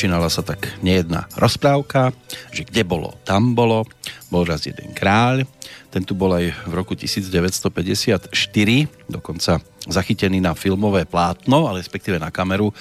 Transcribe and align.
začínala 0.00 0.32
sa 0.32 0.40
tak 0.40 0.80
nejedná 0.80 1.28
rozprávka, 1.36 2.16
že 2.56 2.64
kde 2.64 2.88
bolo, 2.88 3.20
tam 3.20 3.52
bolo. 3.52 3.84
Bol 4.32 4.48
raz 4.48 4.64
jeden 4.64 4.96
kráľ, 4.96 5.44
ten 5.92 6.08
tu 6.08 6.16
bol 6.16 6.32
aj 6.32 6.56
v 6.64 6.72
roku 6.72 6.96
1954, 6.96 8.32
dokonca 9.12 9.60
zachytený 9.84 10.40
na 10.40 10.56
filmové 10.56 11.04
plátno, 11.04 11.68
ale 11.68 11.84
respektíve 11.84 12.16
na 12.16 12.32
kameru 12.32 12.72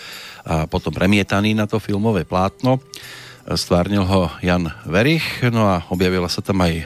a 0.48 0.63
potom 0.63 0.96
premietaný 0.96 1.60
na 1.60 1.68
to 1.68 1.76
filmové 1.84 2.24
plátno. 2.24 2.80
Stvárnil 3.52 4.08
ho 4.08 4.32
Jan 4.40 4.72
Verich, 4.88 5.44
no 5.52 5.68
a 5.68 5.84
objavila 5.91 6.32
sa 6.32 6.40
tam 6.40 6.63
aj 6.63 6.72
e, 6.72 6.86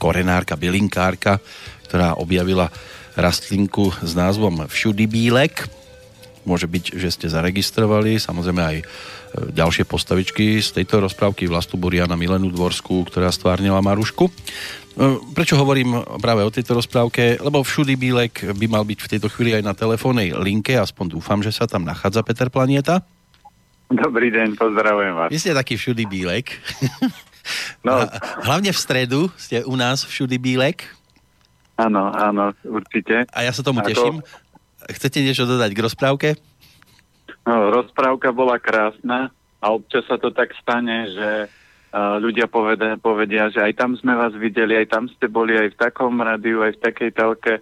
korenárka, 0.00 0.56
bylinkárka, 0.56 1.36
ktorá 1.84 2.16
objavila 2.16 2.72
rastlinku 3.12 3.92
s 4.00 4.16
názvom 4.16 4.64
Všudy 4.64 5.04
bílek. 5.04 5.68
Môže 6.48 6.64
byť, 6.64 6.96
že 6.96 7.12
ste 7.12 7.28
zaregistrovali, 7.28 8.16
samozrejme 8.16 8.62
aj 8.64 8.76
ďalšie 9.34 9.84
postavičky 9.84 10.60
z 10.62 10.80
tejto 10.80 11.04
rozprávky 11.04 11.48
Vlastu 11.48 11.76
Buriana 11.76 12.16
Milenu 12.16 12.48
Dvorskú, 12.48 13.04
ktorá 13.06 13.28
stvárnila 13.28 13.84
Marušku. 13.84 14.28
E, 14.28 14.32
prečo 15.36 15.60
hovorím 15.60 16.00
práve 16.18 16.42
o 16.42 16.50
tejto 16.50 16.78
rozprávke? 16.78 17.38
Lebo 17.38 17.60
všudy 17.62 17.94
Bílek 17.94 18.34
by 18.56 18.66
mal 18.66 18.82
byť 18.82 18.98
v 18.98 19.10
tejto 19.16 19.28
chvíli 19.28 19.54
aj 19.54 19.64
na 19.64 19.74
telefónnej 19.76 20.34
linke, 20.38 20.74
aspoň 20.76 21.18
dúfam, 21.18 21.40
že 21.44 21.52
sa 21.52 21.68
tam 21.68 21.84
nachádza 21.84 22.24
Peter 22.24 22.48
Planieta. 22.48 23.04
Dobrý 23.88 24.28
deň, 24.28 24.60
pozdravujem 24.60 25.14
vás. 25.16 25.28
Vy 25.32 25.40
ste 25.40 25.56
taký 25.56 25.80
všudy 25.80 26.04
Bílek. 26.04 26.46
No. 27.80 28.04
Hlavne 28.44 28.76
v 28.76 28.76
stredu 28.76 29.32
ste 29.40 29.64
u 29.64 29.72
nás 29.72 30.04
všudy 30.04 30.36
Bílek. 30.36 30.84
Áno, 31.80 32.12
áno, 32.12 32.52
určite. 32.60 33.24
A 33.32 33.46
ja 33.46 33.56
sa 33.56 33.64
tomu 33.64 33.80
Ako... 33.80 33.88
teším. 33.88 34.16
Chcete 34.92 35.24
niečo 35.24 35.48
dodať 35.48 35.70
k 35.72 35.80
rozprávke? 35.80 36.28
No, 37.46 37.70
rozprávka 37.70 38.32
bola 38.34 38.56
krásna 38.58 39.30
a 39.58 39.74
občas 39.74 40.06
sa 40.06 40.18
to 40.18 40.30
tak 40.30 40.54
stane, 40.58 41.10
že 41.10 41.30
uh, 41.46 42.16
ľudia 42.22 42.46
povedia, 42.46 42.98
povedia, 42.98 43.50
že 43.50 43.62
aj 43.62 43.72
tam 43.74 43.94
sme 43.98 44.14
vás 44.14 44.34
videli, 44.36 44.78
aj 44.78 44.86
tam 44.90 45.04
ste 45.10 45.26
boli, 45.26 45.58
aj 45.58 45.74
v 45.74 45.80
takom 45.80 46.18
rádiu, 46.18 46.62
aj 46.62 46.78
v 46.78 46.82
takej 46.82 47.10
telke. 47.14 47.54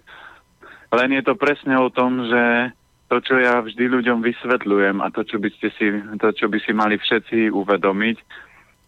Len 0.91 1.09
je 1.19 1.23
to 1.23 1.33
presne 1.35 1.75
o 1.75 1.89
tom, 1.91 2.25
že 2.27 2.71
to, 3.07 3.23
čo 3.23 3.39
ja 3.39 3.63
vždy 3.63 3.87
ľuďom 3.87 4.19
vysvetľujem 4.19 4.99
a 4.99 5.07
to, 5.11 5.23
čo 5.23 5.39
by, 5.39 5.49
ste 5.55 5.71
si, 5.79 5.85
to, 6.19 6.27
čo 6.35 6.51
by 6.51 6.59
si 6.59 6.71
mali 6.75 6.99
všetci 6.99 7.55
uvedomiť, 7.55 8.17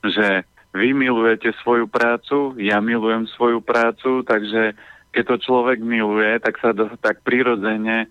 že 0.04 0.44
vy 0.76 0.94
milujete 0.94 1.56
svoju 1.64 1.88
prácu, 1.88 2.54
ja 2.60 2.84
milujem 2.84 3.26
svoju 3.34 3.64
prácu, 3.64 4.22
takže 4.28 4.76
keď 5.10 5.24
to 5.26 5.36
človek 5.42 5.80
miluje, 5.82 6.38
tak 6.44 6.60
sa 6.62 6.76
do, 6.76 6.92
tak 7.02 7.26
prirodzene 7.26 8.06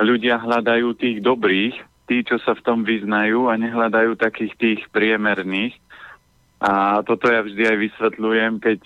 ľudia 0.00 0.40
hľadajú 0.40 0.96
tých 0.96 1.20
dobrých, 1.20 1.76
tí, 2.06 2.26
čo 2.26 2.38
sa 2.42 2.52
v 2.56 2.64
tom 2.64 2.82
vyznajú 2.82 3.48
a 3.50 3.58
nehľadajú 3.58 4.18
takých 4.18 4.54
tých 4.58 4.80
priemerných. 4.90 5.78
A 6.62 7.02
toto 7.02 7.26
ja 7.26 7.42
vždy 7.42 7.62
aj 7.62 7.78
vysvetľujem, 7.78 8.52
keď 8.62 8.80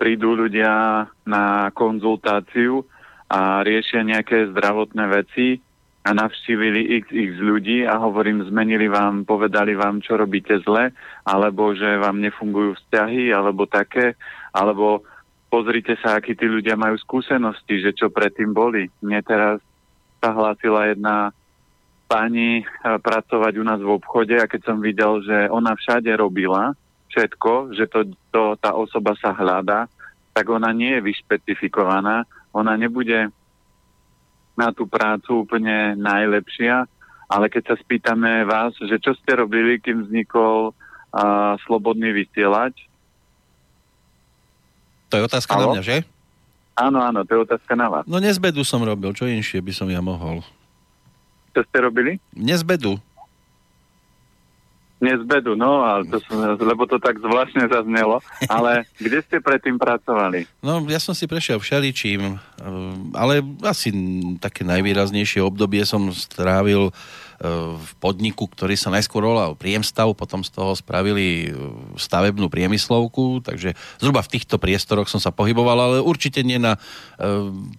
prídu 0.00 0.36
ľudia 0.36 1.06
na 1.28 1.68
konzultáciu 1.76 2.84
a 3.28 3.60
riešia 3.64 4.04
nejaké 4.04 4.52
zdravotné 4.52 5.04
veci 5.12 5.60
a 6.04 6.12
navštívili 6.12 7.00
x, 7.00 7.04
x 7.08 7.30
ľudí 7.40 7.88
a 7.88 7.96
hovorím, 7.96 8.44
zmenili 8.44 8.92
vám, 8.92 9.24
povedali 9.24 9.72
vám, 9.72 10.04
čo 10.04 10.20
robíte 10.20 10.60
zle, 10.60 10.92
alebo 11.24 11.72
že 11.72 11.96
vám 11.96 12.20
nefungujú 12.20 12.76
vzťahy, 12.76 13.32
alebo 13.32 13.64
také, 13.64 14.12
alebo 14.52 15.00
pozrite 15.48 15.96
sa, 16.04 16.20
akí 16.20 16.36
tí 16.36 16.44
ľudia 16.44 16.76
majú 16.76 17.00
skúsenosti, 17.00 17.80
že 17.80 17.96
čo 17.96 18.12
predtým 18.12 18.52
boli. 18.52 18.92
Mne 19.00 19.24
teraz 19.24 19.64
sa 20.20 20.36
hlásila 20.36 20.92
jedna 20.92 21.32
pani 22.04 22.60
e, 22.60 22.64
pracovať 22.80 23.52
u 23.58 23.64
nás 23.64 23.80
v 23.80 23.94
obchode 23.94 24.36
a 24.36 24.50
keď 24.50 24.60
som 24.64 24.78
videl, 24.78 25.24
že 25.24 25.48
ona 25.48 25.74
všade 25.74 26.10
robila 26.16 26.76
všetko, 27.10 27.74
že 27.78 27.84
to, 27.86 28.10
to, 28.34 28.58
tá 28.58 28.74
osoba 28.74 29.14
sa 29.18 29.30
hľadá, 29.30 29.86
tak 30.34 30.50
ona 30.50 30.74
nie 30.74 30.98
je 30.98 31.14
vyšpecifikovaná, 31.14 32.26
ona 32.50 32.74
nebude 32.74 33.30
na 34.58 34.68
tú 34.74 34.86
prácu 34.86 35.46
úplne 35.46 35.94
najlepšia, 35.94 36.86
ale 37.30 37.46
keď 37.50 37.74
sa 37.74 37.76
spýtame 37.78 38.42
vás, 38.46 38.74
že 38.78 38.98
čo 38.98 39.14
ste 39.14 39.38
robili, 39.38 39.78
kým 39.78 40.06
vznikol 40.06 40.70
uh, 40.70 41.54
slobodný 41.66 42.10
vysielač, 42.14 42.74
to 45.14 45.22
je 45.22 45.30
otázka 45.30 45.54
Halo? 45.54 45.70
na 45.70 45.78
mňa, 45.78 45.82
že? 45.86 45.96
Áno, 46.74 46.98
áno, 46.98 47.22
to 47.22 47.38
je 47.38 47.40
otázka 47.46 47.78
na 47.78 47.86
vás. 47.86 48.02
No 48.10 48.18
nezbedu 48.18 48.66
som 48.66 48.82
robil, 48.82 49.14
čo 49.14 49.30
inšie 49.30 49.62
by 49.62 49.70
som 49.70 49.86
ja 49.86 50.02
mohol. 50.02 50.42
Čo 51.54 51.62
ste 51.62 51.76
robili? 51.78 52.18
Nezbedu. 52.34 52.98
Nezbedu, 55.04 55.52
no, 55.52 55.84
ale 55.84 56.08
to 56.08 56.22
som, 56.24 56.56
lebo 56.56 56.88
to 56.88 56.96
tak 56.96 57.20
zvláštne 57.20 57.68
zaznelo. 57.68 58.24
Ale 58.48 58.88
kde 58.96 59.20
ste 59.26 59.36
predtým 59.42 59.76
pracovali? 59.76 60.48
No, 60.64 60.80
ja 60.88 60.96
som 60.96 61.12
si 61.12 61.28
prešiel 61.28 61.60
všeličím, 61.60 62.20
eh, 62.34 62.38
ale 63.12 63.44
asi 63.66 63.92
také 64.40 64.64
najvýraznejšie 64.64 65.44
obdobie 65.44 65.84
som 65.84 66.08
strávil 66.14 66.94
v 67.52 67.90
podniku, 68.00 68.48
ktorý 68.48 68.72
sa 68.74 68.88
najskôr 68.88 69.20
volal 69.20 69.52
Priemstav, 69.52 70.08
potom 70.16 70.40
z 70.40 70.50
toho 70.50 70.72
spravili 70.72 71.48
e, 71.48 71.56
stavebnú 72.00 72.48
priemyslovku, 72.48 73.44
takže 73.44 73.76
zhruba 74.00 74.24
v 74.24 74.32
týchto 74.32 74.56
priestoroch 74.56 75.12
som 75.12 75.20
sa 75.20 75.28
pohyboval, 75.28 75.76
ale 75.76 75.96
určite 76.00 76.40
nie 76.40 76.56
na 76.56 76.76
e, 76.76 76.80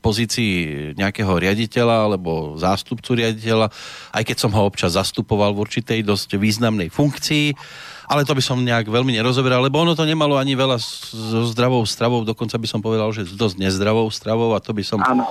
pozícii 0.05 0.53
nejakého 0.93 1.33
riaditeľa 1.33 2.11
alebo 2.11 2.61
zástupcu 2.61 3.17
riaditeľa, 3.17 3.73
aj 4.13 4.23
keď 4.23 4.37
som 4.37 4.51
ho 4.53 4.61
občas 4.63 4.93
zastupoval 4.93 5.57
v 5.57 5.65
určitej 5.65 5.99
dosť 6.05 6.37
významnej 6.37 6.93
funkcii, 6.93 7.57
ale 8.05 8.21
to 8.21 8.37
by 8.37 8.43
som 8.45 8.61
nejak 8.61 8.85
veľmi 8.85 9.17
nerozoberal, 9.17 9.65
lebo 9.65 9.81
ono 9.81 9.97
to 9.97 10.05
nemalo 10.05 10.37
ani 10.37 10.53
veľa 10.53 10.77
so 10.77 11.49
zdravou 11.49 11.81
stravou, 11.89 12.21
dokonca 12.21 12.53
by 12.61 12.67
som 12.69 12.79
povedal, 12.85 13.09
že 13.09 13.25
s 13.25 13.33
dosť 13.33 13.57
nezdravou 13.57 14.05
stravou 14.13 14.53
a 14.53 14.61
to 14.61 14.77
by 14.77 14.85
som... 14.85 15.01
Áno, 15.01 15.25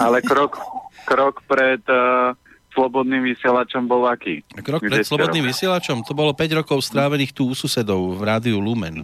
ale 0.00 0.24
krok, 0.24 0.56
krok 1.04 1.44
pred 1.44 1.84
uh, 1.84 2.32
slobodným 2.78 3.26
vysielačom 3.34 3.90
bol 3.90 4.06
aký? 4.06 4.46
Krok 4.62 4.86
pred 4.86 5.02
slobodným 5.02 5.50
vysielačom? 5.50 6.06
To 6.06 6.14
bolo 6.14 6.30
5 6.30 6.62
rokov 6.62 6.86
strávených 6.86 7.34
tu 7.34 7.50
u 7.50 7.54
susedov 7.58 8.14
v 8.14 8.22
rádiu 8.22 8.62
Lumen. 8.62 9.02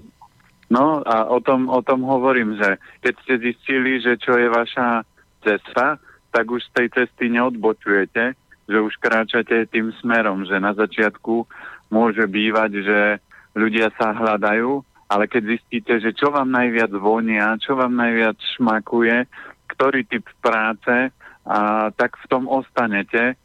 No 0.70 1.02
a 1.02 1.26
o 1.26 1.42
tom, 1.42 1.66
o 1.66 1.82
tom 1.82 2.06
hovorím, 2.06 2.54
že 2.54 2.78
keď 3.02 3.14
ste 3.26 3.34
zistili, 3.42 3.98
že 3.98 4.14
čo 4.16 4.38
je 4.38 4.48
vaša 4.48 5.02
cesta, 5.42 5.98
tak 6.30 6.46
už 6.46 6.62
z 6.66 6.70
tej 6.72 6.88
cesty 6.94 7.30
neodbočujete, 7.34 8.34
že 8.70 8.78
už 8.80 8.96
kráčate 9.02 9.68
tým 9.68 9.92
smerom, 10.00 10.46
že 10.46 10.56
na 10.56 10.72
začiatku 10.72 11.44
môže 11.92 12.24
bývať, 12.24 12.70
že 12.80 13.00
ľudia 13.54 13.92
sa 13.94 14.16
hľadajú, 14.16 14.82
ale 15.10 15.24
keď 15.28 15.42
zistíte, 15.58 15.94
že 16.00 16.16
čo 16.16 16.32
vám 16.32 16.48
najviac 16.48 16.90
vonia, 16.96 17.60
čo 17.60 17.76
vám 17.76 17.92
najviac 17.94 18.40
šmakuje, 18.56 19.28
ktorý 19.68 20.00
typ 20.08 20.24
práce, 20.40 21.12
a 21.44 21.92
tak 21.92 22.16
v 22.24 22.26
tom 22.32 22.48
ostanete 22.48 23.36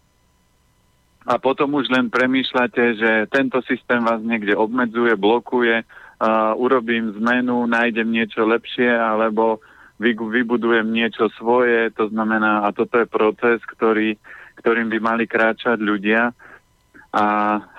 a 1.28 1.36
potom 1.36 1.76
už 1.76 1.92
len 1.92 2.08
premýšľate, 2.08 2.84
že 2.96 3.12
tento 3.28 3.60
systém 3.68 4.00
vás 4.00 4.24
niekde 4.24 4.56
obmedzuje, 4.56 5.20
blokuje, 5.20 5.84
uh, 5.84 6.56
urobím 6.56 7.12
zmenu, 7.20 7.68
nájdem 7.68 8.08
niečo 8.08 8.48
lepšie, 8.48 8.88
alebo 8.88 9.60
vy, 10.00 10.16
vybudujem 10.16 10.88
niečo 10.88 11.28
svoje, 11.36 11.92
to 11.92 12.08
znamená, 12.08 12.64
a 12.64 12.72
toto 12.72 13.04
je 13.04 13.08
proces, 13.08 13.60
ktorý, 13.68 14.16
ktorým 14.64 14.88
by 14.88 15.00
mali 15.04 15.28
kráčať 15.28 15.76
ľudia 15.84 16.32
a 17.12 17.26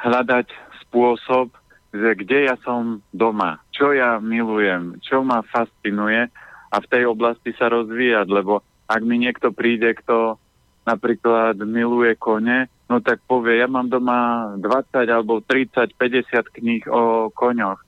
hľadať 0.04 0.52
spôsob, 0.84 1.54
že 1.90 2.14
kde 2.22 2.52
ja 2.52 2.56
som 2.62 3.02
doma, 3.10 3.58
čo 3.74 3.96
ja 3.96 4.20
milujem, 4.20 5.00
čo 5.02 5.24
ma 5.24 5.42
fascinuje 5.48 6.28
a 6.70 6.76
v 6.78 6.86
tej 6.86 7.08
oblasti 7.08 7.50
sa 7.56 7.66
rozvíjať, 7.72 8.30
lebo 8.30 8.62
ak 8.86 9.00
mi 9.02 9.18
niekto 9.18 9.50
príde, 9.50 9.90
kto 9.98 10.38
napríklad 10.86 11.58
miluje 11.62 12.14
kone, 12.18 12.70
no 12.90 12.98
tak 12.98 13.22
povie, 13.30 13.62
ja 13.62 13.70
mám 13.70 13.86
doma 13.86 14.50
20 14.58 15.06
alebo 15.06 15.38
30, 15.38 15.94
50 15.94 16.56
kníh 16.58 16.84
o 16.90 17.30
koňoch. 17.30 17.78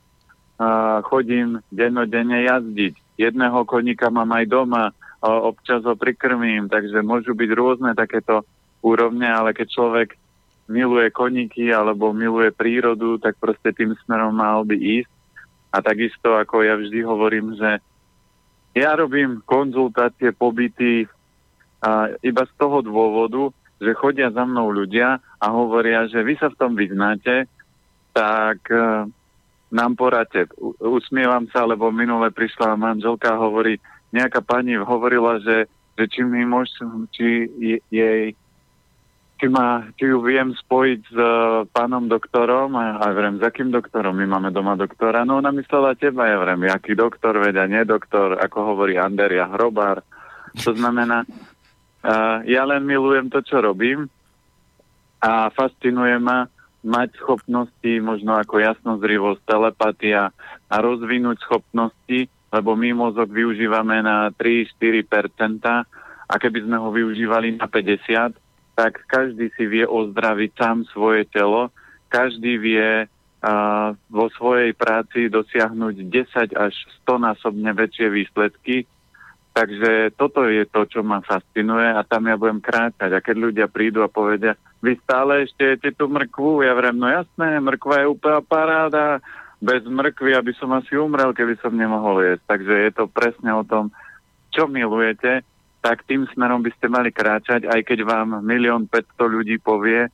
A 0.63 1.03
chodím 1.03 1.59
dennodenne 1.75 2.47
jazdiť. 2.47 3.19
Jedného 3.19 3.67
koníka 3.67 4.15
mám 4.15 4.31
aj 4.31 4.47
doma, 4.47 4.95
občas 5.23 5.83
ho 5.83 5.99
prikrmím, 5.99 6.71
takže 6.71 7.03
môžu 7.03 7.35
byť 7.35 7.51
rôzne 7.51 7.91
takéto 7.99 8.47
úrovne, 8.79 9.27
ale 9.27 9.51
keď 9.51 9.67
človek 9.75 10.09
miluje 10.71 11.11
koníky 11.11 11.75
alebo 11.75 12.15
miluje 12.15 12.55
prírodu, 12.55 13.19
tak 13.19 13.35
proste 13.43 13.75
tým 13.75 13.99
smerom 14.07 14.35
mal 14.35 14.63
by 14.63 14.79
ísť. 14.79 15.13
A 15.75 15.83
takisto, 15.83 16.39
ako 16.39 16.63
ja 16.63 16.79
vždy 16.79 17.03
hovorím, 17.03 17.59
že 17.59 17.83
ja 18.73 18.95
robím 18.95 19.43
konzultácie, 19.45 20.31
pobyty 20.33 21.11
a 21.83 22.13
iba 22.23 22.47
z 22.47 22.53
toho 22.55 22.81
dôvodu, 22.81 23.51
že 23.82 23.99
chodia 23.99 24.31
za 24.31 24.46
mnou 24.46 24.70
ľudia 24.70 25.19
a 25.19 25.46
hovoria, 25.50 26.06
že 26.06 26.23
vy 26.23 26.38
sa 26.38 26.46
v 26.46 26.58
tom 26.58 26.79
vyznáte, 26.79 27.50
tak 28.14 28.62
uh, 28.70 29.11
nám 29.75 29.93
poradte. 29.99 30.46
Usmievam 30.79 31.50
sa, 31.50 31.67
lebo 31.67 31.90
minule 31.90 32.31
prišla 32.31 32.79
manželka 32.79 33.34
a 33.34 33.43
hovorí, 33.43 33.82
nejaká 34.14 34.38
pani 34.44 34.79
hovorila, 34.79 35.43
že, 35.43 35.67
že 35.99 36.05
či 36.06 36.20
mi 36.23 36.46
môž, 36.46 36.70
či 37.11 37.50
jej, 37.90 38.37
či, 39.40 39.46
ma, 39.50 39.90
či 39.99 40.12
ju 40.12 40.23
viem 40.23 40.55
spojiť 40.55 41.00
s 41.02 41.17
uh, 41.19 41.67
pánom 41.73 42.06
doktorom 42.06 42.79
a, 42.79 43.02
a 43.02 43.11
vrem, 43.11 43.40
s 43.40 43.43
akým 43.43 43.75
doktorom? 43.75 44.14
My 44.14 44.38
máme 44.38 44.55
doma 44.55 44.79
doktora. 44.79 45.26
No 45.26 45.43
ona 45.43 45.50
myslela 45.50 45.99
teba, 45.99 46.31
ja 46.31 46.38
vrem, 46.38 46.70
jaký 46.70 46.94
doktor, 46.94 47.43
vedia, 47.43 47.67
nie 47.67 47.82
doktor, 47.82 48.38
ako 48.38 48.76
hovorí 48.76 48.94
Anderia 49.00 49.50
Hrobár. 49.50 50.06
To 50.62 50.76
znamená, 50.76 51.25
ja 52.47 52.63
len 52.67 52.83
milujem 52.83 53.31
to, 53.31 53.43
čo 53.43 53.63
robím 53.63 54.11
a 55.23 55.51
fascinuje 55.55 56.19
ma 56.19 56.51
mať 56.83 57.15
schopnosti, 57.23 57.93
možno 58.03 58.35
ako 58.35 58.59
jasnozrivosť, 58.59 59.47
telepatia 59.47 60.35
a 60.67 60.77
rozvinúť 60.83 61.39
schopnosti, 61.47 62.27
lebo 62.51 62.75
my 62.75 62.91
mozog 62.91 63.31
využívame 63.31 64.03
na 64.03 64.35
3-4% 64.35 65.63
a 66.27 66.35
keby 66.37 66.59
sme 66.67 66.77
ho 66.83 66.91
využívali 66.91 67.55
na 67.55 67.71
50, 67.71 68.35
tak 68.75 68.93
každý 69.07 69.55
si 69.55 69.65
vie 69.71 69.87
ozdraviť 69.87 70.51
sám 70.59 70.83
svoje 70.91 71.23
telo, 71.31 71.71
každý 72.11 72.59
vie 72.59 73.07
vo 74.07 74.27
svojej 74.39 74.71
práci 74.75 75.27
dosiahnuť 75.27 75.95
10 75.99 76.55
až 76.55 76.75
100 77.07 77.27
násobne 77.31 77.71
väčšie 77.75 78.07
výsledky. 78.11 78.87
Takže 79.53 80.17
toto 80.17 80.49
je 80.49 80.65
to, 80.65 80.89
čo 80.89 81.05
ma 81.05 81.21
fascinuje 81.21 81.85
a 81.85 82.01
tam 82.09 82.25
ja 82.25 82.41
budem 82.41 82.65
kráčať. 82.65 83.13
A 83.13 83.21
keď 83.21 83.37
ľudia 83.37 83.67
prídu 83.69 84.01
a 84.01 84.09
povedia, 84.09 84.57
vy 84.81 84.97
stále 85.05 85.45
ešte 85.45 85.77
jete 85.77 85.93
tú 85.93 86.09
mrkvu, 86.09 86.65
ja 86.65 86.73
vrem, 86.73 86.97
no 86.97 87.05
jasné, 87.05 87.61
mrkva 87.61 88.03
je 88.03 88.13
úplná 88.13 88.41
paráda, 88.41 89.21
bez 89.63 89.85
mrkvy, 89.87 90.35
aby 90.35 90.53
som 90.59 90.73
asi 90.75 90.97
umrel, 90.99 91.31
keby 91.37 91.55
som 91.61 91.77
nemohol 91.77 92.25
jesť. 92.25 92.43
Takže 92.49 92.75
je 92.89 92.91
to 92.97 93.05
presne 93.07 93.53
o 93.55 93.63
tom, 93.63 93.95
čo 94.51 94.67
milujete 94.67 95.47
tak 95.83 96.07
tým 96.07 96.31
smerom 96.31 96.63
by 96.63 96.71
ste 96.79 96.87
mali 96.87 97.11
kráčať, 97.11 97.67
aj 97.67 97.83
keď 97.83 98.07
vám 98.07 98.29
milión 98.47 98.87
500 98.87 99.19
ľudí 99.19 99.59
povie, 99.59 100.07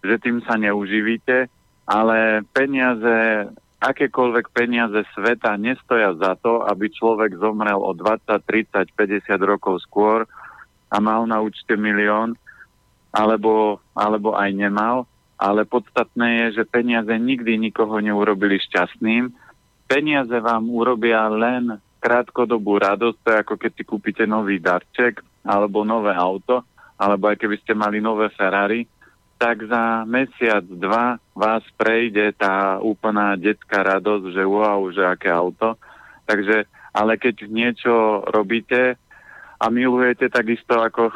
že 0.00 0.16
tým 0.16 0.40
sa 0.48 0.56
neuživíte, 0.56 1.52
ale 1.84 2.40
peniaze, 2.56 3.46
akékoľvek 3.80 4.52
peniaze 4.52 5.00
sveta 5.16 5.56
nestoja 5.56 6.12
za 6.20 6.36
to, 6.36 6.60
aby 6.68 6.92
človek 6.92 7.40
zomrel 7.40 7.80
o 7.80 7.96
20, 7.96 8.28
30, 8.28 8.92
50 8.92 9.40
rokov 9.40 9.80
skôr 9.88 10.28
a 10.92 10.96
mal 11.00 11.24
na 11.24 11.40
účte 11.40 11.74
milión, 11.80 12.36
alebo, 13.10 13.80
alebo 13.96 14.36
aj 14.36 14.50
nemal. 14.52 15.08
Ale 15.40 15.64
podstatné 15.64 16.52
je, 16.52 16.60
že 16.60 16.68
peniaze 16.68 17.10
nikdy 17.16 17.56
nikoho 17.56 17.96
neurobili 18.04 18.60
šťastným. 18.60 19.32
Peniaze 19.88 20.36
vám 20.36 20.68
urobia 20.68 21.24
len 21.32 21.80
krátkodobú 22.04 22.76
radosť, 22.76 23.18
to 23.24 23.28
je 23.32 23.40
ako 23.40 23.54
keď 23.56 23.72
si 23.72 23.82
kúpite 23.88 24.24
nový 24.28 24.60
darček 24.60 25.24
alebo 25.40 25.88
nové 25.88 26.12
auto, 26.12 26.68
alebo 27.00 27.32
aj 27.32 27.40
keby 27.40 27.56
ste 27.64 27.72
mali 27.72 28.04
nové 28.04 28.28
Ferrari, 28.36 28.84
tak 29.40 29.64
za 29.64 30.04
mesiac, 30.04 30.60
dva 30.68 31.16
vás 31.32 31.64
prejde 31.80 32.36
tá 32.36 32.76
úplná 32.76 33.40
detská 33.40 33.80
radosť, 33.80 34.36
že 34.36 34.44
wow, 34.44 34.84
že 34.92 35.00
aké 35.00 35.32
auto. 35.32 35.80
Takže, 36.28 36.68
ale 36.92 37.16
keď 37.16 37.48
niečo 37.48 38.20
robíte 38.28 39.00
a 39.56 39.64
milujete 39.72 40.28
takisto 40.28 40.76
ako 40.76 41.08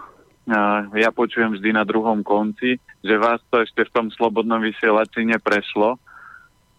ja 0.93 1.09
počujem 1.09 1.57
vždy 1.57 1.73
na 1.73 1.89
druhom 1.89 2.21
konci, 2.21 2.77
že 3.01 3.17
vás 3.17 3.41
to 3.49 3.65
ešte 3.65 3.89
v 3.89 3.95
tom 3.97 4.07
slobodnom 4.13 4.61
vysielači 4.61 5.25
neprešlo, 5.25 5.97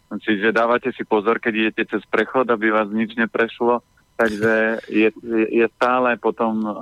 Čiže 0.06 0.54
dávate 0.54 0.94
si 0.94 1.02
pozor, 1.02 1.42
keď 1.42 1.54
idete 1.54 1.98
cez 1.98 2.04
prechod, 2.06 2.46
aby 2.54 2.70
vás 2.70 2.88
nič 2.94 3.18
neprešlo. 3.18 3.82
Takže 4.16 4.86
je, 4.88 5.10
je 5.52 5.66
stále 5.76 6.16
potom 6.16 6.64
uh, 6.64 6.78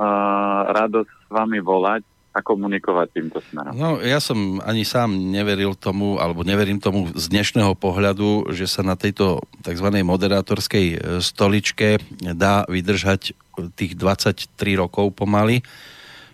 radosť 0.69 1.10
s 1.10 1.30
vami 1.33 1.57
volať 1.63 2.04
a 2.33 2.41
komunikovať 2.41 3.07
týmto 3.13 3.39
smerom. 3.45 3.77
No, 3.77 4.01
ja 4.01 4.18
som 4.18 4.57
ani 4.65 4.81
sám 4.81 5.13
neveril 5.13 5.77
tomu, 5.77 6.18
alebo 6.18 6.41
neverím 6.41 6.81
tomu 6.81 7.13
z 7.13 7.30
dnešného 7.30 7.77
pohľadu, 7.77 8.50
že 8.50 8.65
sa 8.65 8.81
na 8.81 8.97
tejto 8.97 9.45
tzv. 9.62 9.88
moderátorskej 10.01 10.85
e, 10.89 10.97
stoličke 11.21 12.01
dá 12.33 12.65
vydržať 12.65 13.38
tých 13.77 13.94
23 13.94 14.50
rokov 14.81 15.13
pomaly. 15.13 15.62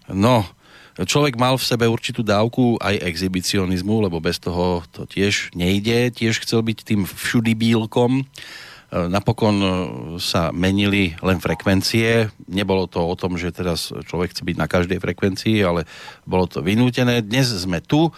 No, 0.07 0.47
človek 0.95 1.35
mal 1.35 1.59
v 1.59 1.67
sebe 1.67 1.83
určitú 1.91 2.23
dávku 2.23 2.79
aj 2.79 3.03
exhibicionizmu, 3.03 4.07
lebo 4.07 4.23
bez 4.23 4.39
toho 4.39 4.87
to 4.95 5.03
tiež 5.03 5.51
nejde. 5.51 6.15
Tiež 6.15 6.39
chcel 6.47 6.63
byť 6.63 6.79
tým 6.87 7.03
všudibílkom, 7.03 8.23
E, 8.23 8.68
napokon 8.89 9.55
e, 9.61 9.69
sa 10.17 10.49
menili 10.49 11.13
len 11.21 11.37
frekvencie. 11.37 12.33
Nebolo 12.49 12.89
to 12.89 13.05
o 13.05 13.13
tom, 13.13 13.37
že 13.37 13.53
teraz 13.53 13.93
človek 13.93 14.33
chce 14.33 14.41
byť 14.41 14.57
na 14.57 14.65
každej 14.65 14.97
frekvencii, 14.97 15.61
ale 15.61 15.85
bolo 16.25 16.49
to 16.49 16.65
vynútené. 16.65 17.21
Dnes 17.21 17.53
sme 17.53 17.85
tu. 17.85 18.09
E, 18.09 18.11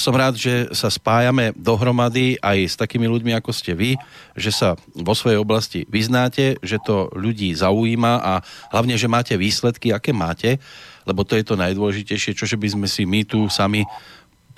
som 0.00 0.16
rád, 0.16 0.40
že 0.40 0.72
sa 0.72 0.88
spájame 0.88 1.52
dohromady 1.52 2.40
aj 2.40 2.58
s 2.72 2.74
takými 2.80 3.04
ľuďmi, 3.04 3.36
ako 3.36 3.52
ste 3.52 3.76
vy, 3.76 4.00
že 4.32 4.48
sa 4.48 4.80
vo 4.96 5.12
svojej 5.12 5.36
oblasti 5.36 5.84
vyznáte, 5.92 6.56
že 6.64 6.80
to 6.80 7.12
ľudí 7.12 7.52
zaujíma 7.52 8.12
a 8.24 8.32
hlavne, 8.72 8.96
že 8.96 9.12
máte 9.12 9.36
výsledky, 9.36 9.92
aké 9.92 10.16
máte, 10.16 10.56
lebo 11.04 11.24
to 11.24 11.36
je 11.36 11.44
to 11.44 11.56
najdôležitejšie, 11.56 12.32
čo 12.36 12.44
by 12.56 12.68
sme 12.68 12.86
si 12.88 13.08
my 13.08 13.24
tu 13.28 13.48
sami 13.48 13.84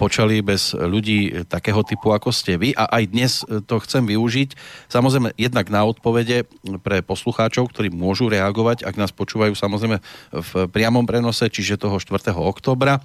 počali 0.01 0.41
bez 0.41 0.73
ľudí 0.73 1.45
takého 1.45 1.85
typu, 1.85 2.17
ako 2.17 2.33
ste 2.33 2.57
vy. 2.57 2.73
A 2.73 2.89
aj 2.89 3.05
dnes 3.13 3.33
to 3.69 3.77
chcem 3.85 4.09
využiť. 4.09 4.57
Samozrejme, 4.89 5.37
jednak 5.37 5.69
na 5.69 5.85
odpovede 5.85 6.49
pre 6.81 7.05
poslucháčov, 7.05 7.69
ktorí 7.69 7.93
môžu 7.93 8.33
reagovať, 8.33 8.89
ak 8.89 8.97
nás 8.97 9.13
počúvajú 9.13 9.53
samozrejme 9.53 10.01
v 10.33 10.53
priamom 10.73 11.05
prenose, 11.05 11.53
čiže 11.53 11.77
toho 11.77 12.01
4. 12.01 12.33
oktobra 12.33 13.05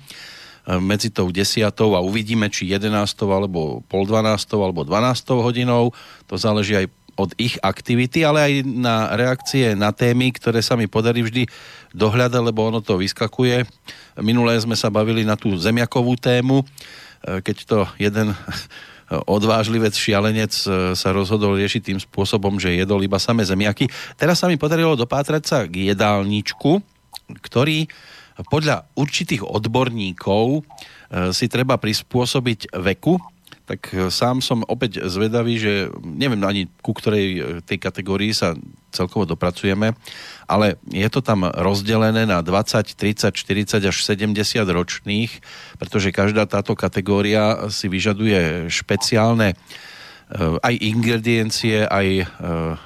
medzi 0.80 1.12
tou 1.12 1.28
10. 1.28 1.68
a 1.68 2.00
uvidíme, 2.00 2.48
či 2.48 2.72
11. 2.72 2.90
alebo 3.28 3.84
pol 3.92 4.08
12. 4.08 4.48
alebo 4.56 4.88
12. 4.88 5.36
hodinou. 5.44 5.92
To 6.32 6.40
záleží 6.40 6.80
aj 6.80 6.88
od 7.16 7.32
ich 7.40 7.56
aktivity, 7.64 8.28
ale 8.28 8.40
aj 8.44 8.54
na 8.68 9.16
reakcie 9.16 9.72
na 9.72 9.96
témy, 9.96 10.36
ktoré 10.36 10.60
sa 10.60 10.76
mi 10.76 10.88
podarí 10.92 11.24
vždy 11.24 11.48
dohľadať, 11.96 12.42
lebo 12.44 12.68
ono 12.68 12.84
to 12.84 13.00
vyskakuje. 13.00 13.64
Minulé 14.20 14.60
sme 14.60 14.76
sa 14.76 14.92
bavili 14.92 15.24
na 15.24 15.40
tú 15.40 15.56
zemiakovú 15.56 16.20
tému, 16.20 16.62
e, 16.62 16.66
keď 17.40 17.58
to 17.64 17.80
jeden 17.96 18.36
odvážlivec, 19.36 19.96
šialenec 19.96 20.52
e, 20.52 20.94
sa 20.94 21.10
rozhodol 21.16 21.56
riešiť 21.56 21.82
tým 21.82 22.00
spôsobom, 22.04 22.60
že 22.60 22.76
jedol 22.76 23.00
iba 23.00 23.16
samé 23.16 23.48
zemiaky. 23.48 23.88
Teraz 24.20 24.44
sa 24.44 24.52
mi 24.52 24.60
podarilo 24.60 25.00
dopátrať 25.00 25.44
sa 25.48 25.58
k 25.64 25.96
jedálničku, 25.96 26.84
ktorý 27.40 27.88
podľa 28.52 28.92
určitých 29.00 29.48
odborníkov 29.48 30.60
e, 30.60 30.62
si 31.32 31.48
treba 31.48 31.80
prispôsobiť 31.80 32.76
veku 32.76 33.16
tak 33.66 33.92
e, 33.92 34.14
sám 34.14 34.40
som 34.40 34.62
opäť 34.70 35.02
zvedavý, 35.10 35.58
že 35.58 35.90
neviem 36.06 36.40
ani 36.46 36.70
ku 36.86 36.94
ktorej 36.94 37.26
e, 37.26 37.40
tej 37.66 37.82
kategórii 37.82 38.32
sa 38.32 38.54
celkovo 38.94 39.26
dopracujeme, 39.26 39.98
ale 40.46 40.80
je 40.88 41.10
to 41.12 41.20
tam 41.20 41.44
rozdelené 41.50 42.30
na 42.30 42.40
20, 42.40 42.96
30, 42.96 43.34
40 43.34 43.92
až 43.92 43.98
70 44.06 44.38
ročných, 44.64 45.32
pretože 45.82 46.16
každá 46.16 46.46
táto 46.48 46.78
kategória 46.78 47.68
si 47.74 47.90
vyžaduje 47.90 48.70
špeciálne 48.70 49.52
e, 49.52 49.56
aj 50.62 50.74
ingrediencie, 50.80 51.90
aj 51.90 52.08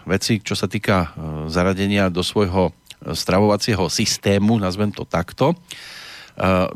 veci, 0.08 0.40
čo 0.40 0.56
sa 0.56 0.66
týka 0.66 1.14
zaradenia 1.52 2.08
do 2.08 2.24
svojho 2.24 2.72
stravovacieho 3.00 3.88
systému, 3.88 4.60
nazvem 4.60 4.92
to 4.92 5.08
takto. 5.08 5.56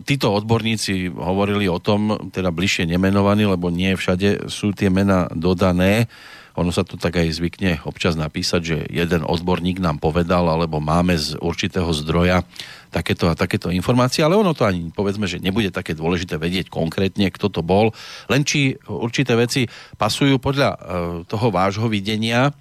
Títo 0.04 0.36
odborníci 0.36 1.08
hovorili 1.16 1.72
o 1.72 1.80
tom, 1.80 2.32
teda 2.36 2.52
bližšie 2.52 2.84
nemenovaní, 2.84 3.48
lebo 3.48 3.72
nie 3.72 3.96
všade 3.96 4.52
sú 4.52 4.76
tie 4.76 4.92
mena 4.92 5.32
dodané. 5.32 6.12
Ono 6.60 6.70
sa 6.70 6.86
to 6.86 7.00
tak 7.00 7.18
aj 7.18 7.34
zvykne 7.34 7.82
občas 7.88 8.14
napísať, 8.14 8.62
že 8.62 8.78
jeden 8.92 9.24
odborník 9.26 9.82
nám 9.82 10.04
povedal, 10.04 10.46
alebo 10.52 10.78
máme 10.78 11.18
z 11.18 11.40
určitého 11.40 11.90
zdroja 11.96 12.46
takéto 12.94 13.26
a 13.26 13.34
takéto 13.34 13.74
informácie, 13.74 14.22
ale 14.22 14.38
ono 14.38 14.54
to 14.54 14.70
ani 14.70 14.94
povedzme, 14.94 15.26
že 15.26 15.42
nebude 15.42 15.74
také 15.74 15.98
dôležité 15.98 16.38
vedieť 16.38 16.70
konkrétne, 16.70 17.34
kto 17.34 17.50
to 17.50 17.66
bol, 17.66 17.90
len 18.30 18.46
či 18.46 18.78
určité 18.86 19.34
veci 19.34 19.66
pasujú 19.98 20.38
podľa 20.38 20.70
e, 20.70 20.78
toho 21.26 21.50
vášho 21.50 21.90
videnia, 21.90 22.54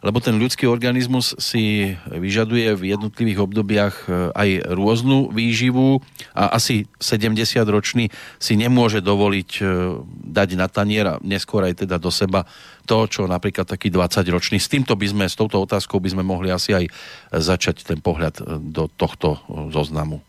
lebo 0.00 0.22
ten 0.22 0.38
ľudský 0.38 0.64
organizmus 0.64 1.34
si 1.36 1.92
vyžaduje 2.06 2.78
v 2.78 2.94
jednotlivých 2.94 3.42
obdobiach 3.42 3.94
e, 4.06 4.30
aj 4.32 4.48
rôznu 4.70 5.34
výživu 5.34 5.98
a 6.32 6.54
asi 6.54 6.86
70-ročný 7.02 8.08
si 8.38 8.54
nemôže 8.54 9.02
dovoliť 9.02 9.50
e, 9.58 9.62
dať 10.30 10.48
na 10.54 10.70
tanier 10.70 11.18
a 11.18 11.20
neskôr 11.20 11.66
aj 11.66 11.82
teda 11.84 11.98
do 11.98 12.14
seba 12.14 12.46
to, 12.88 13.06
čo 13.06 13.30
napríklad 13.30 13.70
taký 13.70 13.92
20-ročný. 13.92 14.58
S 14.58 14.66
týmto 14.66 14.98
by 14.98 15.06
sme, 15.06 15.24
s 15.30 15.38
touto 15.38 15.62
otázkou 15.62 16.02
by 16.02 16.10
sme 16.10 16.26
mohli 16.26 16.50
asi 16.50 16.74
aj 16.74 16.84
začať 17.38 17.86
ten 17.86 18.02
pohľad 18.02 18.42
do 18.66 18.90
tohto 18.90 19.38
zo 19.70 19.79
zoznamu? 19.80 20.20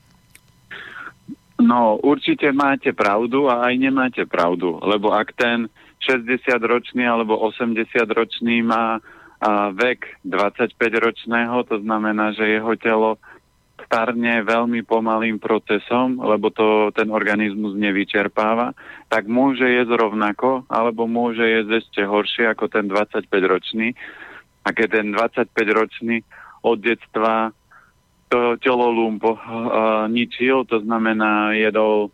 No, 1.62 2.00
určite 2.02 2.50
máte 2.56 2.90
pravdu 2.96 3.46
a 3.52 3.70
aj 3.70 3.74
nemáte 3.78 4.24
pravdu, 4.26 4.82
lebo 4.82 5.14
ak 5.14 5.36
ten 5.38 5.70
60-ročný 6.02 7.06
alebo 7.06 7.38
80-ročný 7.38 8.66
má 8.66 8.98
a 9.42 9.74
vek 9.74 10.22
25-ročného, 10.22 11.66
to 11.66 11.82
znamená, 11.82 12.30
že 12.38 12.46
jeho 12.46 12.78
telo 12.78 13.18
starne 13.90 14.46
veľmi 14.46 14.86
pomalým 14.86 15.42
procesom, 15.42 16.22
lebo 16.22 16.54
to 16.54 16.94
ten 16.94 17.10
organizmus 17.10 17.74
nevyčerpáva, 17.74 18.78
tak 19.10 19.26
môže 19.26 19.66
jesť 19.66 19.98
rovnako, 19.98 20.70
alebo 20.70 21.10
môže 21.10 21.42
jesť 21.42 21.82
ešte 21.82 22.02
horšie 22.06 22.54
ako 22.54 22.70
ten 22.70 22.86
25-ročný. 22.86 23.98
A 24.62 24.70
keď 24.78 25.02
ten 25.02 25.08
25-ročný 25.10 26.22
od 26.62 26.78
detstva 26.78 27.50
telolúm 28.64 29.20
po, 29.20 29.36
uh, 29.36 30.08
ničil, 30.08 30.64
to 30.66 30.80
znamená 30.80 31.52
jedol 31.56 32.10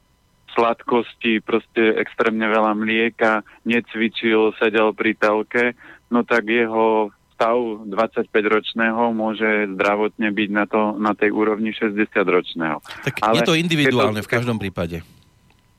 sladkosti, 0.57 1.39
proste 1.45 1.93
extrémne 2.01 2.49
veľa 2.49 2.73
mlieka, 2.73 3.45
necvičil, 3.61 4.57
sedel 4.57 4.89
pri 4.97 5.13
telke, 5.13 5.77
no 6.09 6.25
tak 6.25 6.49
jeho 6.49 7.13
stav 7.37 7.53
25-ročného 7.85 9.13
môže 9.13 9.69
zdravotne 9.77 10.33
byť 10.33 10.49
na, 10.49 10.65
to, 10.65 10.97
na 10.97 11.13
tej 11.13 11.29
úrovni 11.29 11.69
60-ročného. 11.69 12.81
Tak 13.05 13.21
ale 13.21 13.37
je 13.37 13.41
to 13.45 13.53
individuálne 13.53 14.17
to, 14.17 14.25
v 14.25 14.33
každom 14.33 14.57
prípade. 14.57 15.05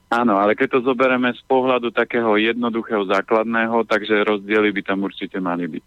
Áno, 0.09 0.39
ale 0.39 0.55
keď 0.55 0.79
to 0.79 0.95
zoberieme 0.95 1.35
z 1.35 1.43
pohľadu 1.51 1.91
takého 1.91 2.39
jednoduchého 2.39 3.05
základného, 3.11 3.85
takže 3.91 4.25
rozdiely 4.25 4.71
by 4.71 4.83
tam 4.87 5.03
určite 5.03 5.43
mali 5.43 5.67
byť. 5.67 5.85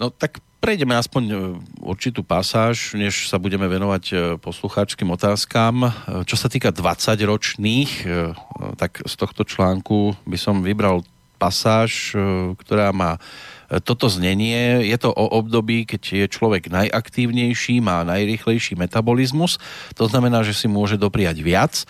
No 0.00 0.08
tak 0.08 0.40
prejdeme 0.62 0.94
aspoň 0.94 1.22
e, 1.26 1.34
určitú 1.82 2.22
pasáž, 2.22 2.94
než 2.94 3.26
sa 3.26 3.42
budeme 3.42 3.66
venovať 3.66 4.04
e, 4.08 4.14
poslucháčským 4.38 5.10
otázkam. 5.10 5.82
E, 5.82 5.90
čo 6.22 6.38
sa 6.38 6.46
týka 6.46 6.70
20-ročných, 6.70 8.06
tak 8.78 9.02
z 9.02 9.14
tohto 9.18 9.42
článku 9.42 10.14
by 10.22 10.38
som 10.38 10.62
vybral 10.62 11.02
pasáž, 11.42 12.14
ktorá 12.62 12.94
má 12.94 13.18
toto 13.82 14.06
znenie. 14.06 14.86
Je 14.86 14.94
to 14.94 15.10
o 15.10 15.26
období, 15.42 15.82
keď 15.82 16.02
je 16.22 16.26
človek 16.30 16.70
najaktívnejší, 16.70 17.82
má 17.82 18.06
najrychlejší 18.06 18.78
metabolizmus. 18.78 19.58
To 19.98 20.06
znamená, 20.06 20.46
že 20.46 20.54
si 20.54 20.70
môže 20.70 20.94
dopriať 20.94 21.42
viac 21.42 21.82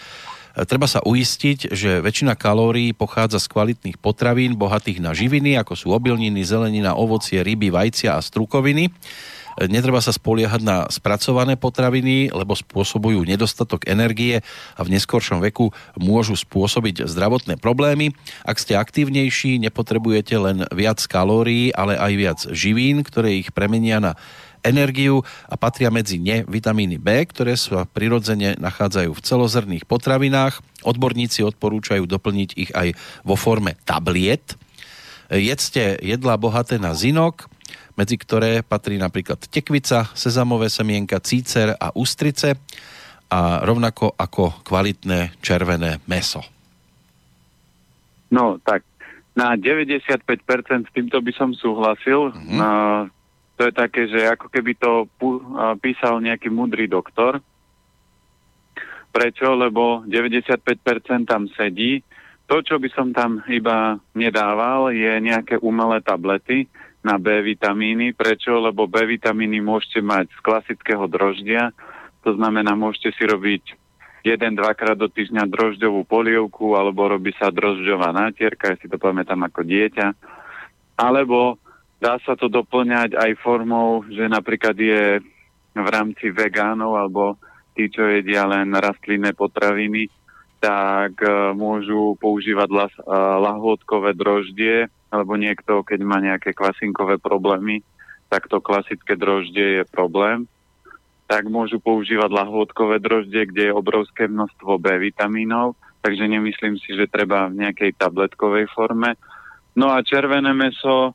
Treba 0.52 0.84
sa 0.84 1.00
uistiť, 1.00 1.72
že 1.72 2.04
väčšina 2.04 2.36
kalórií 2.36 2.92
pochádza 2.92 3.40
z 3.40 3.48
kvalitných 3.48 3.96
potravín, 3.96 4.52
bohatých 4.60 5.00
na 5.00 5.16
živiny, 5.16 5.56
ako 5.56 5.72
sú 5.72 5.88
obilniny, 5.96 6.44
zelenina, 6.44 6.92
ovocie, 6.92 7.40
ryby, 7.40 7.72
vajcia 7.72 8.16
a 8.16 8.20
strukoviny. 8.20 8.92
Netreba 9.68 10.00
sa 10.00 10.16
spoliehať 10.16 10.64
na 10.64 10.88
spracované 10.88 11.60
potraviny, 11.60 12.32
lebo 12.32 12.56
spôsobujú 12.56 13.28
nedostatok 13.28 13.84
energie 13.84 14.40
a 14.76 14.80
v 14.80 14.92
neskoršom 14.96 15.44
veku 15.44 15.68
môžu 16.00 16.40
spôsobiť 16.40 17.04
zdravotné 17.04 17.60
problémy. 17.60 18.16
Ak 18.48 18.56
ste 18.56 18.80
aktívnejší, 18.80 19.60
nepotrebujete 19.60 20.40
len 20.40 20.64
viac 20.72 21.04
kalórií, 21.04 21.68
ale 21.76 22.00
aj 22.00 22.12
viac 22.16 22.40
živín, 22.48 23.04
ktoré 23.04 23.44
ich 23.44 23.52
premenia 23.52 24.00
na 24.00 24.12
energiu 24.62 25.26
a 25.50 25.54
patria 25.58 25.90
medzi 25.90 26.22
ne 26.22 26.46
vitamíny 26.46 26.96
B, 26.96 27.26
ktoré 27.26 27.58
sa 27.58 27.84
prirodzene 27.84 28.54
nachádzajú 28.56 29.10
v 29.10 29.24
celozrných 29.24 29.84
potravinách. 29.84 30.62
Odborníci 30.86 31.42
odporúčajú 31.42 32.06
doplniť 32.06 32.50
ich 32.56 32.70
aj 32.72 32.94
vo 33.26 33.34
forme 33.34 33.74
tabliet. 33.82 34.54
Jedzte 35.28 35.98
jedlá 36.00 36.38
bohaté 36.38 36.78
na 36.78 36.94
zinok, 36.94 37.50
medzi 37.98 38.16
ktoré 38.16 38.62
patrí 38.62 38.96
napríklad 38.96 39.42
tekvica, 39.50 40.08
sezamové 40.14 40.70
semienka, 40.72 41.20
cícer 41.20 41.74
a 41.76 41.92
ústrice 41.92 42.56
a 43.32 43.64
rovnako 43.64 44.12
ako 44.14 44.62
kvalitné 44.64 45.36
červené 45.40 46.00
meso. 46.04 46.44
No 48.32 48.60
tak, 48.64 48.84
na 49.32 49.56
95% 49.56 50.88
s 50.88 50.92
týmto 50.92 51.20
by 51.20 51.32
som 51.32 51.56
súhlasil. 51.56 52.32
Mm-hmm 52.32 53.21
to 53.62 53.70
je 53.70 53.78
také, 53.78 54.10
že 54.10 54.26
ako 54.26 54.50
keby 54.50 54.74
to 54.74 55.06
písal 55.78 56.18
nejaký 56.18 56.50
mudrý 56.50 56.90
doktor. 56.90 57.38
Prečo? 59.14 59.54
Lebo 59.54 60.02
95% 60.02 61.30
tam 61.30 61.46
sedí. 61.54 62.02
To, 62.50 62.58
čo 62.58 62.82
by 62.82 62.90
som 62.90 63.14
tam 63.14 63.38
iba 63.46 64.02
nedával, 64.18 64.90
je 64.90 65.14
nejaké 65.22 65.62
umelé 65.62 66.02
tablety 66.02 66.66
na 67.06 67.22
B 67.22 67.38
vitamíny. 67.38 68.18
Prečo? 68.18 68.58
Lebo 68.58 68.90
B 68.90 69.06
vitamíny 69.06 69.62
môžete 69.62 70.02
mať 70.02 70.26
z 70.34 70.38
klasického 70.42 71.06
droždia. 71.06 71.70
To 72.26 72.34
znamená, 72.34 72.74
môžete 72.74 73.14
si 73.14 73.22
robiť 73.22 73.78
jeden, 74.26 74.58
dvakrát 74.58 74.98
do 74.98 75.06
týždňa 75.06 75.46
drožďovú 75.46 76.02
polievku, 76.02 76.74
alebo 76.74 77.06
robí 77.06 77.30
sa 77.38 77.54
drožďová 77.54 78.10
nátierka, 78.10 78.74
ja 78.74 78.76
si 78.82 78.90
to 78.90 78.98
pamätám 78.98 79.38
ako 79.46 79.62
dieťa. 79.62 80.18
Alebo 80.98 81.61
Dá 82.02 82.18
sa 82.26 82.34
to 82.34 82.50
doplňať 82.50 83.14
aj 83.14 83.38
formou, 83.38 84.02
že 84.10 84.26
napríklad 84.26 84.74
je 84.74 85.22
v 85.70 85.86
rámci 85.86 86.34
vegánov 86.34 86.98
alebo 86.98 87.38
tí, 87.78 87.86
čo 87.86 88.10
jedia 88.10 88.42
len 88.42 88.74
rastlinné 88.74 89.30
potraviny, 89.38 90.10
tak 90.58 91.14
uh, 91.22 91.54
môžu 91.54 92.18
používať 92.18 92.68
las, 92.74 92.94
uh, 93.06 93.38
lahôdkové 93.38 94.18
droždie, 94.18 94.90
alebo 95.14 95.38
niekto, 95.38 95.86
keď 95.86 96.00
má 96.02 96.18
nejaké 96.18 96.50
kvasinkové 96.50 97.22
problémy, 97.22 97.86
tak 98.26 98.50
to 98.50 98.58
klasické 98.58 99.14
droždie 99.14 99.82
je 99.82 99.84
problém, 99.86 100.50
tak 101.30 101.46
môžu 101.46 101.78
používať 101.78 102.34
lahôdkové 102.34 102.98
droždie, 102.98 103.46
kde 103.46 103.70
je 103.70 103.78
obrovské 103.78 104.26
množstvo 104.26 104.74
B 104.82 105.06
vitamínov, 105.06 105.78
takže 106.02 106.26
nemyslím 106.26 106.82
si, 106.82 106.98
že 106.98 107.06
treba 107.06 107.46
v 107.46 107.62
nejakej 107.62 107.94
tabletkovej 107.94 108.66
forme. 108.74 109.14
No 109.78 109.94
a 109.94 110.02
červené 110.02 110.50
meso, 110.50 111.14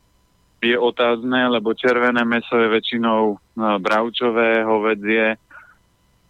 je 0.61 0.77
otázne, 0.79 1.53
lebo 1.53 1.77
červené 1.77 2.25
meso 2.25 2.57
je 2.57 2.67
väčšinou 2.73 3.21
no, 3.37 3.67
bravčové, 3.77 4.65
hovedzie 4.65 5.37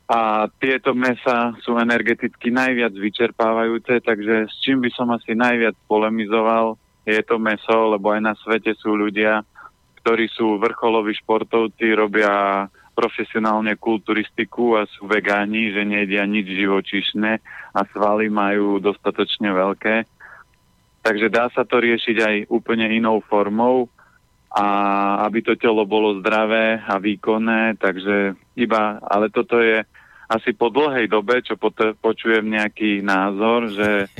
a 0.07 0.48
tieto 0.48 0.96
mesa 0.96 1.51
sú 1.60 1.75
energeticky 1.75 2.48
najviac 2.48 2.96
vyčerpávajúce, 2.96 4.00
takže 4.00 4.48
s 4.48 4.55
čím 4.63 4.79
by 4.79 4.89
som 4.96 5.12
asi 5.12 5.36
najviac 5.36 5.75
polemizoval, 5.84 6.79
je 7.03 7.19
to 7.27 7.36
meso, 7.36 7.91
lebo 7.91 8.15
aj 8.15 8.22
na 8.24 8.34
svete 8.39 8.72
sú 8.79 8.96
ľudia, 8.96 9.43
ktorí 10.00 10.31
sú 10.31 10.63
vrcholoví 10.63 11.12
športovci, 11.12 11.91
robia 11.91 12.67
profesionálne 12.96 13.75
kulturistiku 13.75 14.79
a 14.79 14.88
sú 14.88 15.12
vegáni, 15.12 15.75
že 15.75 15.84
nejedia 15.84 16.24
nič 16.24 16.55
živočišné 16.55 17.31
a 17.75 17.81
svaly 17.91 18.31
majú 18.31 18.79
dostatočne 18.79 19.51
veľké. 19.51 20.07
Takže 21.03 21.27
dá 21.27 21.51
sa 21.51 21.67
to 21.67 21.84
riešiť 21.84 22.17
aj 22.24 22.36
úplne 22.48 22.88
inou 22.96 23.19
formou 23.27 23.91
a 24.51 24.65
aby 25.27 25.43
to 25.43 25.53
telo 25.59 25.83
bolo 25.83 26.23
zdravé 26.23 26.79
a 26.79 26.95
výkonné, 26.97 27.75
takže 27.75 28.35
iba, 28.55 28.99
ale 29.03 29.27
toto 29.27 29.59
je 29.59 29.83
asi 30.27 30.51
po 30.55 30.67
dlhej 30.67 31.07
dobe, 31.07 31.39
čo 31.43 31.55
pot- 31.55 31.95
počujem 31.99 32.43
nejaký 32.43 32.99
názor, 33.03 33.71
že 33.71 34.11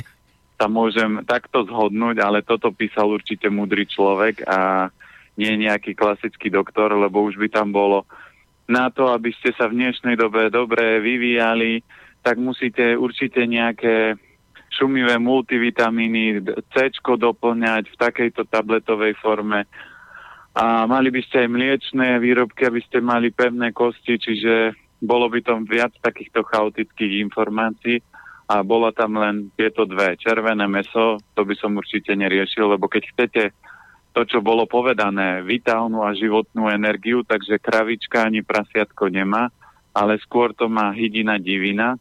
sa 0.58 0.66
môžem 0.66 1.22
takto 1.24 1.68
zhodnúť, 1.68 2.24
ale 2.24 2.42
toto 2.42 2.74
písal 2.74 3.14
určite 3.14 3.48
múdry 3.52 3.86
človek 3.86 4.42
a 4.48 4.90
nie 5.38 5.54
nejaký 5.54 5.94
klasický 5.94 6.50
doktor, 6.50 6.98
lebo 6.98 7.22
už 7.22 7.38
by 7.38 7.48
tam 7.54 7.70
bolo 7.70 8.10
na 8.66 8.90
to, 8.90 9.14
aby 9.14 9.32
ste 9.38 9.54
sa 9.54 9.70
v 9.70 9.80
dnešnej 9.80 10.18
dobe 10.18 10.50
dobre 10.50 11.00
vyvíjali, 11.00 11.86
tak 12.26 12.42
musíte 12.42 12.98
určite 13.00 13.46
nejaké 13.46 14.18
šumivé 14.74 15.16
multivitamíny, 15.22 16.44
C 16.76 16.76
doplňať 17.00 17.84
v 17.88 17.96
takejto 17.96 18.44
tabletovej 18.52 19.16
forme 19.24 19.64
a 20.58 20.90
mali 20.90 21.14
by 21.14 21.22
ste 21.22 21.46
aj 21.46 21.54
mliečné 21.54 22.08
výrobky, 22.18 22.66
aby 22.66 22.82
ste 22.82 22.98
mali 22.98 23.30
pevné 23.30 23.70
kosti, 23.70 24.18
čiže 24.18 24.74
bolo 24.98 25.30
by 25.30 25.46
tam 25.46 25.70
viac 25.70 25.94
takýchto 26.02 26.42
chaotických 26.42 27.22
informácií. 27.22 28.02
A 28.48 28.64
bolo 28.64 28.90
tam 28.96 29.20
len 29.20 29.52
tieto 29.60 29.84
dve. 29.84 30.16
Červené 30.16 30.72
meso, 30.72 31.20
to 31.36 31.44
by 31.44 31.52
som 31.60 31.76
určite 31.76 32.16
neriešil, 32.16 32.74
lebo 32.80 32.88
keď 32.88 33.04
chcete 33.12 33.44
to, 34.16 34.24
čo 34.24 34.40
bolo 34.40 34.64
povedané, 34.64 35.44
vitálnu 35.44 36.02
a 36.02 36.16
životnú 36.16 36.72
energiu, 36.72 37.28
takže 37.28 37.60
kravička 37.60 38.24
ani 38.24 38.42
prasiatko 38.42 39.12
nemá, 39.12 39.52
ale 39.92 40.16
skôr 40.24 40.56
to 40.56 40.72
má 40.72 40.96
hydina 40.96 41.38
divina. 41.38 42.00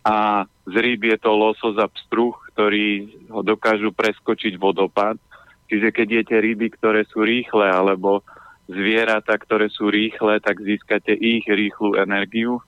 A 0.00 0.48
z 0.64 0.74
rýb 0.80 1.12
je 1.12 1.18
to 1.20 1.30
losos 1.36 1.76
a 1.76 1.92
pstruh, 1.92 2.32
ktorí 2.56 3.20
ho 3.28 3.44
dokážu 3.44 3.92
preskočiť 3.92 4.56
vodopád 4.56 5.20
Čiže 5.68 5.88
keď 5.92 6.08
jete 6.24 6.36
ryby, 6.40 6.72
ktoré 6.72 7.04
sú 7.04 7.22
rýchle, 7.22 7.68
alebo 7.68 8.24
zvieratá, 8.68 9.36
ktoré 9.36 9.68
sú 9.68 9.88
rýchle, 9.88 10.40
tak 10.40 10.60
získate 10.60 11.12
ich 11.12 11.44
rýchlu 11.44 11.96
energiu. 12.00 12.60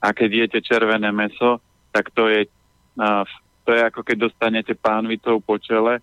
A 0.00 0.12
keď 0.12 0.46
jete 0.46 0.58
červené 0.64 1.08
meso, 1.12 1.60
tak 1.92 2.12
to 2.12 2.28
je, 2.28 2.46
to 3.64 3.70
je 3.72 3.82
ako 3.82 4.00
keď 4.04 4.30
dostanete 4.30 4.72
pánvicou 4.76 5.40
po 5.40 5.56
čele, 5.58 6.00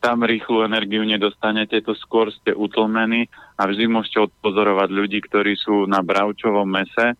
tam 0.00 0.22
rýchlu 0.22 0.62
energiu 0.62 1.02
nedostanete, 1.02 1.80
to 1.80 1.96
skôr 1.96 2.28
ste 2.30 2.52
utlmení 2.52 3.26
a 3.56 3.66
vždy 3.66 3.88
môžete 3.88 4.28
odpozorovať 4.28 4.88
ľudí, 4.92 5.18
ktorí 5.24 5.56
sú 5.56 5.88
na 5.88 6.04
bravčovom 6.04 6.68
mese. 6.68 7.16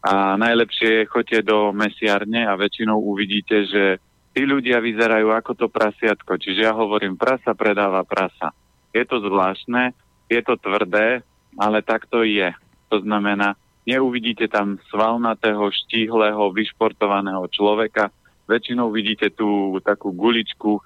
A 0.00 0.38
najlepšie 0.40 1.04
je 1.04 1.10
choďte 1.12 1.52
do 1.52 1.76
mesiarne 1.76 2.48
a 2.48 2.56
väčšinou 2.56 2.96
uvidíte, 3.04 3.68
že 3.68 4.00
tí 4.34 4.42
ľudia 4.46 4.78
vyzerajú 4.78 5.30
ako 5.34 5.52
to 5.54 5.66
prasiatko. 5.66 6.38
Čiže 6.38 6.70
ja 6.70 6.72
hovorím, 6.74 7.18
prasa 7.18 7.54
predáva 7.54 8.06
prasa. 8.06 8.54
Je 8.90 9.02
to 9.06 9.22
zvláštne, 9.22 9.94
je 10.30 10.40
to 10.42 10.54
tvrdé, 10.58 11.22
ale 11.58 11.78
tak 11.82 12.06
to 12.06 12.22
je. 12.22 12.50
To 12.90 13.02
znamená, 13.02 13.54
neuvidíte 13.86 14.50
tam 14.50 14.78
svalnatého, 14.90 15.70
štíhleho, 15.70 16.50
vyšportovaného 16.50 17.46
človeka, 17.50 18.10
väčšinou 18.50 18.90
vidíte 18.90 19.30
tú 19.30 19.78
takú 19.82 20.10
guličku, 20.10 20.82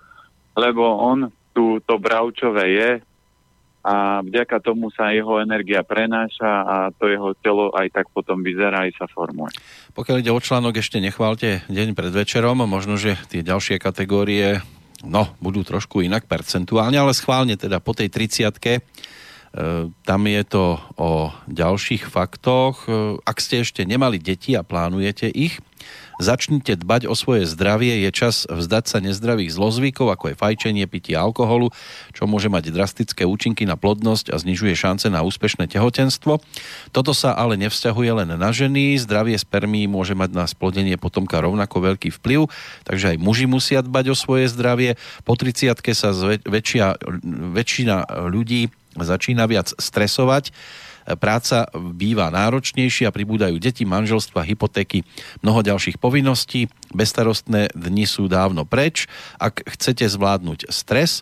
lebo 0.53 0.85
on 1.01 1.33
tu 1.57 1.81
to 1.81 1.97
bravčové 1.97 2.67
je 2.77 2.91
a 3.85 4.25
vďaka 4.25 4.65
tomu 4.65 4.89
sa 4.89 5.13
jeho 5.13 5.45
energia 5.45 5.85
prenáša 5.85 6.65
a 6.65 6.77
to 6.97 7.05
jeho 7.05 7.37
telo 7.45 7.69
aj 7.77 7.93
tak 7.93 8.09
potom 8.09 8.41
vyzerá 8.41 8.89
aj 8.89 8.97
sa 8.97 9.07
formuje. 9.13 9.53
Pokiaľ 9.93 10.25
ide 10.25 10.33
o 10.33 10.41
článok, 10.41 10.81
ešte 10.81 11.05
nechválte 11.05 11.61
deň 11.69 11.93
pred 11.93 12.09
večerom, 12.09 12.65
možno, 12.65 12.97
že 12.97 13.21
tie 13.29 13.45
ďalšie 13.45 13.77
kategórie 13.77 14.65
no, 15.05 15.29
budú 15.37 15.61
trošku 15.61 16.01
inak 16.01 16.25
percentuálne, 16.25 16.97
ale 16.97 17.13
schválne 17.13 17.61
teda 17.61 17.79
po 17.85 17.93
tej 17.93 18.09
30 18.09 18.49
e, 18.49 18.81
tam 19.93 20.21
je 20.25 20.43
to 20.49 20.81
o 20.97 21.29
ďalších 21.45 22.09
faktoch. 22.09 22.89
E, 22.89 23.21
ak 23.21 23.37
ste 23.37 23.69
ešte 23.69 23.85
nemali 23.85 24.17
deti 24.17 24.57
a 24.57 24.65
plánujete 24.65 25.29
ich, 25.29 25.61
Začnite 26.23 26.79
dbať 26.79 27.11
o 27.11 27.15
svoje 27.19 27.43
zdravie, 27.49 28.07
je 28.07 28.11
čas 28.15 28.47
vzdať 28.47 28.85
sa 28.87 28.99
nezdravých 29.03 29.51
zlozvykov, 29.51 30.15
ako 30.15 30.31
je 30.31 30.39
fajčenie, 30.39 30.85
pitie 30.87 31.19
alkoholu, 31.19 31.75
čo 32.15 32.31
môže 32.31 32.47
mať 32.47 32.71
drastické 32.71 33.27
účinky 33.27 33.67
na 33.67 33.75
plodnosť 33.75 34.31
a 34.31 34.39
znižuje 34.39 34.79
šance 34.79 35.11
na 35.11 35.27
úspešné 35.27 35.67
tehotenstvo. 35.67 36.39
Toto 36.95 37.13
sa 37.13 37.35
ale 37.35 37.59
nevzťahuje 37.59 38.11
len 38.23 38.31
na 38.39 38.51
ženy, 38.55 38.95
zdravie 39.03 39.35
spermí 39.35 39.91
môže 39.91 40.15
mať 40.15 40.31
na 40.31 40.45
splodenie 40.47 40.95
potomka 40.95 41.43
rovnako 41.43 41.95
veľký 41.95 42.15
vplyv, 42.23 42.47
takže 42.87 43.15
aj 43.15 43.19
muži 43.19 43.51
musia 43.51 43.83
dbať 43.83 44.15
o 44.15 44.17
svoje 44.17 44.47
zdravie. 44.51 44.95
Po 45.27 45.35
30 45.35 45.75
sa 45.95 46.11
väčšia, 46.47 46.99
väčšina 47.55 48.29
ľudí 48.31 48.71
začína 48.95 49.51
viac 49.51 49.75
stresovať 49.75 50.55
práca 51.21 51.69
býva 51.75 52.33
náročnejšia, 52.33 53.13
pribúdajú 53.13 53.61
deti, 53.61 53.85
manželstva, 53.85 54.45
hypotéky, 54.45 55.05
mnoho 55.45 55.61
ďalších 55.61 56.01
povinností, 56.01 56.73
bezstarostné 56.97 57.73
dni 57.77 58.05
sú 58.09 58.27
dávno 58.27 58.65
preč. 58.65 59.07
Ak 59.37 59.61
chcete 59.65 60.09
zvládnuť 60.09 60.73
stres, 60.73 61.21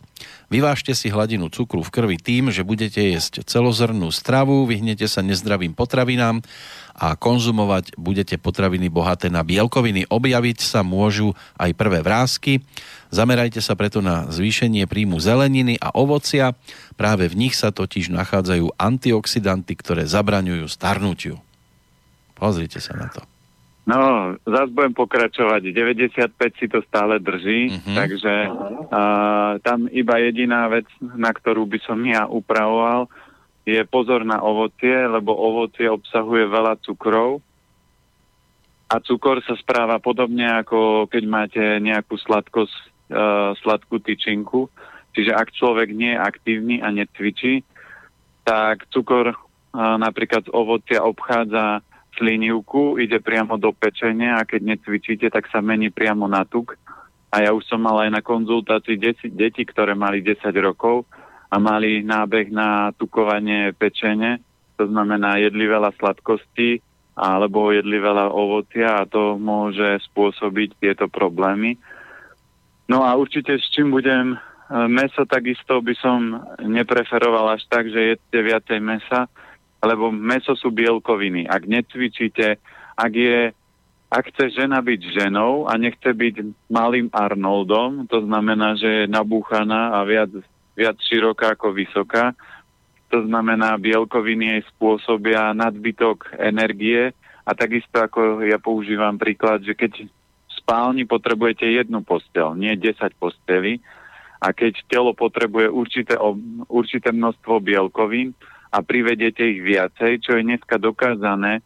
vyvážte 0.53 0.93
si 0.93 1.09
hladinu 1.09 1.49
cukru 1.49 1.81
v 1.81 1.89
krvi 1.89 2.21
tým, 2.21 2.53
že 2.53 2.61
budete 2.61 3.01
jesť 3.01 3.41
celozrnú 3.49 4.13
stravu, 4.13 4.69
vyhnete 4.69 5.09
sa 5.09 5.25
nezdravým 5.25 5.73
potravinám 5.73 6.45
a 6.93 7.17
konzumovať 7.17 7.97
budete 7.97 8.37
potraviny 8.37 8.93
bohaté 8.93 9.33
na 9.33 9.41
bielkoviny. 9.41 10.13
Objaviť 10.13 10.61
sa 10.61 10.85
môžu 10.85 11.33
aj 11.57 11.73
prvé 11.73 12.05
vrázky. 12.05 12.61
Zamerajte 13.09 13.65
sa 13.65 13.73
preto 13.73 14.05
na 14.05 14.29
zvýšenie 14.29 14.85
príjmu 14.85 15.17
zeleniny 15.17 15.81
a 15.81 15.97
ovocia. 15.97 16.53
Práve 17.01 17.33
v 17.33 17.49
nich 17.49 17.57
sa 17.57 17.73
totiž 17.73 18.13
nachádzajú 18.13 18.77
antioxidanty, 18.77 19.73
ktoré 19.73 20.05
zabraňujú 20.05 20.69
starnutiu. 20.69 21.41
Pozrite 22.37 22.77
sa 22.77 22.93
na 22.93 23.09
to. 23.09 23.32
No, 23.83 24.35
zás 24.47 24.71
budem 24.71 24.95
pokračovať. 24.95 25.75
95 25.75 26.39
si 26.55 26.71
to 26.71 26.87
stále 26.87 27.19
drží, 27.19 27.75
uh-huh. 27.75 27.97
takže 27.99 28.35
uh, 28.47 29.59
tam 29.59 29.91
iba 29.91 30.23
jediná 30.23 30.71
vec, 30.71 30.87
na 31.03 31.35
ktorú 31.35 31.67
by 31.67 31.83
som 31.83 31.99
ja 32.07 32.31
upravoval, 32.31 33.11
je 33.67 33.83
pozor 33.87 34.23
na 34.23 34.39
ovocie, 34.39 34.95
lebo 34.95 35.35
ovocie 35.35 35.91
obsahuje 35.91 36.47
veľa 36.47 36.79
cukrov 36.83 37.43
a 38.93 39.01
cukor 39.01 39.41
sa 39.41 39.57
správa 39.57 39.97
podobne 40.03 40.45
ako 40.45 41.09
keď 41.09 41.23
máte 41.25 41.63
nejakú 41.81 42.21
sladkosť 42.21 42.75
uh, 42.75 43.57
sladkú 43.65 43.99
tyčinku. 44.05 44.69
Čiže 45.17 45.33
ak 45.33 45.55
človek 45.57 45.91
nie 45.97 46.13
je 46.13 46.21
aktívny 46.21 46.77
a 46.85 46.93
necvičí, 46.93 47.65
tak 48.45 48.85
cukor 48.93 49.33
uh, 49.33 49.97
napríklad 49.97 50.45
z 50.45 50.53
ovocia 50.53 51.01
obchádza 51.01 51.81
slinivku, 52.17 53.01
ide 53.01 53.19
priamo 53.19 53.57
do 53.57 53.73
pečenia 53.73 54.39
a 54.39 54.47
keď 54.49 54.77
necvičíte, 54.77 55.27
tak 55.33 55.49
sa 55.49 55.65
mení 55.65 55.89
priamo 55.89 56.29
na 56.29 56.45
tuk. 56.45 56.77
A 57.33 57.41
ja 57.41 57.57
už 57.57 57.65
som 57.65 57.81
mal 57.81 58.05
aj 58.05 58.11
na 58.13 58.21
konzultácii 58.21 59.01
deti, 59.01 59.33
deti 59.33 59.65
ktoré 59.65 59.97
mali 59.97 60.21
10 60.21 60.53
rokov 60.61 61.09
a 61.49 61.57
mali 61.57 62.05
nábeh 62.05 62.53
na 62.53 62.93
tukovanie 62.97 63.73
pečene, 63.73 64.41
to 64.77 64.89
znamená 64.89 65.41
jedli 65.41 65.69
veľa 65.69 65.93
sladkostí 65.97 66.81
alebo 67.13 67.73
jedli 67.73 68.01
veľa 68.01 68.33
ovocia 68.33 69.05
a 69.05 69.09
to 69.09 69.37
môže 69.37 70.01
spôsobiť 70.13 70.81
tieto 70.81 71.13
problémy. 71.13 71.77
No 72.89 73.05
a 73.05 73.13
určite 73.17 73.61
s 73.61 73.69
čím 73.69 73.93
budem 73.93 74.33
e, 74.33 74.37
meso 74.89 75.29
takisto 75.29 75.85
by 75.85 75.95
som 76.01 76.41
nepreferoval 76.65 77.53
až 77.53 77.69
tak, 77.69 77.89
že 77.93 78.17
jedzte 78.17 78.39
viacej 78.41 78.81
mesa, 78.81 79.29
lebo 79.83 80.15
meso 80.15 80.55
sú 80.55 80.71
bielkoviny. 80.71 81.51
Ak 81.51 81.67
necvičíte, 81.67 82.57
ak 82.95 83.13
je 83.13 83.51
ak 84.13 84.29
chce 84.29 84.61
žena 84.61 84.85
byť 84.85 85.01
ženou 85.25 85.65
a 85.65 85.73
nechce 85.81 86.05
byť 86.05 86.69
malým 86.69 87.09
Arnoldom, 87.17 88.05
to 88.13 88.21
znamená, 88.21 88.77
že 88.77 88.89
je 89.05 89.05
nabúchaná 89.09 89.97
a 89.97 90.05
viac, 90.05 90.29
viac 90.77 91.01
široká 91.01 91.57
ako 91.57 91.73
vysoká, 91.73 92.37
to 93.09 93.25
znamená, 93.25 93.81
bielkoviny 93.81 94.57
jej 94.57 94.63
spôsobia 94.77 95.57
nadbytok 95.57 96.37
energie 96.37 97.17
a 97.49 97.51
takisto 97.57 98.05
ako 98.05 98.45
ja 98.45 98.61
používam 98.61 99.17
príklad, 99.17 99.65
že 99.65 99.73
keď 99.73 100.05
spálni 100.61 101.09
potrebujete 101.09 101.65
jednu 101.65 102.05
postel, 102.05 102.53
nie 102.57 102.77
10 102.77 103.17
postelí. 103.17 103.81
A 104.43 104.51
keď 104.51 104.75
telo 104.91 105.15
potrebuje 105.15 105.71
určité, 105.71 106.19
určité 106.67 107.15
množstvo 107.15 107.63
bielkovín 107.63 108.35
a 108.73 108.79
privedete 108.81 109.45
ich 109.45 109.61
viacej, 109.61 110.25
čo 110.25 110.41
je 110.41 110.43
dneska 110.49 110.81
dokázané, 110.81 111.61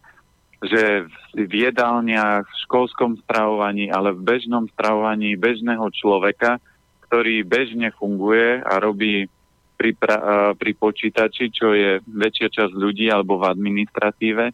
že 0.58 1.06
v 1.36 1.52
jedálniach, 1.70 2.42
v 2.42 2.60
školskom 2.66 3.22
stravovaní, 3.22 3.92
ale 3.94 4.10
v 4.10 4.26
bežnom 4.26 4.66
stravovaní 4.74 5.38
bežného 5.38 5.86
človeka, 5.94 6.58
ktorý 7.06 7.46
bežne 7.46 7.94
funguje 7.94 8.58
a 8.66 8.82
robí 8.82 9.30
pri, 9.78 9.92
pra, 9.94 10.18
pri 10.58 10.72
počítači, 10.74 11.52
čo 11.54 11.70
je 11.76 12.02
väčšia 12.02 12.48
časť 12.50 12.72
ľudí 12.74 13.06
alebo 13.06 13.38
v 13.38 13.52
administratíve, 13.52 14.44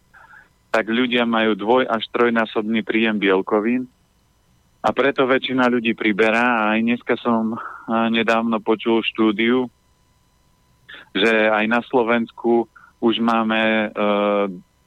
tak 0.69 0.85
ľudia 0.85 1.25
majú 1.25 1.57
dvoj 1.57 1.89
až 1.89 2.05
trojnásobný 2.13 2.85
príjem 2.85 3.17
bielkovín 3.17 3.89
a 4.83 4.89
preto 4.91 5.23
väčšina 5.23 5.71
ľudí 5.71 5.95
priberá. 5.95 6.67
A 6.67 6.75
aj 6.75 6.79
dneska 6.83 7.15
som 7.17 7.55
nedávno 8.11 8.59
počul 8.59 8.99
štúdiu, 9.01 9.71
že 11.13 11.49
aj 11.49 11.65
na 11.69 11.81
Slovensku 11.85 12.65
už 12.99 13.21
máme 13.21 13.61
e, 13.61 13.87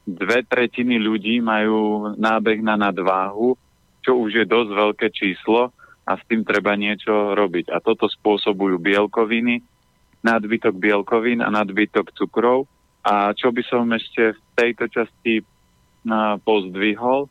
dve 0.07 0.43
tretiny 0.47 0.99
ľudí 1.03 1.43
majú 1.43 2.15
nábeh 2.15 2.63
na 2.63 2.79
nadváhu, 2.79 3.59
čo 4.03 4.19
už 4.23 4.43
je 4.43 4.47
dosť 4.47 4.71
veľké 4.71 5.09
číslo 5.11 5.75
a 6.07 6.13
s 6.15 6.23
tým 6.31 6.47
treba 6.47 6.79
niečo 6.79 7.35
robiť. 7.35 7.75
A 7.75 7.83
toto 7.83 8.07
spôsobujú 8.07 8.79
bielkoviny, 8.79 9.59
nadbytok 10.23 10.75
bielkovín 10.79 11.43
a 11.43 11.51
nadbytok 11.51 12.15
cukrov. 12.15 12.71
A 13.03 13.35
čo 13.35 13.51
by 13.51 13.63
som 13.67 13.87
ešte 13.91 14.35
v 14.35 14.41
tejto 14.55 14.87
časti 14.91 15.43
pozdvihol, 16.47 17.27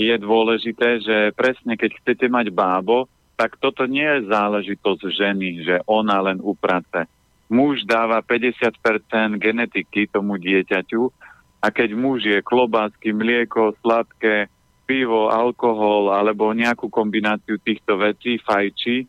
je 0.00 0.16
dôležité, 0.16 1.04
že 1.04 1.16
presne 1.36 1.76
keď 1.76 2.00
chcete 2.00 2.26
mať 2.32 2.48
bábo, 2.48 3.08
tak 3.36 3.60
toto 3.60 3.84
nie 3.84 4.04
je 4.04 4.28
záležitosť 4.28 5.02
ženy, 5.12 5.48
že 5.64 5.76
ona 5.84 6.20
len 6.24 6.40
uprace. 6.40 7.04
Muž 7.52 7.84
dáva 7.84 8.24
50% 8.24 9.36
genetiky 9.36 10.08
tomu 10.08 10.40
dieťaťu 10.40 11.12
a 11.60 11.68
keď 11.68 11.90
muž 11.92 12.24
je 12.24 12.40
klobásky, 12.40 13.12
mlieko, 13.12 13.76
sladké, 13.84 14.48
pivo, 14.88 15.28
alkohol 15.28 16.10
alebo 16.10 16.50
nejakú 16.56 16.88
kombináciu 16.88 17.60
týchto 17.60 18.00
vecí, 18.00 18.40
fajči 18.40 19.04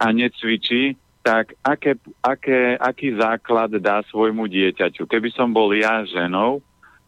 a 0.00 0.10
necvičí, 0.10 0.96
tak 1.22 1.54
aké, 1.62 1.94
aké, 2.18 2.74
aký 2.80 3.14
základ 3.14 3.70
dá 3.78 4.02
svojmu 4.10 4.50
dieťaťu? 4.50 5.06
Keby 5.06 5.30
som 5.36 5.54
bol 5.54 5.70
ja 5.70 6.02
ženou, 6.02 6.58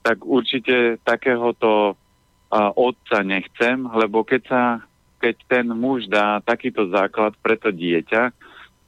tak 0.06 0.22
určite 0.22 1.02
takéhoto 1.02 1.98
a 2.54 2.70
otca 2.70 3.26
nechcem, 3.26 3.82
lebo 3.98 4.22
keď, 4.22 4.42
sa, 4.46 4.62
keď 5.18 5.34
ten 5.50 5.66
muž 5.74 6.06
dá 6.06 6.38
takýto 6.38 6.86
základ 6.86 7.34
pre 7.42 7.58
to 7.58 7.74
dieťa, 7.74 8.30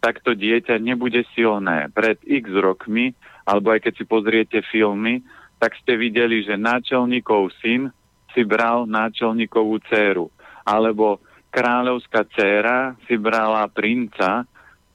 tak 0.01 0.23
to 0.23 0.37
dieťa 0.37 0.79
nebude 0.79 1.25
silné. 1.35 1.91
Pred 1.91 2.23
x 2.23 2.51
rokmi, 2.53 3.17
alebo 3.43 3.75
aj 3.75 3.89
keď 3.89 3.93
si 3.97 4.05
pozriete 4.05 4.59
filmy, 4.71 5.25
tak 5.57 5.75
ste 5.81 5.97
videli, 5.97 6.45
že 6.45 6.61
náčelníkov 6.61 7.53
syn 7.65 7.89
si 8.37 8.45
bral 8.45 8.85
náčelníkovú 8.85 9.81
dceru. 9.89 10.29
Alebo 10.67 11.23
kráľovská 11.49 12.29
dcéra 12.29 12.95
si 13.09 13.17
brala 13.17 13.65
princa 13.73 14.45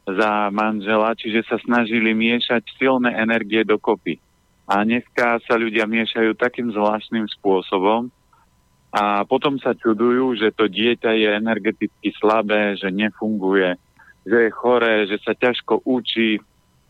za 0.06 0.32
manžela, 0.54 1.18
čiže 1.18 1.46
sa 1.50 1.58
snažili 1.62 2.14
miešať 2.14 2.62
silné 2.78 3.18
energie 3.18 3.66
dokopy. 3.66 4.22
A 4.70 4.86
dneska 4.86 5.42
sa 5.44 5.58
ľudia 5.58 5.90
miešajú 5.90 6.38
takým 6.38 6.70
zvláštnym 6.72 7.26
spôsobom, 7.40 8.14
a 8.92 9.24
potom 9.24 9.56
sa 9.56 9.72
čudujú, 9.72 10.36
že 10.36 10.52
to 10.52 10.68
dieťa 10.68 11.16
je 11.16 11.30
energeticky 11.32 12.12
slabé, 12.20 12.76
že 12.76 12.92
nefunguje, 12.92 13.80
že 14.26 14.38
je 14.48 14.52
choré, 14.54 15.10
že 15.10 15.18
sa 15.26 15.34
ťažko 15.34 15.82
učí 15.86 16.38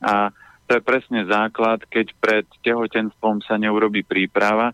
a 0.02 0.34
To 0.72 0.80
je 0.80 0.88
presne 0.88 1.28
základ, 1.28 1.84
keď 1.92 2.16
pred 2.16 2.48
tehotenstvom 2.64 3.44
sa 3.44 3.60
neurobi 3.60 4.08
príprava 4.08 4.72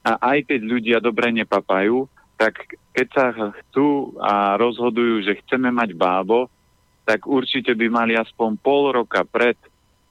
a 0.00 0.16
aj 0.32 0.48
keď 0.48 0.60
ľudia 0.64 0.96
dobre 0.96 1.28
nepapajú, 1.28 2.08
tak 2.40 2.56
keď 2.96 3.06
sa 3.12 3.26
chcú 3.36 4.16
a 4.16 4.56
rozhodujú, 4.56 5.28
že 5.28 5.36
chceme 5.44 5.68
mať 5.68 5.92
bábo, 5.92 6.48
tak 7.04 7.28
určite 7.28 7.76
by 7.76 7.84
mali 7.92 8.16
aspoň 8.16 8.56
pol 8.64 8.96
roka 8.96 9.28
pred 9.28 9.60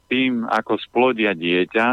tým, 0.06 0.45
ako 0.45 0.78
splodia 0.78 1.34
dieťa, 1.34 1.88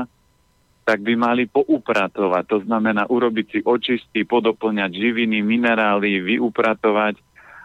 tak 0.84 1.00
by 1.00 1.16
mali 1.16 1.48
poupratovať. 1.48 2.44
To 2.52 2.58
znamená 2.68 3.08
urobiť 3.08 3.46
si 3.48 3.60
očisty, 3.64 4.28
podoplňať 4.28 4.92
živiny, 4.92 5.40
minerály, 5.40 6.20
vyupratovať, 6.36 7.16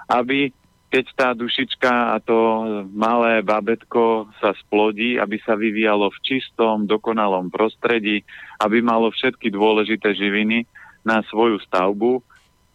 aby 0.07 0.55
keď 0.87 1.05
tá 1.19 1.29
dušička 1.35 2.15
a 2.15 2.23
to 2.23 2.35
malé 2.95 3.43
babetko 3.43 4.31
sa 4.39 4.55
splodí, 4.55 5.19
aby 5.19 5.35
sa 5.43 5.59
vyvíjalo 5.59 6.07
v 6.07 6.19
čistom, 6.23 6.87
dokonalom 6.87 7.51
prostredí, 7.51 8.23
aby 8.63 8.79
malo 8.79 9.11
všetky 9.11 9.51
dôležité 9.51 10.15
živiny 10.15 10.63
na 11.03 11.19
svoju 11.27 11.59
stavbu, 11.67 12.23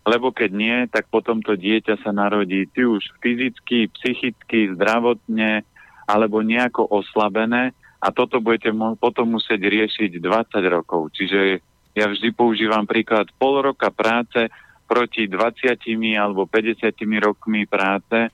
lebo 0.05 0.29
keď 0.29 0.51
nie, 0.53 0.79
tak 0.93 1.09
potom 1.09 1.41
to 1.41 1.57
dieťa 1.57 2.05
sa 2.05 2.13
narodí 2.13 2.69
či 2.69 2.85
už 2.85 3.01
fyzicky, 3.23 3.89
psychicky, 3.97 4.77
zdravotne, 4.77 5.65
alebo 6.05 6.45
nejako 6.45 6.85
oslabené 6.93 7.73
a 8.03 8.11
toto 8.11 8.43
budete 8.43 8.75
potom 8.99 9.39
musieť 9.39 9.63
riešiť 9.63 10.19
20 10.19 10.59
rokov. 10.69 11.15
Čiže 11.15 11.63
ja 11.95 12.11
vždy 12.11 12.29
používam 12.35 12.85
príklad 12.85 13.31
pol 13.39 13.63
roka 13.63 13.89
práce 13.95 14.51
proti 14.93 15.25
20 15.25 15.81
alebo 16.21 16.45
50 16.45 16.93
rokmi 17.25 17.65
práce 17.65 18.29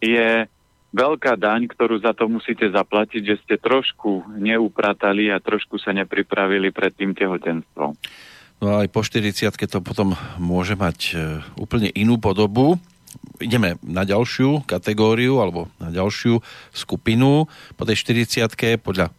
je 0.00 0.48
veľká 0.96 1.36
daň, 1.36 1.68
ktorú 1.68 2.00
za 2.00 2.16
to 2.16 2.32
musíte 2.32 2.64
zaplatiť, 2.72 3.20
že 3.20 3.36
ste 3.44 3.54
trošku 3.60 4.40
neupratali 4.40 5.28
a 5.28 5.44
trošku 5.44 5.76
sa 5.76 5.92
nepripravili 5.92 6.72
pred 6.72 6.96
tým 6.96 7.12
tehotenstvom. 7.12 7.92
No 8.64 8.80
aj 8.80 8.88
po 8.88 9.04
40 9.04 9.52
to 9.68 9.84
potom 9.84 10.16
môže 10.40 10.72
mať 10.72 10.98
e, 11.12 11.14
úplne 11.60 11.92
inú 11.92 12.16
podobu 12.16 12.80
ideme 13.42 13.76
na 13.82 14.06
ďalšiu 14.06 14.66
kategóriu 14.66 15.42
alebo 15.42 15.70
na 15.82 15.90
ďalšiu 15.90 16.38
skupinu. 16.70 17.50
Po 17.74 17.82
tej 17.82 17.98
40 17.98 18.46
podľa 18.78 19.10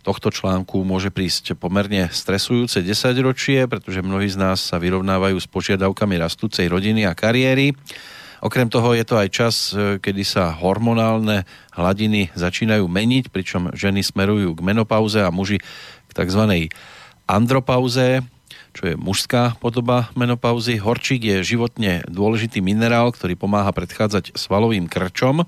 tohto 0.00 0.32
článku 0.32 0.80
môže 0.80 1.12
prísť 1.12 1.56
pomerne 1.56 2.08
stresujúce 2.08 2.80
10 2.80 3.20
ročie, 3.20 3.68
pretože 3.68 4.00
mnohí 4.00 4.28
z 4.32 4.40
nás 4.40 4.58
sa 4.64 4.80
vyrovnávajú 4.80 5.36
s 5.36 5.48
požiadavkami 5.48 6.16
rastúcej 6.16 6.66
rodiny 6.72 7.04
a 7.04 7.12
kariéry. 7.12 7.76
Okrem 8.40 8.72
toho 8.72 8.96
je 8.96 9.04
to 9.04 9.20
aj 9.20 9.28
čas, 9.28 9.76
e, 9.76 10.00
kedy 10.00 10.24
sa 10.24 10.56
hormonálne 10.56 11.44
hladiny 11.76 12.32
začínajú 12.32 12.88
meniť, 12.88 13.28
pričom 13.28 13.76
ženy 13.76 14.00
smerujú 14.00 14.56
k 14.56 14.64
menopauze 14.64 15.20
a 15.20 15.28
muži 15.28 15.60
k 16.08 16.10
tzv. 16.16 16.72
andropauze, 17.28 18.24
čo 18.72 18.82
je 18.88 18.94
mužská 18.96 19.60
podoba 19.60 20.08
menopauzy. 20.16 20.80
Horčík 20.80 21.26
je 21.26 21.44
životne 21.44 22.06
dôležitý 22.08 22.62
minerál, 22.64 23.12
ktorý 23.12 23.36
pomáha 23.36 23.70
predchádzať 23.74 24.32
svalovým 24.38 24.86
krčom, 24.86 25.44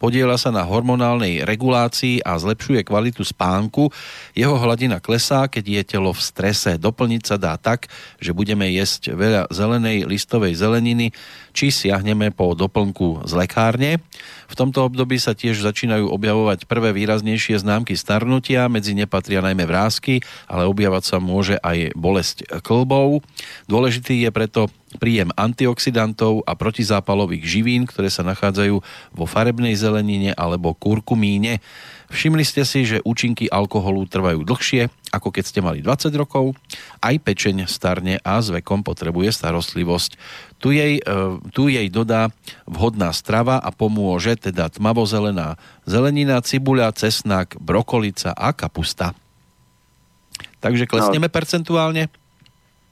podiela 0.00 0.40
sa 0.40 0.48
na 0.48 0.64
hormonálnej 0.64 1.44
regulácii 1.44 2.24
a 2.24 2.40
zlepšuje 2.40 2.80
kvalitu 2.88 3.20
spánku. 3.20 3.92
Jeho 4.32 4.56
hladina 4.56 4.96
klesá, 4.96 5.44
keď 5.44 5.64
je 5.68 5.82
telo 5.84 6.16
v 6.16 6.24
strese. 6.24 6.80
Doplniť 6.80 7.22
sa 7.28 7.36
dá 7.36 7.60
tak, 7.60 7.92
že 8.16 8.32
budeme 8.32 8.64
jesť 8.72 9.12
veľa 9.12 9.52
zelenej 9.52 10.08
listovej 10.08 10.56
zeleniny, 10.56 11.12
či 11.50 11.74
siahneme 11.74 12.30
po 12.34 12.52
doplnku 12.54 13.26
z 13.26 13.32
lekárne. 13.34 14.02
V 14.50 14.54
tomto 14.58 14.82
období 14.82 15.18
sa 15.22 15.36
tiež 15.36 15.62
začínajú 15.62 16.10
objavovať 16.10 16.66
prvé 16.66 16.90
výraznejšie 16.90 17.62
známky 17.62 17.94
starnutia, 17.94 18.66
medzi 18.66 18.98
ne 18.98 19.06
patria 19.06 19.38
najmä 19.38 19.62
vrázky, 19.62 20.22
ale 20.50 20.66
objavať 20.66 21.02
sa 21.06 21.16
môže 21.22 21.54
aj 21.62 21.94
bolesť 21.94 22.46
klbov. 22.66 23.22
Dôležitý 23.70 24.26
je 24.26 24.30
preto 24.34 24.66
príjem 24.98 25.30
antioxidantov 25.38 26.42
a 26.42 26.58
protizápalových 26.58 27.46
živín, 27.46 27.86
ktoré 27.86 28.10
sa 28.10 28.26
nachádzajú 28.26 28.82
vo 29.14 29.24
farebnej 29.28 29.78
zelenine 29.78 30.34
alebo 30.34 30.74
kurkumíne. 30.74 31.62
Všimli 32.10 32.42
ste 32.42 32.66
si, 32.66 32.82
že 32.82 32.98
účinky 33.06 33.46
alkoholu 33.46 34.02
trvajú 34.02 34.42
dlhšie, 34.42 34.90
ako 35.14 35.30
keď 35.30 35.44
ste 35.46 35.62
mali 35.62 35.78
20 35.78 36.10
rokov. 36.18 36.58
Aj 36.98 37.14
pečeň 37.14 37.70
starne 37.70 38.18
a 38.26 38.42
s 38.42 38.50
vekom 38.50 38.82
potrebuje 38.82 39.30
starostlivosť. 39.30 40.18
Tu 40.58 40.74
jej, 40.74 40.98
e, 40.98 41.12
tu 41.54 41.70
jej 41.70 41.86
dodá 41.86 42.34
vhodná 42.66 43.14
strava 43.14 43.62
a 43.62 43.70
pomôže 43.70 44.34
teda 44.34 44.66
tmavozelená 44.74 45.54
zelenina, 45.86 46.42
cibuľa, 46.42 46.98
cesnak, 46.98 47.54
brokolica 47.62 48.34
a 48.34 48.50
kapusta. 48.50 49.14
Takže 50.58 50.90
klesneme 50.90 51.30
no. 51.30 51.34
percentuálne? 51.34 52.10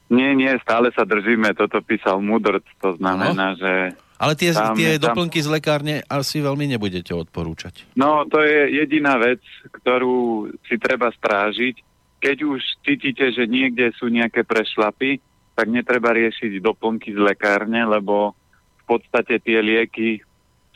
Nie, 0.09 0.33
nie, 0.33 0.49
stále 0.65 0.89
sa 0.95 1.05
držíme. 1.05 1.53
Toto 1.53 1.83
písal 1.85 2.17
Mudrc, 2.23 2.65
to 2.81 2.97
znamená, 2.97 3.53
no. 3.53 3.59
že... 3.59 3.73
Ale 4.19 4.35
tie, 4.35 4.51
tam, 4.51 4.75
tie 4.75 4.99
tam... 4.99 5.15
doplnky 5.15 5.39
z 5.39 5.47
lekárne 5.47 5.95
asi 6.11 6.43
veľmi 6.43 6.67
nebudete 6.75 7.15
odporúčať. 7.15 7.87
No, 7.95 8.27
to 8.27 8.43
je 8.43 8.83
jediná 8.83 9.15
vec, 9.15 9.39
ktorú 9.71 10.51
si 10.67 10.75
treba 10.75 11.07
strážiť. 11.15 11.79
Keď 12.19 12.37
už 12.43 12.59
cítite, 12.83 13.31
že 13.31 13.47
niekde 13.47 13.95
sú 13.95 14.11
nejaké 14.11 14.43
prešlapy, 14.43 15.23
tak 15.55 15.71
netreba 15.71 16.11
riešiť 16.11 16.59
doplnky 16.59 17.15
z 17.15 17.19
lekárne, 17.19 17.87
lebo 17.87 18.35
v 18.79 18.83
podstate 18.83 19.39
tie 19.39 19.63
lieky 19.63 20.19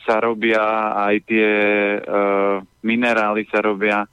sa 0.04 0.20
robia, 0.20 0.92
aj 0.96 1.16
tie 1.28 1.50
e, 1.96 2.00
minerály 2.84 3.48
sa 3.48 3.64
robia 3.64 4.04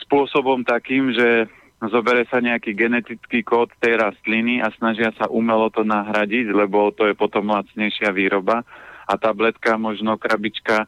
spôsobom 0.00 0.64
takým, 0.64 1.12
že 1.12 1.48
zobere 1.88 2.28
sa 2.28 2.44
nejaký 2.44 2.76
genetický 2.76 3.40
kód 3.40 3.72
tej 3.80 3.96
rastliny 3.96 4.60
a 4.60 4.68
snažia 4.76 5.16
sa 5.16 5.32
umelo 5.32 5.72
to 5.72 5.80
nahradiť, 5.80 6.52
lebo 6.52 6.92
to 6.92 7.08
je 7.08 7.16
potom 7.16 7.48
lacnejšia 7.48 8.12
výroba 8.12 8.60
a 9.08 9.12
tabletka, 9.16 9.80
možno 9.80 10.20
krabička, 10.20 10.84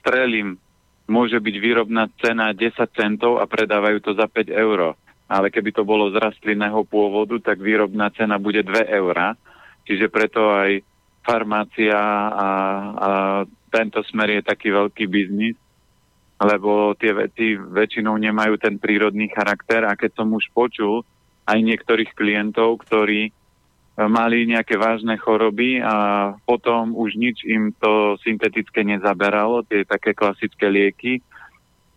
strelím, 0.00 0.56
môže 1.04 1.36
byť 1.36 1.56
výrobná 1.60 2.08
cena 2.24 2.56
10 2.56 2.72
centov 2.96 3.36
a 3.36 3.44
predávajú 3.44 4.00
to 4.00 4.10
za 4.16 4.24
5 4.24 4.48
eur. 4.48 4.96
Ale 5.30 5.46
keby 5.52 5.70
to 5.76 5.84
bolo 5.86 6.10
z 6.10 6.18
rastlinného 6.18 6.82
pôvodu, 6.88 7.38
tak 7.38 7.62
výrobná 7.62 8.10
cena 8.16 8.40
bude 8.40 8.64
2 8.64 8.88
eur. 8.90 9.36
Čiže 9.86 10.08
preto 10.08 10.50
aj 10.50 10.82
farmácia 11.22 11.94
a, 11.94 12.48
a 12.96 13.10
tento 13.70 14.02
smer 14.08 14.40
je 14.40 14.42
taký 14.42 14.72
veľký 14.72 15.04
biznis 15.06 15.54
lebo 16.40 16.96
tie 16.96 17.12
veci 17.12 17.52
väčšinou 17.52 18.16
nemajú 18.16 18.56
ten 18.56 18.80
prírodný 18.80 19.28
charakter 19.28 19.84
a 19.84 19.92
keď 19.92 20.24
som 20.24 20.32
už 20.32 20.48
počul 20.56 21.04
aj 21.44 21.58
niektorých 21.60 22.16
klientov, 22.16 22.80
ktorí 22.88 23.28
e, 23.28 23.32
mali 24.08 24.48
nejaké 24.48 24.80
vážne 24.80 25.20
choroby 25.20 25.84
a 25.84 26.32
potom 26.48 26.96
už 26.96 27.20
nič 27.20 27.44
im 27.44 27.76
to 27.76 28.16
syntetické 28.24 28.80
nezaberalo, 28.80 29.68
tie 29.68 29.84
také 29.84 30.16
klasické 30.16 30.72
lieky, 30.72 31.20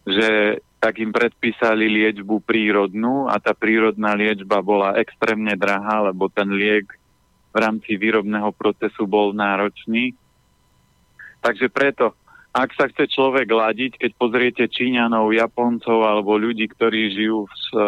že 0.03 0.60
tak 0.84 0.99
im 0.99 1.15
predpísali 1.15 1.88
liečbu 1.88 2.43
prírodnú 2.43 3.32
a 3.32 3.39
tá 3.39 3.56
prírodná 3.56 4.12
liečba 4.19 4.60
bola 4.60 4.99
extrémne 4.99 5.56
drahá, 5.56 6.12
lebo 6.12 6.27
ten 6.27 6.51
liek 6.51 6.91
v 7.53 7.56
rámci 7.56 7.95
výrobného 7.95 8.51
procesu 8.51 9.08
bol 9.08 9.32
náročný. 9.32 10.12
Takže 11.39 11.71
preto 11.71 12.12
ak 12.53 12.69
sa 12.77 12.85
chce 12.85 13.09
človek 13.09 13.49
ladiť, 13.49 13.97
keď 13.97 14.11
pozriete 14.13 14.63
Číňanov, 14.69 15.33
Japoncov 15.33 16.05
alebo 16.05 16.37
ľudí, 16.37 16.69
ktorí 16.69 17.09
žijú 17.09 17.49
v 17.49 17.53
uh, 17.73 17.81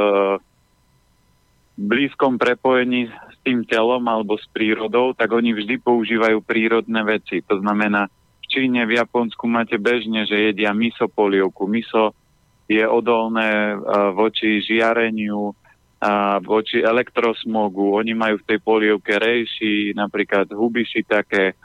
blízkom 1.78 2.42
prepojení 2.42 3.14
s 3.14 3.38
tým 3.46 3.62
telom 3.70 4.02
alebo 4.10 4.42
s 4.42 4.46
prírodou, 4.50 5.14
tak 5.14 5.30
oni 5.30 5.54
vždy 5.54 5.78
používajú 5.86 6.42
prírodné 6.42 7.06
veci. 7.06 7.46
To 7.46 7.62
znamená, 7.62 8.10
v 8.42 8.46
Číne, 8.50 8.90
v 8.90 8.98
Japonsku 8.98 9.46
máte 9.46 9.78
bežne, 9.78 10.26
že 10.26 10.50
jedia 10.50 10.74
miso 10.74 11.06
polievku. 11.06 11.70
Miso 11.70 12.18
je 12.66 12.82
odolné 12.82 13.78
uh, 13.78 14.10
voči 14.18 14.66
žiareniu, 14.66 15.54
a 15.96 16.38
voči 16.44 16.84
elektrosmogu. 16.84 17.96
Oni 17.96 18.14
majú 18.14 18.38
v 18.42 18.48
tej 18.50 18.60
polievke 18.62 19.16
rejši, 19.16 19.96
napríklad 19.96 20.52
hubiši 20.52 21.02
také 21.08 21.56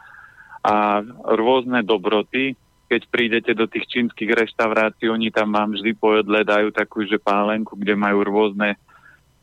a 0.60 1.00
rôzne 1.34 1.80
dobroty 1.80 2.52
keď 2.90 3.07
prídete 3.07 3.53
do 3.55 3.70
tých 3.70 3.87
čínskych 3.87 4.35
reštaurácií, 4.35 5.07
oni 5.07 5.31
tam 5.31 5.55
vám 5.55 5.79
vždy 5.79 5.94
po 5.94 6.18
jedle 6.18 6.42
dajú 6.42 6.74
takú, 6.74 7.07
že 7.07 7.22
pálenku, 7.22 7.79
kde 7.79 7.94
majú 7.94 8.26
rôzne 8.26 8.74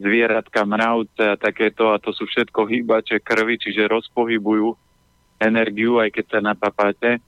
zvieratka, 0.03 0.67
mravce 0.67 1.23
a 1.23 1.39
takéto, 1.39 1.95
a 1.95 1.97
to 1.97 2.11
sú 2.11 2.27
všetko 2.27 2.67
hýbače 2.67 3.23
krvi, 3.23 3.55
čiže 3.55 3.87
rozpohybujú 3.87 4.75
energiu, 5.39 6.03
aj 6.03 6.11
keď 6.11 6.25
sa 6.27 6.39
napapáte. 6.43 7.23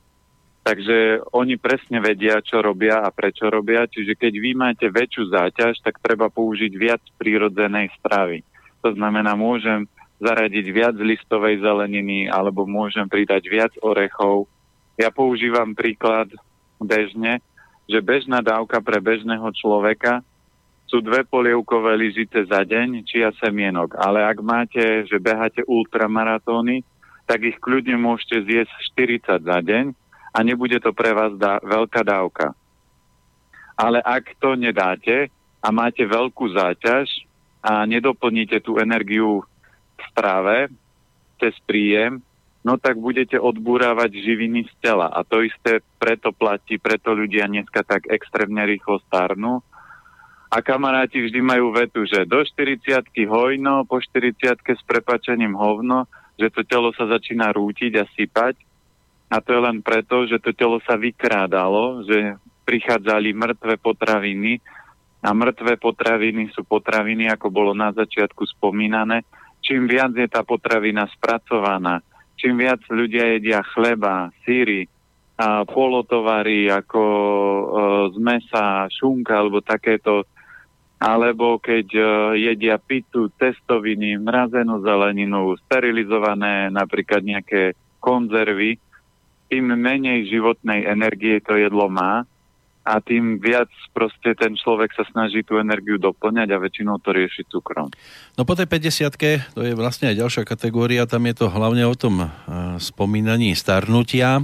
Takže 0.59 1.23
oni 1.31 1.55
presne 1.55 2.03
vedia, 2.03 2.43
čo 2.43 2.59
robia 2.59 2.99
a 2.99 3.09
prečo 3.15 3.47
robia. 3.47 3.87
Čiže 3.87 4.19
keď 4.19 4.33
vy 4.37 4.51
máte 4.59 4.85
väčšiu 4.91 5.31
záťaž, 5.31 5.79
tak 5.81 6.03
treba 6.03 6.27
použiť 6.27 6.71
viac 6.75 7.01
prírodzenej 7.15 7.95
stravy. 7.95 8.43
To 8.83 8.91
znamená, 8.91 9.39
môžem 9.39 9.87
zaradiť 10.19 10.65
viac 10.75 10.95
listovej 10.99 11.63
zeleniny 11.63 12.27
alebo 12.27 12.67
môžem 12.67 13.07
pridať 13.07 13.47
viac 13.47 13.71
orechov, 13.79 14.51
ja 14.99 15.07
používam 15.15 15.71
príklad 15.71 16.27
bežne, 16.83 17.39
že 17.87 18.03
bežná 18.03 18.43
dávka 18.43 18.83
pre 18.83 18.99
bežného 18.99 19.47
človeka 19.55 20.19
sú 20.91 20.99
dve 20.99 21.23
polievkové 21.23 21.95
lyžice 21.95 22.49
za 22.49 22.67
deň, 22.67 23.07
čia 23.07 23.31
semienok. 23.39 23.95
Ale 23.95 24.25
ak 24.27 24.37
máte, 24.43 25.07
že 25.07 25.21
beháte 25.21 25.63
ultramaratóny, 25.63 26.83
tak 27.23 27.45
ich 27.45 27.61
kľudne 27.61 27.95
môžete 27.95 28.43
zjesť 28.43 28.73
40 29.39 29.47
za 29.47 29.57
deň 29.63 29.85
a 30.33 30.37
nebude 30.41 30.81
to 30.81 30.91
pre 30.91 31.13
vás 31.15 31.31
dá, 31.39 31.61
veľká 31.61 32.01
dávka. 32.01 32.51
Ale 33.79 34.03
ak 34.03 34.35
to 34.41 34.59
nedáte 34.59 35.31
a 35.63 35.67
máte 35.69 36.03
veľkú 36.03 36.51
záťaž 36.51 37.07
a 37.63 37.85
nedoplníte 37.85 38.59
tú 38.65 38.81
energiu 38.81 39.45
v 39.95 40.01
strave 40.11 40.67
cez 41.37 41.53
príjem, 41.63 42.19
no 42.63 42.75
tak 42.75 42.99
budete 42.99 43.39
odbúravať 43.39 44.11
živiny 44.11 44.67
z 44.67 44.73
tela. 44.83 45.07
A 45.11 45.23
to 45.23 45.43
isté 45.43 45.79
preto 45.97 46.35
platí, 46.35 46.75
preto 46.79 47.15
ľudia 47.15 47.47
dneska 47.47 47.83
tak 47.83 48.07
extrémne 48.11 48.63
rýchlo 48.67 48.99
starnú, 49.07 49.63
a 50.49 50.65
kamaráti 50.65 51.21
vždy 51.21 51.45
majú 51.45 51.69
vetu, 51.69 52.09
že 52.09 52.25
do 52.25 52.41
40 52.41 53.05
hojno, 53.29 53.85
po 53.85 54.01
40 54.01 54.57
s 54.65 54.81
prepačením 54.81 55.53
hovno, 55.53 56.09
že 56.41 56.49
to 56.49 56.65
telo 56.65 56.89
sa 56.97 57.05
začína 57.05 57.53
rútiť 57.53 57.93
a 58.01 58.09
sypať. 58.17 58.57
A 59.29 59.45
to 59.45 59.53
je 59.53 59.61
len 59.61 59.85
preto, 59.85 60.25
že 60.25 60.41
to 60.41 60.49
telo 60.57 60.81
sa 60.81 60.97
vykrádalo, 60.97 62.01
že 62.09 62.41
prichádzali 62.65 63.29
mŕtve 63.29 63.77
potraviny 63.77 64.57
a 65.21 65.29
mŕtve 65.37 65.77
potraviny 65.77 66.49
sú 66.57 66.65
potraviny, 66.65 67.29
ako 67.29 67.53
bolo 67.53 67.77
na 67.77 67.93
začiatku 67.93 68.41
spomínané. 68.57 69.21
Čím 69.61 69.85
viac 69.85 70.17
je 70.17 70.25
tá 70.25 70.41
potravina 70.41 71.05
spracovaná, 71.13 72.01
čím 72.39 72.63
viac 72.63 72.79
ľudia 72.87 73.37
jedia 73.37 73.59
chleba, 73.75 74.31
síry, 74.47 74.87
a 75.39 75.63
polotovary 75.63 76.67
ako 76.67 77.03
e, 77.03 77.63
z 78.11 78.17
mesa, 78.19 78.91
šunka 78.91 79.31
alebo 79.31 79.63
takéto 79.63 80.27
alebo 80.99 81.63
keď 81.63 81.87
uh, 81.95 82.05
jedia 82.35 82.75
pizzu, 82.75 83.31
testoviny, 83.39 84.19
mrazenú 84.19 84.83
zeleninu, 84.83 85.55
sterilizované 85.63 86.67
napríklad 86.67 87.23
nejaké 87.23 87.71
konzervy, 88.03 88.75
tým 89.47 89.79
menej 89.79 90.27
životnej 90.27 90.83
energie 90.83 91.39
to 91.39 91.55
jedlo 91.55 91.87
má 91.87 92.27
a 92.89 92.97
tým 93.05 93.37
viac 93.37 93.69
proste 93.93 94.33
ten 94.33 94.57
človek 94.57 94.89
sa 94.97 95.05
snaží 95.13 95.45
tú 95.45 95.61
energiu 95.61 96.01
doplňať 96.01 96.49
a 96.49 96.57
väčšinou 96.57 96.97
to 97.05 97.13
rieši 97.13 97.45
cukrom. 97.45 97.93
No 98.33 98.49
po 98.49 98.57
tej 98.57 98.65
50 98.65 99.53
to 99.53 99.61
je 99.61 99.77
vlastne 99.77 100.09
aj 100.09 100.17
ďalšia 100.17 100.43
kategória, 100.49 101.05
tam 101.05 101.29
je 101.29 101.35
to 101.37 101.53
hlavne 101.53 101.85
o 101.85 101.93
tom 101.93 102.25
uh, 102.25 102.29
spomínaní 102.81 103.53
starnutia. 103.53 104.41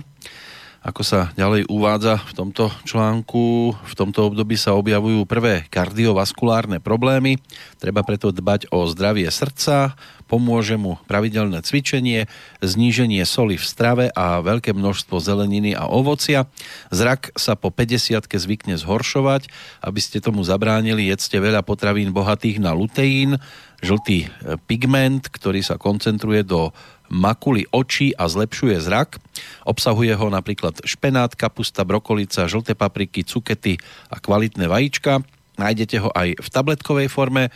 Ako 0.86 1.02
sa 1.02 1.34
ďalej 1.34 1.66
uvádza 1.66 2.22
v 2.30 2.34
tomto 2.38 2.70
článku, 2.86 3.74
v 3.74 3.94
tomto 3.98 4.30
období 4.30 4.54
sa 4.54 4.78
objavujú 4.78 5.26
prvé 5.26 5.66
kardiovaskulárne 5.74 6.78
problémy. 6.78 7.42
Treba 7.82 8.06
preto 8.06 8.30
dbať 8.30 8.70
o 8.70 8.86
zdravie 8.86 9.26
srdca, 9.34 9.98
pomôže 10.30 10.78
mu 10.78 11.02
pravidelné 11.10 11.66
cvičenie, 11.66 12.30
zníženie 12.62 13.26
soli 13.26 13.58
v 13.58 13.66
strave 13.66 14.06
a 14.14 14.46
veľké 14.46 14.78
množstvo 14.78 15.18
zeleniny 15.18 15.74
a 15.74 15.90
ovocia. 15.90 16.46
Zrak 16.94 17.34
sa 17.34 17.58
po 17.58 17.74
50 17.74 18.22
zvykne 18.22 18.78
zhoršovať. 18.78 19.50
Aby 19.82 20.00
ste 20.06 20.22
tomu 20.22 20.46
zabránili, 20.46 21.10
jedzte 21.10 21.42
veľa 21.42 21.66
potravín 21.66 22.14
bohatých 22.14 22.62
na 22.62 22.78
luteín, 22.78 23.42
žltý 23.82 24.30
pigment, 24.70 25.30
ktorý 25.34 25.66
sa 25.66 25.82
koncentruje 25.82 26.46
do 26.46 26.70
makuly 27.10 27.70
očí 27.70 28.12
a 28.16 28.28
zlepšuje 28.30 28.78
zrak. 28.82 29.22
Obsahuje 29.68 30.14
ho 30.16 30.28
napríklad 30.30 30.82
špenát, 30.84 31.34
kapusta, 31.34 31.86
brokolica, 31.86 32.50
žlté 32.50 32.74
papriky, 32.74 33.24
cukety 33.24 33.78
a 34.10 34.20
kvalitné 34.20 34.66
vajíčka. 34.66 35.22
Nájdete 35.56 36.04
ho 36.04 36.10
aj 36.12 36.36
v 36.36 36.48
tabletkovej 36.52 37.08
forme. 37.08 37.54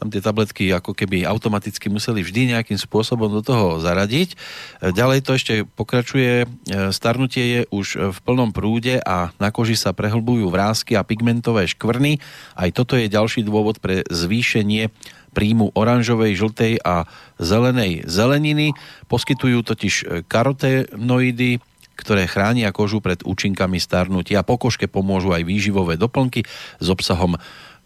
Tam 0.00 0.08
tie 0.08 0.24
tabletky 0.24 0.72
ako 0.72 0.96
keby 0.96 1.28
automaticky 1.28 1.92
museli 1.92 2.24
vždy 2.24 2.56
nejakým 2.56 2.80
spôsobom 2.80 3.28
do 3.28 3.44
toho 3.44 3.84
zaradiť. 3.84 4.32
Ďalej 4.80 5.20
to 5.20 5.36
ešte 5.36 5.54
pokračuje. 5.76 6.48
Starnutie 6.88 7.44
je 7.44 7.60
už 7.68 8.16
v 8.16 8.18
plnom 8.24 8.48
prúde 8.48 8.96
a 9.04 9.28
na 9.36 9.52
koži 9.52 9.76
sa 9.76 9.92
prehlbujú 9.92 10.48
vrázky 10.48 10.96
a 10.96 11.04
pigmentové 11.04 11.68
škvrny. 11.68 12.16
Aj 12.56 12.72
toto 12.72 12.96
je 12.96 13.12
ďalší 13.12 13.44
dôvod 13.44 13.84
pre 13.84 14.00
zvýšenie 14.08 14.88
príjmu 15.36 15.76
oranžovej, 15.76 16.32
žltej 16.32 16.82
a 16.82 17.06
zelenej 17.38 18.08
zeleniny. 18.08 18.74
Poskytujú 19.06 19.62
totiž 19.62 19.94
e, 19.94 20.04
karotenoidy, 20.26 21.62
ktoré 22.00 22.24
chránia 22.24 22.72
kožu 22.72 23.04
pred 23.04 23.20
účinkami 23.20 23.76
starnutia. 23.76 24.40
Po 24.40 24.56
koške 24.56 24.88
pomôžu 24.88 25.36
aj 25.36 25.44
výživové 25.44 26.00
doplnky 26.00 26.48
s 26.80 26.86
obsahom 26.88 27.36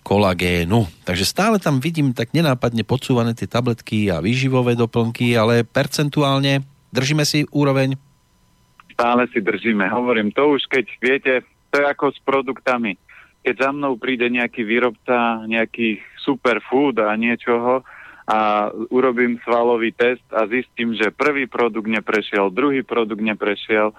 kolagénu. 0.05 0.85
Takže 1.09 1.25
stále 1.25 1.57
tam 1.57 1.81
vidím 1.81 2.13
tak 2.13 2.37
nenápadne 2.37 2.85
podsúvané 2.85 3.33
tie 3.33 3.49
tabletky 3.49 4.13
a 4.13 4.21
výživové 4.21 4.77
doplnky, 4.77 5.33
ale 5.35 5.65
percentuálne 5.65 6.61
držíme 6.93 7.25
si 7.25 7.49
úroveň? 7.49 7.97
Stále 8.93 9.27
si 9.33 9.41
držíme. 9.41 9.89
Hovorím, 9.89 10.31
to 10.31 10.55
už 10.55 10.69
keď 10.69 10.85
viete, 11.01 11.33
to 11.73 11.81
je 11.81 11.87
ako 11.89 12.13
s 12.13 12.21
produktami 12.23 13.01
keď 13.45 13.55
za 13.61 13.71
mnou 13.77 14.01
príde 14.01 14.25
nejaký 14.33 14.65
výrobca 14.65 15.45
nejakých 15.45 16.01
superfood 16.25 16.97
a 17.05 17.13
niečoho 17.13 17.85
a 18.25 18.73
urobím 18.89 19.37
svalový 19.45 19.93
test 19.93 20.25
a 20.33 20.49
zistím, 20.49 20.97
že 20.97 21.13
prvý 21.13 21.45
produkt 21.45 21.85
neprešiel, 21.85 22.49
druhý 22.49 22.81
produkt 22.81 23.21
neprešiel, 23.21 23.93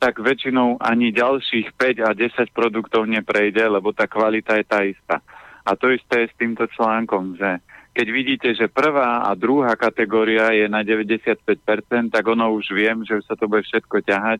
tak 0.00 0.16
väčšinou 0.16 0.80
ani 0.80 1.12
ďalších 1.12 1.76
5 1.76 2.08
a 2.08 2.16
10 2.16 2.56
produktov 2.56 3.04
neprejde, 3.04 3.68
lebo 3.68 3.92
tá 3.92 4.08
kvalita 4.08 4.56
je 4.56 4.64
tá 4.64 4.80
istá. 4.80 5.20
A 5.66 5.74
to 5.74 5.90
isté 5.90 6.24
je 6.24 6.30
s 6.30 6.38
týmto 6.38 6.70
článkom, 6.70 7.34
že 7.34 7.58
keď 7.96 8.06
vidíte, 8.12 8.48
že 8.52 8.70
prvá 8.70 9.26
a 9.26 9.34
druhá 9.34 9.72
kategória 9.74 10.52
je 10.52 10.68
na 10.68 10.84
95%, 10.84 12.12
tak 12.12 12.24
ono 12.28 12.52
už 12.54 12.70
viem, 12.76 13.02
že 13.02 13.18
už 13.18 13.24
sa 13.24 13.34
to 13.34 13.48
bude 13.50 13.64
všetko 13.66 14.04
ťahať, 14.04 14.38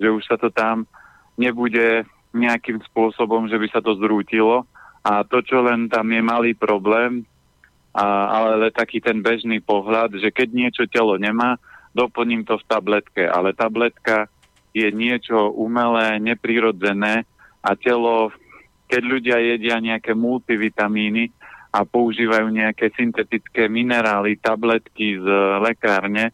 že 0.00 0.08
už 0.10 0.22
sa 0.24 0.40
to 0.40 0.48
tam 0.48 0.88
nebude 1.36 2.08
nejakým 2.32 2.80
spôsobom, 2.88 3.46
že 3.52 3.60
by 3.60 3.68
sa 3.68 3.84
to 3.84 3.94
zrútilo. 4.00 4.64
A 5.06 5.22
to, 5.22 5.44
čo 5.44 5.62
len 5.62 5.86
tam 5.86 6.08
je 6.10 6.22
malý 6.24 6.52
problém, 6.56 7.22
a, 7.96 8.06
ale 8.28 8.72
taký 8.72 9.00
ten 9.00 9.20
bežný 9.20 9.60
pohľad, 9.60 10.16
že 10.18 10.28
keď 10.28 10.48
niečo 10.52 10.84
telo 10.88 11.16
nemá, 11.16 11.60
doplním 11.96 12.44
to 12.44 12.60
v 12.60 12.68
tabletke. 12.68 13.24
Ale 13.24 13.56
tabletka 13.56 14.28
je 14.76 14.88
niečo 14.92 15.52
umelé, 15.56 16.20
neprirodzené 16.20 17.24
a 17.64 17.70
telo, 17.76 18.28
keď 18.86 19.02
ľudia 19.02 19.36
jedia 19.42 19.76
nejaké 19.82 20.14
multivitamíny 20.14 21.30
a 21.74 21.84
používajú 21.84 22.48
nejaké 22.48 22.94
syntetické 22.94 23.68
minerály, 23.68 24.38
tabletky 24.40 25.20
z 25.20 25.26
lekárne, 25.60 26.32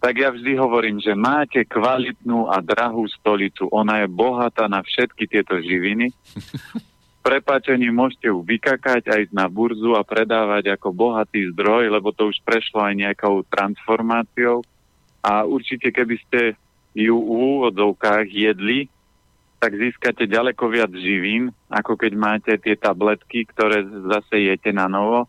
tak 0.00 0.22
ja 0.22 0.28
vždy 0.30 0.54
hovorím, 0.60 0.98
že 1.00 1.16
máte 1.16 1.64
kvalitnú 1.64 2.46
a 2.52 2.60
drahú 2.60 3.08
stolicu. 3.10 3.66
Ona 3.72 4.04
je 4.04 4.08
bohatá 4.10 4.68
na 4.68 4.84
všetky 4.84 5.24
tieto 5.26 5.56
živiny. 5.58 6.12
Prepačení 7.26 7.90
môžete 7.90 8.30
ju 8.30 8.38
vykakať 8.38 9.02
aj 9.10 9.22
na 9.34 9.50
burzu 9.50 9.98
a 9.98 10.06
predávať 10.06 10.78
ako 10.78 10.94
bohatý 10.94 11.50
zdroj, 11.50 11.90
lebo 11.90 12.14
to 12.14 12.30
už 12.30 12.38
prešlo 12.46 12.86
aj 12.86 12.94
nejakou 12.94 13.42
transformáciou. 13.50 14.62
A 15.26 15.42
určite, 15.42 15.90
keby 15.90 16.22
ste 16.22 16.54
ju 16.94 17.18
v 17.18 17.26
úvodzovkách 17.26 18.30
jedli, 18.30 18.86
tak 19.56 19.72
získate 19.72 20.28
ďaleko 20.28 20.68
viac 20.68 20.92
živín, 20.92 21.50
ako 21.72 21.96
keď 21.96 22.12
máte 22.14 22.52
tie 22.60 22.76
tabletky, 22.76 23.48
ktoré 23.48 23.82
zase 23.84 24.52
jete 24.52 24.70
na 24.70 24.86
novo. 24.86 25.26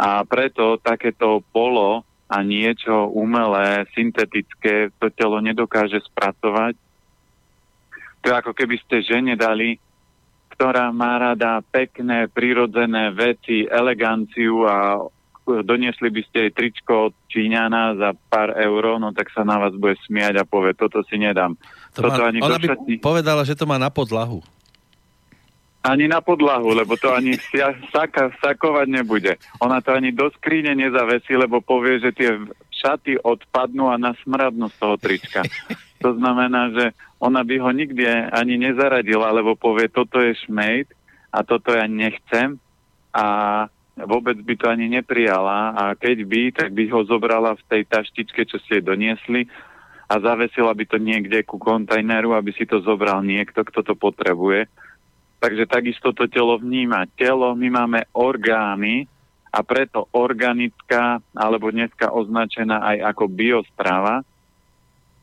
A 0.00 0.22
preto 0.24 0.80
takéto 0.80 1.44
polo 1.52 2.06
a 2.30 2.36
niečo 2.46 3.10
umelé, 3.10 3.84
syntetické 3.90 4.94
to 5.02 5.10
telo 5.10 5.42
nedokáže 5.42 5.98
spracovať. 6.08 6.78
To 8.22 8.26
je 8.30 8.38
ako 8.38 8.52
keby 8.54 8.76
ste 8.86 9.02
žene 9.02 9.34
dali, 9.34 9.82
ktorá 10.54 10.94
má 10.94 11.18
rada 11.18 11.58
pekné, 11.74 12.30
prirodzené 12.30 13.10
veci, 13.10 13.66
eleganciu 13.66 14.62
a 14.68 15.02
doniesli 15.42 16.12
by 16.12 16.22
ste 16.28 16.38
jej 16.46 16.52
tričko 16.54 17.10
od 17.10 17.14
Číňana 17.26 17.98
za 17.98 18.10
pár 18.28 18.54
eur, 18.54 19.00
no 19.00 19.10
tak 19.10 19.32
sa 19.34 19.42
na 19.42 19.58
vás 19.58 19.74
bude 19.74 19.98
smiať 20.06 20.38
a 20.38 20.44
povie, 20.46 20.76
toto 20.78 21.02
si 21.08 21.18
nedám. 21.18 21.58
To 21.98 22.06
toto 22.06 22.22
má, 22.22 22.30
ani 22.30 22.38
ona 22.38 22.58
by 22.58 22.68
povedala, 23.02 23.42
že 23.42 23.58
to 23.58 23.66
má 23.66 23.76
na 23.80 23.90
podlahu. 23.90 24.42
Ani 25.80 26.04
na 26.12 26.20
podlahu, 26.20 26.76
lebo 26.76 26.92
to 27.00 27.08
ani 27.08 27.40
saka, 27.88 28.28
sakovať 28.44 28.86
nebude. 28.86 29.40
Ona 29.64 29.80
to 29.80 29.96
ani 29.96 30.12
do 30.12 30.28
skríne 30.36 30.76
nezavesí, 30.76 31.32
lebo 31.32 31.64
povie, 31.64 32.04
že 32.04 32.12
tie 32.12 32.36
šaty 32.68 33.16
odpadnú 33.24 33.88
a 33.88 33.96
nasmradnú 33.96 34.68
z 34.68 34.76
toho 34.76 34.96
trička. 35.00 35.40
To 36.04 36.12
znamená, 36.16 36.68
že 36.76 36.84
ona 37.16 37.40
by 37.44 37.56
ho 37.60 37.70
nikdy 37.72 38.04
ani 38.28 38.60
nezaradila, 38.60 39.32
lebo 39.32 39.56
povie, 39.56 39.88
toto 39.88 40.20
je 40.20 40.36
šmejt 40.44 40.92
a 41.32 41.44
toto 41.44 41.72
ja 41.72 41.88
nechcem 41.88 42.60
a 43.12 43.24
vôbec 43.96 44.36
by 44.40 44.54
to 44.56 44.66
ani 44.68 44.88
neprijala 44.88 45.76
a 45.76 45.82
keď 45.96 46.16
by, 46.24 46.42
tak 46.56 46.72
by 46.72 46.88
ho 46.88 47.04
zobrala 47.04 47.56
v 47.56 47.66
tej 47.68 47.82
taštičke, 47.88 48.48
čo 48.48 48.56
ste 48.64 48.80
doniesli 48.80 49.44
a 50.10 50.14
zavesil 50.18 50.66
by 50.66 50.84
to 50.90 50.98
niekde 50.98 51.46
ku 51.46 51.54
kontajneru, 51.54 52.34
aby 52.34 52.50
si 52.50 52.66
to 52.66 52.82
zobral 52.82 53.22
niekto, 53.22 53.62
kto 53.62 53.86
to 53.86 53.94
potrebuje. 53.94 54.66
Takže 55.38 55.70
takisto 55.70 56.10
to 56.10 56.26
telo 56.26 56.58
vníma. 56.58 57.06
Telo, 57.14 57.54
my 57.54 57.68
máme 57.70 58.00
orgány 58.18 59.06
a 59.54 59.62
preto 59.62 60.10
organická, 60.10 61.22
alebo 61.30 61.70
dneska 61.70 62.10
označená 62.10 62.82
aj 62.82 63.14
ako 63.14 63.24
biospráva, 63.30 64.26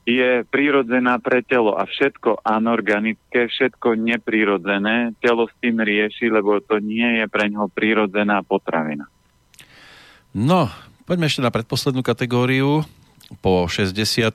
je 0.08 0.48
prírodzená 0.48 1.20
pre 1.20 1.44
telo 1.44 1.76
a 1.76 1.84
všetko 1.84 2.40
anorganické, 2.40 3.52
všetko 3.52 4.00
neprirodzené, 4.00 5.20
telo 5.20 5.52
s 5.52 5.54
tým 5.60 5.84
rieši, 5.84 6.32
lebo 6.32 6.64
to 6.64 6.80
nie 6.80 7.20
je 7.20 7.26
pre 7.28 7.52
ňoho 7.52 7.68
prírodzená 7.68 8.40
potravina. 8.40 9.04
No, 10.32 10.72
poďme 11.04 11.28
ešte 11.28 11.44
na 11.44 11.52
predposlednú 11.52 12.08
kategóriu 12.08 12.88
po 13.44 13.68
60 13.68 14.32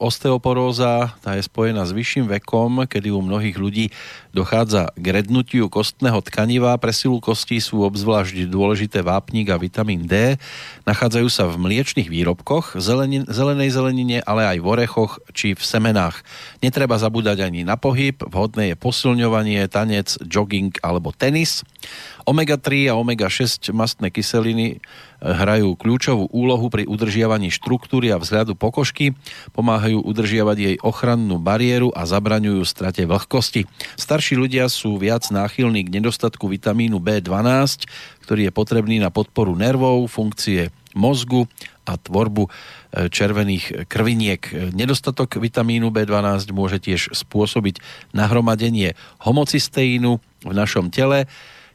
osteoporóza 0.00 1.14
tá 1.20 1.36
je 1.36 1.44
spojená 1.44 1.84
s 1.84 1.92
vyšším 1.92 2.26
vekom, 2.40 2.88
kedy 2.88 3.12
u 3.12 3.20
mnohých 3.20 3.56
ľudí 3.58 3.86
dochádza 4.32 4.90
k 4.96 5.04
rednutiu 5.20 5.68
kostného 5.68 6.18
tkaniva. 6.24 6.74
Pre 6.80 6.90
silu 6.90 7.20
kostí 7.20 7.60
sú 7.60 7.84
obzvlášť 7.84 8.48
dôležité 8.48 9.04
vápnik 9.04 9.52
a 9.52 9.60
vitamín 9.60 10.08
D. 10.08 10.40
Nachádzajú 10.88 11.28
sa 11.28 11.46
v 11.46 11.60
mliečných 11.60 12.08
výrobkoch, 12.08 12.80
zelenin, 12.80 13.28
zelenej 13.28 13.76
zelenine, 13.76 14.18
ale 14.24 14.48
aj 14.48 14.58
v 14.58 14.66
orechoch 14.66 15.20
či 15.36 15.52
v 15.52 15.62
semenách. 15.62 16.24
Netreba 16.64 16.96
zabúdať 16.96 17.44
ani 17.44 17.62
na 17.62 17.76
pohyb, 17.76 18.16
vhodné 18.24 18.72
je 18.72 18.76
posilňovanie, 18.80 19.68
tanec, 19.68 20.16
jogging 20.24 20.72
alebo 20.80 21.12
tenis. 21.12 21.62
Omega-3 22.22 22.90
a 22.90 22.98
omega-6 22.98 23.74
mastné 23.74 24.14
kyseliny 24.14 24.78
hrajú 25.22 25.78
kľúčovú 25.78 26.26
úlohu 26.34 26.66
pri 26.66 26.86
udržiavaní 26.86 27.54
štruktúry 27.54 28.10
a 28.10 28.18
vzhľadu 28.18 28.58
pokožky, 28.58 29.14
pomáhajú 29.54 30.02
udržiavať 30.02 30.56
jej 30.58 30.76
ochrannú 30.82 31.38
bariéru 31.38 31.94
a 31.94 32.02
zabraňujú 32.02 32.62
strate 32.66 33.06
vlhkosti. 33.06 33.70
Starší 33.94 34.34
ľudia 34.34 34.66
sú 34.66 34.98
viac 34.98 35.30
náchylní 35.30 35.86
k 35.86 35.94
nedostatku 36.02 36.50
vitamínu 36.50 36.98
B12, 36.98 37.86
ktorý 38.26 38.50
je 38.50 38.52
potrebný 38.52 38.98
na 38.98 39.14
podporu 39.14 39.54
nervov, 39.54 40.10
funkcie 40.10 40.74
mozgu 40.92 41.48
a 41.82 41.98
tvorbu 41.98 42.46
e, 42.46 42.50
červených 43.10 43.88
krviniek. 43.90 44.74
Nedostatok 44.76 45.40
vitamínu 45.40 45.90
B12 45.90 46.52
môže 46.54 46.78
tiež 46.78 47.16
spôsobiť 47.16 47.82
nahromadenie 48.14 48.94
homocysteínu 49.24 50.10
v 50.46 50.52
našom 50.52 50.92
tele, 50.92 51.26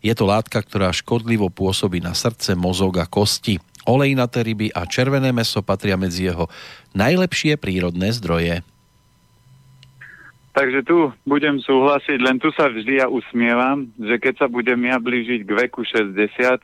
je 0.08 0.16
to 0.16 0.26
látka, 0.26 0.64
ktorá 0.64 0.96
škodlivo 0.96 1.52
pôsobí 1.52 2.00
na 2.00 2.16
srdce, 2.16 2.56
mozog 2.56 3.04
a 3.04 3.06
kosti. 3.06 3.60
Olejnaté 3.84 4.44
ryby 4.44 4.72
a 4.72 4.88
červené 4.88 5.32
meso 5.36 5.64
patria 5.64 6.00
medzi 6.00 6.28
jeho 6.28 6.48
najlepšie 6.96 7.60
prírodné 7.60 8.12
zdroje. 8.16 8.64
Takže 10.58 10.82
tu 10.90 11.14
budem 11.22 11.62
súhlasiť, 11.62 12.18
len 12.18 12.42
tu 12.42 12.50
sa 12.50 12.66
vždy 12.66 12.98
ja 12.98 13.08
usmievam, 13.08 13.94
že 13.94 14.18
keď 14.18 14.42
sa 14.42 14.48
budem 14.50 14.90
ja 14.90 14.98
blížiť 14.98 15.46
k 15.46 15.52
veku 15.54 15.86
60, 15.86 16.18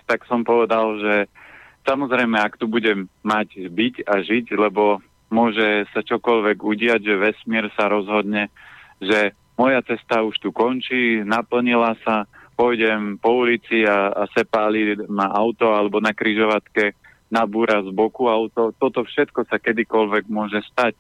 tak 0.10 0.26
som 0.26 0.42
povedal, 0.42 0.98
že 0.98 1.16
samozrejme, 1.86 2.34
ak 2.42 2.58
tu 2.58 2.66
budem 2.66 3.06
mať 3.22 3.70
byť 3.70 3.96
a 4.10 4.18
žiť, 4.26 4.58
lebo 4.58 4.98
môže 5.30 5.86
sa 5.94 6.02
čokoľvek 6.02 6.58
udiať, 6.58 7.02
že 7.06 7.22
vesmír 7.22 7.70
sa 7.78 7.86
rozhodne, 7.86 8.50
že 8.98 9.38
moja 9.54 9.86
cesta 9.86 10.26
už 10.26 10.42
tu 10.42 10.50
končí, 10.50 11.22
naplnila 11.22 11.94
sa, 12.02 12.26
pôjdem 12.54 13.18
po 13.18 13.44
ulici 13.44 13.86
a, 13.86 14.14
a 14.14 14.24
sepáli 14.32 14.98
ma 15.10 15.30
auto 15.30 15.74
alebo 15.74 15.98
na 15.98 16.14
kryžovatke 16.14 16.94
nabúra 17.34 17.82
z 17.82 17.90
boku 17.90 18.30
auto. 18.30 18.70
Toto 18.78 19.02
všetko 19.02 19.50
sa 19.50 19.58
kedykoľvek 19.58 20.30
môže 20.30 20.62
stať. 20.70 20.94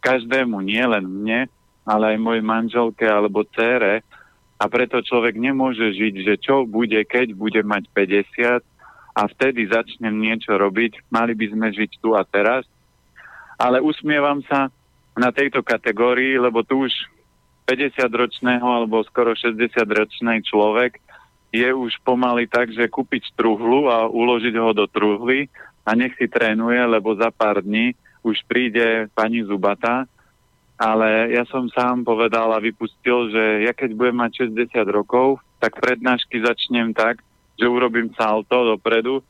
Každému, 0.00 0.64
nie 0.64 0.80
len 0.80 1.04
mne, 1.04 1.40
ale 1.84 2.16
aj 2.16 2.18
mojej 2.24 2.44
manželke 2.44 3.04
alebo 3.04 3.44
cére. 3.52 4.00
A 4.56 4.64
preto 4.72 5.04
človek 5.04 5.36
nemôže 5.36 5.92
žiť, 5.92 6.14
že 6.24 6.34
čo 6.40 6.64
bude, 6.64 6.96
keď 7.04 7.36
bude 7.36 7.60
mať 7.60 7.92
50 7.92 8.64
a 9.16 9.22
vtedy 9.28 9.68
začnem 9.68 10.16
niečo 10.16 10.56
robiť. 10.56 11.12
Mali 11.12 11.36
by 11.36 11.46
sme 11.52 11.68
žiť 11.76 12.00
tu 12.00 12.16
a 12.16 12.24
teraz. 12.24 12.64
Ale 13.60 13.84
usmievam 13.84 14.40
sa 14.48 14.72
na 15.16 15.28
tejto 15.32 15.60
kategórii, 15.60 16.40
lebo 16.40 16.64
tu 16.64 16.88
už 16.88 16.92
50-ročného 17.66 18.64
alebo 18.64 19.02
skoro 19.02 19.34
60-ročný 19.34 20.40
človek 20.46 21.02
je 21.50 21.68
už 21.70 21.98
pomaly 22.06 22.46
tak, 22.46 22.70
že 22.70 22.90
kúpiť 22.90 23.34
truhlu 23.34 23.90
a 23.90 24.06
uložiť 24.06 24.54
ho 24.54 24.70
do 24.70 24.86
truhly 24.86 25.50
a 25.86 25.94
nech 25.94 26.14
si 26.18 26.26
trénuje, 26.30 26.78
lebo 26.86 27.14
za 27.14 27.30
pár 27.30 27.62
dní 27.62 27.94
už 28.26 28.42
príde 28.46 29.06
pani 29.14 29.46
Zubata. 29.46 30.06
Ale 30.76 31.32
ja 31.32 31.48
som 31.48 31.72
sám 31.72 32.04
povedal 32.04 32.52
a 32.52 32.60
vypustil, 32.60 33.32
že 33.32 33.64
ja 33.64 33.72
keď 33.72 33.96
budem 33.96 34.20
mať 34.20 34.52
60 34.52 34.76
rokov, 34.92 35.40
tak 35.56 35.80
prednášky 35.80 36.44
začnem 36.44 36.92
tak, 36.92 37.24
že 37.56 37.64
urobím 37.64 38.12
salto 38.12 38.76
dopredu 38.76 39.24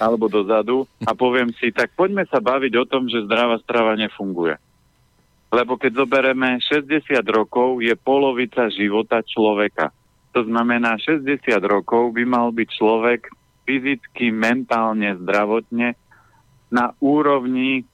alebo 0.00 0.32
dozadu 0.32 0.88
a 1.04 1.12
poviem 1.12 1.52
si, 1.60 1.68
tak 1.68 1.92
poďme 1.92 2.24
sa 2.32 2.40
baviť 2.40 2.72
o 2.80 2.88
tom, 2.88 3.12
že 3.12 3.28
zdravá 3.28 3.60
strava 3.60 3.92
nefunguje. 3.92 4.56
Lebo 5.50 5.78
keď 5.78 6.04
zoberieme 6.04 6.58
60 6.58 7.22
rokov, 7.30 7.78
je 7.78 7.94
polovica 7.94 8.66
života 8.70 9.22
človeka. 9.22 9.94
To 10.34 10.42
znamená, 10.44 10.98
60 10.98 11.46
rokov 11.64 12.12
by 12.12 12.24
mal 12.26 12.50
byť 12.50 12.68
človek 12.76 13.30
fyzicky, 13.66 14.30
mentálne, 14.34 15.16
zdravotne 15.22 15.94
na 16.70 16.92
úrovni 16.98 17.86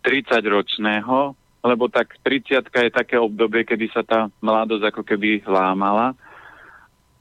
30-ročného, 0.00 1.36
lebo 1.60 1.84
tak 1.92 2.16
30 2.24 2.64
je 2.72 2.92
také 2.92 3.20
obdobie, 3.20 3.68
kedy 3.68 3.86
sa 3.92 4.00
tá 4.00 4.32
mladosť 4.40 4.84
ako 4.90 5.02
keby 5.04 5.44
lámala. 5.44 6.16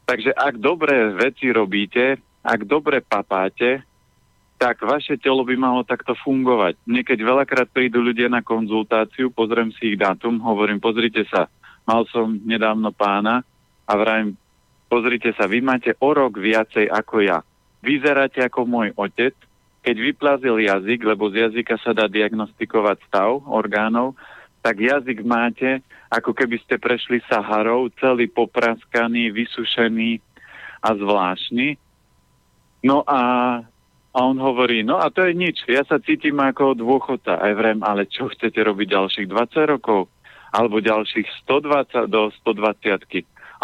Takže 0.07 0.31
ak 0.31 0.57
dobré 0.57 1.11
veci 1.11 1.51
robíte, 1.51 2.17
ak 2.41 2.63
dobre 2.63 3.03
papáte, 3.03 3.83
tak 4.59 4.83
vaše 4.83 5.15
telo 5.15 5.47
by 5.47 5.55
malo 5.55 5.87
takto 5.87 6.11
fungovať. 6.19 6.75
Niekedy 6.83 7.23
veľakrát 7.23 7.71
prídu 7.71 8.03
ľudia 8.03 8.27
na 8.27 8.43
konzultáciu, 8.43 9.31
pozriem 9.31 9.71
si 9.79 9.95
ich 9.95 9.97
dátum, 9.97 10.35
hovorím, 10.43 10.83
pozrite 10.83 11.23
sa, 11.31 11.47
mal 11.87 12.03
som 12.11 12.35
nedávno 12.43 12.91
pána 12.91 13.47
a 13.87 13.91
vrajím, 13.95 14.35
pozrite 14.91 15.31
sa, 15.39 15.47
vy 15.47 15.63
máte 15.63 15.95
o 16.03 16.11
rok 16.11 16.35
viacej 16.35 16.91
ako 16.91 17.23
ja. 17.23 17.39
Vyzeráte 17.79 18.43
ako 18.43 18.67
môj 18.67 18.91
otec, 18.99 19.31
keď 19.79 19.95
vyplazil 19.95 20.59
jazyk, 20.59 21.07
lebo 21.07 21.31
z 21.31 21.47
jazyka 21.47 21.79
sa 21.79 21.95
dá 21.95 22.11
diagnostikovať 22.11 22.99
stav 23.07 23.39
orgánov, 23.47 24.19
tak 24.59 24.83
jazyk 24.83 25.23
máte, 25.23 25.79
ako 26.11 26.35
keby 26.35 26.59
ste 26.59 26.75
prešli 26.75 27.23
Saharou, 27.31 27.87
celý 27.95 28.27
popraskaný, 28.27 29.31
vysušený 29.31 30.19
a 30.83 30.89
zvláštny. 30.99 31.79
No 32.83 33.07
a 33.07 33.19
a 34.19 34.27
on 34.27 34.35
hovorí, 34.35 34.83
no 34.83 34.99
a 34.99 35.07
to 35.07 35.23
je 35.23 35.31
nič, 35.31 35.63
ja 35.63 35.79
sa 35.87 35.95
cítim 36.03 36.35
ako 36.43 36.75
dôchodca. 36.75 37.39
Aj 37.39 37.55
vrem, 37.55 37.79
ale 37.79 38.03
čo 38.03 38.27
chcete 38.27 38.59
robiť 38.59 38.91
ďalších 38.91 39.27
20 39.31 39.73
rokov? 39.79 40.11
Alebo 40.51 40.83
ďalších 40.83 41.47
120 41.47 42.11
do 42.11 42.27
120 42.43 42.99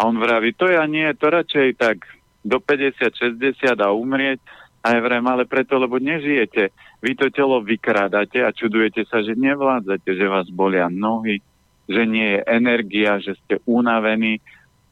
on 0.08 0.16
vraví, 0.16 0.56
to 0.56 0.72
ja 0.72 0.88
nie, 0.88 1.04
to 1.12 1.28
radšej 1.28 1.76
tak 1.76 2.08
do 2.40 2.56
50-60 2.56 3.36
a 3.84 3.92
umrieť. 3.92 4.40
Aj 4.80 4.96
vrem, 4.96 5.26
ale 5.28 5.44
preto, 5.44 5.76
lebo 5.76 6.00
nežijete. 6.00 6.72
Vy 7.04 7.20
to 7.20 7.28
telo 7.28 7.60
vykrádate 7.60 8.40
a 8.40 8.48
čudujete 8.48 9.04
sa, 9.12 9.20
že 9.20 9.36
nevládzate, 9.36 10.08
že 10.08 10.24
vás 10.24 10.48
bolia 10.48 10.88
nohy, 10.88 11.44
že 11.84 12.08
nie 12.08 12.38
je 12.38 12.46
energia, 12.48 13.20
že 13.20 13.36
ste 13.44 13.60
unavení. 13.68 14.40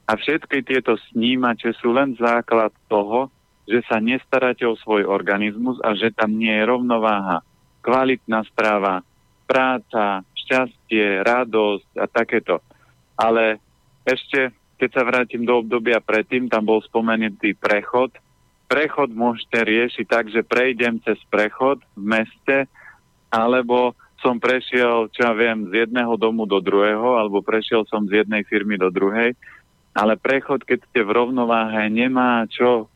A 0.05 0.19
všetky 0.19 0.61
tieto 0.61 1.01
snímače 1.09 1.73
sú 1.81 1.97
len 1.97 2.12
základ 2.21 2.75
toho, 2.93 3.33
že 3.65 3.81
sa 3.89 3.97
nestaráte 4.01 4.69
o 4.69 4.77
svoj 4.77 5.09
organizmus 5.09 5.81
a 5.81 5.97
že 5.97 6.12
tam 6.12 6.37
nie 6.37 6.53
je 6.53 6.69
rovnováha. 6.69 7.41
Kvalitná 7.81 8.45
správa, 8.49 9.01
práca, 9.49 10.25
šťastie, 10.45 11.25
radosť 11.25 11.91
a 11.97 12.05
takéto. 12.09 12.61
Ale 13.17 13.61
ešte, 14.05 14.53
keď 14.77 14.91
sa 14.93 15.03
vrátim 15.05 15.49
do 15.49 15.65
obdobia 15.65 16.01
predtým, 16.01 16.49
tam 16.53 16.69
bol 16.69 16.85
spomenutý 16.85 17.57
prechod. 17.57 18.12
Prechod 18.69 19.12
môžete 19.12 19.65
riešiť 19.65 20.07
tak, 20.09 20.29
že 20.29 20.45
prejdem 20.45 21.01
cez 21.05 21.17
prechod 21.33 21.81
v 21.97 22.03
meste, 22.05 22.69
alebo 23.33 23.97
som 24.25 24.41
prešiel, 24.41 25.12
čo 25.12 25.21
ja 25.21 25.33
viem, 25.37 25.69
z 25.69 25.85
jedného 25.85 26.17
domu 26.17 26.49
do 26.49 26.57
druhého, 26.61 27.21
alebo 27.21 27.45
prešiel 27.45 27.85
som 27.85 28.09
z 28.09 28.25
jednej 28.25 28.41
firmy 28.49 28.81
do 28.81 28.89
druhej. 28.89 29.37
Ale 29.93 30.17
prechod, 30.17 30.65
keď 30.65 30.81
ste 30.91 31.01
v 31.05 31.12
rovnováhe, 31.12 31.87
nemá 31.93 32.49
čo 32.49 32.89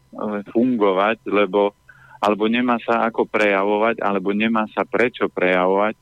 fungovať, 0.53 1.25
lebo 1.29 1.77
alebo 2.19 2.51
nemá 2.51 2.83
sa 2.83 3.07
ako 3.07 3.31
prejavovať, 3.31 4.03
alebo 4.03 4.35
nemá 4.35 4.67
sa 4.75 4.83
prečo 4.83 5.31
prejavovať, 5.31 5.95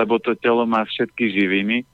lebo 0.00 0.16
to 0.16 0.32
telo 0.32 0.64
má 0.64 0.80
všetky 0.88 1.28
živiny 1.28 1.84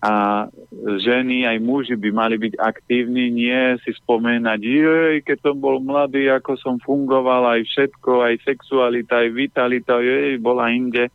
a 0.00 0.48
ženy 0.80 1.44
aj 1.44 1.60
muži 1.60 1.92
by 1.92 2.08
mali 2.08 2.40
byť 2.40 2.56
aktívni, 2.56 3.28
nie 3.28 3.76
si 3.84 3.92
spomenať, 3.92 4.60
jej, 4.64 5.14
keď 5.20 5.38
som 5.44 5.56
bol 5.60 5.76
mladý, 5.76 6.32
ako 6.32 6.56
som 6.56 6.80
fungoval, 6.80 7.44
aj 7.52 7.68
všetko, 7.68 8.24
aj 8.24 8.34
sexualita, 8.40 9.20
aj 9.20 9.28
vitalita, 9.36 10.00
jej, 10.00 10.40
bola 10.40 10.72
inde. 10.72 11.12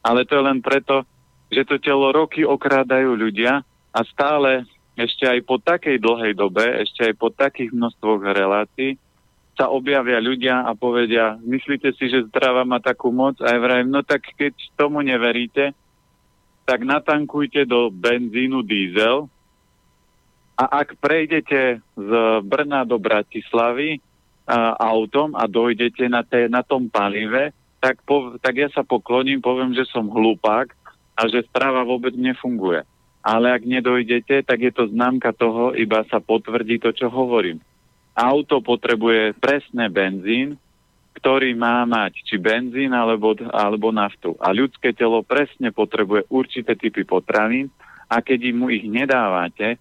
ale 0.00 0.24
to 0.24 0.40
je 0.40 0.42
len 0.48 0.64
preto, 0.64 1.04
že 1.52 1.68
to 1.68 1.76
telo 1.76 2.08
roky 2.08 2.40
okrádajú 2.40 3.12
ľudia 3.12 3.60
a 3.92 4.00
stále 4.08 4.64
ešte 4.96 5.28
aj 5.28 5.44
po 5.44 5.60
takej 5.60 6.00
dlhej 6.00 6.32
dobe, 6.32 6.64
ešte 6.80 7.12
aj 7.12 7.14
po 7.20 7.28
takých 7.28 7.68
množstvoch 7.76 8.24
relácií 8.32 8.96
sa 9.56 9.72
objavia 9.72 10.20
ľudia 10.20 10.68
a 10.68 10.76
povedia, 10.76 11.40
myslíte 11.40 11.96
si, 11.96 12.12
že 12.12 12.28
zdrava 12.28 12.68
má 12.68 12.76
takú 12.76 13.08
moc? 13.08 13.40
A 13.40 13.56
ja 13.56 13.58
vrajím, 13.58 13.88
no 13.88 14.04
tak 14.04 14.28
keď 14.36 14.52
tomu 14.76 15.00
neveríte, 15.00 15.72
tak 16.68 16.84
natankujte 16.84 17.64
do 17.64 17.88
benzínu 17.88 18.60
diesel 18.60 19.32
a 20.60 20.84
ak 20.84 21.00
prejdete 21.00 21.80
z 21.80 22.10
Brna 22.44 22.84
do 22.84 23.00
Bratislavy 23.00 23.96
a, 24.44 24.76
autom 24.92 25.32
a 25.32 25.48
dojdete 25.48 26.04
na, 26.08 26.20
te, 26.20 26.52
na 26.52 26.60
tom 26.60 26.92
palive, 26.92 27.56
tak, 27.80 28.04
po, 28.04 28.36
tak 28.40 28.60
ja 28.60 28.68
sa 28.68 28.84
pokloním, 28.84 29.40
poviem, 29.40 29.72
že 29.72 29.88
som 29.88 30.08
hlupák 30.08 30.68
a 31.16 31.22
že 31.32 31.48
správa 31.48 31.80
vôbec 31.84 32.12
nefunguje. 32.12 32.84
Ale 33.24 33.52
ak 33.56 33.62
nedojdete, 33.64 34.44
tak 34.44 34.58
je 34.60 34.72
to 34.72 34.88
známka 34.92 35.32
toho, 35.32 35.72
iba 35.76 36.04
sa 36.12 36.20
potvrdí 36.20 36.76
to, 36.76 36.92
čo 36.92 37.08
hovorím 37.08 37.62
auto 38.16 38.64
potrebuje 38.64 39.36
presné 39.36 39.92
benzín, 39.92 40.56
ktorý 41.20 41.52
má 41.52 41.84
mať 41.84 42.24
či 42.24 42.40
benzín 42.40 42.96
alebo, 42.96 43.36
alebo 43.52 43.92
naftu. 43.92 44.32
A 44.40 44.56
ľudské 44.56 44.96
telo 44.96 45.20
presne 45.20 45.68
potrebuje 45.68 46.28
určité 46.32 46.72
typy 46.76 47.04
potravín 47.04 47.68
a 48.08 48.24
keď 48.24 48.56
mu 48.56 48.72
ich 48.72 48.88
nedávate 48.88 49.76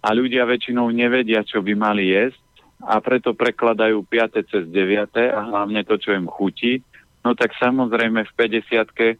a 0.00 0.08
ľudia 0.12 0.48
väčšinou 0.48 0.88
nevedia, 0.88 1.44
čo 1.44 1.60
by 1.60 1.72
mali 1.76 2.16
jesť 2.16 2.40
a 2.84 3.00
preto 3.00 3.32
prekladajú 3.32 4.04
5. 4.04 4.52
cez 4.52 4.64
9. 4.68 5.16
a 5.16 5.40
hlavne 5.48 5.80
to, 5.84 5.96
čo 5.96 6.12
im 6.12 6.28
chutí, 6.28 6.84
no 7.24 7.32
tak 7.32 7.56
samozrejme 7.56 8.24
v 8.24 8.32
50 8.36 9.16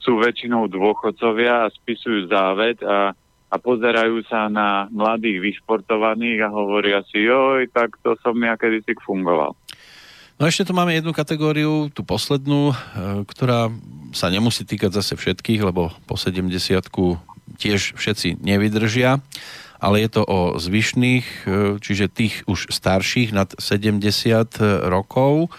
sú 0.00 0.16
väčšinou 0.18 0.66
dôchodcovia 0.66 1.68
a 1.68 1.72
spisujú 1.72 2.32
záved 2.32 2.82
a 2.82 3.12
a 3.50 3.58
pozerajú 3.58 4.22
sa 4.30 4.46
na 4.46 4.86
mladých 4.94 5.42
vyšportovaných 5.42 6.46
a 6.46 6.54
hovoria 6.54 7.02
si, 7.10 7.26
joj, 7.26 7.66
tak 7.74 7.98
to 7.98 8.14
som 8.22 8.38
ja 8.38 8.54
kedysi 8.54 8.94
fungoval. 9.02 9.58
No 10.40 10.48
ešte 10.48 10.64
tu 10.64 10.72
máme 10.72 10.96
jednu 10.96 11.12
kategóriu, 11.12 11.92
tú 11.92 12.00
poslednú, 12.00 12.72
e, 12.72 12.74
ktorá 13.28 13.68
sa 14.16 14.32
nemusí 14.32 14.64
týkať 14.64 14.96
zase 14.96 15.12
všetkých, 15.12 15.60
lebo 15.60 15.92
po 16.08 16.16
70 16.16 16.48
tiež 17.60 17.92
všetci 17.92 18.40
nevydržia, 18.40 19.20
ale 19.76 20.00
je 20.00 20.08
to 20.08 20.22
o 20.24 20.56
zvyšných, 20.56 21.26
e, 21.26 21.36
čiže 21.76 22.08
tých 22.08 22.48
už 22.48 22.72
starších 22.72 23.36
nad 23.36 23.52
70 23.52 24.88
rokov. 24.88 25.52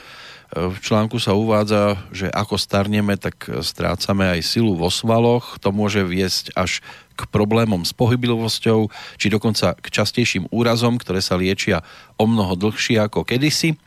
E, 0.49 0.71
v 0.73 0.77
článku 0.81 1.21
sa 1.21 1.37
uvádza, 1.37 2.01
že 2.09 2.25
ako 2.33 2.57
starneme, 2.57 3.21
tak 3.21 3.37
strácame 3.61 4.33
aj 4.33 4.41
silu 4.41 4.73
vo 4.73 4.89
svaloch. 4.89 5.61
To 5.61 5.69
môže 5.69 6.01
viesť 6.01 6.57
až 6.57 6.81
k 7.21 7.29
problémom 7.29 7.85
s 7.85 7.93
pohyblivosťou, 7.93 8.89
či 9.21 9.27
dokonca 9.29 9.77
k 9.77 9.85
častejším 9.93 10.49
úrazom, 10.49 10.97
ktoré 10.97 11.21
sa 11.21 11.37
liečia 11.37 11.85
o 12.17 12.25
mnoho 12.25 12.57
dlhšie 12.57 12.97
ako 12.97 13.21
kedysi. 13.21 13.77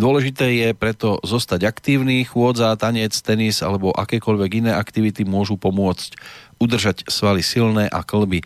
Dôležité 0.00 0.48
je 0.48 0.68
preto 0.72 1.20
zostať 1.20 1.68
aktívny, 1.68 2.24
chôdza, 2.24 2.72
tanec, 2.80 3.12
tenis 3.20 3.60
alebo 3.60 3.92
akékoľvek 3.92 4.64
iné 4.64 4.72
aktivity 4.72 5.28
môžu 5.28 5.60
pomôcť 5.60 6.16
udržať 6.56 7.06
svaly 7.12 7.44
silné 7.44 7.86
a 7.92 8.00
klby 8.00 8.40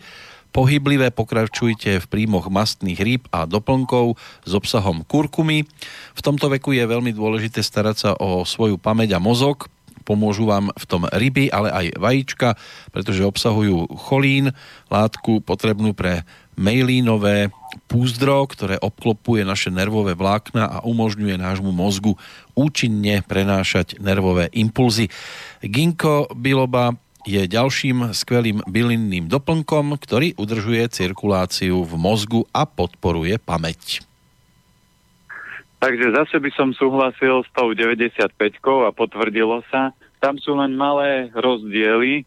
pohyblivé, 0.53 1.09
pokračujte 1.09 1.97
v 1.97 2.05
príjmoch 2.05 2.47
mastných 2.53 3.01
rýb 3.01 3.23
a 3.33 3.49
doplnkov 3.49 4.15
s 4.45 4.51
obsahom 4.53 5.01
kurkumy. 5.01 5.65
V 6.13 6.21
tomto 6.21 6.47
veku 6.53 6.77
je 6.77 6.85
veľmi 6.85 7.09
dôležité 7.09 7.65
starať 7.65 7.95
sa 7.97 8.11
o 8.21 8.45
svoju 8.45 8.77
pamäť 8.77 9.17
a 9.17 9.19
mozog, 9.19 9.65
pomôžu 10.03 10.45
vám 10.45 10.69
v 10.75 10.85
tom 10.85 11.07
ryby, 11.09 11.49
ale 11.49 11.71
aj 11.71 11.85
vajíčka, 11.97 12.59
pretože 12.91 13.25
obsahujú 13.25 13.87
cholín, 13.95 14.51
látku 14.91 15.41
potrebnú 15.41 15.95
pre 15.95 16.27
mejlínové 16.53 17.49
púzdro, 17.89 18.45
ktoré 18.45 18.77
obklopuje 18.77 19.41
naše 19.41 19.73
nervové 19.73 20.13
vlákna 20.13 20.69
a 20.69 20.77
umožňuje 20.85 21.41
nášmu 21.41 21.73
mozgu 21.73 22.13
účinne 22.53 23.25
prenášať 23.25 23.97
nervové 23.97 24.53
impulzy. 24.53 25.09
Ginkgo 25.65 26.29
biloba 26.37 26.93
je 27.23 27.41
ďalším 27.47 28.11
skvelým 28.11 28.61
bylinným 28.67 29.31
doplnkom, 29.31 29.95
ktorý 29.97 30.35
udržuje 30.35 30.91
cirkuláciu 30.91 31.81
v 31.81 31.93
mozgu 31.95 32.43
a 32.51 32.67
podporuje 32.67 33.39
pamäť. 33.39 34.03
Takže 35.83 36.15
zase 36.15 36.39
by 36.39 36.47
som 36.55 36.71
súhlasil 36.71 37.43
s 37.43 37.49
tou 37.51 37.75
95 37.75 38.31
a 38.87 38.95
potvrdilo 38.95 39.59
sa. 39.67 39.91
Tam 40.23 40.39
sú 40.39 40.55
len 40.55 40.79
malé 40.79 41.27
rozdiely, 41.35 42.23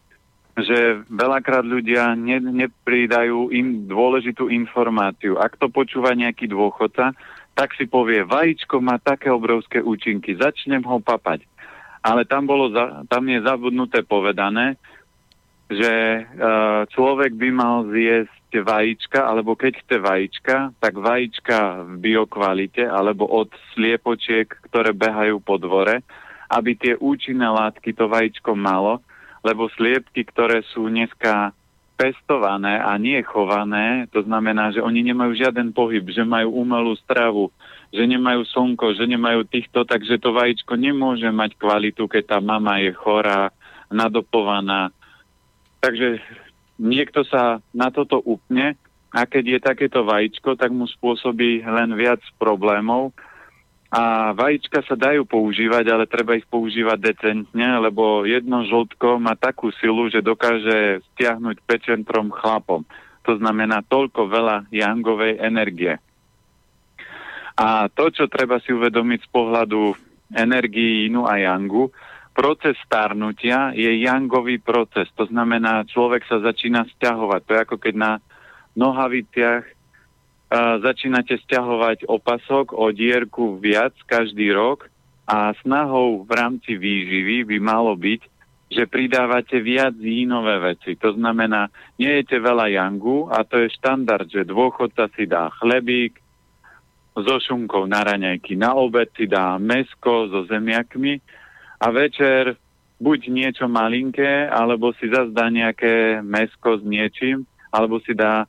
že 0.61 1.00
veľakrát 1.09 1.64
ľudia 1.64 2.12
ne, 2.20 2.36
nepridajú 2.36 3.48
im 3.57 3.88
dôležitú 3.88 4.52
informáciu. 4.52 5.40
Ak 5.40 5.57
to 5.57 5.72
počúva 5.72 6.12
nejaký 6.12 6.52
dôchodca, 6.52 7.16
tak 7.57 7.72
si 7.80 7.88
povie, 7.88 8.28
vajíčko 8.28 8.76
má 8.84 9.00
také 9.00 9.32
obrovské 9.32 9.80
účinky, 9.80 10.36
začnem 10.36 10.84
ho 10.84 11.00
papať. 11.00 11.48
Ale 12.04 12.28
tam, 12.28 12.44
bolo 12.44 12.68
za, 12.76 13.09
tam 13.09 13.24
je 13.24 13.40
zabudnuté 13.40 14.04
povedané, 14.04 14.76
že 15.72 16.28
uh, 16.28 16.84
človek 16.92 17.32
by 17.32 17.48
mal 17.57 17.88
zjesť 17.88 18.36
vajíčka, 18.53 19.26
alebo 19.26 19.59
keď 19.59 19.82
chce 19.82 19.97
vajíčka, 19.99 20.57
tak 20.78 20.94
vajíčka 20.94 21.82
v 21.82 21.92
biokvalite, 21.99 22.86
alebo 22.86 23.26
od 23.26 23.51
sliepočiek, 23.74 24.47
ktoré 24.70 24.94
behajú 24.94 25.42
po 25.42 25.59
dvore, 25.59 26.03
aby 26.47 26.78
tie 26.78 26.94
účinné 26.94 27.47
látky 27.51 27.90
to 27.90 28.07
vajíčko 28.07 28.55
malo, 28.55 29.03
lebo 29.42 29.66
sliepky, 29.74 30.22
ktoré 30.26 30.62
sú 30.70 30.86
dneska 30.86 31.51
pestované 31.97 32.76
a 32.78 32.94
nie 33.01 33.18
chované, 33.24 34.05
to 34.12 34.20
znamená, 34.22 34.70
že 34.70 34.84
oni 34.84 35.01
nemajú 35.01 35.32
žiaden 35.32 35.72
pohyb, 35.72 36.05
že 36.12 36.22
majú 36.22 36.61
umelú 36.61 36.92
stravu, 37.01 37.49
že 37.88 38.05
nemajú 38.05 38.44
slnko, 38.47 38.94
že 38.94 39.09
nemajú 39.09 39.49
týchto, 39.49 39.88
takže 39.88 40.20
to 40.20 40.36
vajíčko 40.36 40.76
nemôže 40.76 41.26
mať 41.32 41.57
kvalitu, 41.57 42.05
keď 42.05 42.36
tá 42.36 42.38
mama 42.38 42.84
je 42.84 42.92
chorá, 42.92 43.49
nadopovaná, 43.88 44.92
Takže 45.86 46.18
niekto 46.81 47.24
sa 47.27 47.61
na 47.72 47.89
toto 47.93 48.20
upne 48.24 48.77
a 49.12 49.24
keď 49.24 49.45
je 49.57 49.61
takéto 49.61 50.01
vajíčko, 50.05 50.61
tak 50.61 50.72
mu 50.72 50.85
spôsobí 50.85 51.64
len 51.64 51.91
viac 51.97 52.20
problémov. 52.37 53.16
A 53.87 54.35
vajíčka 54.35 54.83
sa 54.85 54.99
dajú 54.99 55.24
používať, 55.24 55.89
ale 55.89 56.11
treba 56.11 56.37
ich 56.37 56.45
používať 56.45 56.99
decentne, 57.01 57.68
lebo 57.81 58.27
jedno 58.27 58.66
žltko 58.66 59.16
má 59.22 59.39
takú 59.39 59.72
silu, 59.79 60.11
že 60.11 60.20
dokáže 60.20 61.01
stiahnuť 61.14 61.57
pečentrom 61.64 62.29
chlapom. 62.35 62.83
To 63.24 63.33
znamená 63.39 63.87
toľko 63.87 64.27
veľa 64.27 64.57
jangovej 64.74 65.39
energie. 65.39 65.97
A 67.57 67.89
to, 67.89 68.12
čo 68.12 68.29
treba 68.29 68.61
si 68.61 68.74
uvedomiť 68.74 69.24
z 69.24 69.29
pohľadu 69.33 69.97
energii 70.35 71.09
inu 71.09 71.24
a 71.24 71.41
jangu, 71.41 71.89
proces 72.37 72.76
starnutia 72.84 73.72
je 73.72 73.89
jangový 74.05 74.61
proces. 74.61 75.09
To 75.16 75.24
znamená, 75.24 75.89
človek 75.89 76.28
sa 76.28 76.45
začína 76.45 76.84
stiahovať. 76.93 77.41
To 77.49 77.51
je 77.57 77.61
ako 77.64 77.76
keď 77.80 77.95
na 77.97 78.12
nohaviciach 78.76 79.64
uh, 79.64 80.76
začínate 80.84 81.41
stiahovať 81.49 82.05
opasok 82.05 82.76
o 82.76 82.93
dierku 82.93 83.57
viac 83.57 83.97
každý 84.05 84.53
rok 84.53 84.93
a 85.24 85.57
snahou 85.64 86.28
v 86.28 86.30
rámci 86.37 86.76
výživy 86.76 87.49
by 87.49 87.57
malo 87.59 87.97
byť, 87.97 88.22
že 88.68 88.84
pridávate 88.84 89.59
viac 89.64 89.97
jínové 89.97 90.76
veci. 90.76 90.93
To 91.01 91.16
znamená, 91.16 91.72
nejete 91.97 92.37
veľa 92.37 92.68
jangu 92.68 93.32
a 93.32 93.49
to 93.49 93.64
je 93.64 93.74
štandard, 93.80 94.28
že 94.28 94.45
dôchodca 94.45 95.09
si 95.16 95.24
dá 95.24 95.49
chlebík 95.57 96.20
so 97.16 97.41
šunkou 97.41 97.89
na 97.89 98.05
raňajky, 98.05 98.61
na 98.61 98.76
obed 98.76 99.09
si 99.16 99.24
dá 99.24 99.57
mesko 99.57 100.28
so 100.28 100.45
zemiakmi 100.45 101.16
a 101.77 101.87
večer 101.93 102.57
buď 102.97 103.20
niečo 103.29 103.68
malinké, 103.68 104.49
alebo 104.49 104.93
si 104.97 105.09
zazdá 105.12 105.53
nejaké 105.53 106.24
mesko 106.24 106.81
s 106.81 106.83
niečím, 106.85 107.45
alebo 107.68 108.01
si 108.01 108.16
dá 108.16 108.49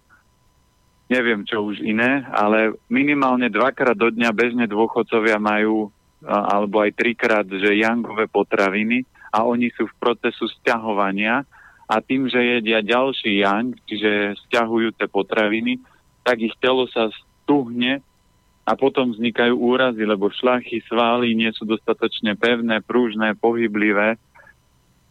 neviem 1.08 1.48
čo 1.48 1.64
už 1.64 1.80
iné, 1.80 2.28
ale 2.36 2.76
minimálne 2.92 3.48
dvakrát 3.48 3.96
do 3.96 4.12
dňa 4.12 4.30
bežne 4.36 4.66
dôchodcovia 4.68 5.40
majú 5.40 5.92
alebo 6.26 6.82
aj 6.82 6.98
trikrát, 6.98 7.48
že 7.48 7.78
jangové 7.78 8.28
potraviny 8.28 9.06
a 9.30 9.46
oni 9.46 9.70
sú 9.78 9.86
v 9.88 9.98
procesu 10.02 10.50
stiahovania 10.60 11.46
a 11.88 11.96
tým, 12.04 12.28
že 12.28 12.60
jedia 12.60 12.84
ďalší 12.84 13.40
yang, 13.40 13.72
čiže 13.88 14.36
stiahujúce 14.48 15.08
potraviny, 15.08 15.80
tak 16.26 16.44
ich 16.44 16.52
telo 16.60 16.90
sa 16.92 17.08
stuhne 17.44 18.04
a 18.68 18.76
potom 18.76 19.16
vznikajú 19.16 19.56
úrazy, 19.56 20.04
lebo 20.04 20.28
šlachy, 20.28 20.84
svaly 20.92 21.32
nie 21.32 21.48
sú 21.56 21.64
dostatočne 21.64 22.36
pevné, 22.36 22.84
prúžne, 22.84 23.32
pohyblivé 23.40 24.20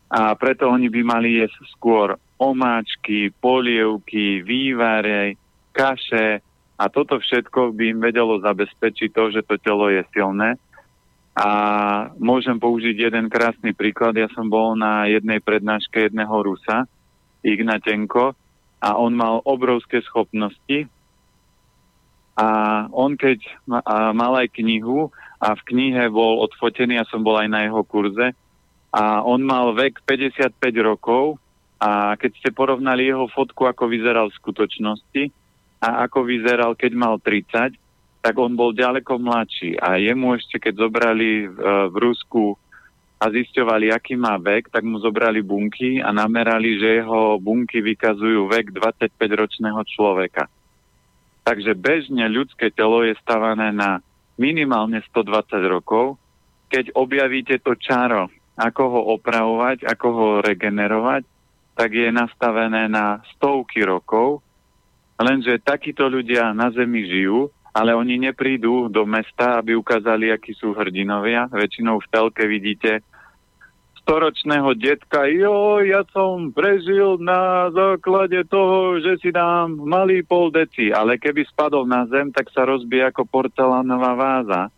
a 0.06 0.36
preto 0.38 0.70
oni 0.70 0.86
by 0.86 1.00
mali 1.02 1.42
jesť 1.42 1.66
skôr 1.74 2.14
omáčky, 2.36 3.32
polievky, 3.32 4.44
vývare, 4.44 5.34
kaše 5.74 6.44
a 6.76 6.84
toto 6.92 7.18
všetko 7.18 7.72
by 7.72 7.96
im 7.96 8.00
vedelo 8.04 8.38
zabezpečiť 8.38 9.10
to, 9.10 9.24
že 9.32 9.40
to 9.48 9.56
telo 9.58 9.88
je 9.88 10.04
silné. 10.12 10.60
A 11.36 11.48
môžem 12.16 12.56
použiť 12.56 12.96
jeden 12.96 13.28
krásny 13.28 13.76
príklad. 13.76 14.16
Ja 14.16 14.28
som 14.32 14.48
bol 14.48 14.72
na 14.76 15.04
jednej 15.08 15.40
prednáške 15.40 16.08
jedného 16.08 16.32
Rusa, 16.32 16.88
Ignatenko, 17.44 18.32
a 18.80 18.88
on 18.96 19.16
mal 19.16 19.40
obrovské 19.44 20.04
schopnosti. 20.04 20.88
A 22.36 22.46
on 22.92 23.16
keď 23.16 23.40
mal 24.12 24.32
aj 24.36 24.52
knihu 24.60 25.08
a 25.40 25.56
v 25.56 25.62
knihe 25.72 26.12
bol 26.12 26.44
odfotený, 26.44 27.00
ja 27.00 27.06
som 27.08 27.24
bol 27.24 27.36
aj 27.40 27.48
na 27.48 27.64
jeho 27.64 27.80
kurze, 27.80 28.36
a 28.96 29.20
on 29.24 29.44
mal 29.44 29.76
vek 29.76 30.00
55 30.08 30.56
rokov 30.80 31.36
a 31.76 32.16
keď 32.16 32.30
ste 32.40 32.50
porovnali 32.56 33.12
jeho 33.12 33.28
fotku, 33.28 33.68
ako 33.68 33.92
vyzeral 33.92 34.32
v 34.32 34.38
skutočnosti 34.40 35.22
a 35.84 36.08
ako 36.08 36.24
vyzeral, 36.24 36.72
keď 36.72 36.92
mal 36.96 37.20
30, 37.20 37.76
tak 38.24 38.34
on 38.40 38.56
bol 38.56 38.72
ďaleko 38.72 39.20
mladší. 39.20 39.76
A 39.76 40.00
jemu 40.00 40.40
ešte, 40.40 40.56
keď 40.56 40.88
zobrali 40.88 41.46
v, 41.46 41.56
e, 41.60 41.72
v 41.92 41.96
Rusku 42.00 42.56
a 43.20 43.28
zisťovali, 43.28 43.92
aký 43.92 44.16
má 44.16 44.40
vek, 44.40 44.72
tak 44.72 44.82
mu 44.82 44.96
zobrali 44.98 45.44
bunky 45.44 46.00
a 46.00 46.10
namerali, 46.10 46.80
že 46.80 47.04
jeho 47.04 47.36
bunky 47.36 47.84
vykazujú 47.84 48.48
vek 48.48 48.72
25-ročného 48.72 49.80
človeka. 49.84 50.48
Takže 51.46 51.78
bežne 51.78 52.26
ľudské 52.26 52.74
telo 52.74 53.06
je 53.06 53.14
stavané 53.22 53.70
na 53.70 54.02
minimálne 54.34 54.98
120 55.14 55.62
rokov. 55.70 56.18
Keď 56.66 56.90
objavíte 56.98 57.62
to 57.62 57.78
čaro, 57.78 58.26
ako 58.58 58.82
ho 58.90 59.00
opravovať, 59.14 59.86
ako 59.86 60.06
ho 60.10 60.28
regenerovať, 60.42 61.22
tak 61.78 61.94
je 61.94 62.10
nastavené 62.10 62.90
na 62.90 63.22
stovky 63.36 63.86
rokov, 63.86 64.42
lenže 65.20 65.62
takíto 65.62 66.10
ľudia 66.10 66.50
na 66.50 66.72
Zemi 66.74 67.06
žijú, 67.06 67.52
ale 67.76 67.92
oni 67.92 68.16
neprídu 68.16 68.88
do 68.88 69.04
mesta, 69.04 69.60
aby 69.60 69.76
ukázali, 69.76 70.32
akí 70.32 70.56
sú 70.56 70.72
hrdinovia. 70.72 71.46
Väčšinou 71.52 72.00
v 72.00 72.08
telke 72.08 72.48
vidíte 72.48 73.04
storočného 74.06 74.70
detka, 74.78 75.26
jo, 75.26 75.82
ja 75.82 76.06
som 76.14 76.54
prežil 76.54 77.18
na 77.18 77.66
základe 77.74 78.38
toho, 78.46 79.02
že 79.02 79.18
si 79.18 79.34
dám 79.34 79.74
malý 79.82 80.22
pol 80.22 80.54
deci, 80.54 80.94
ale 80.94 81.18
keby 81.18 81.42
spadol 81.50 81.90
na 81.90 82.06
zem, 82.06 82.30
tak 82.30 82.46
sa 82.54 82.62
rozbije 82.62 83.10
ako 83.10 83.26
porcelánová 83.26 84.14
váza. 84.14 84.70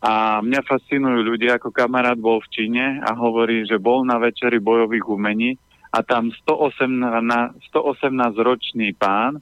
A 0.00 0.40
mňa 0.40 0.64
fascinujú 0.64 1.20
ľudia, 1.20 1.60
ako 1.60 1.68
kamarát 1.68 2.16
bol 2.16 2.40
v 2.40 2.48
Číne 2.48 3.04
a 3.04 3.12
hovorí, 3.12 3.68
že 3.68 3.76
bol 3.76 4.08
na 4.08 4.16
večeri 4.16 4.56
bojových 4.56 5.04
umení 5.04 5.60
a 5.92 6.00
tam 6.00 6.32
118, 6.32 7.60
118-ročný 7.60 8.96
pán 8.96 9.36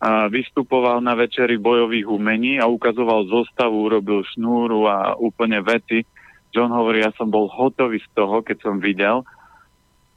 a 0.00 0.32
vystupoval 0.32 1.04
na 1.04 1.12
večeri 1.12 1.60
bojových 1.60 2.08
umení 2.08 2.56
a 2.56 2.64
ukazoval 2.72 3.28
zostavu, 3.28 3.84
urobil 3.84 4.24
šnúru 4.32 4.88
a 4.88 5.12
úplne 5.20 5.60
veci, 5.60 6.08
on 6.58 6.72
hovorí, 6.72 7.02
ja 7.02 7.12
som 7.14 7.28
bol 7.30 7.50
hotový 7.50 7.98
z 8.00 8.08
toho, 8.14 8.40
keď 8.40 8.56
som 8.62 8.78
videl 8.78 9.26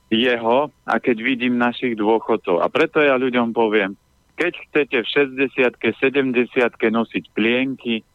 jeho 0.07 0.71
a 0.87 0.93
keď 1.03 1.17
vidím 1.19 1.59
našich 1.59 1.99
dôchodcov. 1.99 2.63
A 2.63 2.71
preto 2.71 3.03
ja 3.03 3.19
ľuďom 3.19 3.51
poviem, 3.51 3.99
keď 4.39 4.53
chcete 4.69 4.97
v 5.03 5.07
60 5.51 5.75
70 5.75 6.71
nosiť 6.71 7.23
plienky, 7.33 8.05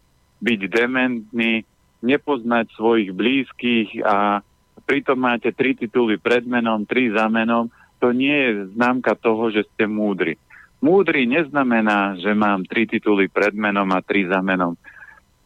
byť 0.43 0.61
dementný, 0.71 1.67
nepoznať 2.03 2.67
svojich 2.75 3.11
blízkych 3.15 4.03
a 4.03 4.43
pritom 4.87 5.19
máte 5.19 5.55
tri 5.55 5.79
tituly 5.79 6.19
pred 6.19 6.43
menom, 6.43 6.83
tri 6.83 7.11
za 7.15 7.31
menom, 7.31 7.71
to 8.03 8.11
nie 8.11 8.35
je 8.35 8.51
známka 8.75 9.15
toho, 9.15 9.55
že 9.55 9.63
ste 9.75 9.87
múdri. 9.87 10.35
Múdry 10.83 11.31
neznamená, 11.31 12.19
že 12.19 12.35
mám 12.35 12.67
tri 12.67 12.91
tituly 12.91 13.31
pred 13.31 13.55
menom 13.55 13.87
a 13.95 14.03
tri 14.03 14.27
za 14.27 14.43
menom. 14.43 14.75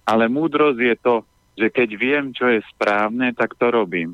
Ale 0.08 0.32
múdrosť 0.32 0.80
je 0.80 0.96
to, 0.96 1.14
že 1.56 1.72
keď 1.72 1.88
viem, 1.96 2.24
čo 2.36 2.52
je 2.52 2.60
správne, 2.76 3.32
tak 3.32 3.56
to 3.56 3.72
robím. 3.72 4.12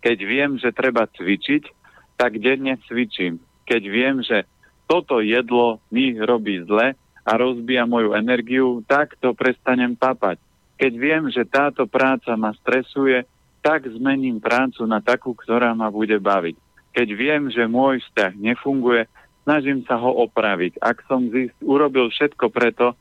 Keď 0.00 0.18
viem, 0.24 0.56
že 0.56 0.72
treba 0.72 1.04
cvičiť, 1.04 1.68
tak 2.16 2.40
denne 2.40 2.80
cvičím. 2.88 3.38
Keď 3.68 3.82
viem, 3.86 4.24
že 4.24 4.48
toto 4.88 5.20
jedlo 5.20 5.84
mi 5.92 6.16
robí 6.16 6.64
zle 6.64 6.96
a 7.26 7.32
rozbíja 7.36 7.84
moju 7.84 8.16
energiu, 8.16 8.80
tak 8.88 9.18
to 9.20 9.34
prestanem 9.36 9.98
papať. 9.98 10.40
Keď 10.78 10.92
viem, 10.96 11.24
že 11.28 11.48
táto 11.48 11.84
práca 11.84 12.36
ma 12.38 12.54
stresuje, 12.56 13.26
tak 13.60 13.90
zmením 13.90 14.38
prácu 14.38 14.86
na 14.86 15.02
takú, 15.02 15.34
ktorá 15.34 15.74
ma 15.74 15.90
bude 15.90 16.16
baviť. 16.22 16.54
Keď 16.94 17.08
viem, 17.12 17.50
že 17.50 17.66
môj 17.66 17.98
vzťah 17.98 18.32
nefunguje, 18.38 19.10
snažím 19.42 19.82
sa 19.84 19.98
ho 19.98 20.22
opraviť. 20.22 20.78
Ak 20.78 21.02
som 21.10 21.26
zist, 21.34 21.52
urobil 21.60 22.08
všetko 22.14 22.46
preto 22.48 22.94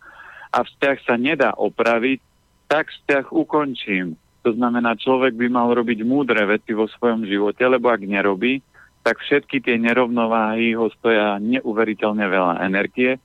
a 0.50 0.58
vzťah 0.66 0.98
sa 1.06 1.16
nedá 1.22 1.54
opraviť, 1.54 2.20
tak 2.68 2.90
vzťah 2.90 3.32
ukončím. 3.32 4.18
To 4.46 4.54
znamená, 4.54 4.94
človek 4.98 5.34
by 5.34 5.48
mal 5.50 5.74
robiť 5.74 6.06
múdre 6.06 6.46
veci 6.46 6.78
vo 6.78 6.86
svojom 6.86 7.26
živote, 7.26 7.66
lebo 7.66 7.90
ak 7.90 8.06
nerobí, 8.06 8.62
tak 9.02 9.22
všetky 9.22 9.62
tie 9.62 9.78
nerovnováhy 9.78 10.74
ho 10.78 10.90
stoja 10.94 11.38
neuveriteľne 11.42 12.26
veľa 12.26 12.54
energie 12.66 13.18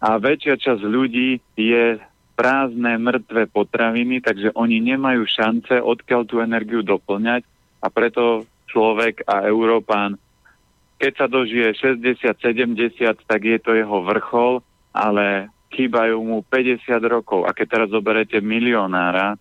a 0.00 0.16
väčšia 0.16 0.56
časť 0.56 0.80
ľudí 0.80 1.40
je 1.60 2.00
prázdne, 2.32 2.96
mŕtve 2.96 3.52
potraviny, 3.52 4.24
takže 4.24 4.56
oni 4.56 4.80
nemajú 4.80 5.28
šance 5.28 5.76
odkiaľ 5.76 6.24
tú 6.24 6.40
energiu 6.40 6.80
doplňať 6.80 7.44
a 7.84 7.86
preto 7.92 8.48
človek 8.72 9.28
a 9.28 9.44
Európán, 9.44 10.16
keď 10.96 11.12
sa 11.20 11.26
dožije 11.28 11.76
60-70, 11.76 13.28
tak 13.28 13.40
je 13.44 13.60
to 13.60 13.76
jeho 13.76 14.00
vrchol, 14.00 14.64
ale 14.96 15.52
chýbajú 15.70 16.18
mu 16.20 16.42
50 16.46 16.82
rokov. 17.06 17.46
A 17.46 17.54
keď 17.54 17.66
teraz 17.78 17.88
zoberete 17.94 18.42
milionára, 18.42 19.38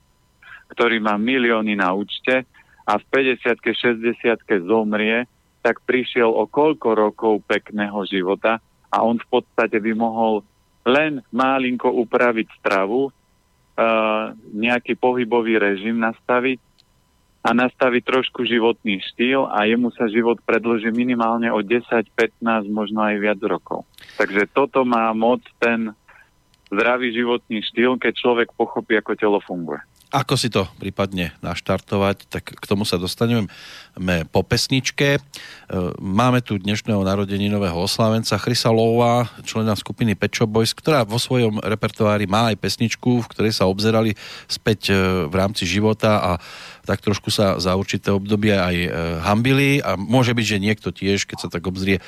ktorý 0.70 1.02
má 1.02 1.18
milióny 1.18 1.74
na 1.74 1.92
účte 1.92 2.46
a 2.86 2.98
v 2.98 3.04
50 3.10 3.58
60 3.58 4.70
zomrie, 4.70 5.26
tak 5.60 5.84
prišiel 5.84 6.30
o 6.30 6.48
koľko 6.48 6.96
rokov 6.96 7.44
pekného 7.44 8.06
života 8.08 8.62
a 8.90 9.04
on 9.04 9.20
v 9.20 9.28
podstate 9.28 9.78
by 9.82 9.92
mohol 9.98 10.42
len 10.88 11.22
málinko 11.30 11.92
upraviť 11.92 12.48
stravu, 12.64 13.10
uh, 13.10 14.32
nejaký 14.56 14.96
pohybový 14.96 15.60
režim 15.60 16.00
nastaviť 16.00 16.60
a 17.40 17.56
nastaviť 17.56 18.04
trošku 18.04 18.44
životný 18.44 19.00
štýl 19.14 19.48
a 19.48 19.64
jemu 19.64 19.96
sa 19.96 20.12
život 20.12 20.40
predloží 20.44 20.92
minimálne 20.92 21.48
o 21.52 21.64
10, 21.64 21.88
15, 21.88 22.68
možno 22.68 23.00
aj 23.00 23.16
viac 23.16 23.40
rokov. 23.40 23.88
Takže 24.20 24.52
toto 24.52 24.84
má 24.84 25.08
moc 25.16 25.40
ten 25.56 25.96
zdravý 26.70 27.14
životný 27.14 27.66
štýl, 27.66 27.98
keď 27.98 28.14
človek 28.16 28.48
pochopí, 28.54 28.98
ako 28.98 29.18
telo 29.18 29.40
funguje. 29.42 29.82
Ako 30.10 30.42
si 30.42 30.50
to 30.50 30.66
prípadne 30.82 31.38
naštartovať, 31.46 32.26
tak 32.34 32.58
k 32.58 32.66
tomu 32.66 32.82
sa 32.82 32.98
dostaneme 32.98 33.46
po 34.34 34.42
pesničke. 34.42 35.10
E, 35.18 35.22
máme 36.02 36.42
tu 36.42 36.58
dnešného 36.58 37.06
narodeninového 37.06 37.78
oslavenca 37.78 38.42
Chrisa 38.42 38.74
Lova, 38.74 39.30
člena 39.46 39.78
skupiny 39.78 40.18
Pet 40.18 40.34
Boys, 40.50 40.74
ktorá 40.74 41.06
vo 41.06 41.22
svojom 41.22 41.62
repertoári 41.62 42.26
má 42.26 42.50
aj 42.50 42.58
pesničku, 42.58 43.22
v 43.22 43.30
ktorej 43.30 43.54
sa 43.54 43.70
obzerali 43.70 44.18
späť 44.50 44.90
e, 44.90 44.94
v 45.30 45.34
rámci 45.38 45.70
života 45.70 46.18
a 46.18 46.32
tak 46.90 47.06
trošku 47.06 47.30
sa 47.30 47.62
za 47.62 47.78
určité 47.78 48.10
obdobie 48.10 48.58
aj 48.58 48.76
e, 48.82 48.90
hambili 49.22 49.78
a 49.78 49.94
môže 49.94 50.34
byť, 50.34 50.46
že 50.58 50.58
niekto 50.58 50.90
tiež, 50.90 51.30
keď 51.30 51.38
sa 51.38 51.50
tak 51.54 51.70
obzrie 51.70 52.02
e, 52.02 52.04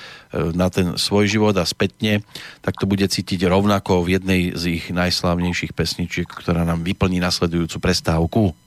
na 0.57 0.73
ten 0.73 0.97
svoj 0.97 1.29
život 1.29 1.53
a 1.61 1.69
spätne, 1.69 2.25
tak 2.65 2.81
to 2.81 2.89
bude 2.89 3.05
cítiť 3.05 3.45
rovnako 3.45 4.01
v 4.01 4.17
jednej 4.17 4.41
z 4.57 4.81
ich 4.81 4.89
najslávnejších 4.89 5.77
pesničiek, 5.77 6.25
ktorá 6.25 6.65
nám 6.65 6.81
vyplní 6.81 7.21
nasledujúcu 7.21 7.77
prestávku. 7.77 8.57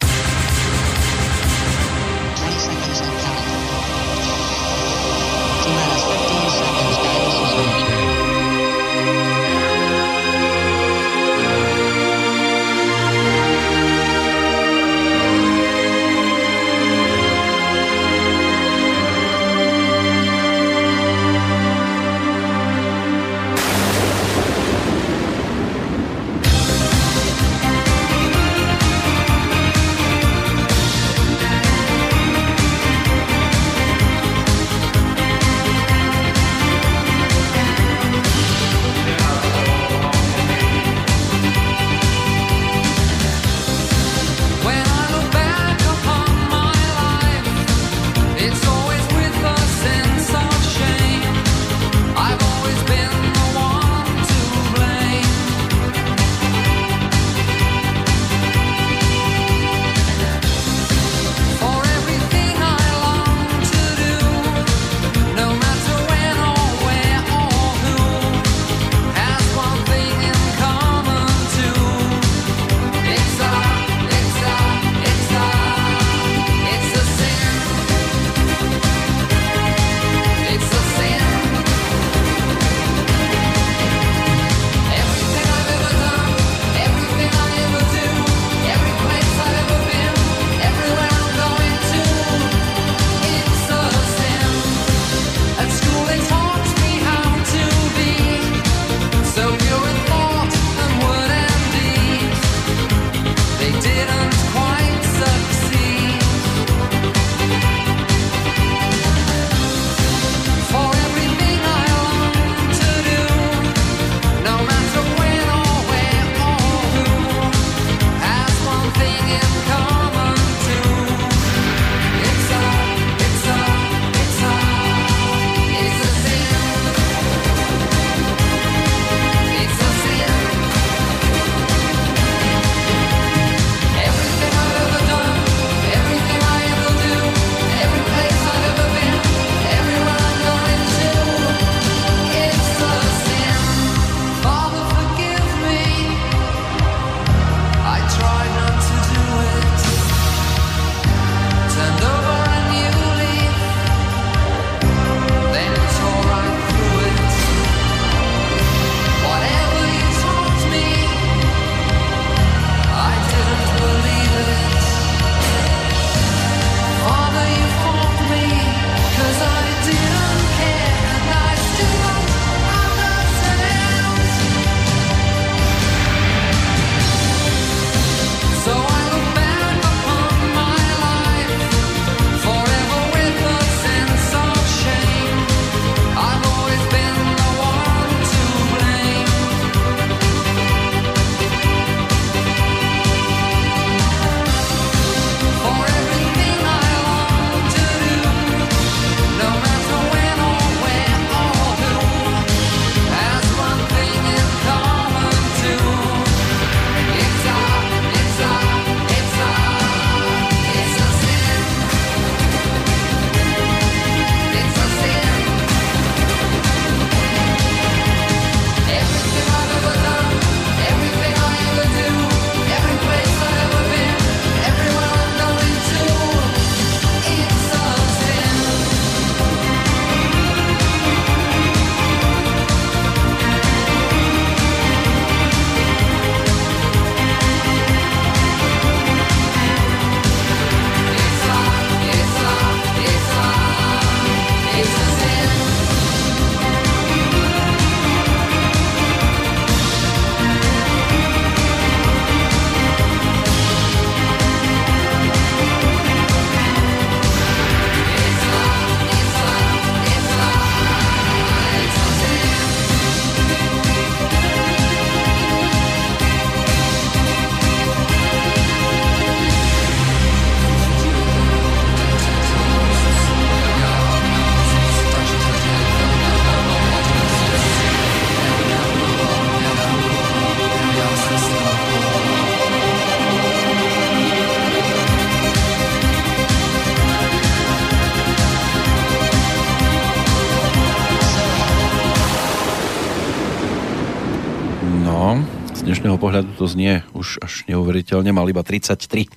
To 296.64 296.72
znie 296.72 297.04
už 297.12 297.44
až 297.44 297.68
neuveriteľne, 297.68 298.32
mal 298.32 298.48
iba 298.48 298.64
33, 298.64 299.28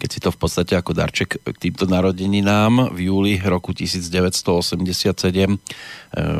keď 0.00 0.08
si 0.08 0.16
to 0.16 0.32
v 0.32 0.38
podstate 0.40 0.72
ako 0.72 0.96
darček 0.96 1.36
k 1.36 1.56
týmto 1.60 1.84
narodeninám 1.84 2.96
v 2.96 3.12
júli 3.12 3.36
roku 3.36 3.76
1987 3.76 5.12
eh, 5.12 5.56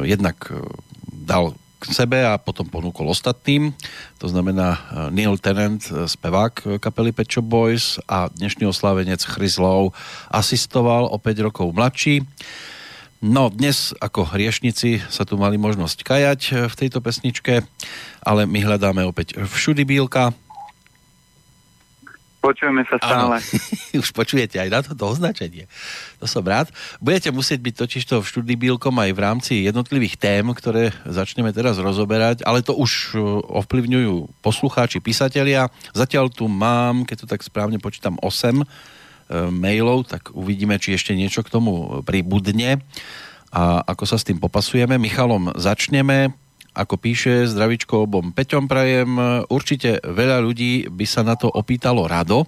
jednak 0.09 0.41
eh, 0.49 0.65
dal 1.13 1.53
k 1.77 1.85
sebe 1.93 2.25
a 2.25 2.41
potom 2.41 2.65
ponúkol 2.65 3.13
ostatným. 3.13 3.73
To 4.21 4.29
znamená 4.29 4.77
Neil 5.09 5.41
Tennant, 5.41 5.81
spevák 5.81 6.77
kapely 6.77 7.09
Pet 7.09 7.25
Shop 7.25 7.45
Boys 7.45 7.97
a 8.05 8.29
dnešný 8.29 8.69
oslávenec 8.69 9.25
Chris 9.25 9.57
Lowe 9.57 9.97
asistoval 10.29 11.09
o 11.09 11.17
5 11.17 11.49
rokov 11.49 11.73
mladší. 11.73 12.21
No 13.21 13.53
dnes 13.53 13.93
ako 14.01 14.33
hriešnici 14.33 15.05
sa 15.13 15.29
tu 15.29 15.37
mali 15.37 15.61
možnosť 15.61 16.09
kajať 16.09 16.41
eh, 16.49 16.55
v 16.73 16.75
tejto 16.75 17.05
pesničke, 17.05 17.61
ale 18.25 18.49
my 18.49 18.65
hľadáme 18.65 19.05
opäť 19.05 19.37
všudy 19.37 19.85
bílka. 19.85 20.33
Počujeme 22.41 22.81
sa 22.89 22.97
stále. 22.97 23.37
Už 24.01 24.17
počujete 24.17 24.57
aj 24.57 24.73
na 24.73 24.81
toto 24.81 25.13
označenie. 25.13 25.69
To 26.17 26.25
som 26.25 26.41
rád. 26.41 26.73
Budete 26.97 27.29
musieť 27.29 27.61
byť 27.61 27.75
totižto 27.77 28.15
v 28.25 28.29
štúdii 28.33 28.57
Bílkom 28.57 28.97
aj 28.97 29.13
v 29.13 29.21
rámci 29.21 29.53
jednotlivých 29.69 30.17
tém, 30.17 30.49
ktoré 30.49 30.89
začneme 31.05 31.53
teraz 31.53 31.77
rozoberať, 31.77 32.41
ale 32.49 32.65
to 32.65 32.73
už 32.73 33.13
eh, 33.13 33.21
ovplyvňujú 33.61 34.41
poslucháči, 34.41 35.05
písatelia. 35.05 35.69
Zatiaľ 35.93 36.33
tu 36.33 36.49
mám, 36.49 37.05
keď 37.05 37.29
to 37.29 37.31
tak 37.37 37.45
správne 37.45 37.77
počítam, 37.77 38.17
8 38.25 38.65
mailov, 39.31 40.11
tak 40.11 40.35
uvidíme, 40.35 40.77
či 40.83 40.99
ešte 40.99 41.15
niečo 41.15 41.47
k 41.47 41.53
tomu 41.55 42.03
pribudne 42.03 42.83
a 43.55 43.83
ako 43.87 44.05
sa 44.07 44.19
s 44.19 44.27
tým 44.27 44.43
popasujeme. 44.43 44.99
Michalom 44.99 45.55
začneme. 45.55 46.35
Ako 46.71 47.03
píše 47.03 47.51
zdravičko 47.51 48.07
obom 48.07 48.31
Peťom 48.31 48.71
Prajem, 48.71 49.19
určite 49.51 49.99
veľa 50.07 50.39
ľudí 50.39 50.87
by 50.87 51.03
sa 51.03 51.27
na 51.27 51.35
to 51.35 51.51
opýtalo 51.51 52.07
rado, 52.07 52.47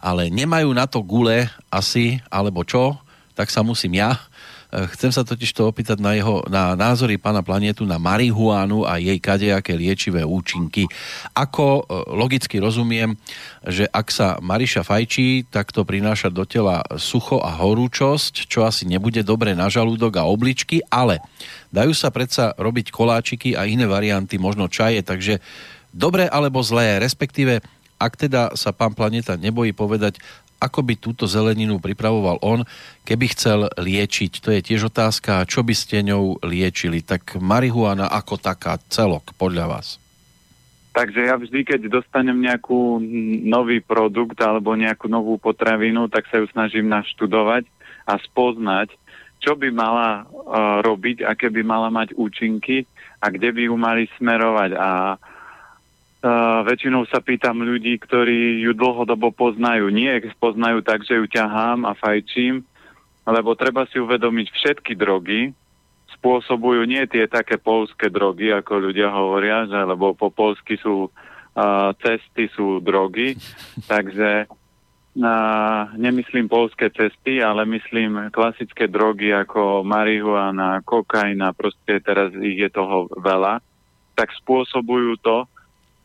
ale 0.00 0.32
nemajú 0.32 0.72
na 0.72 0.88
to 0.88 1.04
gule 1.04 1.44
asi, 1.68 2.24
alebo 2.32 2.64
čo, 2.64 2.96
tak 3.36 3.52
sa 3.52 3.60
musím 3.60 4.00
ja 4.00 4.16
chcem 4.70 5.10
sa 5.10 5.26
totiž 5.26 5.50
to 5.50 5.66
opýtať 5.66 5.98
na, 5.98 6.14
jeho, 6.14 6.46
na 6.46 6.78
názory 6.78 7.18
pána 7.18 7.42
planetu 7.42 7.82
na 7.82 7.98
marihuánu 7.98 8.86
a 8.86 9.02
jej 9.02 9.18
kadejaké 9.18 9.74
liečivé 9.74 10.22
účinky. 10.22 10.86
Ako 11.34 11.82
eh, 11.82 11.84
logicky 12.14 12.62
rozumiem, 12.62 13.18
že 13.66 13.90
ak 13.90 14.06
sa 14.14 14.38
Mariša 14.38 14.86
fajčí, 14.86 15.50
tak 15.50 15.74
to 15.74 15.82
prináša 15.82 16.30
do 16.30 16.46
tela 16.46 16.80
sucho 16.96 17.42
a 17.42 17.50
horúčosť, 17.58 18.46
čo 18.46 18.62
asi 18.62 18.86
nebude 18.86 19.26
dobre 19.26 19.58
na 19.58 19.66
žalúdok 19.66 20.22
a 20.22 20.28
obličky, 20.30 20.80
ale 20.86 21.18
dajú 21.74 21.90
sa 21.90 22.14
predsa 22.14 22.54
robiť 22.54 22.94
koláčiky 22.94 23.58
a 23.58 23.66
iné 23.66 23.84
varianty, 23.90 24.38
možno 24.38 24.70
čaje, 24.70 25.02
takže 25.02 25.42
dobre 25.90 26.30
alebo 26.30 26.62
zlé, 26.62 27.02
respektíve 27.02 27.60
ak 28.00 28.16
teda 28.16 28.56
sa 28.56 28.72
pán 28.72 28.96
Planeta 28.96 29.36
nebojí 29.36 29.76
povedať, 29.76 30.16
ako 30.60 30.80
by 30.84 30.94
túto 31.00 31.24
zeleninu 31.24 31.80
pripravoval 31.80 32.38
on, 32.44 32.68
keby 33.08 33.32
chcel 33.32 33.72
liečiť. 33.80 34.32
To 34.44 34.52
je 34.52 34.60
tiež 34.60 34.92
otázka, 34.92 35.48
čo 35.48 35.64
by 35.64 35.72
ste 35.72 36.04
ňou 36.04 36.44
liečili. 36.44 37.00
Tak 37.00 37.40
marihuana 37.40 38.06
ako 38.06 38.36
taká 38.36 38.76
celok, 38.92 39.32
podľa 39.40 39.66
vás? 39.66 39.96
Takže 40.90 41.20
ja 41.22 41.38
vždy, 41.38 41.64
keď 41.64 41.80
dostanem 41.86 42.36
nejakú 42.36 42.98
nový 43.46 43.78
produkt 43.80 44.36
alebo 44.42 44.74
nejakú 44.74 45.06
novú 45.06 45.38
potravinu, 45.38 46.10
tak 46.10 46.26
sa 46.28 46.42
ju 46.42 46.50
snažím 46.50 46.90
naštudovať 46.90 47.64
a 48.10 48.18
spoznať, 48.18 48.90
čo 49.40 49.54
by 49.54 49.70
mala 49.70 50.26
uh, 50.26 50.82
robiť, 50.82 51.24
aké 51.24 51.48
by 51.48 51.62
mala 51.62 51.88
mať 51.88 52.12
účinky 52.18 52.84
a 53.22 53.30
kde 53.30 53.54
by 53.54 53.60
ju 53.70 53.74
mali 53.78 54.04
smerovať. 54.18 54.70
A 54.76 55.16
Uh, 56.20 56.60
väčšinou 56.68 57.08
sa 57.08 57.24
pýtam 57.24 57.64
ľudí, 57.64 57.96
ktorí 57.96 58.60
ju 58.60 58.76
dlhodobo 58.76 59.32
poznajú. 59.32 59.88
Nie 59.88 60.20
poznajú 60.36 60.84
tak, 60.84 61.00
že 61.08 61.16
ju 61.16 61.24
ťahám 61.24 61.88
a 61.88 61.96
fajčím, 61.96 62.60
lebo 63.24 63.56
treba 63.56 63.88
si 63.88 63.96
uvedomiť, 63.96 64.46
všetky 64.52 64.92
drogy 65.00 65.56
spôsobujú 66.20 66.84
nie 66.84 67.00
tie 67.08 67.24
také 67.24 67.56
polské 67.56 68.12
drogy, 68.12 68.52
ako 68.52 68.92
ľudia 68.92 69.08
hovoria, 69.08 69.64
že, 69.64 69.80
lebo 69.80 70.12
po 70.12 70.28
polsky 70.28 70.76
sú 70.76 71.08
uh, 71.08 71.90
cesty, 72.04 72.52
sú 72.52 72.84
drogy, 72.84 73.40
takže 73.90 74.44
uh, 74.44 75.82
nemyslím 75.96 76.44
polské 76.52 76.92
cesty, 76.92 77.40
ale 77.40 77.64
myslím 77.64 78.28
klasické 78.28 78.84
drogy 78.84 79.32
ako 79.32 79.80
marihuana, 79.80 80.84
kokaina, 80.84 81.56
proste 81.56 82.04
teraz 82.04 82.36
ich 82.36 82.60
je 82.60 82.68
toho 82.68 83.08
veľa, 83.16 83.64
tak 84.12 84.28
spôsobujú 84.44 85.16
to, 85.24 85.48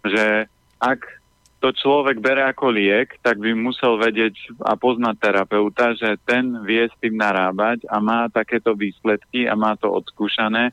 že 0.09 0.45
ak 0.79 1.01
to 1.65 1.73
človek 1.73 2.21
bere 2.21 2.45
ako 2.45 2.69
liek, 2.69 3.17
tak 3.25 3.41
by 3.41 3.57
musel 3.57 3.97
vedieť 3.97 4.61
a 4.61 4.77
poznať 4.77 5.15
terapeuta, 5.17 5.97
že 5.97 6.13
ten 6.21 6.61
vie 6.61 6.85
s 6.85 6.93
tým 7.01 7.17
narábať 7.17 7.89
a 7.89 7.97
má 7.97 8.29
takéto 8.29 8.77
výsledky 8.77 9.49
a 9.49 9.57
má 9.57 9.73
to 9.73 9.89
odskúšané. 9.89 10.69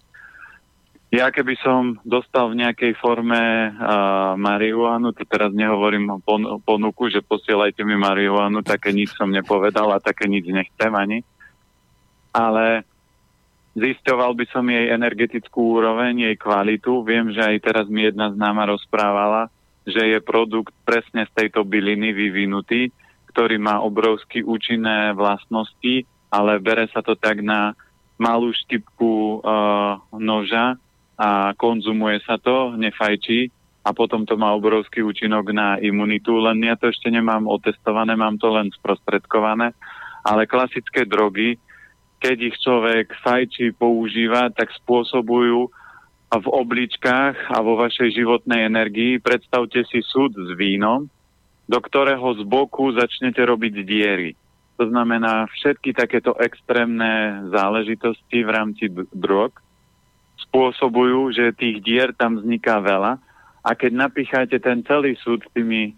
Ja 1.13 1.29
keby 1.29 1.57
som 1.61 1.97
dostal 2.05 2.53
v 2.53 2.65
nejakej 2.65 2.97
forme 3.01 3.73
uh, 3.73 4.33
marihuanu, 4.37 5.13
to 5.13 5.25
teraz 5.29 5.53
nehovorím 5.53 6.09
o 6.09 6.19
pon- 6.21 6.61
ponuku, 6.65 7.09
že 7.13 7.25
posielajte 7.25 7.85
mi 7.85 7.97
marihuanu, 7.97 8.65
také 8.65 8.93
nič 8.97 9.17
som 9.17 9.29
nepovedal 9.29 9.93
a 9.93 10.01
také 10.01 10.29
nič 10.29 10.49
nechcem 10.49 10.93
ani. 10.93 11.21
Ale 12.33 12.85
Zisťoval 13.73 14.37
by 14.37 14.45
som 14.53 14.69
jej 14.69 14.93
energetickú 14.93 15.81
úroveň, 15.81 16.29
jej 16.29 16.37
kvalitu. 16.37 17.01
Viem, 17.09 17.33
že 17.33 17.41
aj 17.41 17.57
teraz 17.65 17.87
mi 17.89 18.05
jedna 18.05 18.29
známa 18.29 18.69
rozprávala, 18.69 19.49
že 19.89 20.13
je 20.13 20.19
produkt 20.21 20.77
presne 20.85 21.25
z 21.25 21.33
tejto 21.33 21.65
byliny 21.65 22.13
vyvinutý, 22.13 22.93
ktorý 23.33 23.57
má 23.57 23.81
obrovsky 23.81 24.45
účinné 24.45 25.17
vlastnosti, 25.17 26.05
ale 26.29 26.61
bere 26.61 26.85
sa 26.93 27.01
to 27.01 27.17
tak 27.17 27.41
na 27.41 27.73
malú 28.21 28.53
štipku 28.53 29.41
uh, 29.41 29.99
noža 30.21 30.77
a 31.17 31.57
konzumuje 31.57 32.21
sa 32.29 32.37
to, 32.37 32.77
nefajčí 32.77 33.49
a 33.83 33.91
potom 33.91 34.23
to 34.23 34.39
má 34.39 34.55
obrovský 34.55 35.03
účinok 35.03 35.51
na 35.51 35.81
imunitu, 35.81 36.39
len 36.39 36.63
ja 36.63 36.79
to 36.79 36.93
ešte 36.93 37.11
nemám 37.11 37.51
otestované, 37.51 38.15
mám 38.15 38.39
to 38.39 38.53
len 38.55 38.71
sprostredkované, 38.71 39.75
ale 40.23 40.47
klasické 40.47 41.03
drogy, 41.03 41.59
keď 42.23 42.37
ich 42.39 42.57
človek 42.63 43.11
fajčí, 43.27 43.75
používa, 43.75 44.47
tak 44.55 44.71
spôsobujú 44.79 45.67
v 46.33 46.47
obličkách 46.47 47.51
a 47.51 47.59
vo 47.61 47.75
vašej 47.75 48.15
životnej 48.15 48.71
energii. 48.71 49.19
Predstavte 49.19 49.83
si 49.91 50.01
súd 50.07 50.33
s 50.39 50.55
vínom, 50.55 51.11
do 51.67 51.79
ktorého 51.83 52.39
z 52.39 52.47
boku 52.47 52.95
začnete 52.95 53.43
robiť 53.43 53.75
diery. 53.83 54.31
To 54.81 54.89
znamená, 54.89 55.51
všetky 55.51 55.93
takéto 55.93 56.33
extrémne 56.39 57.45
záležitosti 57.53 58.41
v 58.41 58.51
rámci 58.51 58.89
drog 59.13 59.53
spôsobujú, 60.49 61.35
že 61.35 61.59
tých 61.59 61.85
dier 61.85 62.11
tam 62.17 62.41
vzniká 62.41 62.81
veľa 62.81 63.21
a 63.63 63.71
keď 63.77 63.93
napicháte 64.09 64.57
ten 64.59 64.81
celý 64.87 65.15
súd 65.21 65.45
tými 65.53 65.95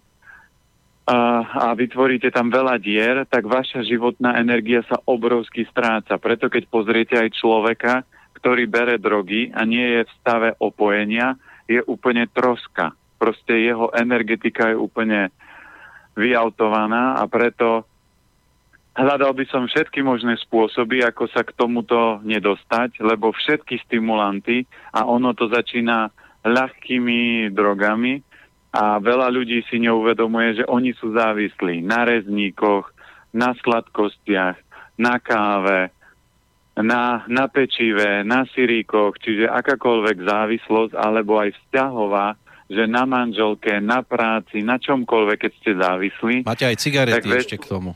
a, 1.05 1.19
a 1.45 1.77
vytvoríte 1.77 2.33
tam 2.33 2.49
veľa 2.49 2.81
dier, 2.81 3.29
tak 3.29 3.45
vaša 3.45 3.85
životná 3.85 4.41
energia 4.41 4.81
sa 4.89 4.97
obrovsky 5.05 5.69
stráca. 5.69 6.17
Preto 6.17 6.49
keď 6.49 6.65
pozriete 6.73 7.15
aj 7.21 7.37
človeka, 7.37 8.09
ktorý 8.41 8.65
bere 8.65 8.97
drogy 8.97 9.53
a 9.53 9.69
nie 9.69 10.01
je 10.01 10.09
v 10.09 10.15
stave 10.21 10.51
opojenia, 10.57 11.37
je 11.69 11.81
úplne 11.85 12.25
troska. 12.33 12.97
Proste 13.21 13.57
jeho 13.57 13.93
energetika 13.93 14.73
je 14.73 14.81
úplne 14.81 15.29
vyautovaná 16.17 17.21
a 17.21 17.25
preto 17.29 17.85
hľadal 18.95 19.35
by 19.35 19.45
som 19.51 19.67
všetky 19.67 20.01
možné 20.01 20.39
spôsoby, 20.41 21.03
ako 21.03 21.27
sa 21.29 21.43
k 21.43 21.57
tomuto 21.57 22.23
nedostať, 22.23 23.03
lebo 23.03 23.35
všetky 23.35 23.83
stimulanty, 23.85 24.65
a 24.95 25.05
ono 25.05 25.35
to 25.35 25.51
začína 25.51 26.09
ľahkými 26.47 27.51
drogami, 27.51 28.23
a 28.75 28.99
veľa 28.99 29.31
ľudí 29.31 29.63
si 29.71 29.79
neuvedomuje, 29.79 30.59
že 30.59 30.65
oni 30.67 30.91
sú 30.99 31.15
závislí 31.15 31.79
na 31.87 32.03
rezníkoch, 32.03 32.91
na 33.31 33.55
sladkostiach, 33.63 34.59
na 34.99 35.15
káve, 35.23 35.95
na, 36.75 37.23
na 37.31 37.47
pečive, 37.47 38.27
na 38.27 38.43
siríkoch, 38.51 39.15
čiže 39.23 39.47
akákoľvek 39.47 40.17
závislosť 40.27 40.93
alebo 40.99 41.39
aj 41.39 41.55
vzťahová, 41.55 42.27
že 42.67 42.91
na 42.91 43.07
manželke, 43.07 43.79
na 43.79 44.03
práci, 44.03 44.67
na 44.67 44.83
čomkoľvek, 44.83 45.39
keď 45.39 45.53
ste 45.63 45.71
závislí. 45.79 46.35
Máte 46.43 46.67
aj 46.67 46.83
cigarety 46.83 47.31
tak 47.31 47.39
ešte 47.47 47.57
k 47.63 47.71
tomu. 47.71 47.95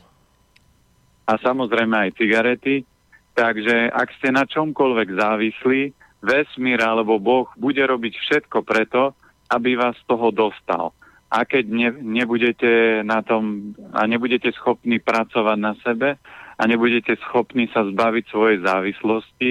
A 1.27 1.35
samozrejme 1.43 2.07
aj 2.07 2.15
cigarety. 2.15 2.87
Takže 3.35 3.91
ak 3.91 4.15
ste 4.19 4.31
na 4.31 4.47
čomkoľvek 4.47 5.09
závislí, 5.15 5.81
vesmír 6.23 6.79
alebo 6.83 7.19
Boh 7.19 7.47
bude 7.59 7.83
robiť 7.83 8.13
všetko 8.15 8.63
preto, 8.63 9.15
aby 9.49 9.75
vás 9.75 9.97
z 9.97 10.05
toho 10.05 10.29
dostal. 10.29 10.93
A 11.29 11.45
keď 11.45 11.65
ne, 11.69 11.89
nebudete 11.93 13.01
na 13.05 13.21
tom 13.21 13.73
a 13.93 14.05
nebudete 14.09 14.49
schopní 14.57 14.97
pracovať 14.97 15.57
na 15.61 15.73
sebe 15.85 16.17
a 16.57 16.61
nebudete 16.65 17.13
schopní 17.29 17.69
sa 17.69 17.85
zbaviť 17.85 18.23
svojej 18.29 18.59
závislosti, 18.65 19.49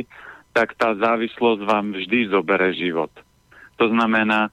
tak 0.51 0.75
tá 0.75 0.99
závislosť 0.99 1.63
vám 1.63 1.95
vždy 1.95 2.35
zobere 2.35 2.75
život. 2.75 3.15
To 3.79 3.87
znamená, 3.87 4.51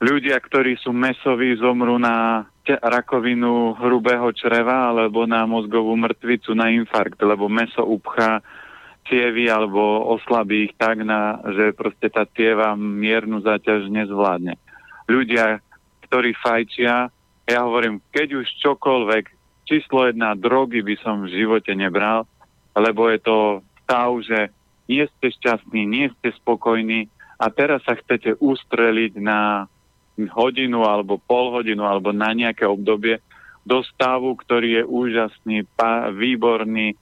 ľudia, 0.00 0.40
ktorí 0.40 0.80
sú 0.80 0.96
mesoví, 0.96 1.52
zomrú 1.60 2.00
na 2.00 2.48
rakovinu 2.64 3.76
hrubého 3.76 4.32
čreva 4.32 4.88
alebo 4.88 5.28
na 5.28 5.44
mozgovú 5.44 5.92
mŕtvicu, 6.00 6.56
na 6.56 6.72
infarkt, 6.72 7.20
lebo 7.20 7.52
meso 7.52 7.84
upchá 7.84 8.40
cievy 9.04 9.52
alebo 9.52 10.08
oslabí 10.16 10.72
ich 10.72 10.74
tak, 10.80 11.04
na, 11.04 11.44
že 11.44 11.76
proste 11.76 12.08
tá 12.08 12.24
cieva 12.24 12.72
miernu 12.72 13.44
záťaž 13.44 13.92
nezvládne. 13.92 14.56
Ľudia, 15.04 15.60
ktorí 16.08 16.32
fajčia, 16.38 17.12
ja 17.44 17.58
hovorím, 17.60 18.00
keď 18.08 18.40
už 18.40 18.46
čokoľvek, 18.64 19.24
číslo 19.68 20.08
jedna, 20.08 20.36
drogy 20.36 20.80
by 20.80 20.96
som 21.00 21.24
v 21.24 21.32
živote 21.32 21.72
nebral, 21.76 22.24
lebo 22.76 23.08
je 23.12 23.18
to 23.20 23.36
stav, 23.84 24.16
že 24.24 24.48
nie 24.88 25.04
ste 25.04 25.32
šťastní, 25.32 25.84
nie 25.84 26.06
ste 26.20 26.32
spokojní 26.40 27.08
a 27.40 27.48
teraz 27.52 27.84
sa 27.84 27.96
chcete 27.96 28.36
ustreliť 28.40 29.20
na 29.20 29.68
hodinu 30.32 30.86
alebo 30.86 31.18
pol 31.18 31.50
hodinu 31.52 31.84
alebo 31.84 32.14
na 32.14 32.30
nejaké 32.30 32.64
obdobie 32.68 33.18
do 33.64 33.80
stavu, 33.82 34.36
ktorý 34.36 34.80
je 34.80 34.84
úžasný, 34.84 35.58
pa, 35.72 36.12
výborný, 36.12 36.94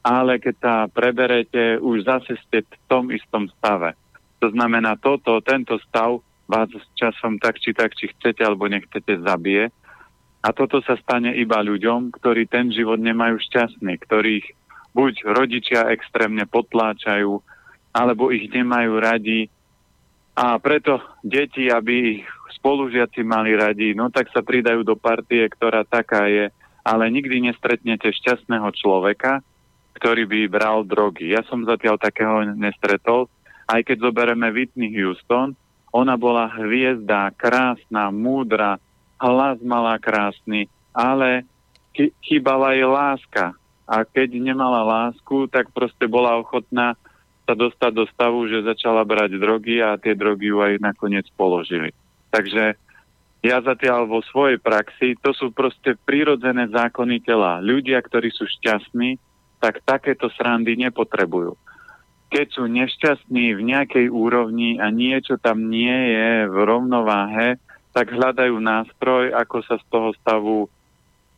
ale 0.00 0.40
keď 0.40 0.54
sa 0.56 0.74
preberete, 0.88 1.76
už 1.76 2.08
zase 2.08 2.40
ste 2.48 2.64
v 2.64 2.76
tom 2.88 3.12
istom 3.12 3.52
stave. 3.60 3.92
To 4.40 4.48
znamená, 4.48 4.96
toto, 4.96 5.36
tento 5.44 5.76
stav 5.84 6.24
vás 6.48 6.72
časom 6.96 7.36
tak 7.36 7.60
či 7.60 7.76
tak, 7.76 7.92
či 7.92 8.08
chcete 8.08 8.40
alebo 8.40 8.66
nechcete 8.66 9.20
zabije. 9.20 9.68
A 10.40 10.48
toto 10.56 10.80
sa 10.80 10.96
stane 10.96 11.36
iba 11.36 11.60
ľuďom, 11.60 12.14
ktorí 12.14 12.48
ten 12.48 12.72
život 12.72 12.96
nemajú 12.96 13.36
šťastný, 13.36 14.00
ktorých 14.00 14.46
buď 14.96 15.14
rodičia 15.28 15.92
extrémne 15.92 16.48
potláčajú, 16.48 17.38
alebo 17.92 18.32
ich 18.32 18.48
nemajú 18.48 18.96
radi. 18.96 19.52
A 20.38 20.56
preto 20.62 21.02
deti, 21.20 21.68
aby 21.68 22.22
ich 22.22 22.24
spolužiaci 22.58 23.20
mali 23.26 23.52
radi, 23.58 23.92
no 23.92 24.08
tak 24.08 24.30
sa 24.32 24.40
pridajú 24.40 24.86
do 24.86 24.96
partie, 24.96 25.44
ktorá 25.50 25.84
taká 25.84 26.30
je, 26.30 26.48
ale 26.86 27.04
nikdy 27.12 27.50
nestretnete 27.50 28.08
šťastného 28.08 28.70
človeka, 28.72 29.44
ktorý 29.98 30.24
by 30.30 30.40
bral 30.46 30.86
drogy. 30.86 31.34
Ja 31.34 31.42
som 31.50 31.66
zatiaľ 31.66 31.98
takého 31.98 32.46
nestretol, 32.54 33.26
aj 33.66 33.84
keď 33.84 34.08
zoberieme 34.08 34.48
Whitney 34.54 34.94
Houston, 34.94 35.58
ona 35.92 36.14
bola 36.20 36.50
hviezda, 36.52 37.32
krásna, 37.34 38.12
múdra, 38.12 38.76
hlas 39.18 39.58
mala 39.64 39.98
krásny, 39.98 40.70
ale 40.94 41.44
chýbala 42.22 42.76
jej 42.76 42.86
láska. 42.86 43.56
A 43.88 44.04
keď 44.04 44.36
nemala 44.36 44.84
lásku, 44.84 45.48
tak 45.48 45.72
proste 45.72 46.04
bola 46.04 46.36
ochotná 46.36 46.92
sa 47.48 47.56
dostať 47.56 47.92
do 47.96 48.04
stavu, 48.12 48.44
že 48.44 48.68
začala 48.68 49.00
brať 49.08 49.40
drogy 49.40 49.80
a 49.80 49.96
tie 49.96 50.12
drogy 50.12 50.52
ju 50.52 50.60
aj 50.60 50.84
nakoniec 50.84 51.24
položili. 51.32 51.96
Takže 52.28 52.76
ja 53.40 53.56
zatiaľ 53.64 54.04
vo 54.04 54.20
svojej 54.20 54.60
praxi, 54.60 55.16
to 55.24 55.32
sú 55.32 55.48
proste 55.56 55.96
prírodzené 56.04 56.68
zákony 56.68 57.24
tela. 57.24 57.64
Ľudia, 57.64 57.96
ktorí 58.04 58.28
sú 58.28 58.44
šťastní, 58.44 59.16
tak 59.62 59.80
takéto 59.88 60.28
srandy 60.36 60.76
nepotrebujú. 60.76 61.56
Keď 62.28 62.46
sú 62.52 62.64
nešťastní 62.68 63.56
v 63.56 63.60
nejakej 63.64 64.06
úrovni 64.12 64.76
a 64.76 64.92
niečo 64.92 65.40
tam 65.40 65.72
nie 65.72 66.12
je 66.12 66.44
v 66.48 66.56
rovnováhe, 66.56 67.56
tak 67.96 68.12
hľadajú 68.12 68.60
nástroj, 68.60 69.32
ako 69.32 69.56
sa 69.64 69.80
z 69.80 69.84
toho 69.88 70.08
stavu 70.20 70.56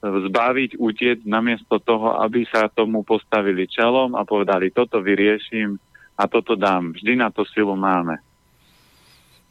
zbaviť, 0.01 0.81
utiec, 0.81 1.23
namiesto 1.29 1.77
toho, 1.79 2.19
aby 2.25 2.49
sa 2.49 2.73
tomu 2.73 3.05
postavili 3.05 3.69
čelom 3.69 4.17
a 4.17 4.25
povedali, 4.25 4.73
toto 4.73 4.99
vyrieším 4.99 5.77
a 6.17 6.25
toto 6.25 6.57
dám. 6.57 6.97
Vždy 6.97 7.21
na 7.21 7.29
to 7.29 7.45
silu 7.45 7.77
máme. 7.77 8.17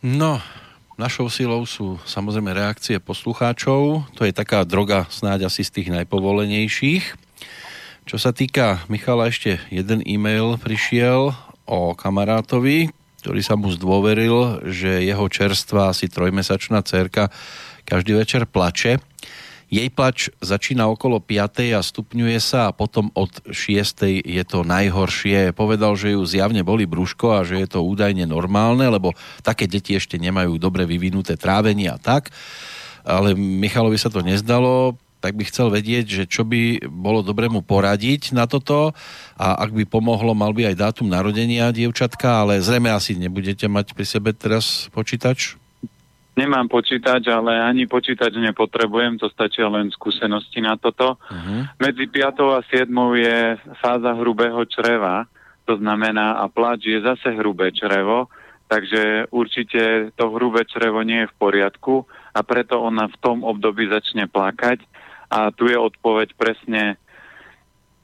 No, 0.01 0.41
Našou 0.99 1.31
silou 1.31 1.63
sú 1.63 1.95
samozrejme 2.03 2.51
reakcie 2.51 2.99
poslucháčov. 2.99 4.03
To 4.19 4.21
je 4.27 4.35
taká 4.35 4.67
droga 4.67 5.07
snáď 5.07 5.47
asi 5.47 5.63
z 5.63 5.79
tých 5.79 5.89
najpovolenejších. 5.95 7.28
Čo 8.09 8.17
sa 8.17 8.33
týka 8.33 8.81
Michala, 8.89 9.29
ešte 9.29 9.61
jeden 9.69 10.01
e-mail 10.01 10.57
prišiel 10.57 11.29
o 11.69 11.93
kamarátovi, 11.93 12.89
ktorý 13.21 13.41
sa 13.45 13.53
mu 13.53 13.69
zdôveril, 13.69 14.65
že 14.65 15.05
jeho 15.05 15.29
čerstvá 15.29 15.93
asi 15.93 16.09
trojmesačná 16.09 16.81
cerka 16.81 17.29
každý 17.85 18.17
večer 18.17 18.49
plače 18.49 18.97
jej 19.69 19.85
plač 19.93 20.33
začína 20.41 20.89
okolo 20.89 21.21
5. 21.21 21.77
a 21.77 21.85
stupňuje 21.85 22.41
sa 22.41 22.73
a 22.73 22.73
potom 22.73 23.13
od 23.13 23.29
6. 23.45 24.25
je 24.25 24.41
to 24.41 24.65
najhoršie. 24.65 25.53
Povedal, 25.53 25.93
že 25.93 26.17
ju 26.17 26.25
zjavne 26.25 26.65
boli 26.65 26.89
brúško 26.89 27.37
a 27.37 27.45
že 27.45 27.61
je 27.61 27.77
to 27.77 27.85
údajne 27.85 28.25
normálne, 28.25 28.89
lebo 28.89 29.13
také 29.45 29.69
deti 29.69 29.93
ešte 29.93 30.17
nemajú 30.17 30.57
dobre 30.57 30.89
vyvinuté 30.89 31.37
trávenie 31.37 31.93
a 31.93 32.01
tak. 32.01 32.33
Ale 33.05 33.37
Michalovi 33.37 34.01
sa 34.01 34.09
to 34.09 34.25
nezdalo, 34.25 34.97
tak 35.19 35.35
by 35.35 35.43
chcel 35.47 35.67
vedieť, 35.67 36.05
že 36.07 36.23
čo 36.25 36.47
by 36.47 36.87
bolo 36.87 37.19
dobre 37.19 37.51
mu 37.51 37.59
poradiť 37.59 38.31
na 38.31 38.47
toto 38.47 38.95
a 39.35 39.47
ak 39.59 39.75
by 39.75 39.83
pomohlo, 39.83 40.31
mal 40.31 40.55
by 40.55 40.71
aj 40.71 40.79
dátum 40.79 41.11
narodenia 41.11 41.75
dievčatka, 41.75 42.47
ale 42.47 42.63
zrejme 42.63 42.87
asi 42.87 43.19
nebudete 43.19 43.67
mať 43.67 43.91
pri 43.91 44.05
sebe 44.07 44.31
teraz 44.31 44.87
počítač? 44.95 45.59
Nemám 46.39 46.71
počítač, 46.71 47.27
ale 47.27 47.59
ani 47.59 47.83
počítač 47.83 48.31
nepotrebujem, 48.39 49.19
to 49.19 49.27
stačia 49.27 49.67
len 49.67 49.91
skúsenosti 49.91 50.63
na 50.63 50.79
toto. 50.79 51.19
Uh-huh. 51.19 51.67
Medzi 51.83 52.07
5. 52.07 52.55
a 52.55 52.63
7. 52.63 52.87
je 53.19 53.59
fáza 53.83 54.15
hrubého 54.15 54.63
čreva, 54.63 55.27
to 55.67 55.75
znamená, 55.75 56.39
a 56.39 56.47
plač 56.47 56.87
je 56.87 57.03
zase 57.03 57.35
hrubé 57.35 57.75
črevo, 57.75 58.31
takže 58.71 59.27
určite 59.35 60.15
to 60.15 60.31
hrubé 60.31 60.63
črevo 60.63 61.03
nie 61.03 61.27
je 61.27 61.29
v 61.29 61.37
poriadku 61.37 62.07
a 62.31 62.39
preto 62.39 62.79
ona 62.79 63.11
v 63.11 63.17
tom 63.19 63.43
období 63.43 63.91
začne 63.91 64.31
plakať. 64.31 64.79
A 65.29 65.53
tu 65.53 65.69
je 65.69 65.77
odpoveď 65.77 66.33
presne 66.33 66.83
e, 66.93 66.95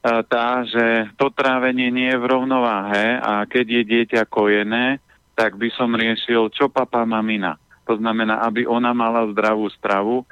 tá, 0.05 0.61
že 0.65 1.09
to 1.17 1.33
trávenie 1.33 1.89
nie 1.89 2.09
je 2.13 2.21
v 2.21 2.29
rovnováhe 2.29 3.17
a 3.17 3.45
keď 3.49 3.65
je 3.65 3.83
dieťa 3.83 4.21
kojené, 4.29 5.01
tak 5.35 5.59
by 5.59 5.67
som 5.73 5.91
riešil, 5.91 6.53
čo 6.53 6.71
papa, 6.71 7.03
mamina. 7.03 7.59
To 7.85 7.97
znamená, 7.97 8.41
aby 8.45 8.65
ona 8.65 8.93
mala 8.95 9.29
zdravú 9.29 9.69
stravu, 9.73 10.25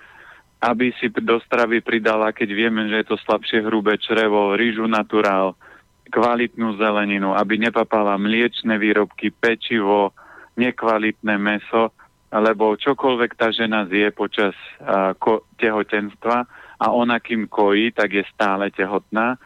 aby 0.64 0.96
si 0.96 1.12
do 1.12 1.44
stravy 1.44 1.84
pridala, 1.84 2.32
keď 2.32 2.50
vieme, 2.56 2.88
že 2.88 3.04
je 3.04 3.08
to 3.12 3.18
slabšie 3.20 3.68
hrubé 3.68 4.00
črevo, 4.00 4.56
rýžu 4.56 4.88
naturál, 4.88 5.60
kvalitnú 6.08 6.80
zeleninu, 6.80 7.36
aby 7.36 7.60
nepapala 7.60 8.16
mliečne 8.16 8.80
výrobky, 8.80 9.34
pečivo, 9.34 10.16
nekvalitné 10.56 11.36
meso, 11.36 11.92
lebo 12.34 12.80
čokoľvek 12.80 13.32
tá 13.36 13.52
žena 13.54 13.86
zje 13.92 14.10
počas 14.16 14.56
uh, 14.80 15.14
ko- 15.20 15.46
tehotenstva 15.60 16.46
a 16.84 16.92
ona 16.92 17.24
kým 17.24 17.48
kojí, 17.48 17.96
tak 17.96 18.12
je 18.12 18.24
stále 18.36 18.68
tehotná. 18.76 19.40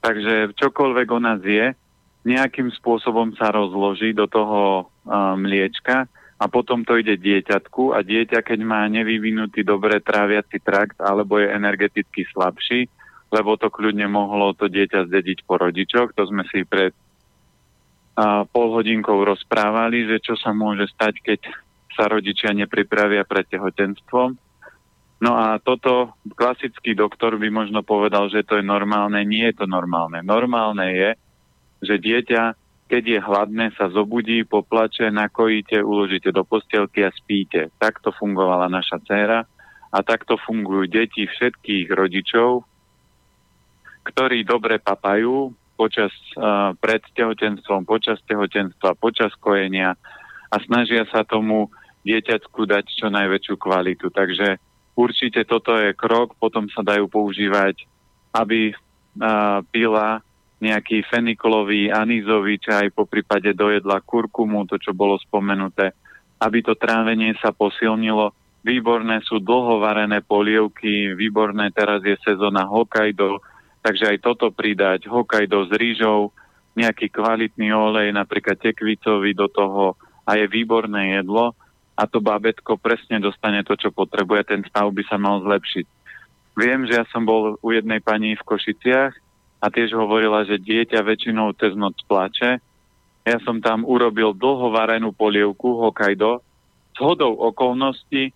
Takže 0.00 0.56
čokoľvek 0.56 1.08
ona 1.12 1.36
zje, 1.36 1.76
nejakým 2.24 2.72
spôsobom 2.72 3.36
sa 3.36 3.52
rozloží 3.52 4.16
do 4.16 4.24
toho 4.24 4.88
uh, 4.88 5.36
mliečka 5.36 6.08
a 6.40 6.44
potom 6.48 6.80
to 6.80 6.96
ide 6.96 7.20
dieťatku 7.20 7.92
a 7.92 8.00
dieťa, 8.00 8.40
keď 8.40 8.58
má 8.64 8.88
nevyvinutý 8.88 9.60
dobre 9.60 10.00
tráviaci 10.00 10.56
trakt 10.64 10.96
alebo 11.04 11.36
je 11.36 11.52
energeticky 11.52 12.24
slabší, 12.32 12.88
lebo 13.28 13.60
to 13.60 13.68
kľudne 13.68 14.08
mohlo 14.08 14.56
to 14.56 14.72
dieťa 14.72 15.04
zdediť 15.12 15.44
po 15.44 15.60
rodičoch, 15.60 16.16
to 16.16 16.24
sme 16.24 16.48
si 16.48 16.64
pred 16.64 16.96
a, 18.16 18.48
pol 18.48 18.72
hodinkou 18.72 19.20
rozprávali, 19.20 20.08
že 20.08 20.16
čo 20.24 20.34
sa 20.40 20.56
môže 20.56 20.88
stať, 20.96 21.20
keď 21.20 21.40
sa 21.92 22.08
rodičia 22.08 22.56
nepripravia 22.56 23.22
pred 23.28 23.44
tehotenstvom. 23.52 24.43
No 25.24 25.40
a 25.40 25.56
toto 25.56 26.12
klasický 26.36 26.92
doktor 26.92 27.40
by 27.40 27.48
možno 27.48 27.80
povedal, 27.80 28.28
že 28.28 28.44
to 28.44 28.60
je 28.60 28.64
normálne. 28.66 29.24
Nie 29.24 29.56
je 29.56 29.64
to 29.64 29.66
normálne. 29.66 30.20
Normálne 30.20 30.92
je, 30.92 31.10
že 31.80 31.96
dieťa 31.96 32.60
keď 32.84 33.04
je 33.10 33.18
hladné, 33.18 33.66
sa 33.74 33.88
zobudí, 33.88 34.44
poplače, 34.44 35.08
nakojíte, 35.08 35.80
uložíte 35.80 36.28
do 36.30 36.44
postielky 36.44 37.00
a 37.02 37.10
spíte. 37.10 37.72
Takto 37.80 38.12
fungovala 38.12 38.68
naša 38.68 39.00
dcéra 39.00 39.40
a 39.88 39.98
takto 40.04 40.36
fungujú 40.36 40.84
deti 40.86 41.24
všetkých 41.24 41.88
rodičov, 41.88 42.62
ktorí 44.04 44.44
dobre 44.44 44.78
papajú 44.84 45.50
počas, 45.74 46.12
uh, 46.36 46.76
pred 46.76 47.00
tehotenstvom, 47.16 47.88
počas 47.88 48.20
tehotenstva, 48.28 49.00
počas 49.00 49.32
kojenia 49.40 49.96
a 50.52 50.56
snažia 50.62 51.08
sa 51.08 51.24
tomu 51.24 51.72
dieťatku 52.04 52.68
dať 52.68 52.84
čo 53.00 53.08
najväčšiu 53.08 53.54
kvalitu. 53.56 54.12
Takže 54.12 54.60
určite 54.94 55.42
toto 55.46 55.74
je 55.74 55.94
krok, 55.94 56.38
potom 56.38 56.70
sa 56.70 56.82
dajú 56.82 57.10
používať, 57.10 57.86
aby 58.34 58.74
uh, 58.74 59.60
pila 59.70 60.22
nejaký 60.62 61.04
fenikolový, 61.10 61.92
anízový 61.92 62.56
čaj, 62.56 62.94
po 62.96 63.04
prípade 63.04 63.52
dojedla 63.52 64.00
kurkumu, 64.00 64.64
to 64.64 64.80
čo 64.80 64.96
bolo 64.96 65.20
spomenuté, 65.20 65.92
aby 66.40 66.64
to 66.64 66.72
trávenie 66.72 67.36
sa 67.42 67.52
posilnilo. 67.52 68.32
Výborné 68.64 69.20
sú 69.28 69.44
dlhovarené 69.44 70.24
polievky, 70.24 71.12
výborné 71.12 71.68
teraz 71.68 72.00
je 72.00 72.16
sezóna 72.24 72.64
Hokkaido, 72.64 73.44
takže 73.84 74.16
aj 74.16 74.18
toto 74.24 74.48
pridať, 74.48 75.04
Hokkaido 75.04 75.68
s 75.68 75.72
rýžou, 75.76 76.32
nejaký 76.74 77.12
kvalitný 77.12 77.70
olej, 77.70 78.10
napríklad 78.10 78.58
tekvicový 78.58 79.36
do 79.36 79.46
toho 79.52 79.94
a 80.24 80.40
je 80.40 80.48
výborné 80.48 81.20
jedlo. 81.20 81.52
A 81.94 82.02
to 82.10 82.18
bábetko 82.18 82.74
presne 82.78 83.22
dostane 83.22 83.62
to, 83.62 83.78
čo 83.78 83.94
potrebuje, 83.94 84.50
ten 84.50 84.60
stav 84.66 84.90
by 84.90 85.02
sa 85.06 85.14
mal 85.14 85.38
zlepšiť. 85.46 85.86
Viem, 86.54 86.86
že 86.86 87.02
ja 87.02 87.04
som 87.10 87.26
bol 87.26 87.58
u 87.58 87.68
jednej 87.70 87.98
pani 88.02 88.34
v 88.34 88.46
Košiciach 88.46 89.12
a 89.62 89.66
tiež 89.70 89.94
hovorila, 89.94 90.46
že 90.46 90.62
dieťa 90.62 91.02
väčšinou 91.02 91.54
cez 91.58 91.74
noc 91.74 91.98
plače. 92.06 92.58
Ja 93.24 93.38
som 93.42 93.58
tam 93.62 93.82
urobil 93.86 94.34
dlhovarenú 94.34 95.14
polievku 95.14 95.82
Hokkaido. 95.82 96.42
S 96.94 96.98
hodou 97.02 97.34
okolností 97.34 98.30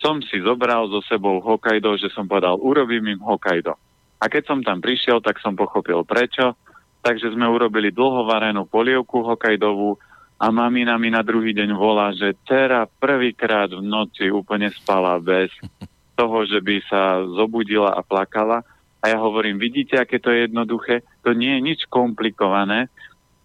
som 0.00 0.24
si 0.24 0.40
zobral 0.40 0.88
so 0.88 1.04
sebou 1.04 1.40
Hokkaido, 1.44 2.00
že 2.00 2.08
som 2.12 2.24
povedal, 2.24 2.56
urobím 2.56 3.16
im 3.16 3.20
Hokkaido. 3.20 3.76
A 4.20 4.28
keď 4.28 4.42
som 4.48 4.60
tam 4.60 4.84
prišiel, 4.84 5.20
tak 5.24 5.40
som 5.40 5.56
pochopil 5.56 6.04
prečo. 6.04 6.56
Takže 7.00 7.32
sme 7.32 7.48
urobili 7.48 7.88
dlhovarenú 7.92 8.68
polievku 8.68 9.24
Hokkaidovú 9.24 9.96
a 10.40 10.48
mamina 10.48 10.96
mi 10.96 11.12
na 11.12 11.20
druhý 11.20 11.52
deň 11.52 11.76
volá, 11.76 12.16
že 12.16 12.32
dcera 12.48 12.88
prvýkrát 12.88 13.68
v 13.76 13.84
noci 13.84 14.32
úplne 14.32 14.72
spala 14.72 15.20
bez 15.20 15.52
toho, 16.18 16.48
že 16.48 16.64
by 16.64 16.80
sa 16.88 17.20
zobudila 17.36 17.92
a 17.92 18.00
plakala. 18.00 18.64
A 19.00 19.12
ja 19.12 19.20
hovorím, 19.20 19.60
vidíte, 19.60 20.00
aké 20.00 20.16
to 20.16 20.32
je 20.32 20.48
jednoduché? 20.48 21.04
To 21.24 21.36
nie 21.36 21.56
je 21.56 21.60
nič 21.60 21.80
komplikované, 21.88 22.88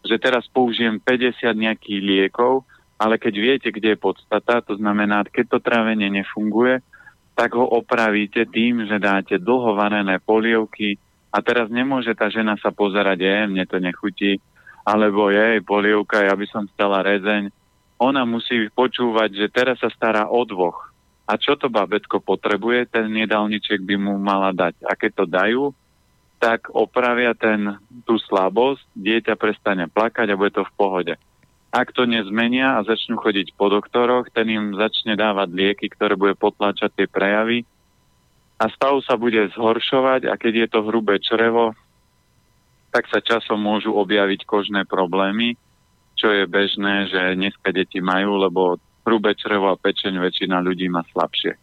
že 0.08 0.20
teraz 0.20 0.48
použijem 0.48 1.00
50 1.04 1.52
nejakých 1.56 2.00
liekov, 2.00 2.64
ale 2.96 3.20
keď 3.20 3.34
viete, 3.36 3.70
kde 3.72 3.96
je 3.96 4.00
podstata, 4.00 4.64
to 4.64 4.80
znamená, 4.80 5.28
keď 5.28 5.56
to 5.56 5.60
trávenie 5.60 6.08
nefunguje, 6.08 6.80
tak 7.36 7.52
ho 7.56 7.68
opravíte 7.68 8.48
tým, 8.48 8.88
že 8.88 9.00
dáte 9.00 9.36
dlhovanené 9.36 10.24
polievky 10.24 10.96
a 11.32 11.44
teraz 11.44 11.68
nemôže 11.68 12.16
tá 12.16 12.32
žena 12.32 12.56
sa 12.56 12.72
pozerať, 12.72 13.20
je, 13.20 13.38
mne 13.52 13.66
to 13.68 13.78
nechutí, 13.84 14.40
alebo 14.86 15.34
jej 15.34 15.60
polievka, 15.66 16.22
ja 16.22 16.38
by 16.38 16.46
som 16.46 16.70
chcela 16.72 17.02
rezeň. 17.02 17.50
Ona 17.98 18.22
musí 18.24 18.70
počúvať, 18.70 19.30
že 19.34 19.48
teraz 19.50 19.82
sa 19.82 19.90
stará 19.90 20.30
o 20.30 20.46
dvoch 20.46 20.94
a 21.26 21.42
čo 21.42 21.58
to 21.58 21.74
babetko 21.74 22.22
potrebuje, 22.22 22.94
ten 22.94 23.10
jedálniček 23.10 23.82
by 23.82 23.96
mu 23.98 24.14
mala 24.22 24.54
dať. 24.54 24.78
A 24.86 24.94
keď 24.94 25.12
to 25.18 25.26
dajú, 25.26 25.64
tak 26.38 26.70
opravia 26.70 27.34
ten, 27.34 27.82
tú 28.06 28.22
slabosť, 28.22 28.86
dieťa 28.94 29.34
prestane 29.34 29.90
plakať 29.90 30.30
a 30.30 30.38
bude 30.38 30.54
to 30.54 30.62
v 30.62 30.76
pohode. 30.78 31.14
Ak 31.74 31.92
to 31.92 32.06
nezmenia 32.06 32.78
a 32.78 32.86
začnú 32.86 33.18
chodiť 33.18 33.58
po 33.58 33.74
doktoroch, 33.74 34.30
ten 34.32 34.48
im 34.54 34.78
začne 34.78 35.18
dávať 35.18 35.50
lieky, 35.52 35.90
ktoré 35.92 36.14
bude 36.14 36.38
potláčať 36.38 36.94
tie 36.94 37.08
prejavy 37.10 37.66
a 38.62 38.72
stav 38.72 38.96
sa 39.04 39.20
bude 39.20 39.52
zhoršovať 39.52 40.32
a 40.32 40.34
keď 40.40 40.54
je 40.56 40.68
to 40.72 40.80
hrubé 40.88 41.20
črevo, 41.20 41.76
tak 42.96 43.12
sa 43.12 43.20
časom 43.20 43.60
môžu 43.60 43.92
objaviť 43.92 44.48
kožné 44.48 44.88
problémy, 44.88 45.60
čo 46.16 46.32
je 46.32 46.48
bežné, 46.48 47.12
že 47.12 47.36
dneska 47.36 47.76
deti 47.76 48.00
majú, 48.00 48.40
lebo 48.40 48.80
hrubé 49.04 49.36
črevo 49.36 49.68
a 49.68 49.76
pečeň 49.76 50.16
väčšina 50.24 50.64
ľudí 50.64 50.88
má 50.88 51.04
slabšie. 51.12 51.60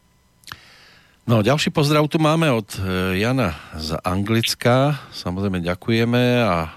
No, 1.24 1.40
ďalší 1.40 1.72
pozdrav 1.72 2.04
tu 2.12 2.20
máme 2.20 2.52
od 2.52 2.68
e, 2.76 3.16
Jana 3.16 3.56
z 3.80 3.96
Anglicka. 4.04 5.00
Samozrejme 5.16 5.64
ďakujeme 5.64 6.22
a 6.44 6.68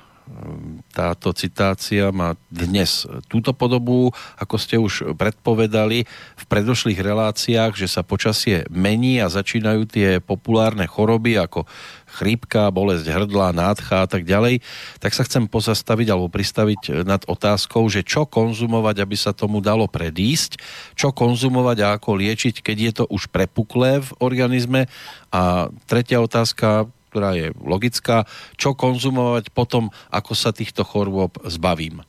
táto 0.95 1.35
citácia 1.35 2.07
má 2.15 2.39
dnes 2.47 3.03
túto 3.27 3.51
podobu, 3.51 4.15
ako 4.39 4.55
ste 4.55 4.79
už 4.79 5.19
predpovedali 5.19 6.07
v 6.07 6.43
predošlých 6.47 7.03
reláciách, 7.03 7.75
že 7.75 7.91
sa 7.91 8.07
počasie 8.07 8.63
mení 8.71 9.19
a 9.19 9.27
začínajú 9.27 9.83
tie 9.91 10.23
populárne 10.23 10.87
choroby 10.87 11.35
ako 11.35 11.67
chrípka, 12.15 12.71
bolesť 12.71 13.11
hrdla, 13.11 13.51
nádcha 13.51 14.07
a 14.07 14.07
tak 14.07 14.23
ďalej, 14.23 14.63
tak 15.03 15.11
sa 15.11 15.27
chcem 15.27 15.51
pozastaviť 15.51 16.07
alebo 16.15 16.31
pristaviť 16.31 17.03
nad 17.03 17.27
otázkou, 17.27 17.83
že 17.91 18.07
čo 18.07 18.23
konzumovať, 18.23 19.03
aby 19.03 19.19
sa 19.19 19.35
tomu 19.35 19.59
dalo 19.59 19.91
predísť, 19.91 20.55
čo 20.95 21.11
konzumovať 21.11 21.77
a 21.83 21.99
ako 21.99 22.15
liečiť, 22.15 22.63
keď 22.63 22.77
je 22.79 22.91
to 22.95 23.05
už 23.11 23.27
prepuklé 23.35 23.99
v 23.99 24.09
organizme. 24.23 24.87
A 25.35 25.67
tretia 25.91 26.23
otázka, 26.23 26.87
ktorá 27.15 27.31
je 27.31 27.55
logická, 27.63 28.27
čo 28.59 28.75
konzumovať 28.75 29.55
potom, 29.55 29.87
ako 30.11 30.35
sa 30.35 30.51
týchto 30.51 30.83
chorôb 30.83 31.39
zbavím. 31.47 32.03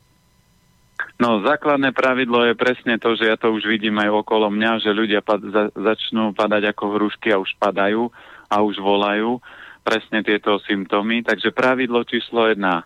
No, 1.23 1.39
základné 1.47 1.95
pravidlo 1.95 2.43
je 2.51 2.59
presne 2.59 2.99
to, 2.99 3.15
že 3.15 3.31
ja 3.31 3.39
to 3.39 3.55
už 3.55 3.71
vidím 3.71 4.03
aj 4.03 4.27
okolo 4.27 4.51
mňa, 4.51 4.83
že 4.83 4.91
ľudia 4.91 5.23
pad- 5.23 5.47
za- 5.47 5.71
začnú 5.73 6.35
padať 6.35 6.75
ako 6.75 6.99
hrušky 6.99 7.31
a 7.31 7.39
už 7.39 7.55
padajú 7.57 8.11
a 8.51 8.57
už 8.67 8.83
volajú 8.83 9.39
presne 9.87 10.27
tieto 10.27 10.59
symptómy. 10.67 11.23
Takže 11.23 11.55
pravidlo 11.55 12.03
číslo 12.03 12.51
jedna. 12.51 12.83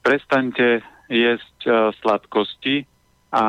Prestaňte 0.00 0.80
jesť 1.12 1.58
uh, 1.68 1.74
sladkosti 2.00 2.88
a 3.30 3.44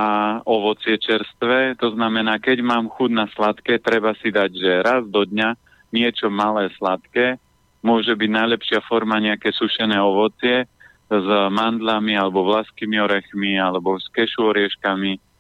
ovocie 0.46 1.00
čerstvé. 1.00 1.80
To 1.80 1.96
znamená, 1.96 2.38
keď 2.38 2.62
mám 2.62 2.92
chud 2.92 3.16
na 3.16 3.26
sladké, 3.32 3.80
treba 3.80 4.14
si 4.20 4.30
dať, 4.30 4.52
že 4.54 4.86
raz 4.86 5.02
do 5.08 5.24
dňa 5.26 5.56
niečo 5.90 6.30
malé 6.30 6.70
sladké. 6.78 7.42
Môže 7.82 8.14
byť 8.14 8.30
najlepšia 8.30 8.80
forma 8.86 9.18
nejaké 9.18 9.50
sušené 9.54 9.98
ovocie 9.98 10.70
s 11.12 11.28
mandlami 11.52 12.16
alebo 12.16 12.46
vlaskými 12.46 13.02
orechmi 13.02 13.58
alebo 13.58 13.98
s 13.98 14.08
kešu 14.14 14.54
orieškami 14.54 15.32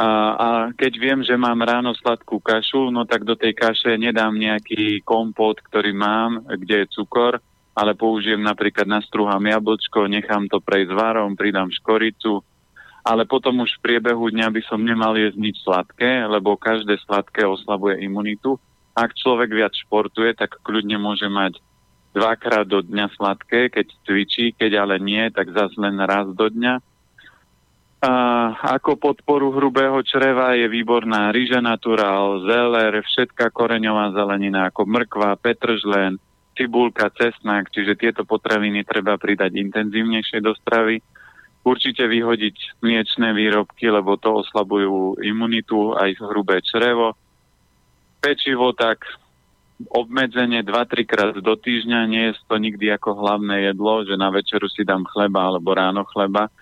a, 0.00 0.08
a 0.32 0.48
keď 0.72 0.92
viem, 0.96 1.20
že 1.20 1.36
mám 1.36 1.60
ráno 1.60 1.92
sladkú 1.92 2.40
kašu, 2.40 2.88
no 2.88 3.04
tak 3.04 3.28
do 3.28 3.36
tej 3.36 3.52
kaše 3.52 4.00
nedám 4.00 4.32
nejaký 4.32 5.04
kompot, 5.04 5.60
ktorý 5.60 5.92
mám, 5.92 6.40
kde 6.46 6.88
je 6.88 6.92
cukor, 6.96 7.36
ale 7.76 7.92
použijem 7.92 8.40
napríklad 8.40 8.88
nastruhám 8.88 9.44
jablčko, 9.44 10.08
nechám 10.08 10.48
to 10.48 10.56
prejsť 10.64 10.96
varom, 10.96 11.36
pridám 11.36 11.68
škoricu, 11.68 12.40
ale 13.04 13.28
potom 13.28 13.60
už 13.60 13.76
v 13.76 13.84
priebehu 13.92 14.32
dňa 14.32 14.48
by 14.48 14.62
som 14.64 14.80
nemal 14.80 15.12
jesť 15.20 15.36
nič 15.36 15.56
sladké, 15.68 16.24
lebo 16.24 16.56
každé 16.56 16.96
sladké 17.04 17.44
oslabuje 17.44 18.00
imunitu. 18.00 18.56
Ak 18.94 19.14
človek 19.14 19.50
viac 19.54 19.74
športuje, 19.74 20.34
tak 20.34 20.58
kľudne 20.60 20.98
môže 20.98 21.30
mať 21.30 21.62
dvakrát 22.10 22.66
do 22.66 22.82
dňa 22.82 23.06
sladké, 23.14 23.70
keď 23.70 23.86
cvičí, 24.02 24.50
keď 24.54 24.82
ale 24.82 24.98
nie, 24.98 25.30
tak 25.30 25.54
zase 25.54 25.78
len 25.78 25.98
raz 26.02 26.26
do 26.34 26.50
dňa 26.50 26.82
a 28.00 28.12
ako 28.80 28.96
podporu 28.96 29.52
hrubého 29.52 30.00
čreva 30.00 30.56
je 30.56 30.72
výborná 30.72 31.28
rýža 31.36 31.60
naturál, 31.60 32.40
zeler, 32.48 33.04
všetká 33.04 33.52
koreňová 33.52 34.16
zelenina 34.16 34.72
ako 34.72 34.88
mrkva, 34.88 35.36
petržlen, 35.36 36.16
cibulka, 36.56 37.12
cesnak, 37.12 37.68
čiže 37.68 38.00
tieto 38.00 38.24
potraviny 38.24 38.88
treba 38.88 39.20
pridať 39.20 39.52
intenzívnejšie 39.52 40.40
do 40.40 40.56
stravy. 40.56 41.04
Určite 41.60 42.08
vyhodiť 42.08 42.80
mliečné 42.80 43.36
výrobky, 43.36 43.92
lebo 43.92 44.16
to 44.16 44.48
oslabujú 44.48 45.20
imunitu 45.20 45.92
aj 45.92 46.24
hrubé 46.24 46.64
črevo. 46.64 47.20
Pečivo 48.20 48.76
tak 48.76 49.08
obmedzenie 49.88 50.60
2-3 50.60 51.08
krát 51.08 51.34
do 51.40 51.56
týždňa, 51.56 51.98
nie 52.04 52.24
je 52.30 52.32
to 52.44 52.60
nikdy 52.60 52.92
ako 52.92 53.16
hlavné 53.16 53.72
jedlo, 53.72 54.04
že 54.04 54.20
na 54.20 54.28
večeru 54.28 54.68
si 54.68 54.84
dám 54.84 55.08
chleba 55.08 55.48
alebo 55.48 55.72
ráno 55.72 56.04
chleba, 56.04 56.52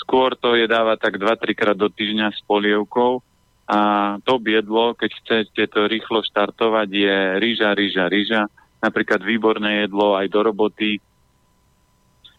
Skôr 0.00 0.32
to 0.32 0.56
je 0.56 0.64
dáva 0.64 0.96
tak 0.96 1.20
2-3 1.20 1.52
krát 1.52 1.76
do 1.76 1.92
týždňa 1.92 2.32
s 2.32 2.40
polievkou 2.48 3.20
a 3.68 3.78
to 4.24 4.40
jedlo, 4.48 4.96
keď 4.96 5.10
chcete 5.22 5.62
to 5.70 5.86
rýchlo 5.86 6.24
štartovať, 6.24 6.88
je 6.88 7.16
rýža, 7.38 7.70
rýža, 7.76 8.04
rýža. 8.08 8.42
Napríklad 8.80 9.20
výborné 9.20 9.86
jedlo 9.86 10.16
aj 10.16 10.26
do 10.32 10.40
roboty. 10.40 10.98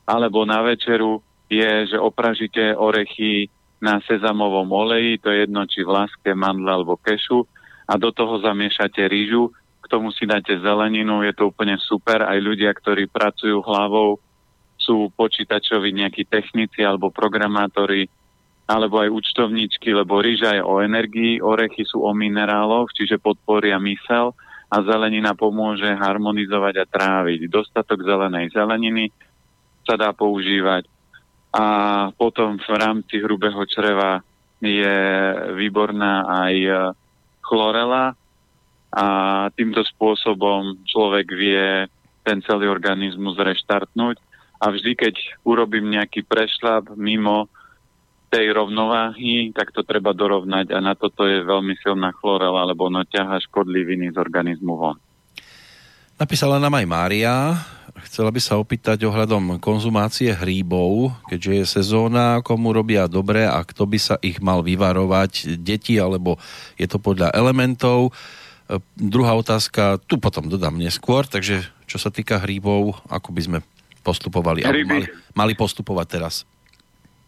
Alebo 0.10 0.44
na 0.44 0.66
večeru 0.66 1.22
je, 1.48 1.96
že 1.96 1.98
opražíte 2.02 2.74
orechy 2.74 3.48
na 3.78 4.02
sezamovom 4.04 4.68
oleji, 4.74 5.22
to 5.22 5.30
je 5.30 5.46
jedno 5.46 5.64
či 5.70 5.86
v 5.86 5.94
láske, 5.94 6.34
mandle 6.34 6.68
alebo 6.68 6.98
kešu 6.98 7.46
a 7.92 8.00
do 8.00 8.16
toho 8.16 8.40
zamiešate 8.40 9.04
rýžu, 9.12 9.52
k 9.84 9.86
tomu 9.92 10.16
si 10.16 10.24
dáte 10.24 10.56
zeleninu, 10.56 11.28
je 11.28 11.36
to 11.36 11.52
úplne 11.52 11.76
super. 11.84 12.24
Aj 12.24 12.40
ľudia, 12.40 12.72
ktorí 12.72 13.12
pracujú 13.12 13.60
hlavou, 13.60 14.16
sú 14.80 15.12
počítačoví 15.12 15.92
nejakí 15.92 16.24
technici 16.24 16.80
alebo 16.88 17.12
programátori, 17.12 18.08
alebo 18.72 19.04
aj 19.04 19.12
účtovníčky, 19.12 19.92
lebo 19.92 20.24
rýža 20.24 20.56
je 20.56 20.64
o 20.64 20.80
energii, 20.80 21.44
orechy 21.44 21.84
sú 21.84 22.08
o 22.08 22.16
mineráloch, 22.16 22.96
čiže 22.96 23.20
podporia 23.20 23.76
mysel 23.84 24.32
a 24.72 24.80
zelenina 24.80 25.36
pomôže 25.36 25.92
harmonizovať 25.92 26.76
a 26.80 26.86
tráviť. 26.88 27.52
Dostatok 27.52 28.08
zelenej 28.08 28.56
zeleniny 28.56 29.12
sa 29.84 30.00
dá 30.00 30.16
používať 30.16 30.88
a 31.52 31.66
potom 32.16 32.56
v 32.56 32.72
rámci 32.80 33.20
hrubého 33.20 33.60
čreva 33.68 34.24
je 34.64 34.96
výborná 35.52 36.24
aj 36.48 36.56
chlorela 37.52 38.16
a 38.96 39.06
týmto 39.60 39.84
spôsobom 39.84 40.80
človek 40.88 41.28
vie 41.36 41.92
ten 42.24 42.40
celý 42.48 42.72
organizmus 42.72 43.36
reštartnúť 43.36 44.16
a 44.64 44.72
vždy, 44.72 44.96
keď 44.96 45.16
urobím 45.44 45.92
nejaký 45.92 46.24
prešlap 46.24 46.88
mimo 46.96 47.52
tej 48.32 48.56
rovnováhy, 48.56 49.52
tak 49.52 49.76
to 49.76 49.84
treba 49.84 50.16
dorovnať 50.16 50.72
a 50.72 50.80
na 50.80 50.96
toto 50.96 51.28
je 51.28 51.44
veľmi 51.44 51.76
silná 51.84 52.16
chlorela, 52.16 52.64
lebo 52.64 52.88
ono 52.88 53.04
ťaha 53.04 53.44
škodliviny 53.52 54.16
z 54.16 54.18
organizmu 54.18 54.74
von. 54.80 54.96
Napísala 56.22 56.62
nám 56.62 56.78
aj 56.78 56.86
Mária, 56.86 57.34
chcela 58.06 58.30
by 58.30 58.38
sa 58.38 58.62
opýtať 58.62 59.10
ohľadom 59.10 59.58
konzumácie 59.58 60.30
hríbov, 60.30 61.18
keďže 61.26 61.52
je 61.58 61.66
sezóna, 61.66 62.46
komu 62.46 62.78
robia 62.78 63.10
dobre 63.10 63.50
a 63.50 63.58
kto 63.66 63.90
by 63.90 63.98
sa 63.98 64.22
ich 64.22 64.38
mal 64.38 64.62
vyvarovať, 64.62 65.58
deti 65.58 65.98
alebo 65.98 66.38
je 66.78 66.86
to 66.86 67.02
podľa 67.02 67.34
elementov. 67.34 68.14
E, 68.70 68.78
druhá 68.94 69.34
otázka, 69.34 69.98
tu 70.06 70.22
potom 70.22 70.46
dodám 70.46 70.78
neskôr, 70.78 71.26
takže 71.26 71.66
čo 71.90 71.98
sa 71.98 72.14
týka 72.14 72.38
hríbov, 72.38 73.02
ako 73.10 73.34
by 73.34 73.42
sme 73.42 73.60
postupovali, 74.06 74.62
Hryby. 74.62 74.86
mali, 74.86 75.06
mali 75.34 75.54
postupovať 75.58 76.06
teraz? 76.06 76.46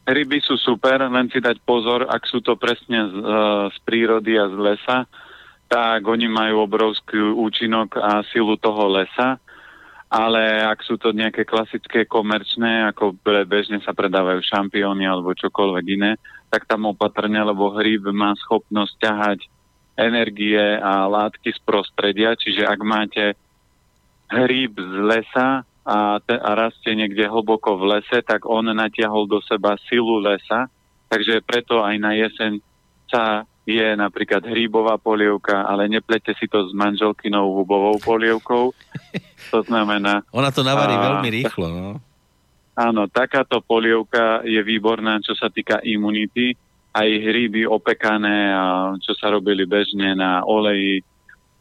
Ryby 0.06 0.38
sú 0.46 0.54
super, 0.62 1.02
len 1.02 1.34
si 1.34 1.41
dať 1.41 1.58
pozor, 1.66 2.06
ak 2.06 2.30
sú 2.30 2.46
to 2.46 2.54
presne 2.62 3.10
z, 3.10 3.14
e, 3.18 3.74
z 3.74 3.78
prírody 3.89 4.38
a 4.38 4.46
z 4.54 4.56
lesa, 4.62 4.98
tak 5.74 6.05
oni 6.05 6.30
majú 6.30 6.69
obrovský 6.69 7.17
účinok 7.17 7.97
a 7.97 8.21
silu 8.30 8.53
toho 8.61 8.93
lesa. 8.93 9.41
Ale 10.13 10.61
ak 10.61 10.86
sú 10.86 11.01
to 11.01 11.09
nejaké 11.09 11.41
klasické 11.41 12.05
komerčné, 12.05 12.86
ako 12.93 13.17
bežne 13.49 13.82
sa 13.82 13.97
predávajú 13.97 14.45
šampióny 14.45 15.09
alebo 15.09 15.34
čokoľvek 15.34 15.86
iné, 15.97 16.21
tak 16.53 16.69
tam 16.69 16.86
opatrne, 16.86 17.41
lebo 17.41 17.74
hríb 17.74 18.05
má 18.13 18.38
schopnosť 18.38 18.93
ťahať 19.01 19.39
energie 19.97 20.61
a 20.78 21.09
látky 21.09 21.49
z 21.49 21.59
prostredia, 21.65 22.38
čiže 22.38 22.69
ak 22.69 22.80
máte 22.86 23.34
hríb 24.30 24.78
z 24.78 24.93
lesa 25.01 25.65
a, 25.82 26.21
te, 26.21 26.38
a 26.38 26.49
rastie 26.53 26.93
niekde 26.93 27.26
hlboko 27.26 27.82
v 27.82 27.97
lese, 27.97 28.21
tak 28.21 28.45
on 28.45 28.69
natiahol 28.69 29.26
do 29.26 29.41
seba 29.41 29.82
silu 29.89 30.21
lesa, 30.21 30.69
takže 31.09 31.41
preto 31.41 31.82
aj 31.82 31.95
na 31.97 32.13
jeseň 32.13 32.61
sa 33.09 33.49
je 33.64 33.95
napríklad 33.95 34.43
hríbová 34.43 34.99
polievka, 34.99 35.64
ale 35.64 35.88
neplete 35.88 36.36
si 36.36 36.51
to 36.51 36.68
s 36.68 36.72
manželkynou 36.76 37.64
hubovou 37.64 37.95
polievkou. 37.99 38.72
To 39.51 39.59
znamená... 39.59 40.24
Ona 40.34 40.49
to 40.55 40.64
navarí 40.64 40.95
a, 40.95 41.03
veľmi 41.03 41.30
rýchlo, 41.30 41.68
no. 41.68 41.99
Áno, 42.74 43.05
takáto 43.05 43.61
polievka 43.61 44.41
je 44.47 44.57
výborná, 44.66 45.22
čo 45.22 45.38
sa 45.38 45.51
týka 45.51 45.84
imunity. 45.84 46.55
Aj 46.95 47.05
hríby 47.05 47.68
opekané, 47.68 48.49
a 48.49 48.95
čo 48.97 49.14
sa 49.14 49.30
robili 49.30 49.68
bežne 49.68 50.16
na 50.16 50.41
oleji, 50.47 51.03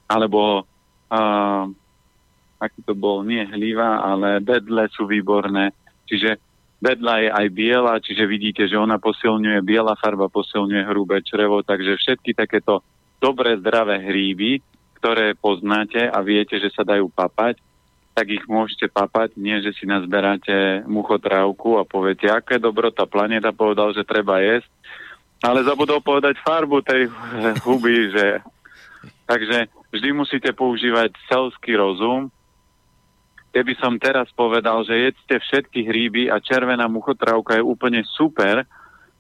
alebo 0.09 0.65
a, 1.11 1.21
aký 2.63 2.81
to 2.87 2.95
bol, 2.97 3.27
nie 3.27 3.45
hliva, 3.51 4.01
ale 4.01 4.41
bedle 4.41 4.89
sú 4.95 5.05
výborné. 5.05 5.75
Čiže 6.07 6.52
Vedľa 6.83 7.15
je 7.23 7.29
aj 7.31 7.47
biela, 7.55 7.95
čiže 8.03 8.27
vidíte, 8.27 8.67
že 8.67 8.75
ona 8.75 8.99
posilňuje, 8.99 9.63
biela 9.63 9.95
farba 9.95 10.27
posilňuje 10.27 10.83
hrubé 10.91 11.23
črevo, 11.23 11.63
takže 11.63 11.95
všetky 11.95 12.35
takéto 12.35 12.83
dobré, 13.23 13.55
zdravé 13.55 14.03
hríby, 14.03 14.59
ktoré 14.99 15.39
poznáte 15.39 16.11
a 16.11 16.19
viete, 16.27 16.59
že 16.59 16.75
sa 16.75 16.83
dajú 16.83 17.07
papať, 17.07 17.63
tak 18.19 18.27
ich 18.35 18.43
môžete 18.51 18.91
papať, 18.91 19.39
nie 19.39 19.63
že 19.63 19.71
si 19.79 19.87
nazberáte 19.87 20.83
muchotrávku 20.91 21.79
a 21.79 21.87
poviete, 21.87 22.27
aké 22.27 22.59
dobro 22.59 22.91
tá 22.91 23.07
planeta 23.07 23.55
povedal, 23.55 23.95
že 23.95 24.03
treba 24.03 24.43
jesť, 24.43 24.67
ale 25.39 25.63
zabudol 25.63 26.03
povedať 26.03 26.35
farbu 26.43 26.83
tej 26.83 27.07
huby, 27.63 28.11
že... 28.11 28.27
Takže 29.23 29.71
vždy 29.95 30.09
musíte 30.13 30.51
používať 30.51 31.15
selský 31.31 31.79
rozum, 31.79 32.29
keby 33.53 33.73
som 33.79 34.01
teraz 34.01 34.33
povedal, 34.33 34.83
že 34.83 35.13
jedzte 35.13 35.37
všetky 35.39 35.85
hríby 35.85 36.33
a 36.33 36.41
červená 36.41 36.89
muchotrávka 36.89 37.61
je 37.61 37.65
úplne 37.65 38.01
super, 38.17 38.65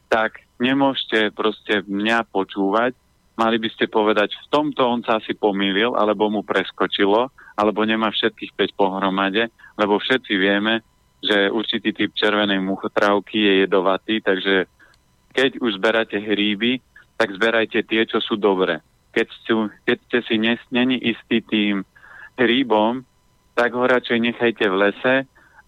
tak 0.08 0.44
nemôžete 0.56 1.32
proste 1.36 1.84
mňa 1.84 2.28
počúvať. 2.32 2.96
Mali 3.36 3.56
by 3.56 3.68
ste 3.72 3.88
povedať, 3.88 4.36
v 4.36 4.46
tomto 4.52 4.84
on 4.84 5.00
sa 5.04 5.20
asi 5.20 5.32
pomýlil, 5.32 5.96
alebo 5.96 6.28
mu 6.28 6.44
preskočilo, 6.44 7.32
alebo 7.56 7.84
nemá 7.84 8.12
všetkých 8.12 8.52
5 8.76 8.80
pohromade, 8.80 9.48
lebo 9.76 9.96
všetci 9.96 10.32
vieme, 10.36 10.84
že 11.22 11.48
určitý 11.48 11.94
typ 11.94 12.12
červenej 12.12 12.60
muchotrávky 12.60 13.38
je 13.38 13.52
jedovatý, 13.64 14.20
takže 14.20 14.68
keď 15.32 15.62
už 15.64 15.80
zberáte 15.80 16.20
hríby, 16.20 16.84
tak 17.16 17.32
zberajte 17.38 17.80
tie, 17.86 18.02
čo 18.04 18.20
sú 18.20 18.36
dobré. 18.36 18.84
Keď, 19.12 19.28
sú, 19.48 19.56
keď 19.84 19.98
ste 20.08 20.18
si 20.28 20.36
není 20.72 20.96
istý 21.00 21.40
tým 21.44 21.84
hríbom, 22.36 23.04
tak 23.52 23.76
ho 23.76 23.84
radšej 23.84 24.18
nechajte 24.18 24.64
v 24.68 24.76
lese 24.76 25.14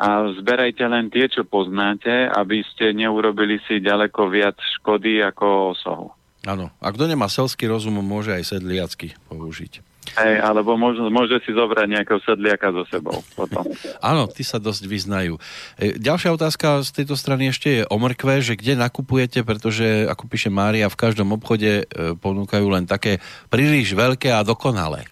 a 0.00 0.08
zberajte 0.36 0.84
len 0.90 1.08
tie, 1.08 1.30
čo 1.30 1.46
poznáte, 1.46 2.26
aby 2.32 2.66
ste 2.74 2.90
neurobili 2.96 3.62
si 3.64 3.78
ďaleko 3.78 4.26
viac 4.26 4.58
škody 4.80 5.22
ako 5.22 5.76
osohu. 5.76 6.08
Áno, 6.44 6.68
a 6.76 6.86
kto 6.92 7.08
nemá 7.08 7.30
selský 7.32 7.64
rozum, 7.64 8.04
môže 8.04 8.34
aj 8.34 8.44
sedliacky 8.58 9.16
použiť. 9.32 9.80
Hej, 10.14 10.36
alebo 10.44 10.76
môže, 10.76 11.00
môže 11.08 11.40
si 11.48 11.56
zobrať 11.56 11.88
nejakého 11.88 12.20
sedliaka 12.20 12.68
so 12.76 12.84
sebou 12.92 13.24
potom. 13.32 13.64
Áno, 14.12 14.28
ty 14.28 14.44
sa 14.44 14.60
dosť 14.60 14.84
vyznajú. 14.84 15.40
E, 15.80 15.96
ďalšia 15.96 16.36
otázka 16.36 16.84
z 16.84 16.90
tejto 17.02 17.16
strany 17.16 17.48
ešte 17.48 17.80
je 17.80 17.82
o 17.88 17.96
mrkve, 17.96 18.44
že 18.44 18.60
kde 18.60 18.76
nakupujete, 18.76 19.40
pretože, 19.42 20.04
ako 20.04 20.28
píše 20.28 20.52
Mária, 20.52 20.92
v 20.92 21.00
každom 21.00 21.32
obchode 21.32 21.88
e, 21.88 22.12
ponúkajú 22.20 22.66
len 22.68 22.84
také 22.84 23.24
príliš 23.48 23.96
veľké 23.96 24.28
a 24.28 24.44
dokonalé. 24.44 25.08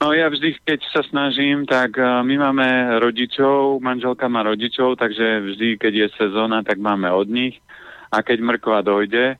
No 0.00 0.16
ja 0.16 0.32
vždy, 0.32 0.64
keď 0.64 0.80
sa 0.96 1.04
snažím, 1.04 1.68
tak 1.68 1.92
uh, 2.00 2.24
my 2.24 2.40
máme 2.40 2.96
rodičov, 3.04 3.84
manželka 3.84 4.32
má 4.32 4.40
rodičov, 4.40 4.96
takže 4.96 5.44
vždy, 5.44 5.76
keď 5.76 5.92
je 5.92 6.08
sezóna, 6.16 6.64
tak 6.64 6.80
máme 6.80 7.12
od 7.12 7.28
nich. 7.28 7.60
A 8.08 8.24
keď 8.24 8.40
mrkva 8.40 8.80
dojde, 8.80 9.36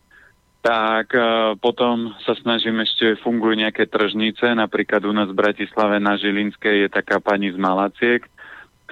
tak 0.60 1.16
uh, 1.16 1.56
potom 1.56 2.12
sa 2.28 2.36
snažím 2.36 2.76
ešte, 2.84 3.16
fungujú 3.24 3.56
nejaké 3.56 3.88
tržnice, 3.88 4.52
napríklad 4.52 5.00
u 5.08 5.16
nás 5.16 5.32
v 5.32 5.40
Bratislave 5.40 5.96
na 5.96 6.20
Žilinskej 6.20 6.84
je 6.84 6.88
taká 6.92 7.24
pani 7.24 7.48
z 7.48 7.56
Malaciek, 7.56 8.20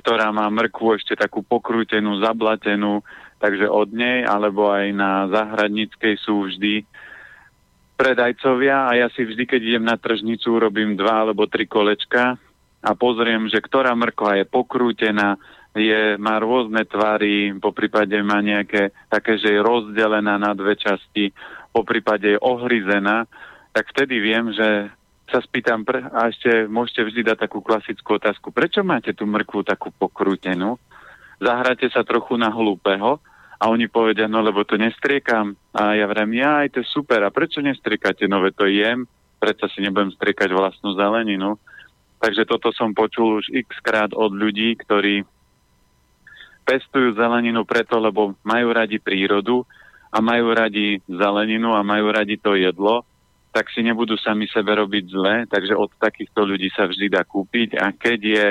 ktorá 0.01 0.33
má 0.33 0.49
mrkvu 0.49 0.97
ešte 0.97 1.21
takú 1.21 1.45
pokrútenú, 1.45 2.17
zablatenú, 2.25 3.05
takže 3.45 3.69
od 3.69 3.93
nej, 3.93 4.25
alebo 4.25 4.73
aj 4.73 4.89
na 4.97 5.29
Zahradnickej 5.29 6.17
sú 6.17 6.49
vždy 6.49 6.89
predajcovia 7.99 8.87
a 8.87 8.95
ja 8.95 9.11
si 9.11 9.27
vždy, 9.27 9.43
keď 9.43 9.61
idem 9.61 9.85
na 9.85 9.99
tržnicu, 9.99 10.63
robím 10.63 10.95
dva 10.95 11.27
alebo 11.27 11.51
tri 11.51 11.67
kolečka 11.67 12.39
a 12.79 12.91
pozriem, 12.95 13.51
že 13.51 13.59
ktorá 13.59 13.91
mrkva 13.99 14.39
je 14.39 14.45
pokrútená, 14.47 15.35
je, 15.75 16.15
má 16.17 16.39
rôzne 16.39 16.87
tvary, 16.87 17.51
po 17.59 17.75
prípade 17.75 18.15
má 18.23 18.39
nejaké 18.39 18.95
také, 19.11 19.37
že 19.43 19.51
je 19.51 19.61
rozdelená 19.61 20.39
na 20.39 20.55
dve 20.55 20.79
časti, 20.79 21.35
po 21.75 21.83
prípade 21.83 22.39
je 22.39 22.39
ohryzená, 22.39 23.27
tak 23.75 23.91
vtedy 23.91 24.23
viem, 24.23 24.55
že 24.55 24.95
sa 25.29 25.45
spýtam, 25.45 25.85
pre, 25.85 26.01
a 26.01 26.33
ešte 26.33 26.71
môžete 26.71 27.05
vždy 27.05 27.21
dať 27.35 27.39
takú 27.51 27.61
klasickú 27.61 28.17
otázku, 28.17 28.49
prečo 28.55 28.81
máte 28.81 29.13
tú 29.13 29.29
mrkvu 29.29 29.67
takú 29.67 29.93
pokrútenú? 29.93 30.81
Zahráte 31.39 31.87
sa 31.93 32.03
trochu 32.03 32.35
na 32.41 32.49
hlúpeho, 32.49 33.21
a 33.59 33.65
oni 33.75 33.91
povedia, 33.91 34.31
no 34.31 34.39
lebo 34.39 34.63
to 34.63 34.79
nestriekam. 34.79 35.59
A 35.75 35.99
ja 35.99 36.07
vrem, 36.07 36.31
ja 36.39 36.63
aj 36.63 36.79
to 36.79 36.79
je 36.81 36.89
super. 36.95 37.27
A 37.27 37.35
prečo 37.35 37.59
nestriekate? 37.59 38.31
No 38.31 38.39
to 38.55 38.71
jem, 38.71 39.11
predsa 39.43 39.67
si 39.75 39.83
nebudem 39.83 40.15
striekať 40.15 40.55
vlastnú 40.55 40.95
zeleninu. 40.95 41.59
Takže 42.23 42.47
toto 42.47 42.71
som 42.71 42.95
počul 42.95 43.43
už 43.43 43.51
x 43.51 43.83
krát 43.83 44.15
od 44.15 44.31
ľudí, 44.31 44.79
ktorí 44.79 45.27
pestujú 46.67 47.15
zeleninu 47.19 47.67
preto, 47.67 47.99
lebo 47.99 48.39
majú 48.47 48.69
radi 48.75 49.03
prírodu 49.03 49.67
a 50.13 50.19
majú 50.21 50.53
radi 50.53 51.01
zeleninu 51.07 51.73
a 51.73 51.81
majú 51.81 52.13
radi 52.13 52.37
to 52.37 52.59
jedlo, 52.59 53.07
tak 53.55 53.73
si 53.73 53.81
nebudú 53.81 54.21
sami 54.21 54.45
sebe 54.53 54.77
robiť 54.77 55.05
zle, 55.09 55.35
takže 55.49 55.73
od 55.73 55.89
takýchto 55.97 56.45
ľudí 56.45 56.69
sa 56.73 56.85
vždy 56.85 57.09
dá 57.09 57.25
kúpiť 57.25 57.81
a 57.81 57.89
keď 57.93 58.21
je 58.21 58.45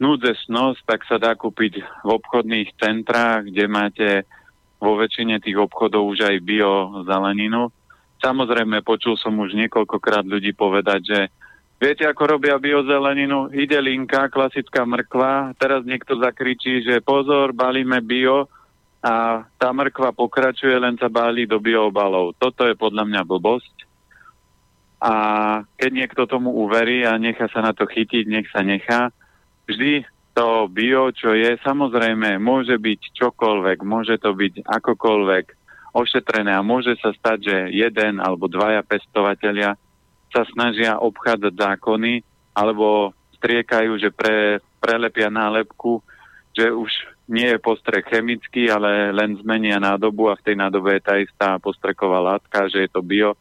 núdzesnosť, 0.00 0.80
tak 0.88 1.04
sa 1.04 1.20
dá 1.20 1.36
kúpiť 1.36 1.84
v 1.84 2.08
obchodných 2.08 2.72
centrách, 2.80 3.52
kde 3.52 3.64
máte 3.68 4.08
vo 4.80 4.96
väčšine 4.96 5.38
tých 5.44 5.60
obchodov 5.60 6.08
už 6.16 6.24
aj 6.24 6.36
bio 6.40 7.04
zeleninu. 7.04 7.68
Samozrejme, 8.24 8.80
počul 8.80 9.20
som 9.20 9.36
už 9.36 9.52
niekoľkokrát 9.52 10.24
ľudí 10.24 10.56
povedať, 10.56 11.00
že 11.04 11.20
viete, 11.76 12.08
ako 12.08 12.36
robia 12.36 12.56
biozeleninu? 12.56 13.52
Ide 13.52 13.76
linka, 13.80 14.32
klasická 14.32 14.88
mrkva, 14.88 15.56
teraz 15.60 15.84
niekto 15.84 16.16
zakričí, 16.16 16.80
že 16.80 17.04
pozor, 17.04 17.52
balíme 17.52 18.00
bio 18.00 18.48
a 19.00 19.44
tá 19.56 19.68
mrkva 19.72 20.12
pokračuje, 20.12 20.76
len 20.76 20.96
sa 21.00 21.08
báli 21.08 21.48
do 21.48 21.60
biobalov. 21.60 22.36
Toto 22.36 22.68
je 22.68 22.76
podľa 22.76 23.04
mňa 23.08 23.22
blbosť. 23.24 23.76
A 25.00 25.12
keď 25.80 25.90
niekto 25.92 26.28
tomu 26.28 26.52
uverí 26.52 27.08
a 27.08 27.16
nechá 27.16 27.48
sa 27.48 27.64
na 27.64 27.72
to 27.72 27.88
chytiť, 27.88 28.24
nech 28.28 28.48
sa 28.52 28.60
nechá, 28.60 29.08
vždy 29.70 29.92
to 30.34 30.70
bio, 30.70 31.10
čo 31.10 31.34
je, 31.34 31.58
samozrejme, 31.62 32.38
môže 32.38 32.78
byť 32.78 33.00
čokoľvek, 33.18 33.78
môže 33.82 34.18
to 34.22 34.34
byť 34.34 34.66
akokoľvek 34.66 35.44
ošetrené 35.90 36.54
a 36.54 36.62
môže 36.62 36.94
sa 37.02 37.10
stať, 37.10 37.38
že 37.50 37.56
jeden 37.74 38.22
alebo 38.22 38.46
dvaja 38.46 38.82
pestovateľia 38.86 39.74
sa 40.30 40.42
snažia 40.54 40.94
obchádzať 41.02 41.54
zákony 41.54 42.22
alebo 42.54 43.10
striekajú, 43.38 43.98
že 43.98 44.14
pre, 44.14 44.62
prelepia 44.78 45.26
nálepku, 45.26 45.98
že 46.54 46.70
už 46.70 46.90
nie 47.30 47.46
je 47.46 47.62
postrek 47.62 48.06
chemický, 48.10 48.70
ale 48.70 49.10
len 49.14 49.38
zmenia 49.42 49.78
nádobu 49.78 50.30
a 50.30 50.38
v 50.38 50.44
tej 50.50 50.56
nádobe 50.58 50.98
je 50.98 51.02
tá 51.02 51.14
istá 51.18 51.48
postreková 51.58 52.18
látka, 52.18 52.70
že 52.70 52.86
je 52.86 52.90
to 52.90 53.02
bio. 53.02 53.38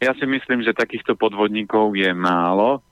Ja 0.00 0.12
si 0.16 0.24
myslím, 0.28 0.60
že 0.64 0.76
takýchto 0.76 1.16
podvodníkov 1.16 1.96
je 1.96 2.12
málo 2.12 2.84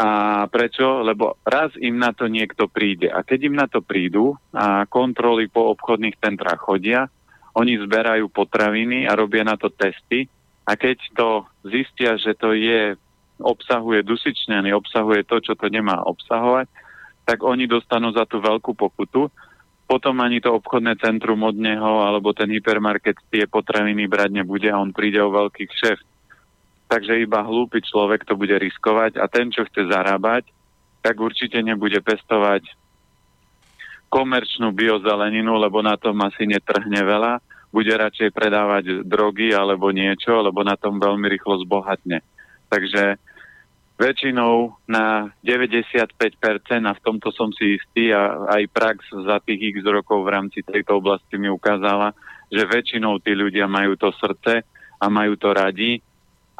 a 0.00 0.08
prečo? 0.48 1.04
Lebo 1.04 1.36
raz 1.44 1.76
im 1.76 2.00
na 2.00 2.16
to 2.16 2.24
niekto 2.24 2.72
príde. 2.72 3.12
A 3.12 3.20
keď 3.20 3.52
im 3.52 3.56
na 3.60 3.68
to 3.68 3.84
prídu 3.84 4.32
a 4.56 4.88
kontroly 4.88 5.52
po 5.52 5.68
obchodných 5.76 6.16
centrách 6.16 6.64
chodia, 6.64 7.12
oni 7.52 7.76
zberajú 7.76 8.32
potraviny 8.32 9.04
a 9.04 9.12
robia 9.12 9.44
na 9.44 9.60
to 9.60 9.68
testy. 9.68 10.24
A 10.64 10.72
keď 10.80 10.96
to 11.12 11.28
zistia, 11.68 12.16
že 12.16 12.32
to 12.32 12.56
je, 12.56 12.96
obsahuje 13.44 14.00
dusičnany, 14.00 14.72
obsahuje 14.72 15.28
to, 15.28 15.44
čo 15.44 15.52
to 15.52 15.68
nemá 15.68 16.00
obsahovať, 16.08 16.72
tak 17.28 17.44
oni 17.44 17.68
dostanú 17.68 18.16
za 18.16 18.24
tú 18.24 18.40
veľkú 18.40 18.72
pokutu. 18.72 19.28
Potom 19.84 20.22
ani 20.24 20.40
to 20.40 20.54
obchodné 20.56 20.96
centrum 21.02 21.44
od 21.44 21.58
neho 21.58 22.06
alebo 22.08 22.32
ten 22.32 22.48
hypermarket 22.48 23.20
tie 23.28 23.44
potraviny 23.44 24.08
brať 24.08 24.30
nebude 24.32 24.70
a 24.70 24.80
on 24.80 24.94
príde 24.96 25.20
o 25.20 25.34
veľký 25.34 25.66
kšeft 25.66 26.06
takže 26.90 27.22
iba 27.22 27.46
hlúpy 27.46 27.78
človek 27.86 28.26
to 28.26 28.34
bude 28.34 28.58
riskovať 28.58 29.22
a 29.22 29.30
ten, 29.30 29.54
čo 29.54 29.62
chce 29.62 29.86
zarábať, 29.86 30.50
tak 31.06 31.14
určite 31.22 31.62
nebude 31.62 32.02
pestovať 32.02 32.66
komerčnú 34.10 34.74
biozeleninu, 34.74 35.54
lebo 35.54 35.78
na 35.86 35.94
tom 35.94 36.18
asi 36.26 36.50
netrhne 36.50 36.98
veľa, 37.06 37.38
bude 37.70 37.94
radšej 37.94 38.34
predávať 38.34 39.06
drogy 39.06 39.54
alebo 39.54 39.94
niečo, 39.94 40.42
lebo 40.42 40.66
na 40.66 40.74
tom 40.74 40.98
veľmi 40.98 41.30
rýchlo 41.30 41.62
zbohatne. 41.62 42.18
Takže 42.66 43.22
väčšinou 43.94 44.74
na 44.90 45.30
95% 45.46 46.10
a 46.82 46.92
v 46.98 47.04
tomto 47.06 47.30
som 47.30 47.54
si 47.54 47.78
istý 47.78 48.10
a 48.10 48.50
aj 48.58 48.62
prax 48.74 48.98
za 49.14 49.38
tých 49.46 49.78
x 49.78 49.86
rokov 49.86 50.26
v 50.26 50.32
rámci 50.34 50.66
tejto 50.66 50.98
oblasti 50.98 51.38
mi 51.38 51.46
ukázala, 51.46 52.10
že 52.50 52.66
väčšinou 52.66 53.22
tí 53.22 53.30
ľudia 53.30 53.70
majú 53.70 53.94
to 53.94 54.10
srdce 54.18 54.66
a 54.98 55.06
majú 55.06 55.38
to 55.38 55.54
radi 55.54 56.02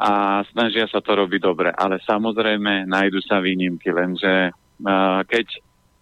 a 0.01 0.41
snažia 0.49 0.89
sa 0.89 0.97
to 0.97 1.13
robiť 1.13 1.41
dobre. 1.45 1.69
Ale 1.69 2.01
samozrejme 2.01 2.89
nájdu 2.89 3.21
sa 3.21 3.37
výnimky, 3.37 3.93
lenže 3.93 4.49
uh, 4.49 5.21
keď 5.29 5.45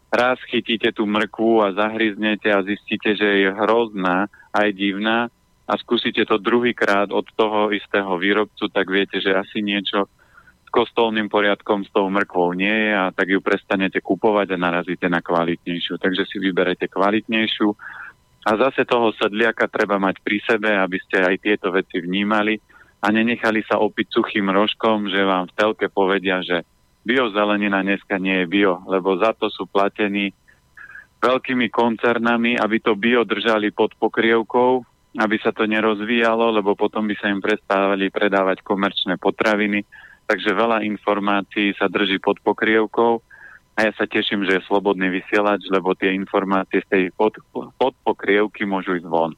raz 0.08 0.40
chytíte 0.48 0.96
tú 0.96 1.04
mrkvu 1.04 1.68
a 1.68 1.76
zahryznete 1.76 2.48
a 2.48 2.64
zistíte, 2.64 3.14
že 3.20 3.44
je 3.44 3.50
hrozná 3.52 4.32
aj 4.56 4.70
divná 4.72 5.28
a 5.70 5.74
skúsite 5.78 6.26
to 6.26 6.42
druhýkrát 6.42 7.12
od 7.12 7.28
toho 7.36 7.76
istého 7.76 8.10
výrobcu, 8.18 8.72
tak 8.72 8.90
viete, 8.90 9.22
že 9.22 9.36
asi 9.36 9.62
niečo 9.62 10.10
s 10.66 10.70
kostolným 10.74 11.30
poriadkom 11.30 11.86
s 11.86 11.94
tou 11.94 12.10
mrkvou 12.10 12.58
nie 12.58 12.74
je 12.90 12.92
a 12.96 13.14
tak 13.14 13.30
ju 13.30 13.44
prestanete 13.44 14.02
kupovať 14.02 14.54
a 14.56 14.62
narazíte 14.62 15.06
na 15.12 15.22
kvalitnejšiu. 15.22 16.02
Takže 16.02 16.26
si 16.26 16.42
vyberete 16.42 16.90
kvalitnejšiu 16.90 17.70
a 18.48 18.52
zase 18.56 18.88
toho 18.88 19.14
sedliaka 19.14 19.70
treba 19.70 20.02
mať 20.02 20.24
pri 20.24 20.38
sebe, 20.42 20.72
aby 20.74 20.98
ste 21.04 21.22
aj 21.22 21.36
tieto 21.44 21.70
veci 21.70 22.02
vnímali 22.02 22.58
a 23.00 23.08
nenechali 23.12 23.64
sa 23.64 23.80
opiť 23.80 24.08
suchým 24.12 24.52
rožkom, 24.52 25.08
že 25.08 25.24
vám 25.24 25.48
v 25.48 25.56
telke 25.56 25.88
povedia, 25.88 26.44
že 26.44 26.68
biozelenina 27.08 27.80
dneska 27.80 28.20
nie 28.20 28.44
je 28.44 28.48
bio, 28.48 28.84
lebo 28.86 29.16
za 29.16 29.32
to 29.32 29.48
sú 29.48 29.64
platení 29.72 30.36
veľkými 31.20 31.72
koncernami, 31.72 32.60
aby 32.60 32.78
to 32.80 32.96
bio 32.96 33.24
držali 33.24 33.72
pod 33.72 33.96
pokrievkou, 33.96 34.84
aby 35.20 35.36
sa 35.40 35.52
to 35.52 35.68
nerozvíjalo, 35.68 36.52
lebo 36.56 36.76
potom 36.76 37.08
by 37.08 37.16
sa 37.20 37.32
im 37.32 37.44
prestávali 37.44 38.12
predávať 38.12 38.64
komerčné 38.64 39.20
potraviny. 39.20 39.84
Takže 40.30 40.54
veľa 40.54 40.86
informácií 40.86 41.74
sa 41.76 41.90
drží 41.90 42.22
pod 42.22 42.38
pokrievkou 42.46 43.20
a 43.74 43.80
ja 43.88 43.92
sa 43.96 44.06
teším, 44.06 44.46
že 44.46 44.60
je 44.60 44.68
slobodný 44.70 45.10
vysielač, 45.10 45.66
lebo 45.72 45.98
tie 45.98 46.14
informácie 46.14 46.86
z 46.86 46.88
tej 46.88 47.04
pod, 47.16 47.40
pod 47.52 47.96
pokrievky 48.06 48.68
môžu 48.68 49.00
ísť 49.00 49.08
von. 49.10 49.34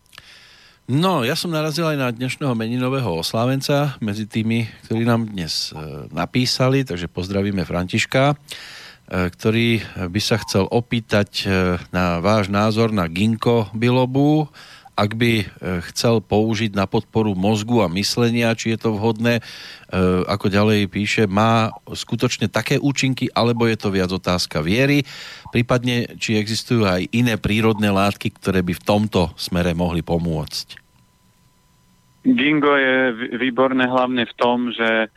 No, 0.92 1.24
ja 1.24 1.40
som 1.40 1.56
narazil 1.56 1.88
aj 1.88 1.96
na 1.96 2.12
dnešného 2.12 2.52
meninového 2.52 3.24
oslávenca 3.24 3.96
medzi 4.04 4.28
tými, 4.28 4.68
ktorí 4.84 5.08
nám 5.08 5.24
dnes 5.32 5.72
e, 5.72 5.80
napísali, 6.12 6.84
takže 6.84 7.08
pozdravíme 7.08 7.64
Františka, 7.64 8.36
e, 8.36 9.32
ktorý 9.32 9.80
by 10.12 10.20
sa 10.20 10.44
chcel 10.44 10.68
opýtať 10.68 11.48
e, 11.48 11.80
na 11.96 12.20
váš 12.20 12.52
názor 12.52 12.92
na 12.92 13.08
ginkgo 13.08 13.72
bilobu, 13.72 14.52
ak 14.92 15.16
by 15.16 15.48
chcel 15.88 16.20
použiť 16.20 16.76
na 16.76 16.84
podporu 16.84 17.40
mozgu 17.40 17.80
a 17.80 17.88
myslenia, 17.96 18.52
či 18.54 18.76
je 18.76 18.86
to 18.86 19.00
vhodné, 19.00 19.40
ako 20.28 20.52
ďalej 20.52 20.92
píše, 20.92 21.24
má 21.26 21.72
skutočne 21.88 22.52
také 22.52 22.78
účinky, 22.78 23.32
alebo 23.32 23.66
je 23.66 23.80
to 23.80 23.90
viac 23.90 24.12
otázka 24.12 24.60
viery, 24.62 25.02
prípadne 25.50 26.12
či 26.20 26.38
existujú 26.38 26.86
aj 26.86 27.08
iné 27.16 27.40
prírodné 27.40 27.90
látky, 27.90 28.36
ktoré 28.36 28.62
by 28.62 28.78
v 28.78 28.86
tomto 28.86 29.32
smere 29.40 29.74
mohli 29.74 30.06
pomôcť. 30.06 30.81
Gingo 32.22 32.77
je 32.77 32.98
výborné 33.34 33.89
hlavne 33.89 34.30
v 34.30 34.38
tom, 34.38 34.69
že 34.69 35.10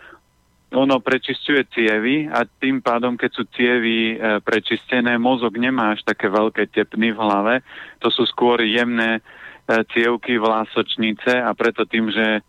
ono 0.75 0.99
prečistuje 0.99 1.63
cievy 1.71 2.27
a 2.27 2.43
tým 2.45 2.83
pádom, 2.83 3.15
keď 3.15 3.31
sú 3.31 3.43
cievy 3.55 4.17
e, 4.17 4.43
prečistené, 4.43 5.15
mozog 5.21 5.55
nemá 5.55 5.95
až 5.95 6.03
také 6.03 6.27
veľké 6.27 6.75
tepny 6.75 7.15
v 7.15 7.21
hlave. 7.21 7.55
To 8.03 8.11
sú 8.11 8.27
skôr 8.27 8.59
jemné 8.67 9.21
e, 9.21 9.21
cievky 9.95 10.35
vlásočnice 10.35 11.31
a 11.31 11.55
preto 11.55 11.87
tým, 11.87 12.11
že 12.11 12.43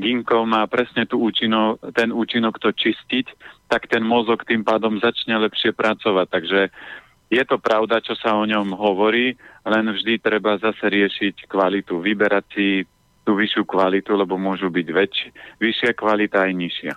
ginko 0.00 0.42
má 0.42 0.66
presne 0.66 1.06
tú 1.06 1.22
účinok, 1.22 1.78
ten 1.94 2.10
účinok 2.10 2.58
to 2.58 2.74
čistiť, 2.74 3.30
tak 3.70 3.86
ten 3.86 4.02
mozog 4.02 4.42
tým 4.42 4.66
pádom 4.66 4.98
začne 4.98 5.38
lepšie 5.38 5.70
pracovať. 5.70 6.26
Takže 6.28 6.60
je 7.32 7.42
to 7.48 7.56
pravda, 7.56 8.02
čo 8.04 8.12
sa 8.18 8.36
o 8.36 8.44
ňom 8.44 8.76
hovorí, 8.76 9.38
len 9.64 9.86
vždy 9.88 10.20
treba 10.20 10.60
zase 10.60 10.84
riešiť 10.84 11.46
kvalitu, 11.48 11.96
vyberať 12.02 12.44
si 12.52 12.68
tú 13.22 13.38
vyššiu 13.38 13.62
kvalitu, 13.66 14.14
lebo 14.18 14.34
môžu 14.34 14.68
byť 14.68 14.86
väčšie, 14.90 15.28
vyššia 15.62 15.90
kvalita 15.94 16.46
aj 16.46 16.52
nižšia. 16.52 16.92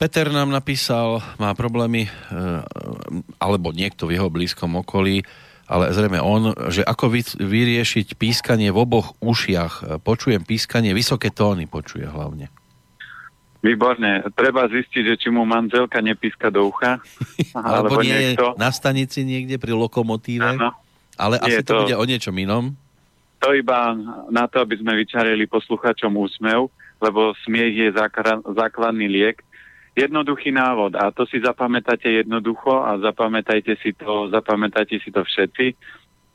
Peter 0.00 0.32
nám 0.32 0.48
napísal, 0.48 1.20
má 1.36 1.52
problémy, 1.52 2.08
e, 2.08 2.10
alebo 3.36 3.68
niekto 3.68 4.08
v 4.08 4.16
jeho 4.16 4.32
blízkom 4.32 4.80
okolí, 4.80 5.20
ale 5.70 5.92
zrejme 5.94 6.18
on, 6.18 6.56
že 6.72 6.82
ako 6.82 7.14
vyriešiť 7.38 8.18
pískanie 8.18 8.74
v 8.74 8.80
oboch 8.80 9.14
ušiach. 9.22 10.02
Počujem 10.02 10.42
pískanie, 10.42 10.90
vysoké 10.90 11.30
tóny 11.30 11.70
počuje 11.70 12.10
hlavne. 12.10 12.50
Výborne. 13.60 14.24
Treba 14.32 14.66
zistiť, 14.66 15.02
že 15.04 15.14
či 15.20 15.28
mu 15.28 15.44
manželka 15.44 16.00
nepíska 16.00 16.48
do 16.48 16.66
ucha. 16.72 16.98
alebo, 17.54 17.92
alebo 17.92 18.02
nie 18.02 18.34
niekto. 18.34 18.56
na 18.56 18.72
stanici 18.72 19.22
niekde 19.22 19.60
pri 19.60 19.76
lokomotíve. 19.76 20.56
Áno. 20.58 20.74
Ale 21.20 21.36
asi 21.38 21.60
to, 21.60 21.76
to 21.76 21.80
bude 21.86 21.96
o 22.00 22.04
niečom 22.08 22.32
inom. 22.40 22.72
To 23.40 23.56
iba 23.56 23.96
na 24.28 24.44
to, 24.48 24.60
aby 24.60 24.76
sme 24.76 25.00
vyčarili 25.00 25.48
posluchačom 25.48 26.12
úsmev, 26.12 26.68
lebo 27.00 27.32
smiech 27.48 27.72
je 27.72 27.88
základný 28.52 29.08
liek. 29.08 29.40
Jednoduchý 29.96 30.52
návod 30.54 30.94
a 30.94 31.10
to 31.10 31.26
si 31.26 31.42
zapamätáte 31.42 32.06
jednoducho 32.06 32.84
a 32.84 33.00
zapamätajte 33.00 33.74
si 33.80 33.96
to, 33.96 34.30
zapamätajte 34.30 35.02
si 35.02 35.10
to 35.10 35.24
všetci, 35.24 35.66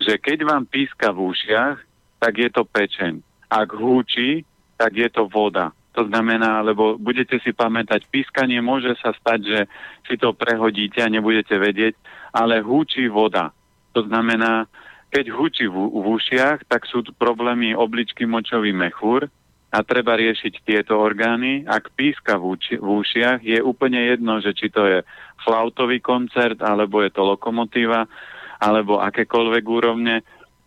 že 0.01 0.13
keď 0.19 0.43
vám 0.43 0.67
píska 0.67 1.13
v 1.15 1.31
ušiach, 1.31 1.77
tak 2.19 2.33
je 2.35 2.49
to 2.51 2.67
pečeň. 2.67 3.23
Ak 3.47 3.71
húči, 3.71 4.43
tak 4.75 4.97
je 4.99 5.07
to 5.07 5.31
voda. 5.31 5.71
To 5.95 6.03
znamená, 6.03 6.59
lebo 6.59 6.99
budete 6.99 7.39
si 7.39 7.55
pamätať, 7.55 8.03
pískanie 8.11 8.59
môže 8.59 8.91
sa 8.99 9.15
stať, 9.15 9.39
že 9.47 9.59
si 10.03 10.19
to 10.19 10.35
prehodíte 10.35 10.99
a 10.99 11.07
nebudete 11.07 11.55
vedieť, 11.55 11.95
ale 12.35 12.59
húči 12.59 13.07
voda. 13.07 13.55
To 13.95 14.03
znamená, 14.03 14.67
keď 15.15 15.31
hučí 15.31 15.71
v, 15.71 15.79
v 15.79 16.05
ušiach, 16.19 16.67
tak 16.67 16.83
sú 16.91 16.99
problémy 17.15 17.71
obličky 17.71 18.27
močový 18.27 18.75
mechúr 18.75 19.31
a 19.71 19.79
treba 19.79 20.19
riešiť 20.19 20.67
tieto 20.67 20.99
orgány. 20.99 21.63
Ak 21.63 21.95
píska 21.95 22.35
v, 22.35 22.59
uči, 22.59 22.75
v 22.75 22.87
ušiach, 22.99 23.39
je 23.39 23.63
úplne 23.63 24.11
jedno, 24.11 24.43
že 24.43 24.51
či 24.51 24.67
to 24.67 24.83
je 24.83 24.99
flautový 25.47 26.03
koncert, 26.03 26.59
alebo 26.59 26.99
je 26.99 27.15
to 27.15 27.23
lokomotíva, 27.23 28.11
alebo 28.59 28.99
akékoľvek 28.99 29.63
úrovne. 29.63 30.19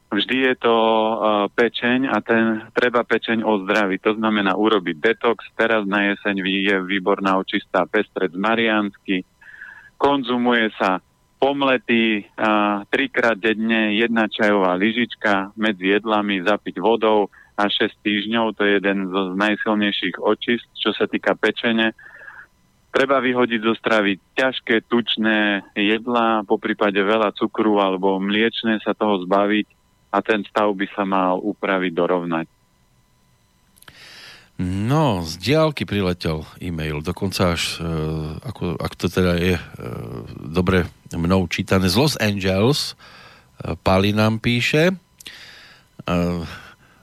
Vždy 0.09 0.37
je 0.49 0.55
to 0.57 0.73
uh, 0.73 1.13
pečeň 1.53 2.09
a 2.09 2.17
ten 2.25 2.65
treba 2.73 3.05
pečeň 3.05 3.45
ozdraviť. 3.45 4.01
To 4.09 4.13
znamená 4.17 4.57
urobiť 4.57 4.97
detox. 4.97 5.45
Teraz 5.53 5.85
na 5.85 6.09
jeseň 6.09 6.41
je 6.41 6.77
výborná 6.89 7.37
očistá 7.37 7.85
pestred 7.85 8.33
z 8.33 8.41
Mariansky. 8.41 9.29
Konzumuje 10.01 10.73
sa 10.81 11.05
pomletý 11.39 12.27
a, 12.35 12.83
trikrát 12.91 13.39
denne 13.39 13.95
jedna 13.95 14.27
čajová 14.27 14.75
lyžička 14.75 15.55
medzi 15.55 15.95
jedlami 15.95 16.43
zapiť 16.43 16.77
vodou 16.83 17.31
a 17.59 17.67
6 17.67 17.91
týždňov, 18.03 18.55
to 18.55 18.63
je 18.67 18.79
jeden 18.79 19.11
z 19.11 19.15
najsilnejších 19.35 20.23
očist, 20.23 20.67
čo 20.79 20.95
sa 20.95 21.11
týka 21.11 21.35
pečene. 21.35 21.95
Treba 22.95 23.19
vyhodiť 23.23 23.61
zo 23.63 23.75
stravy 23.79 24.19
ťažké, 24.35 24.87
tučné 24.87 25.67
jedlá, 25.75 26.47
po 26.47 26.59
prípade 26.59 26.99
veľa 26.99 27.35
cukru 27.35 27.79
alebo 27.79 28.19
mliečne 28.23 28.79
sa 28.83 28.95
toho 28.95 29.23
zbaviť 29.27 29.67
a 30.15 30.19
ten 30.25 30.41
stav 30.47 30.73
by 30.73 30.87
sa 30.95 31.05
mal 31.05 31.39
upraviť, 31.43 31.93
dorovnať. 31.93 32.58
No, 34.59 35.23
z 35.23 35.39
diálky 35.39 35.87
priletel 35.87 36.43
e-mail, 36.59 36.99
dokonca 36.99 37.55
až, 37.55 37.79
e, 37.79 37.87
ako, 38.43 38.75
ak 38.75 38.93
to 38.99 39.07
teda 39.07 39.39
je 39.39 39.55
e, 39.55 39.63
dobre 40.35 40.91
mnou 41.15 41.47
čítané, 41.47 41.87
z 41.87 41.95
Los 41.95 42.19
Angeles, 42.19 42.99
e, 43.63 43.79
Pali 43.79 44.11
nám 44.11 44.43
píše, 44.43 44.91
e, 44.91 44.95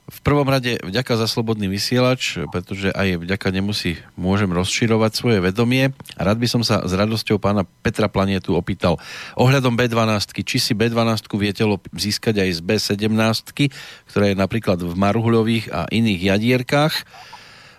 v 0.05 0.19
prvom 0.21 0.45
rade 0.45 0.77
vďaka 0.83 1.17
za 1.17 1.25
slobodný 1.31 1.65
vysielač, 1.65 2.37
pretože 2.53 2.93
aj 2.93 3.25
vďaka 3.25 3.47
nemu 3.49 3.73
si 3.73 3.97
môžem 4.13 4.51
rozširovať 4.53 5.11
svoje 5.17 5.39
vedomie. 5.41 5.97
Rád 6.19 6.37
by 6.37 6.47
som 6.51 6.61
sa 6.61 6.85
s 6.85 6.93
radosťou 6.93 7.41
pána 7.41 7.65
Petra 7.81 8.05
Planietu 8.05 8.53
opýtal 8.53 9.01
ohľadom 9.33 9.73
B12, 9.73 10.45
či 10.45 10.57
si 10.61 10.77
B12 10.77 11.25
viete 11.41 11.65
získať 11.89 12.45
aj 12.45 12.49
z 12.53 12.59
B17, 12.61 13.73
ktorá 14.11 14.29
je 14.29 14.37
napríklad 14.37 14.77
v 14.77 14.93
Maruhľových 14.93 15.73
a 15.73 15.89
iných 15.89 16.21
jadierkách. 16.37 16.93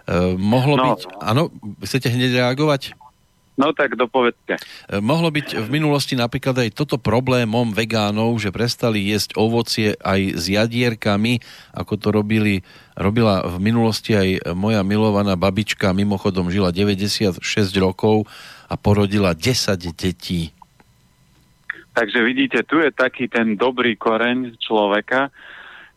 E, 0.07 0.39
mohlo 0.39 0.75
no. 0.79 0.85
byť... 0.95 1.01
Áno, 1.19 1.51
chcete 1.83 2.07
hneď 2.15 2.47
reagovať? 2.47 2.95
No 3.57 3.73
tak 3.73 3.97
dopovedzte. 3.97 4.61
E, 4.87 5.01
mohlo 5.01 5.33
byť 5.33 5.57
v 5.65 5.69
minulosti 5.73 6.15
napríklad 6.15 6.63
aj 6.63 6.77
toto 6.77 7.01
problémom 7.01 7.73
vegánov, 7.73 8.37
že 8.39 8.53
prestali 8.53 9.11
jesť 9.11 9.35
ovocie 9.35 9.97
aj 9.99 10.37
s 10.37 10.45
jadierkami, 10.53 11.41
ako 11.73 11.93
to 11.97 12.09
robili, 12.13 12.61
robila 12.95 13.49
v 13.49 13.57
minulosti 13.59 14.13
aj 14.15 14.55
moja 14.55 14.85
milovaná 14.85 15.35
babička, 15.35 15.97
mimochodom 15.97 16.53
žila 16.53 16.71
96 16.71 17.41
rokov 17.81 18.29
a 18.69 18.79
porodila 18.79 19.33
10 19.33 19.75
detí. 19.97 20.53
Takže 21.97 22.21
vidíte, 22.21 22.61
tu 22.69 22.77
je 22.77 22.93
taký 22.93 23.25
ten 23.25 23.57
dobrý 23.57 23.97
koreň 23.97 24.61
človeka, 24.61 25.33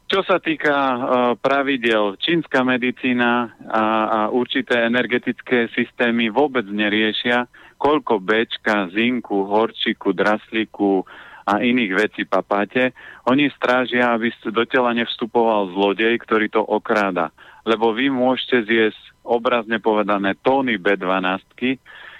čo 0.10 0.26
sa 0.26 0.42
týka 0.42 0.74
uh, 0.74 0.98
pravidel, 1.38 2.18
čínska 2.18 2.66
medicína 2.66 3.54
a, 3.70 3.84
a 4.10 4.20
určité 4.34 4.82
energetické 4.90 5.70
systémy 5.78 6.34
vôbec 6.34 6.66
neriešia, 6.66 7.46
koľko 7.78 8.18
bečka, 8.18 8.90
zinku, 8.90 9.46
horčiku, 9.46 10.12
draslíku 10.12 11.06
a 11.46 11.62
iných 11.62 11.94
vecí 11.94 12.22
papáte. 12.26 12.92
Oni 13.30 13.54
strážia, 13.54 14.12
aby 14.14 14.34
do 14.50 14.66
tela 14.66 14.92
nevstupoval 14.98 15.74
zlodej, 15.78 16.18
ktorý 16.26 16.50
to 16.50 16.62
okráda. 16.62 17.30
Lebo 17.64 17.94
vy 17.94 18.10
môžete 18.10 18.66
zjesť 18.66 19.02
obrazne 19.22 19.78
povedané 19.78 20.34
tóny 20.42 20.82
B12, 20.82 21.78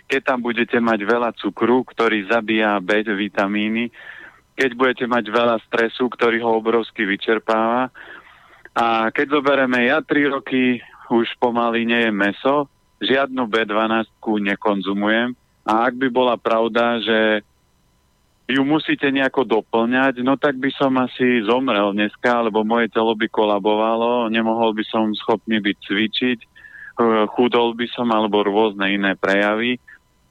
keď 0.10 0.22
tam 0.26 0.42
budete 0.42 0.78
mať 0.82 1.00
veľa 1.06 1.34
cukru, 1.38 1.86
ktorý 1.86 2.26
zabíja 2.30 2.78
B 2.82 3.02
vitamíny, 3.06 3.94
keď 4.60 4.76
budete 4.76 5.06
mať 5.08 5.32
veľa 5.32 5.64
stresu, 5.72 6.12
ktorý 6.12 6.44
ho 6.44 6.60
obrovsky 6.60 7.08
vyčerpáva. 7.08 7.88
A 8.76 9.08
keď 9.16 9.40
zoberieme 9.40 9.88
ja 9.88 10.04
3 10.04 10.36
roky 10.36 10.84
už 11.08 11.32
pomaly 11.40 11.88
nejem 11.88 12.12
meso, 12.12 12.68
žiadnu 13.00 13.48
B12 13.48 14.12
nekonzumujem 14.20 15.32
a 15.64 15.88
ak 15.88 15.96
by 15.96 16.08
bola 16.12 16.36
pravda, 16.36 17.00
že 17.00 17.20
ju 18.50 18.66
musíte 18.66 19.08
nejako 19.08 19.46
doplňať, 19.46 20.26
no 20.26 20.36
tak 20.36 20.58
by 20.58 20.74
som 20.76 20.92
asi 21.00 21.46
zomrel 21.46 21.96
dneska, 21.96 22.44
lebo 22.44 22.68
moje 22.68 22.92
telo 22.92 23.16
by 23.16 23.30
kolabovalo, 23.32 24.28
nemohol 24.28 24.76
by 24.76 24.84
som 24.90 25.14
schopný 25.16 25.62
byť 25.64 25.78
cvičiť, 25.86 26.40
chudol 27.32 27.78
by 27.78 27.88
som 27.94 28.10
alebo 28.12 28.44
rôzne 28.44 28.90
iné 28.92 29.16
prejavy, 29.16 29.80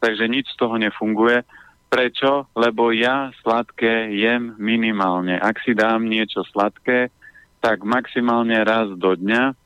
takže 0.03 0.29
nič 0.29 0.51
z 0.53 0.57
toho 0.61 0.77
nefunguje. 0.77 1.47
Prečo? 1.89 2.53
Lebo 2.53 2.93
ja 2.93 3.33
sladké 3.41 4.13
jem 4.13 4.53
minimálne. 4.61 5.41
Ak 5.41 5.65
si 5.65 5.73
dám 5.73 6.05
niečo 6.05 6.45
sladké, 6.53 7.09
tak 7.65 7.83
maximálne 7.83 8.61
raz 8.63 8.93
do 8.95 9.17
dňa. 9.17 9.57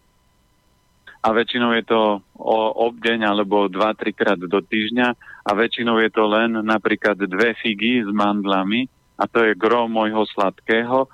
A 1.23 1.29
väčšinou 1.31 1.71
je 1.79 1.85
to 1.87 2.19
o 2.35 2.59
obdeň 2.91 3.27
alebo 3.27 3.71
2-3 3.71 4.11
krát 4.15 4.39
do 4.39 4.59
týždňa. 4.59 5.09
A 5.47 5.51
väčšinou 5.55 5.99
je 6.03 6.11
to 6.11 6.27
len 6.27 6.63
napríklad 6.63 7.19
dve 7.19 7.55
figy 7.59 8.03
s 8.03 8.11
mandlami. 8.11 8.87
A 9.19 9.27
to 9.31 9.43
je 9.43 9.59
gro 9.59 9.87
môjho 9.87 10.27
sladkého. 10.35 11.07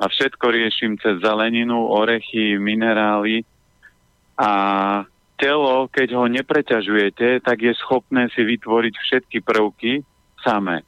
A 0.00 0.04
všetko 0.08 0.44
riešim 0.48 1.00
cez 1.00 1.20
zeleninu, 1.20 1.88
orechy, 1.88 2.60
minerály. 2.60 3.44
A 4.36 4.50
telo, 5.38 5.86
keď 5.92 6.08
ho 6.18 6.24
nepreťažujete, 6.28 7.44
tak 7.44 7.62
je 7.62 7.72
schopné 7.78 8.28
si 8.34 8.42
vytvoriť 8.42 8.94
všetky 8.96 9.38
prvky, 9.44 10.02
samé. 10.44 10.84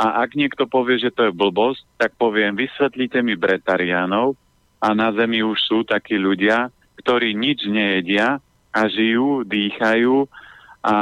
A 0.00 0.24
ak 0.24 0.32
niekto 0.32 0.64
povie, 0.64 0.96
že 0.96 1.12
to 1.12 1.28
je 1.28 1.36
blbosť, 1.36 1.84
tak 2.00 2.16
poviem, 2.16 2.56
vysvetlite 2.56 3.20
mi 3.20 3.36
bretariánov 3.36 4.32
a 4.80 4.96
na 4.96 5.12
Zemi 5.12 5.44
už 5.44 5.60
sú 5.60 5.78
takí 5.84 6.16
ľudia, 6.16 6.72
ktorí 7.04 7.36
nič 7.36 7.68
nejedia 7.68 8.40
a 8.72 8.80
žijú, 8.88 9.44
dýchajú 9.44 10.24
a 10.80 10.94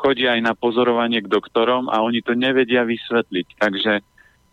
chodia 0.00 0.40
aj 0.40 0.40
na 0.40 0.54
pozorovanie 0.56 1.20
k 1.20 1.28
doktorom 1.28 1.92
a 1.92 2.00
oni 2.00 2.24
to 2.24 2.32
nevedia 2.32 2.88
vysvetliť. 2.88 3.46
Takže 3.60 3.92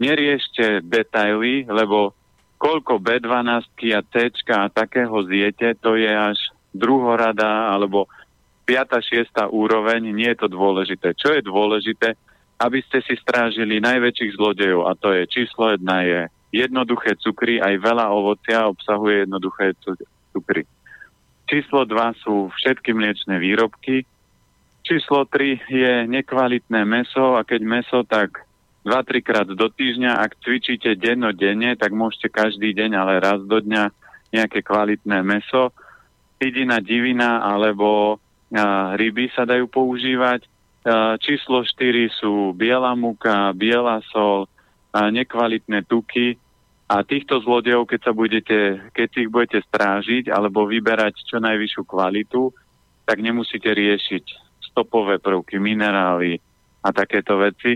neriešte 0.04 0.84
detaily, 0.84 1.64
lebo 1.72 2.12
koľko 2.60 3.00
B12 3.00 3.96
a 3.96 4.02
C 4.04 4.34
a 4.52 4.68
takého 4.68 5.16
zjete, 5.24 5.80
to 5.80 5.96
je 5.96 6.12
až 6.12 6.36
druhorada 6.76 7.72
alebo 7.72 8.12
5. 8.68 9.00
6. 9.00 9.32
úroveň, 9.56 10.12
nie 10.12 10.28
je 10.36 10.44
to 10.44 10.52
dôležité. 10.52 11.16
Čo 11.16 11.40
je 11.40 11.42
dôležité, 11.48 12.20
aby 12.58 12.80
ste 12.86 13.06
si 13.06 13.14
strážili 13.22 13.78
najväčších 13.78 14.34
zlodejov 14.34 14.90
a 14.90 14.98
to 14.98 15.14
je 15.14 15.30
číslo 15.30 15.78
jedna 15.78 16.02
je 16.02 16.22
jednoduché 16.52 17.20
cukry, 17.22 17.62
aj 17.62 17.76
veľa 17.78 18.10
ovocia 18.10 18.66
obsahuje 18.66 19.28
jednoduché 19.28 19.78
cukry. 20.34 20.64
Číslo 21.48 21.88
2 21.88 22.24
sú 22.24 22.52
všetky 22.52 22.92
mliečne 22.92 23.40
výrobky. 23.40 24.04
Číslo 24.84 25.28
3 25.28 25.68
je 25.68 25.94
nekvalitné 26.08 26.84
meso 26.84 27.36
a 27.36 27.44
keď 27.44 27.62
meso, 27.64 28.00
tak 28.04 28.44
2-3 28.88 29.20
krát 29.24 29.48
do 29.48 29.68
týždňa. 29.68 30.24
Ak 30.24 30.40
cvičíte 30.44 30.96
dennodenne, 30.96 31.76
tak 31.76 31.92
môžete 31.92 32.32
každý 32.32 32.72
deň, 32.72 32.92
ale 32.96 33.24
raz 33.24 33.40
do 33.44 33.60
dňa 33.60 33.92
nejaké 34.32 34.64
kvalitné 34.64 35.24
meso. 35.24 35.76
Hydina, 36.40 36.80
divina 36.80 37.44
alebo 37.44 38.20
a, 38.52 38.96
ryby 38.96 39.32
sa 39.36 39.44
dajú 39.44 39.68
používať 39.68 40.48
Číslo 41.20 41.68
4 41.68 42.08
sú 42.16 42.56
biela 42.56 42.96
muka, 42.96 43.52
biela 43.52 44.00
sol, 44.08 44.48
nekvalitné 44.96 45.84
tuky 45.84 46.40
a 46.88 47.04
týchto 47.04 47.44
zlodejov, 47.44 47.92
keď 47.92 48.00
sa 48.08 48.14
budete, 48.16 48.60
keď 48.96 49.10
ich 49.20 49.30
budete 49.30 49.60
strážiť 49.68 50.32
alebo 50.32 50.64
vyberať 50.64 51.20
čo 51.28 51.44
najvyššiu 51.44 51.84
kvalitu, 51.84 52.56
tak 53.04 53.20
nemusíte 53.20 53.68
riešiť 53.68 54.24
stopové 54.72 55.20
prvky, 55.20 55.60
minerály 55.60 56.40
a 56.80 56.96
takéto 56.96 57.36
veci. 57.36 57.76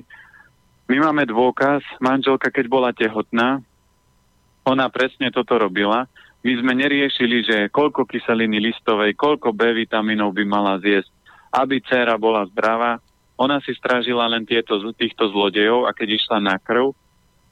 My 0.87 1.03
máme 1.03 1.27
dôkaz, 1.27 1.83
manželka, 1.99 2.47
keď 2.47 2.65
bola 2.71 2.95
tehotná, 2.95 3.59
ona 4.63 4.87
presne 4.87 5.31
toto 5.35 5.59
robila. 5.59 6.07
My 6.47 6.51
sme 6.57 6.73
neriešili, 6.79 7.37
že 7.43 7.57
koľko 7.69 8.07
kyseliny 8.07 8.63
listovej, 8.63 9.19
koľko 9.19 9.51
B 9.51 9.75
vitamínov 9.83 10.31
by 10.31 10.43
mala 10.47 10.79
zjesť, 10.79 11.11
aby 11.51 11.83
dcera 11.83 12.15
bola 12.15 12.47
zdravá. 12.49 13.03
Ona 13.35 13.59
si 13.61 13.75
strážila 13.75 14.27
len 14.31 14.47
tieto, 14.47 14.79
týchto 14.95 15.27
zlodejov 15.29 15.85
a 15.85 15.91
keď 15.91 16.17
išla 16.17 16.37
na 16.39 16.55
krv, 16.55 16.95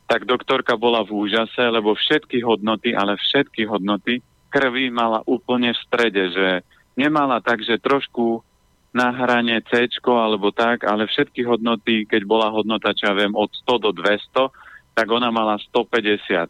tak 0.09 0.25
doktorka 0.25 0.73
bola 0.73 1.05
v 1.05 1.13
úžase, 1.13 1.61
lebo 1.61 1.93
všetky 1.93 2.41
hodnoty, 2.41 2.97
ale 2.97 3.19
všetky 3.19 3.69
hodnoty 3.69 4.25
krvi 4.49 4.89
mala 4.89 5.21
úplne 5.29 5.71
v 5.71 5.83
strede, 5.85 6.33
že 6.33 6.65
nemala 6.97 7.37
tak, 7.39 7.61
že 7.61 7.77
trošku 7.77 8.41
na 8.89 9.13
hrane 9.13 9.61
C 9.69 9.85
alebo 10.09 10.49
tak, 10.49 10.81
ale 10.81 11.05
všetky 11.05 11.45
hodnoty, 11.45 12.09
keď 12.09 12.25
bola 12.25 12.49
hodnota, 12.49 12.89
čo 12.97 13.05
ja 13.05 13.13
viem, 13.13 13.37
od 13.37 13.53
100 13.53 13.85
do 13.85 13.91
200, 13.93 14.97
tak 14.97 15.07
ona 15.13 15.29
mala 15.29 15.61
150 15.61 16.49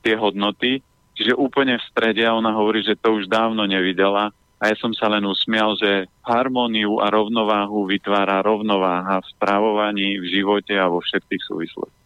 tie 0.00 0.14
hodnoty, 0.16 0.80
čiže 1.12 1.36
úplne 1.36 1.76
v 1.76 1.88
strede 1.92 2.24
a 2.24 2.32
ona 2.32 2.56
hovorí, 2.56 2.80
že 2.80 2.96
to 2.96 3.20
už 3.20 3.28
dávno 3.28 3.68
nevidela 3.68 4.32
a 4.56 4.72
ja 4.72 4.76
som 4.80 4.96
sa 4.96 5.12
len 5.12 5.24
usmial, 5.28 5.76
že 5.76 6.08
harmóniu 6.24 7.04
a 7.04 7.12
rovnováhu 7.12 7.84
vytvára 7.84 8.40
rovnováha 8.40 9.20
v 9.20 9.30
správovaní, 9.36 10.16
v 10.16 10.26
živote 10.32 10.72
a 10.72 10.88
vo 10.88 11.04
všetkých 11.04 11.42
súvislostiach. 11.44 12.04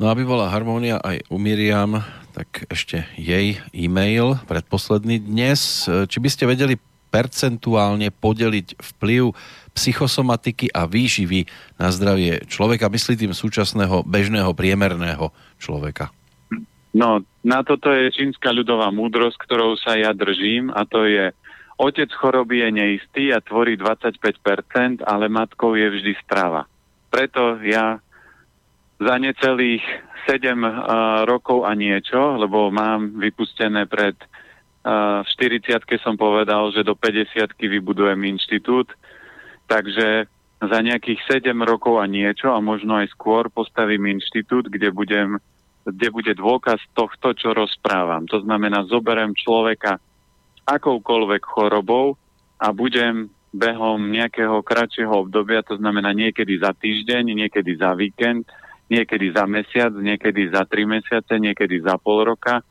No 0.00 0.08
aby 0.08 0.24
bola 0.24 0.48
harmónia 0.48 0.98
aj 1.04 1.28
u 1.28 1.36
Miriam, 1.36 2.00
tak 2.32 2.64
ešte 2.72 3.04
jej 3.14 3.60
e-mail 3.76 4.40
predposledný 4.48 5.20
dnes. 5.20 5.84
Či 5.86 6.18
by 6.18 6.28
ste 6.32 6.48
vedeli 6.48 6.80
percentuálne 7.12 8.08
podeliť 8.08 8.80
vplyv 8.80 9.36
psychosomatiky 9.76 10.72
a 10.72 10.88
výživy 10.88 11.44
na 11.76 11.92
zdravie 11.92 12.40
človeka, 12.48 12.88
myslí 12.88 13.20
tým 13.20 13.36
súčasného 13.36 14.00
bežného 14.08 14.56
priemerného 14.56 15.28
človeka? 15.60 16.08
No, 16.92 17.20
na 17.44 17.60
toto 17.64 17.92
je 17.92 18.12
čínska 18.12 18.52
ľudová 18.52 18.92
múdrosť, 18.92 19.36
ktorou 19.44 19.76
sa 19.76 19.96
ja 19.96 20.12
držím 20.12 20.72
a 20.72 20.84
to 20.88 21.04
je 21.04 21.32
Otec 21.82 22.14
choroby 22.14 22.62
je 22.62 22.70
neistý 22.70 23.24
a 23.34 23.42
tvorí 23.42 23.74
25%, 23.74 25.02
ale 25.02 25.26
matkou 25.26 25.74
je 25.74 25.90
vždy 25.90 26.14
strava. 26.22 26.70
Preto 27.10 27.58
ja 27.66 27.98
za 29.02 29.14
necelých 29.18 29.82
7 30.30 30.62
uh, 30.62 30.70
rokov 31.26 31.66
a 31.66 31.74
niečo, 31.74 32.38
lebo 32.38 32.70
mám 32.70 33.18
vypustené 33.18 33.90
pred 33.90 34.14
uh, 34.86 35.26
40 35.26 35.82
som 35.98 36.14
povedal, 36.14 36.70
že 36.70 36.86
do 36.86 36.94
50 36.94 37.50
vybudujem 37.58 38.30
inštitút, 38.30 38.94
takže 39.66 40.30
za 40.62 40.78
nejakých 40.78 41.42
7 41.42 41.50
rokov 41.66 41.98
a 41.98 42.06
niečo 42.06 42.54
a 42.54 42.62
možno 42.62 43.02
aj 43.02 43.10
skôr 43.10 43.50
postavím 43.50 44.06
inštitút, 44.06 44.70
kde 44.70 44.94
budem 44.94 45.42
kde 45.82 46.14
bude 46.14 46.38
dôkaz 46.38 46.78
tohto, 46.94 47.34
čo 47.34 47.50
rozprávam. 47.50 48.22
To 48.30 48.38
znamená, 48.38 48.86
zoberiem 48.86 49.34
človeka 49.34 49.98
akoukoľvek 50.66 51.42
chorobou 51.42 52.14
a 52.58 52.70
budem 52.70 53.30
behom 53.52 54.08
nejakého 54.08 54.64
kratšieho 54.64 55.28
obdobia, 55.28 55.60
to 55.60 55.76
znamená 55.76 56.16
niekedy 56.16 56.56
za 56.56 56.72
týždeň, 56.72 57.36
niekedy 57.36 57.76
za 57.76 57.92
víkend, 57.92 58.48
niekedy 58.88 59.28
za 59.32 59.44
mesiac, 59.44 59.92
niekedy 59.92 60.48
za 60.48 60.64
tri 60.64 60.88
mesiace, 60.88 61.36
niekedy 61.36 61.84
za 61.84 62.00
pol 62.00 62.24
roka. 62.24 62.64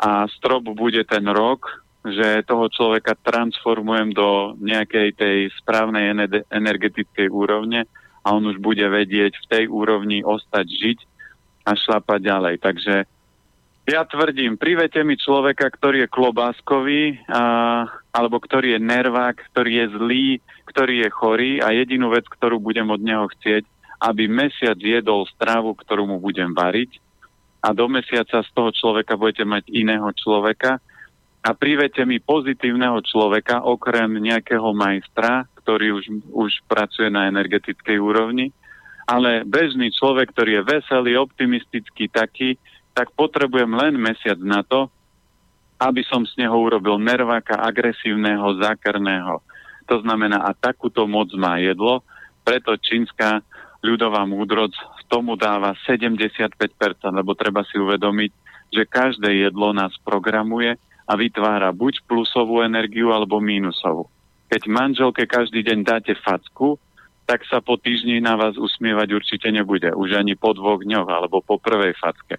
A 0.00 0.30
strop 0.30 0.64
bude 0.72 1.02
ten 1.04 1.26
rok, 1.26 1.66
že 2.00 2.46
toho 2.48 2.72
človeka 2.72 3.12
transformujem 3.20 4.16
do 4.16 4.56
nejakej 4.56 5.12
tej 5.12 5.38
správnej 5.60 6.16
energetickej 6.48 7.28
úrovne 7.28 7.84
a 8.24 8.32
on 8.32 8.48
už 8.48 8.56
bude 8.56 8.84
vedieť 8.84 9.36
v 9.36 9.48
tej 9.48 9.64
úrovni 9.68 10.24
ostať 10.24 10.66
žiť 10.66 10.98
a 11.68 11.76
šlapať 11.76 12.20
ďalej. 12.24 12.54
Takže 12.64 12.94
ja 13.90 14.06
tvrdím, 14.06 14.54
privete 14.54 15.02
mi 15.02 15.18
človeka, 15.18 15.66
ktorý 15.66 16.06
je 16.06 16.14
klobáskový, 16.14 17.18
a, 17.26 17.42
alebo 18.14 18.38
ktorý 18.38 18.78
je 18.78 18.80
nervák, 18.80 19.36
ktorý 19.50 19.70
je 19.82 19.86
zlý, 19.98 20.28
ktorý 20.70 21.02
je 21.02 21.08
chorý 21.10 21.52
a 21.58 21.74
jedinú 21.74 22.14
vec, 22.14 22.24
ktorú 22.30 22.62
budem 22.62 22.86
od 22.86 23.02
neho 23.02 23.26
chcieť, 23.26 23.66
aby 24.00 24.30
mesiac 24.30 24.78
jedol 24.78 25.26
stravu, 25.34 25.74
ktorú 25.74 26.06
mu 26.06 26.22
budem 26.22 26.54
variť 26.54 27.02
a 27.60 27.76
do 27.76 27.86
mesiaca 27.92 28.40
z 28.40 28.50
toho 28.56 28.72
človeka 28.72 29.20
budete 29.20 29.44
mať 29.44 29.68
iného 29.68 30.08
človeka 30.16 30.80
a 31.40 31.48
privete 31.52 32.04
mi 32.08 32.20
pozitívneho 32.20 33.00
človeka, 33.04 33.64
okrem 33.64 34.20
nejakého 34.20 34.72
majstra, 34.72 35.48
ktorý 35.60 36.00
už, 36.00 36.04
už 36.32 36.50
pracuje 36.68 37.08
na 37.12 37.28
energetickej 37.28 37.96
úrovni, 38.00 38.52
ale 39.08 39.44
bežný 39.44 39.92
človek, 39.92 40.32
ktorý 40.32 40.60
je 40.60 40.68
veselý, 40.68 41.12
optimistický, 41.16 42.08
taký, 42.08 42.56
tak 43.00 43.16
potrebujem 43.16 43.72
len 43.72 43.96
mesiac 43.96 44.36
na 44.44 44.60
to, 44.60 44.92
aby 45.80 46.04
som 46.04 46.28
z 46.28 46.36
neho 46.36 46.52
urobil 46.52 47.00
nerváka 47.00 47.56
agresívneho, 47.56 48.60
zákerného. 48.60 49.40
To 49.88 50.04
znamená, 50.04 50.44
a 50.44 50.52
takúto 50.52 51.08
moc 51.08 51.32
má 51.32 51.56
jedlo, 51.56 52.04
preto 52.44 52.76
čínska 52.76 53.40
ľudová 53.80 54.28
múdroc 54.28 54.76
tomu 55.08 55.32
dáva 55.40 55.72
75%, 55.88 56.52
lebo 57.08 57.32
treba 57.32 57.64
si 57.64 57.80
uvedomiť, 57.80 58.30
že 58.68 58.84
každé 58.84 59.48
jedlo 59.48 59.72
nás 59.72 59.96
programuje 60.04 60.76
a 61.08 61.12
vytvára 61.16 61.72
buď 61.72 62.04
plusovú 62.04 62.60
energiu 62.60 63.16
alebo 63.16 63.40
mínusovú. 63.40 64.12
Keď 64.52 64.68
manželke 64.68 65.24
každý 65.24 65.64
deň 65.64 65.78
dáte 65.88 66.12
facku, 66.20 66.76
tak 67.24 67.48
sa 67.48 67.64
po 67.64 67.80
týždni 67.80 68.20
na 68.20 68.36
vás 68.36 68.60
usmievať 68.60 69.08
určite 69.16 69.48
nebude. 69.48 69.88
Už 69.96 70.20
ani 70.20 70.36
po 70.36 70.52
dvoch 70.52 70.84
dňoch 70.84 71.08
alebo 71.08 71.40
po 71.40 71.56
prvej 71.56 71.96
facke. 71.96 72.36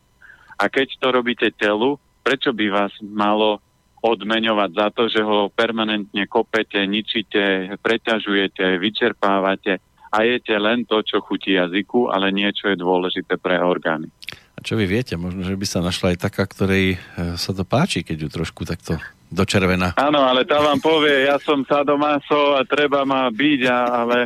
A 0.61 0.69
keď 0.69 0.87
to 1.01 1.07
robíte 1.09 1.49
telu, 1.57 1.97
prečo 2.21 2.53
by 2.53 2.65
vás 2.69 2.93
malo 3.01 3.57
odmeňovať 4.01 4.69
za 4.77 4.87
to, 4.93 5.09
že 5.09 5.21
ho 5.21 5.49
permanentne 5.49 6.25
kopete, 6.29 6.81
ničíte, 6.85 7.73
preťažujete, 7.81 8.77
vyčerpávate 8.77 9.81
a 10.09 10.17
jete 10.25 10.57
len 10.57 10.85
to, 10.85 11.01
čo 11.05 11.21
chutí 11.21 11.57
jazyku, 11.57 12.09
ale 12.09 12.33
niečo 12.33 12.69
je 12.69 12.77
dôležité 12.77 13.37
pre 13.37 13.61
orgány. 13.61 14.09
A 14.57 14.59
čo 14.61 14.77
vy 14.77 14.85
viete, 14.85 15.17
možno, 15.17 15.41
že 15.45 15.57
by 15.57 15.65
sa 15.65 15.85
našla 15.85 16.13
aj 16.13 16.17
taká, 16.29 16.45
ktorej 16.45 16.93
e, 16.93 16.97
sa 17.37 17.51
to 17.53 17.65
páči, 17.65 18.05
keď 18.05 18.27
ju 18.27 18.29
trošku 18.29 18.61
takto 18.67 19.01
dočervená. 19.31 19.95
Áno, 19.95 20.21
ale 20.27 20.43
tá 20.43 20.59
vám 20.59 20.77
povie, 20.83 21.25
ja 21.25 21.39
som 21.39 21.63
sadomaso 21.63 22.59
a 22.59 22.67
treba 22.67 23.07
ma 23.07 23.31
byť, 23.31 23.61
a, 23.71 23.79
ale 24.03 24.17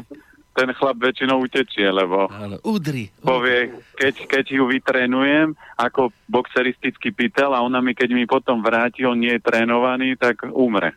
ten 0.55 0.71
chlap 0.71 0.95
väčšinou 0.95 1.43
utečie, 1.43 1.91
lebo 1.91 2.31
Ale 2.31 2.63
udri, 2.63 3.11
udri. 3.11 3.27
povie, 3.27 3.59
keď, 3.99 4.15
keď 4.23 4.45
ju 4.55 4.63
vytrénujem 4.71 5.51
ako 5.75 6.15
boxeristický 6.31 7.11
pytel 7.11 7.51
a 7.51 7.59
ona 7.59 7.83
mi, 7.83 7.91
keď 7.91 8.15
mi 8.15 8.23
potom 8.23 8.63
vráti, 8.63 9.03
on 9.03 9.19
nie 9.19 9.35
je 9.35 9.43
trénovaný, 9.43 10.15
tak 10.15 10.47
umre. 10.55 10.95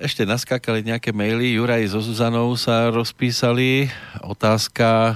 Ešte 0.00 0.24
naskákali 0.24 0.80
nejaké 0.80 1.12
maily, 1.12 1.60
Juraj 1.60 1.92
so 1.92 2.00
Zuzanou 2.00 2.56
sa 2.56 2.88
rozpísali. 2.88 3.92
Otázka, 4.24 4.88
e, 4.88 5.14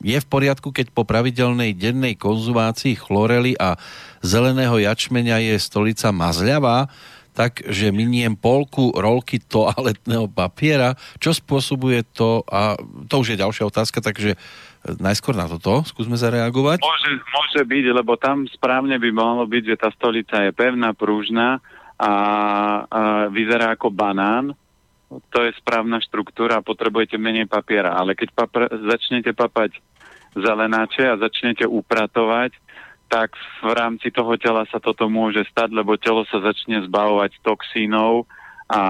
je 0.00 0.16
v 0.16 0.30
poriadku, 0.32 0.72
keď 0.72 0.88
po 0.96 1.04
pravidelnej 1.04 1.76
dennej 1.76 2.16
konzumácii 2.16 2.96
chlorely 2.96 3.52
a 3.60 3.76
zeleného 4.24 4.80
jačmeňa 4.80 5.44
je 5.44 5.54
stolica 5.60 6.08
mazľavá? 6.08 6.88
Tak, 7.38 7.62
že 7.70 7.94
miniem 7.94 8.34
polku 8.34 8.90
rolky 8.90 9.38
toaletného 9.38 10.26
papiera. 10.26 10.98
Čo 11.22 11.38
spôsobuje 11.38 12.02
to? 12.10 12.42
A 12.50 12.74
to 13.06 13.22
už 13.22 13.38
je 13.38 13.42
ďalšia 13.46 13.70
otázka, 13.70 14.02
takže 14.02 14.34
e, 14.34 14.38
najskôr 14.98 15.38
na 15.38 15.46
toto 15.46 15.86
skúsme 15.86 16.18
zareagovať. 16.18 16.82
Môže, 16.82 17.10
môže 17.30 17.62
byť, 17.62 17.84
lebo 17.94 18.18
tam 18.18 18.42
správne 18.50 18.98
by 18.98 19.10
mohlo 19.14 19.46
byť, 19.46 19.62
že 19.70 19.76
tá 19.78 19.94
stolica 19.94 20.42
je 20.42 20.50
pevná, 20.50 20.90
prúžna 20.98 21.62
a, 21.94 22.02
a 22.02 22.10
vyzerá 23.30 23.78
ako 23.78 23.94
banán. 23.94 24.58
To 25.08 25.38
je 25.46 25.54
správna 25.62 26.02
štruktúra 26.02 26.58
potrebujete 26.60 27.14
menej 27.16 27.46
papiera. 27.46 27.94
Ale 27.94 28.18
keď 28.18 28.28
papr- 28.34 28.72
začnete 28.90 29.30
papať 29.30 29.78
zelenáče 30.34 31.06
a 31.06 31.22
začnete 31.22 31.64
upratovať, 31.64 32.52
tak 33.08 33.32
v 33.64 33.72
rámci 33.72 34.12
toho 34.12 34.36
tela 34.36 34.68
sa 34.68 34.76
toto 34.78 35.08
môže 35.08 35.40
stať, 35.48 35.72
lebo 35.72 35.96
telo 35.96 36.28
sa 36.28 36.44
začne 36.44 36.84
zbavovať 36.84 37.40
toxínov 37.40 38.28
a, 38.68 38.84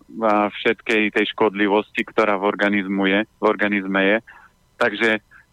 a 0.00 0.32
všetkej 0.48 1.12
tej 1.12 1.26
škodlivosti, 1.36 2.08
ktorá 2.08 2.40
v, 2.40 2.48
organizmu 2.48 3.04
je, 3.04 3.20
v 3.28 3.44
organizme 3.44 4.00
je. 4.00 4.16
Takže 4.80 5.10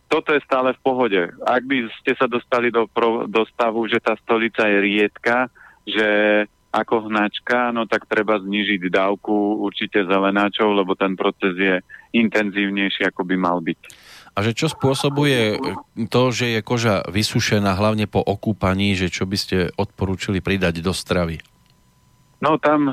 toto 0.08 0.32
je 0.32 0.46
stále 0.48 0.72
v 0.72 0.84
pohode. 0.84 1.22
Ak 1.44 1.68
by 1.68 1.92
ste 2.00 2.16
sa 2.16 2.32
dostali 2.32 2.72
do, 2.72 2.88
pro, 2.88 3.28
do 3.28 3.44
stavu, 3.52 3.84
že 3.92 4.00
tá 4.00 4.16
stolica 4.24 4.64
je 4.72 4.78
riedka, 4.80 5.52
že 5.84 6.08
ako 6.76 7.08
hnačka, 7.08 7.72
no 7.72 7.88
tak 7.88 8.08
treba 8.08 8.36
znižiť 8.36 8.92
dávku 8.92 9.64
určite 9.64 10.04
zelenáčov, 10.04 10.76
lebo 10.76 10.92
ten 10.96 11.16
proces 11.16 11.56
je 11.56 11.76
intenzívnejší, 12.12 13.08
ako 13.08 13.24
by 13.24 13.36
mal 13.40 13.64
byť. 13.64 13.80
A 14.36 14.44
že 14.44 14.52
čo 14.52 14.68
spôsobuje 14.68 15.56
to, 16.12 16.24
že 16.36 16.60
je 16.60 16.62
koža 16.62 17.08
vysušená 17.08 17.72
hlavne 17.80 18.04
po 18.04 18.20
okúpaní, 18.20 18.92
že 18.92 19.08
čo 19.08 19.24
by 19.24 19.38
ste 19.40 19.58
odporúčili 19.80 20.44
pridať 20.44 20.84
do 20.84 20.92
stravy? 20.92 21.40
No 22.44 22.60
tam, 22.60 22.92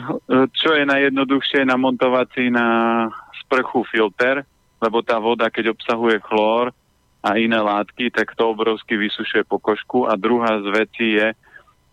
čo 0.54 0.70
je 0.78 0.86
najjednoduchšie, 0.86 1.66
namontovať 1.66 2.26
si 2.30 2.44
na 2.46 3.10
sprchu 3.42 3.82
filter, 3.90 4.46
lebo 4.78 5.02
tá 5.02 5.18
voda, 5.18 5.50
keď 5.50 5.74
obsahuje 5.74 6.22
chlór 6.22 6.70
a 7.26 7.34
iné 7.34 7.58
látky, 7.58 8.14
tak 8.14 8.38
to 8.38 8.54
obrovsky 8.54 8.94
vysušuje 8.94 9.42
pokožku. 9.46 10.06
A 10.06 10.14
druhá 10.14 10.62
z 10.62 10.68
vecí 10.70 11.06
je, 11.18 11.34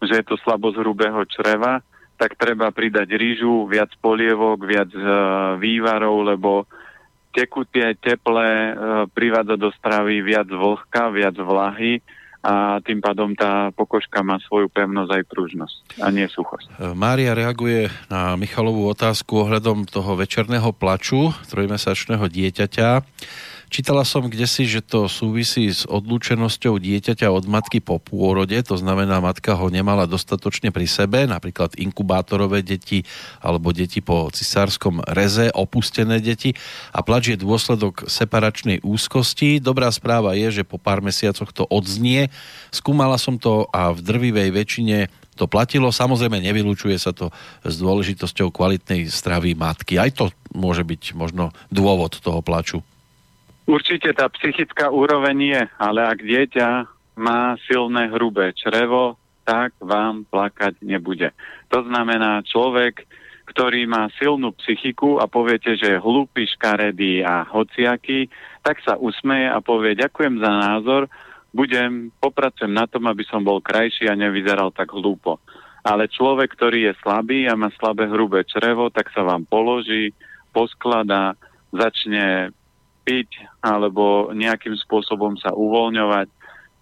že 0.06 0.14
je 0.22 0.26
to 0.30 0.38
slabosť 0.46 0.78
hrubého 0.78 1.26
čreva, 1.26 1.82
tak 2.22 2.38
treba 2.38 2.70
pridať 2.70 3.18
rýžu, 3.18 3.66
viac 3.66 3.90
polievok, 3.98 4.62
viac 4.62 4.92
uh, 4.94 5.56
vývarov, 5.58 6.22
lebo 6.22 6.70
tekutie, 7.34 7.96
teplé 7.98 8.52
e, 8.52 8.74
privádza 9.14 9.56
do 9.56 9.70
stravy 9.74 10.22
viac 10.26 10.50
vlhka, 10.50 11.14
viac 11.14 11.36
vlahy 11.38 12.02
a 12.40 12.80
tým 12.80 13.04
pádom 13.04 13.36
tá 13.36 13.68
pokožka 13.76 14.24
má 14.24 14.40
svoju 14.48 14.72
pevnosť 14.72 15.12
aj 15.12 15.24
pružnosť 15.28 15.78
a 16.00 16.08
nie 16.08 16.24
suchosť. 16.24 16.68
E, 16.80 16.96
Mária 16.96 17.36
reaguje 17.36 17.92
na 18.08 18.40
Michalovú 18.40 18.88
otázku 18.88 19.44
ohľadom 19.44 19.84
toho 19.84 20.16
večerného 20.16 20.72
plaču 20.72 21.36
trojmesačného 21.52 22.24
dieťaťa. 22.32 22.90
Čítala 23.70 24.02
som 24.02 24.26
kde 24.26 24.50
si, 24.50 24.66
že 24.66 24.82
to 24.82 25.06
súvisí 25.06 25.70
s 25.70 25.86
odlúčenosťou 25.86 26.82
dieťaťa 26.82 27.30
od 27.30 27.46
matky 27.46 27.78
po 27.78 28.02
pôrode, 28.02 28.58
to 28.66 28.74
znamená, 28.74 29.22
matka 29.22 29.54
ho 29.54 29.70
nemala 29.70 30.10
dostatočne 30.10 30.74
pri 30.74 30.90
sebe, 30.90 31.30
napríklad 31.30 31.78
inkubátorové 31.78 32.66
deti 32.66 33.06
alebo 33.38 33.70
deti 33.70 34.02
po 34.02 34.34
cisárskom 34.34 35.06
reze, 35.06 35.54
opustené 35.54 36.18
deti 36.18 36.58
a 36.90 37.06
plač 37.06 37.30
je 37.30 37.38
dôsledok 37.38 38.10
separačnej 38.10 38.82
úzkosti. 38.82 39.62
Dobrá 39.62 39.94
správa 39.94 40.34
je, 40.34 40.50
že 40.50 40.64
po 40.66 40.82
pár 40.82 41.06
mesiacoch 41.06 41.54
to 41.54 41.70
odznie. 41.70 42.34
Skúmala 42.74 43.22
som 43.22 43.38
to 43.38 43.70
a 43.70 43.94
v 43.94 44.02
drvivej 44.02 44.50
väčšine 44.50 44.98
to 45.38 45.46
platilo. 45.46 45.94
Samozrejme, 45.94 46.42
nevylučuje 46.42 46.98
sa 46.98 47.14
to 47.14 47.30
s 47.62 47.78
dôležitosťou 47.78 48.50
kvalitnej 48.50 49.06
stravy 49.14 49.54
matky. 49.54 50.02
Aj 50.02 50.10
to 50.10 50.34
môže 50.58 50.82
byť 50.82 51.14
možno 51.14 51.54
dôvod 51.70 52.18
toho 52.18 52.42
plaču. 52.42 52.82
Určite 53.70 54.18
tá 54.18 54.26
psychická 54.34 54.90
úroveň 54.90 55.38
je, 55.46 55.62
ale 55.78 56.02
ak 56.02 56.26
dieťa 56.26 56.70
má 57.22 57.54
silné 57.70 58.10
hrubé 58.10 58.50
črevo, 58.58 59.22
tak 59.46 59.78
vám 59.78 60.26
plakať 60.26 60.82
nebude. 60.82 61.30
To 61.70 61.86
znamená, 61.86 62.42
človek, 62.50 63.06
ktorý 63.46 63.86
má 63.86 64.10
silnú 64.18 64.58
psychiku 64.58 65.22
a 65.22 65.30
poviete, 65.30 65.78
že 65.78 65.86
je 65.86 66.02
hlúpy, 66.02 66.50
škaredý 66.50 67.22
a 67.22 67.46
hociaký, 67.46 68.26
tak 68.66 68.82
sa 68.82 68.98
usmeje 68.98 69.54
a 69.54 69.62
povie, 69.62 69.94
ďakujem 69.94 70.42
za 70.42 70.50
názor, 70.50 71.06
budem, 71.54 72.10
popracujem 72.18 72.74
na 72.74 72.90
tom, 72.90 73.06
aby 73.06 73.22
som 73.30 73.46
bol 73.46 73.62
krajší 73.62 74.10
a 74.10 74.18
nevyzeral 74.18 74.74
tak 74.74 74.90
hlúpo. 74.98 75.38
Ale 75.86 76.10
človek, 76.10 76.58
ktorý 76.58 76.90
je 76.90 77.00
slabý 77.06 77.46
a 77.46 77.54
má 77.54 77.70
slabé 77.78 78.10
hrubé 78.10 78.50
črevo, 78.50 78.90
tak 78.90 79.14
sa 79.14 79.22
vám 79.22 79.46
položí, 79.46 80.10
poskladá, 80.58 81.38
začne 81.70 82.50
piť 83.10 83.42
alebo 83.66 84.30
nejakým 84.38 84.78
spôsobom 84.86 85.34
sa 85.42 85.50
uvoľňovať 85.58 86.30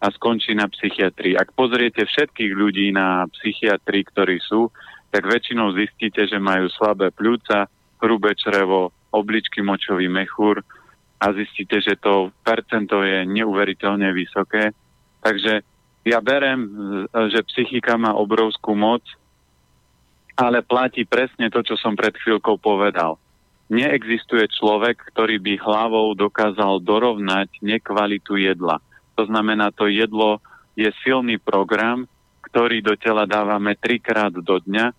a 0.04 0.08
skončí 0.12 0.52
na 0.52 0.68
psychiatrii. 0.68 1.40
Ak 1.40 1.56
pozriete 1.56 2.04
všetkých 2.04 2.52
ľudí 2.52 2.92
na 2.92 3.24
psychiatrii, 3.32 4.04
ktorí 4.12 4.44
sú, 4.44 4.68
tak 5.08 5.24
väčšinou 5.24 5.72
zistíte, 5.72 6.28
že 6.28 6.36
majú 6.36 6.68
slabé 6.76 7.16
pľúca, 7.16 7.72
hrubé 8.04 8.36
črevo, 8.36 8.92
obličky 9.16 9.64
močový 9.64 10.12
mechúr 10.12 10.60
a 11.18 11.32
zistíte, 11.32 11.80
že 11.80 11.96
to 11.98 12.36
percento 12.44 13.02
je 13.02 13.24
neuveriteľne 13.26 14.12
vysoké. 14.12 14.76
Takže 15.24 15.64
ja 16.06 16.20
berem, 16.22 16.68
že 17.32 17.48
psychika 17.56 17.96
má 17.98 18.14
obrovskú 18.14 18.76
moc, 18.78 19.02
ale 20.38 20.62
platí 20.62 21.08
presne 21.08 21.50
to, 21.50 21.66
čo 21.66 21.74
som 21.80 21.98
pred 21.98 22.14
chvíľkou 22.14 22.62
povedal. 22.62 23.18
Neexistuje 23.68 24.48
človek, 24.48 25.12
ktorý 25.12 25.44
by 25.44 25.54
hlavou 25.60 26.16
dokázal 26.16 26.80
dorovnať 26.80 27.60
nekvalitu 27.60 28.40
jedla. 28.40 28.80
To 29.20 29.28
znamená, 29.28 29.76
to 29.76 29.92
jedlo 29.92 30.40
je 30.78 30.88
silný 31.04 31.36
program, 31.42 32.08
ktorý 32.48 32.80
do 32.80 32.96
tela 32.96 33.28
dávame 33.28 33.76
trikrát 33.76 34.32
do 34.32 34.56
dňa 34.64 34.96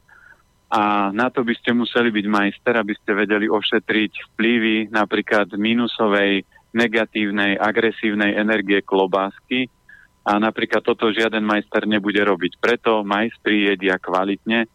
a 0.68 1.08
na 1.16 1.32
to 1.32 1.40
by 1.48 1.56
ste 1.56 1.72
museli 1.72 2.12
byť 2.12 2.26
majster, 2.28 2.76
aby 2.76 2.92
ste 2.92 3.16
vedeli 3.16 3.48
ošetriť 3.48 4.12
vplyvy 4.34 4.92
napríklad 4.92 5.48
minusovej, 5.56 6.44
negatívnej, 6.76 7.56
agresívnej 7.56 8.36
energie 8.36 8.84
klobásky 8.84 9.72
a 10.28 10.36
napríklad 10.36 10.84
toto 10.84 11.08
žiaden 11.08 11.40
majster 11.40 11.88
nebude 11.88 12.20
robiť. 12.20 12.60
Preto 12.60 13.00
majstri 13.00 13.72
jedia 13.72 13.96
kvalitne, 13.96 14.68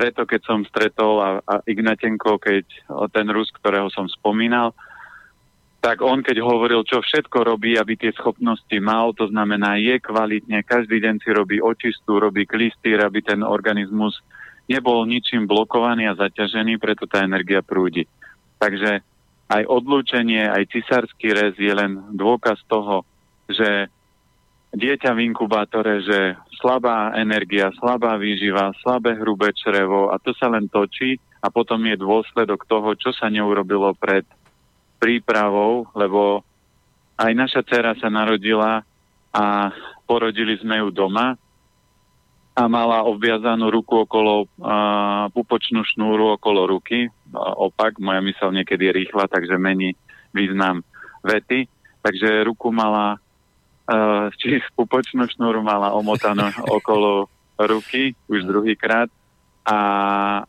preto 0.00 0.24
keď 0.24 0.40
som 0.48 0.64
stretol 0.64 1.20
a, 1.20 1.30
a 1.44 1.60
Ignatenko, 1.68 2.40
keď 2.40 2.64
ten 3.12 3.28
Rus, 3.28 3.52
ktorého 3.52 3.92
som 3.92 4.08
spomínal, 4.08 4.72
tak 5.84 6.00
on 6.00 6.24
keď 6.24 6.40
hovoril, 6.40 6.88
čo 6.88 7.04
všetko 7.04 7.44
robí, 7.44 7.76
aby 7.76 8.00
tie 8.00 8.16
schopnosti 8.16 8.72
mal, 8.80 9.12
to 9.12 9.28
znamená 9.28 9.76
je 9.76 10.00
kvalitne, 10.00 10.64
každý 10.64 11.04
deň 11.04 11.20
si 11.20 11.28
robí 11.36 11.60
očistú, 11.60 12.16
robí 12.16 12.48
klistýr, 12.48 13.04
aby 13.04 13.20
ten 13.20 13.44
organizmus 13.44 14.16
nebol 14.72 15.04
ničím 15.04 15.44
blokovaný 15.44 16.08
a 16.08 16.16
zaťažený, 16.16 16.80
preto 16.80 17.04
tá 17.04 17.20
energia 17.20 17.60
prúdi. 17.60 18.08
Takže 18.56 19.04
aj 19.52 19.62
odlúčenie, 19.68 20.48
aj 20.48 20.64
cisársky 20.72 21.28
rez 21.36 21.60
je 21.60 21.76
len 21.76 22.00
dôkaz 22.16 22.56
toho, 22.72 23.04
že 23.52 23.92
dieťa 24.72 25.12
v 25.12 25.28
inkubátore, 25.28 26.00
že 26.00 26.40
slabá 26.60 27.16
energia, 27.16 27.72
slabá 27.80 28.14
výživa, 28.20 28.76
slabé 28.84 29.16
hrubé 29.16 29.50
črevo 29.56 30.12
a 30.12 30.20
to 30.20 30.36
sa 30.36 30.46
len 30.52 30.68
točí 30.68 31.16
a 31.40 31.48
potom 31.48 31.80
je 31.88 31.96
dôsledok 31.96 32.68
toho, 32.68 32.92
čo 32.94 33.10
sa 33.16 33.32
neurobilo 33.32 33.96
pred 33.96 34.28
prípravou, 35.00 35.88
lebo 35.96 36.44
aj 37.16 37.32
naša 37.32 37.60
dcera 37.64 37.96
sa 37.96 38.12
narodila 38.12 38.84
a 39.32 39.44
porodili 40.04 40.60
sme 40.60 40.84
ju 40.84 40.88
doma 40.92 41.36
a 42.50 42.62
mala 42.68 43.06
obviazanú 43.08 43.72
ruku 43.72 44.04
okolo, 44.04 44.44
a, 44.60 45.28
pupočnú 45.32 45.80
šnúru 45.86 46.36
okolo 46.36 46.68
ruky. 46.68 47.08
A, 47.32 47.56
opak, 47.56 47.96
moja 48.02 48.20
mysel 48.20 48.52
niekedy 48.52 48.90
je 48.90 48.96
rýchla, 49.04 49.30
takže 49.30 49.56
mení 49.56 49.96
význam 50.34 50.84
vety. 51.24 51.70
Takže 52.04 52.44
ruku 52.44 52.68
mala, 52.68 53.16
či 54.38 54.62
pupočnú 54.78 55.26
šnúru 55.26 55.62
mala 55.64 55.94
omotanú 55.94 56.50
okolo 56.76 57.26
ruky 57.60 58.14
už 58.30 58.46
druhýkrát 58.46 59.10
a 59.66 59.78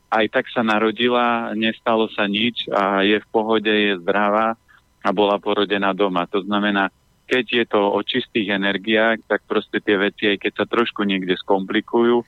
aj 0.08 0.26
tak 0.32 0.46
sa 0.50 0.64
narodila, 0.64 1.52
nestalo 1.54 2.08
sa 2.16 2.26
nič 2.26 2.72
a 2.72 3.04
je 3.04 3.20
v 3.20 3.28
pohode, 3.28 3.68
je 3.68 4.00
zdravá 4.00 4.56
a 5.04 5.10
bola 5.12 5.36
porodená 5.42 5.92
doma. 5.92 6.24
To 6.32 6.40
znamená, 6.42 6.88
keď 7.28 7.46
je 7.48 7.66
to 7.68 7.82
o 7.92 8.00
čistých 8.04 8.56
energiách, 8.56 9.24
tak 9.28 9.44
proste 9.44 9.84
tie 9.84 10.00
veci, 10.00 10.32
aj 10.32 10.38
keď 10.42 10.54
sa 10.64 10.66
trošku 10.66 11.04
niekde 11.04 11.36
skomplikujú, 11.40 12.24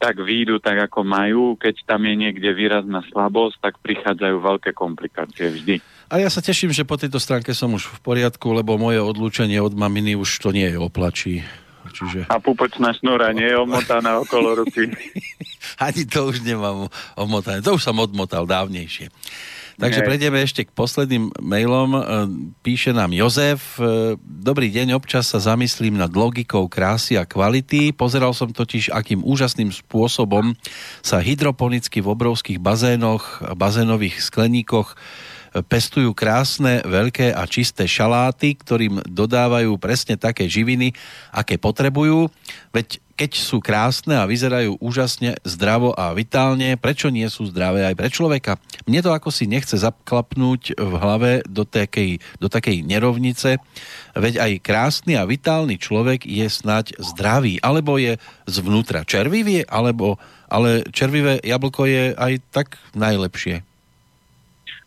tak 0.00 0.16
výjdu 0.16 0.58
tak, 0.64 0.90
ako 0.90 1.04
majú. 1.04 1.44
Keď 1.60 1.84
tam 1.84 2.08
je 2.08 2.14
niekde 2.16 2.50
výrazná 2.56 3.04
slabosť, 3.12 3.60
tak 3.60 3.74
prichádzajú 3.84 4.36
veľké 4.40 4.70
komplikácie 4.72 5.52
vždy. 5.52 5.76
A 6.10 6.18
ja 6.18 6.26
sa 6.26 6.42
teším, 6.42 6.74
že 6.74 6.82
po 6.82 6.98
tejto 6.98 7.22
stránke 7.22 7.54
som 7.54 7.70
už 7.70 7.86
v 7.86 7.98
poriadku, 8.02 8.50
lebo 8.50 8.74
moje 8.74 8.98
odlúčenie 8.98 9.62
od 9.62 9.78
maminy 9.78 10.18
už 10.18 10.42
to 10.42 10.50
nie 10.50 10.66
je 10.66 10.74
oplačí. 10.74 11.46
Čiže... 11.94 12.26
A 12.26 12.42
pupočná 12.42 12.90
šnúra 12.98 13.30
nie 13.30 13.46
je 13.46 13.54
omotaná 13.54 14.18
okolo 14.18 14.66
ruky. 14.66 14.90
Ani 15.86 16.02
to 16.10 16.26
už 16.26 16.42
nemám 16.42 16.90
omotané. 17.14 17.62
To 17.62 17.78
už 17.78 17.86
som 17.86 17.94
odmotal 18.02 18.42
dávnejšie. 18.42 19.14
Takže 19.80 20.04
prejdeme 20.04 20.44
ešte 20.44 20.68
k 20.68 20.76
posledným 20.76 21.32
mailom. 21.40 21.96
E, 21.96 22.00
píše 22.60 22.92
nám 22.92 23.16
Jozef. 23.16 23.80
E, 23.80 24.18
Dobrý 24.20 24.68
deň, 24.68 24.92
občas 24.92 25.32
sa 25.32 25.40
zamyslím 25.40 25.96
nad 25.96 26.12
logikou 26.12 26.68
krásy 26.68 27.16
a 27.16 27.24
kvality. 27.24 27.96
Pozeral 27.96 28.36
som 28.36 28.52
totiž, 28.52 28.92
akým 28.92 29.24
úžasným 29.24 29.72
spôsobom 29.72 30.52
sa 31.00 31.22
hydroponicky 31.24 32.04
v 32.04 32.12
obrovských 32.12 32.60
bazénoch, 32.60 33.40
bazénových 33.56 34.20
skleníkoch 34.20 35.00
pestujú 35.66 36.14
krásne, 36.14 36.82
veľké 36.86 37.34
a 37.34 37.42
čisté 37.50 37.90
šaláty, 37.90 38.54
ktorým 38.54 39.02
dodávajú 39.02 39.74
presne 39.82 40.14
také 40.14 40.46
živiny, 40.46 40.94
aké 41.34 41.58
potrebujú. 41.58 42.30
Veď 42.70 43.02
keď 43.20 43.36
sú 43.36 43.60
krásne 43.60 44.16
a 44.16 44.24
vyzerajú 44.24 44.80
úžasne 44.80 45.36
zdravo 45.44 45.92
a 45.92 46.16
vitálne, 46.16 46.80
prečo 46.80 47.12
nie 47.12 47.28
sú 47.28 47.52
zdravé 47.52 47.84
aj 47.84 47.94
pre 47.98 48.08
človeka? 48.08 48.56
Mne 48.88 49.04
to 49.04 49.12
ako 49.12 49.28
si 49.28 49.44
nechce 49.44 49.76
zaklapnúť 49.76 50.72
v 50.80 50.92
hlave 50.96 51.32
do 51.44 51.68
takej, 51.68 52.16
do 52.40 52.48
takej 52.48 52.80
nerovnice, 52.80 53.60
veď 54.16 54.34
aj 54.40 54.64
krásny 54.64 55.20
a 55.20 55.28
vitálny 55.28 55.76
človek 55.76 56.24
je 56.24 56.48
snať 56.48 56.96
zdravý, 56.96 57.60
alebo 57.60 58.00
je 58.00 58.16
zvnútra 58.48 59.04
červivý, 59.04 59.68
alebo 59.68 60.16
ale 60.50 60.82
červivé 60.90 61.38
jablko 61.44 61.86
je 61.86 62.04
aj 62.16 62.32
tak 62.50 62.68
najlepšie. 62.96 63.69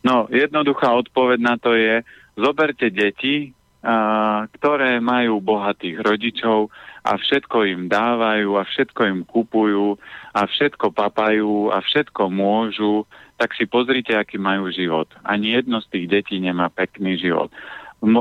No, 0.03 0.27
jednoduchá 0.27 0.91
odpoveď 0.91 1.39
na 1.39 1.55
to 1.55 1.73
je, 1.73 2.03
zoberte 2.35 2.91
deti, 2.91 3.55
a, 3.83 4.45
ktoré 4.51 4.99
majú 4.99 5.39
bohatých 5.39 6.03
rodičov 6.03 6.71
a 7.03 7.19
všetko 7.19 7.67
im 7.67 7.81
dávajú 7.91 8.55
a 8.55 8.63
všetko 8.63 9.01
im 9.07 9.19
kupujú 9.27 9.99
a 10.35 10.41
všetko 10.47 10.91
papajú 10.91 11.71
a 11.71 11.83
všetko 11.83 12.31
môžu, 12.31 13.07
tak 13.35 13.55
si 13.59 13.67
pozrite, 13.67 14.15
aký 14.15 14.39
majú 14.39 14.71
život. 14.71 15.11
Ani 15.23 15.55
jedno 15.55 15.83
z 15.83 15.87
tých 15.91 16.05
detí 16.07 16.35
nemá 16.39 16.71
pekný 16.71 17.19
život. 17.19 17.51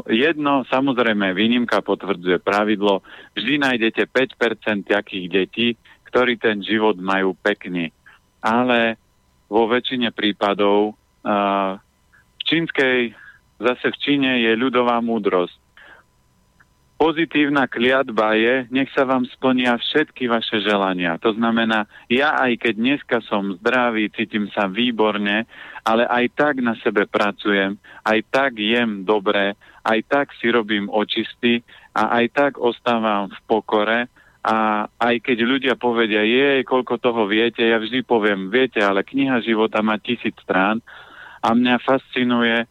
Jedno, 0.07 0.63
samozrejme, 0.71 1.35
výnimka 1.35 1.83
potvrdzuje 1.83 2.39
pravidlo, 2.39 3.03
vždy 3.35 3.59
nájdete 3.59 4.07
5% 4.07 4.87
takých 4.87 5.27
detí, 5.27 5.69
ktorí 6.07 6.39
ten 6.39 6.63
život 6.63 6.95
majú 7.03 7.35
pekný. 7.35 7.91
Ale 8.39 8.95
vo 9.51 9.67
väčšine 9.67 10.15
prípadov 10.15 10.95
v 11.23 12.43
čínskej, 12.45 13.15
zase 13.63 13.87
v 13.95 14.01
Číne 14.03 14.43
je 14.43 14.53
ľudová 14.59 14.99
múdrosť. 14.99 15.63
Pozitívna 17.03 17.67
kliatba 17.67 18.39
je, 18.39 18.71
nech 18.71 18.87
sa 18.95 19.03
vám 19.03 19.27
splnia 19.27 19.75
všetky 19.75 20.31
vaše 20.31 20.63
želania. 20.63 21.19
To 21.19 21.35
znamená, 21.35 21.91
ja 22.07 22.39
aj 22.39 22.63
keď 22.63 22.75
dneska 22.79 23.19
som 23.27 23.59
zdravý, 23.59 24.07
cítim 24.15 24.47
sa 24.55 24.71
výborne, 24.71 25.43
ale 25.83 26.07
aj 26.07 26.31
tak 26.39 26.55
na 26.63 26.79
sebe 26.79 27.11
pracujem, 27.11 27.75
aj 28.07 28.23
tak 28.31 28.55
jem 28.55 29.03
dobre, 29.03 29.59
aj 29.83 29.99
tak 30.07 30.31
si 30.39 30.47
robím 30.55 30.87
očisty 30.87 31.67
a 31.91 32.23
aj 32.23 32.25
tak 32.39 32.53
ostávam 32.63 33.35
v 33.35 33.39
pokore 33.51 34.07
a 34.47 34.87
aj 34.87 35.27
keď 35.27 35.39
ľudia 35.43 35.75
povedia, 35.75 36.23
je, 36.23 36.63
koľko 36.63 37.03
toho 37.03 37.27
viete, 37.27 37.67
ja 37.67 37.83
vždy 37.83 38.07
poviem, 38.07 38.47
viete, 38.47 38.79
ale 38.79 39.03
kniha 39.03 39.43
života 39.43 39.83
má 39.83 39.99
tisíc 39.99 40.39
strán 40.39 40.79
a 41.43 41.49
mňa 41.51 41.83
fascinuje, 41.83 42.71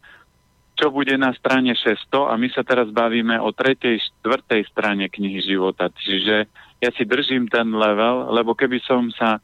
čo 0.79 0.89
bude 0.89 1.13
na 1.19 1.35
strane 1.35 1.75
600 1.75 2.31
a 2.31 2.33
my 2.39 2.47
sa 2.49 2.63
teraz 2.65 2.89
bavíme 2.89 3.37
o 3.37 3.53
tretej, 3.53 4.01
štvrtej 4.01 4.65
strane 4.71 5.05
knihy 5.11 5.43
života. 5.43 5.91
Čiže 5.93 6.49
ja 6.81 6.89
si 6.95 7.03
držím 7.05 7.45
ten 7.51 7.69
level, 7.69 8.33
lebo 8.33 8.57
keby 8.57 8.81
som 8.81 9.11
sa 9.13 9.37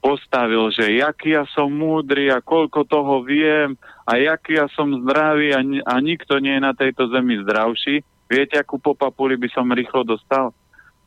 postavil, 0.00 0.72
že 0.72 0.96
jaký 0.96 1.36
ja 1.36 1.44
som 1.52 1.68
múdry 1.70 2.32
a 2.32 2.40
koľko 2.40 2.88
toho 2.88 3.22
viem 3.22 3.76
a 4.08 4.16
jaký 4.16 4.58
ja 4.58 4.66
som 4.72 4.88
zdravý 5.04 5.52
a, 5.52 5.60
a 5.62 5.94
nikto 6.00 6.40
nie 6.40 6.56
je 6.56 6.66
na 6.66 6.72
tejto 6.72 7.06
zemi 7.12 7.38
zdravší, 7.44 8.00
viete, 8.26 8.56
akú 8.58 8.80
popapuli 8.80 9.36
by 9.36 9.48
som 9.52 9.70
rýchlo 9.70 10.02
dostal? 10.02 10.56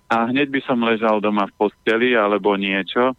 A 0.07 0.29
hneď 0.29 0.53
by 0.53 0.61
som 0.63 0.77
ležal 0.85 1.17
doma 1.19 1.49
v 1.49 1.57
posteli 1.57 2.13
alebo 2.13 2.53
niečo. 2.53 3.17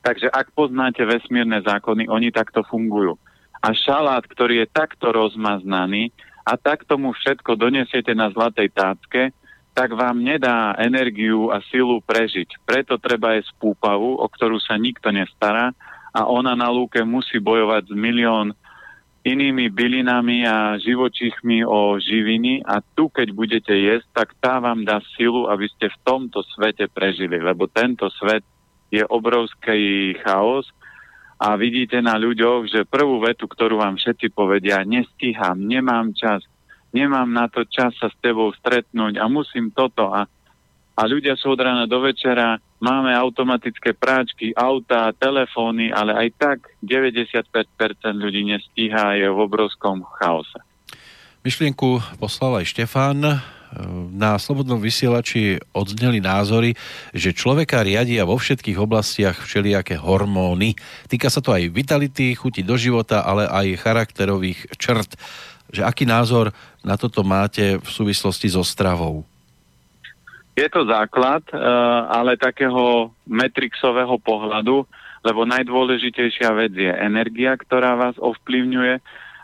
Takže 0.00 0.32
ak 0.32 0.56
poznáte 0.56 1.04
vesmírne 1.04 1.60
zákony, 1.60 2.08
oni 2.08 2.32
takto 2.32 2.64
fungujú 2.64 3.20
a 3.60 3.68
šalát, 3.76 4.24
ktorý 4.24 4.64
je 4.64 4.72
takto 4.72 5.12
rozmaznaný 5.12 6.10
a 6.48 6.56
tak 6.56 6.88
tomu 6.88 7.12
všetko 7.12 7.54
donesiete 7.60 8.16
na 8.16 8.32
zlatej 8.32 8.72
tácke, 8.72 9.36
tak 9.76 9.94
vám 9.94 10.18
nedá 10.18 10.74
energiu 10.80 11.52
a 11.52 11.62
silu 11.70 12.02
prežiť. 12.02 12.58
Preto 12.66 12.98
treba 12.98 13.38
je 13.38 13.46
spúpavu, 13.54 14.18
o 14.18 14.26
ktorú 14.26 14.58
sa 14.58 14.74
nikto 14.80 15.14
nestará 15.14 15.70
a 16.10 16.26
ona 16.26 16.58
na 16.58 16.66
lúke 16.72 16.98
musí 17.06 17.38
bojovať 17.38 17.92
z 17.92 17.94
milión 17.94 18.50
inými 19.20 19.68
bylinami 19.68 20.48
a 20.48 20.80
živočíchmi 20.80 21.60
o 21.68 22.00
živiny 22.00 22.64
a 22.64 22.80
tu, 22.80 23.12
keď 23.12 23.28
budete 23.36 23.74
jesť, 23.76 24.08
tak 24.16 24.28
tá 24.40 24.56
vám 24.58 24.82
dá 24.82 25.04
silu, 25.14 25.44
aby 25.46 25.68
ste 25.68 25.92
v 25.92 26.00
tomto 26.02 26.40
svete 26.56 26.88
prežili, 26.88 27.36
lebo 27.36 27.68
tento 27.68 28.08
svet 28.16 28.42
je 28.88 29.04
obrovský 29.06 30.16
chaos 30.24 30.66
a 31.40 31.56
vidíte 31.56 32.04
na 32.04 32.20
ľuďoch, 32.20 32.68
že 32.68 32.84
prvú 32.84 33.24
vetu, 33.24 33.48
ktorú 33.48 33.80
vám 33.80 33.96
všetci 33.96 34.28
povedia, 34.36 34.84
nestíham, 34.84 35.56
nemám 35.56 36.12
čas, 36.12 36.44
nemám 36.92 37.32
na 37.32 37.48
to 37.48 37.64
čas 37.64 37.96
sa 37.96 38.12
s 38.12 38.16
tebou 38.20 38.52
stretnúť 38.52 39.16
a 39.16 39.24
musím 39.24 39.72
toto 39.72 40.12
a 40.12 40.28
a 41.00 41.08
ľudia 41.08 41.32
sú 41.32 41.56
od 41.56 41.60
rána 41.64 41.88
do 41.88 41.96
večera, 42.04 42.60
máme 42.76 43.08
automatické 43.16 43.96
práčky, 43.96 44.52
autá, 44.52 45.08
telefóny, 45.16 45.88
ale 45.88 46.12
aj 46.12 46.28
tak 46.36 46.58
95% 46.84 47.40
ľudí 48.12 48.44
nestíha 48.44 49.16
je 49.16 49.32
v 49.32 49.38
obrovskom 49.40 50.04
chaose. 50.20 50.60
Myšlienku 51.40 52.20
poslal 52.20 52.60
aj 52.60 52.68
Štefán. 52.68 53.40
Na 54.10 54.34
slobodnom 54.34 54.82
vysielači 54.82 55.62
odzneli 55.70 56.18
názory, 56.18 56.74
že 57.14 57.30
človeka 57.30 57.86
riadia 57.86 58.26
vo 58.26 58.34
všetkých 58.34 58.74
oblastiach 58.74 59.38
všelijaké 59.46 59.94
hormóny. 59.94 60.74
Týka 61.06 61.30
sa 61.30 61.38
to 61.38 61.54
aj 61.54 61.70
vitality, 61.70 62.34
chuti 62.34 62.66
do 62.66 62.74
života, 62.74 63.22
ale 63.22 63.46
aj 63.46 63.78
charakterových 63.78 64.74
črt. 64.74 65.14
Že 65.70 65.86
aký 65.86 66.02
názor 66.02 66.50
na 66.82 66.98
toto 66.98 67.22
máte 67.22 67.78
v 67.78 67.88
súvislosti 67.88 68.50
so 68.50 68.66
stravou? 68.66 69.22
Je 70.58 70.66
to 70.66 70.82
základ, 70.84 71.46
eh, 71.54 71.58
ale 72.10 72.34
takého 72.34 73.14
metrixového 73.30 74.18
pohľadu, 74.18 74.82
lebo 75.22 75.46
najdôležitejšia 75.46 76.50
vec 76.58 76.72
je 76.74 76.90
energia, 76.90 77.54
ktorá 77.54 77.94
vás 77.94 78.18
ovplyvňuje 78.18 78.98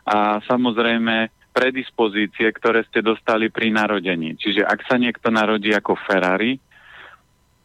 a 0.07 0.43
samozrejme 0.51 1.31
predispozície, 1.57 2.53
ktoré 2.53 2.85
ste 2.85 3.01
dostali 3.01 3.49
pri 3.49 3.73
narodení. 3.73 4.37
Čiže 4.37 4.61
ak 4.69 4.85
sa 4.85 5.01
niekto 5.01 5.33
narodí 5.33 5.73
ako 5.73 5.97
Ferrari 6.05 6.61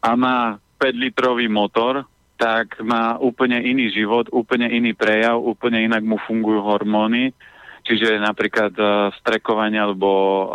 a 0.00 0.16
má 0.16 0.56
5-litrový 0.80 1.52
motor, 1.52 2.08
tak 2.40 2.80
má 2.80 3.20
úplne 3.20 3.60
iný 3.60 3.92
život, 3.92 4.32
úplne 4.32 4.72
iný 4.72 4.96
prejav, 4.96 5.36
úplne 5.36 5.84
inak 5.84 6.00
mu 6.00 6.16
fungujú 6.24 6.64
hormóny, 6.64 7.36
Čiže 7.82 8.22
napríklad 8.22 8.72
uh, 8.78 9.10
strekovanie 9.18 9.82
alebo 9.82 10.10
uh, 10.10 10.46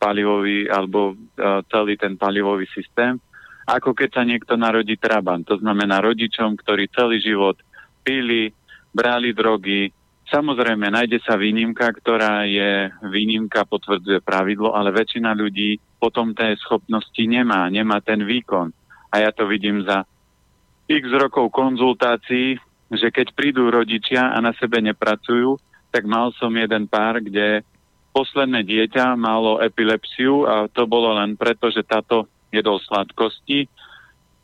palivový, 0.00 0.72
alebo 0.72 1.12
uh, 1.12 1.60
celý 1.68 2.00
ten 2.00 2.16
palivový 2.16 2.64
systém, 2.72 3.20
ako 3.68 3.92
keď 3.92 4.08
sa 4.16 4.22
niekto 4.24 4.56
narodí 4.56 4.96
traban. 4.96 5.44
To 5.44 5.60
znamená 5.60 6.00
rodičom, 6.00 6.56
ktorí 6.56 6.88
celý 6.96 7.20
život 7.20 7.60
pili, 8.00 8.56
brali 8.96 9.36
drogy. 9.36 9.92
Samozrejme, 10.26 10.90
nájde 10.90 11.22
sa 11.22 11.38
výnimka, 11.38 11.86
ktorá 12.02 12.42
je 12.50 12.90
výnimka, 13.06 13.62
potvrdzuje 13.62 14.18
pravidlo, 14.26 14.74
ale 14.74 14.90
väčšina 14.90 15.30
ľudí 15.38 15.78
potom 16.02 16.34
tej 16.34 16.58
schopnosti 16.58 17.22
nemá, 17.22 17.70
nemá 17.70 18.02
ten 18.02 18.26
výkon. 18.26 18.74
A 19.14 19.22
ja 19.22 19.30
to 19.30 19.46
vidím 19.46 19.86
za 19.86 20.02
x 20.90 21.02
rokov 21.14 21.54
konzultácií, 21.54 22.58
že 22.90 23.08
keď 23.14 23.38
prídu 23.38 23.70
rodičia 23.70 24.34
a 24.34 24.38
na 24.42 24.50
sebe 24.58 24.82
nepracujú, 24.82 25.58
tak 25.94 26.06
mal 26.06 26.34
som 26.38 26.50
jeden 26.54 26.90
pár, 26.90 27.22
kde 27.22 27.62
posledné 28.10 28.66
dieťa 28.66 29.14
malo 29.14 29.62
epilepsiu 29.62 30.42
a 30.46 30.54
to 30.66 30.90
bolo 30.90 31.14
len 31.14 31.38
preto, 31.38 31.70
že 31.70 31.86
táto 31.86 32.26
jedol 32.50 32.82
sladkosti 32.82 33.70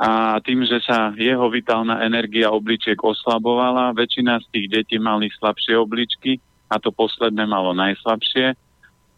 a 0.03 0.43
tým, 0.43 0.67
že 0.67 0.83
sa 0.83 1.15
jeho 1.15 1.47
vitálna 1.47 2.03
energia 2.03 2.51
obličiek 2.51 2.99
oslabovala, 2.99 3.95
väčšina 3.95 4.43
z 4.43 4.47
tých 4.51 4.67
detí 4.67 4.97
mali 4.99 5.31
slabšie 5.31 5.79
obličky 5.79 6.43
a 6.67 6.83
to 6.83 6.91
posledné 6.91 7.47
malo 7.47 7.71
najslabšie 7.71 8.59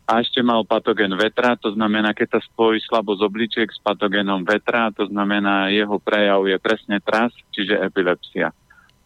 a 0.04 0.20
ešte 0.20 0.44
mal 0.44 0.68
patogen 0.68 1.16
vetra, 1.16 1.56
to 1.56 1.72
znamená, 1.72 2.12
keď 2.12 2.36
sa 2.36 2.40
spojí 2.44 2.76
slabosť 2.84 3.20
obličiek 3.24 3.68
s 3.72 3.80
patogénom 3.80 4.44
vetra, 4.44 4.92
to 4.92 5.08
znamená, 5.08 5.72
jeho 5.72 5.96
prejav 5.96 6.44
je 6.44 6.60
presne 6.60 7.00
tras, 7.00 7.32
čiže 7.56 7.80
epilepsia. 7.80 8.52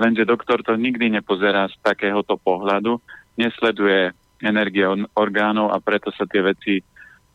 Lenže 0.03 0.27
doktor 0.27 0.67
to 0.67 0.75
nikdy 0.75 1.07
nepozerá 1.15 1.71
z 1.71 1.79
takéhoto 1.87 2.35
pohľadu, 2.43 2.99
nesleduje 3.39 4.11
energie 4.43 4.87
orgánov 5.15 5.71
a 5.71 5.79
preto 5.79 6.11
sa 6.11 6.27
tie 6.27 6.43
veci 6.43 6.83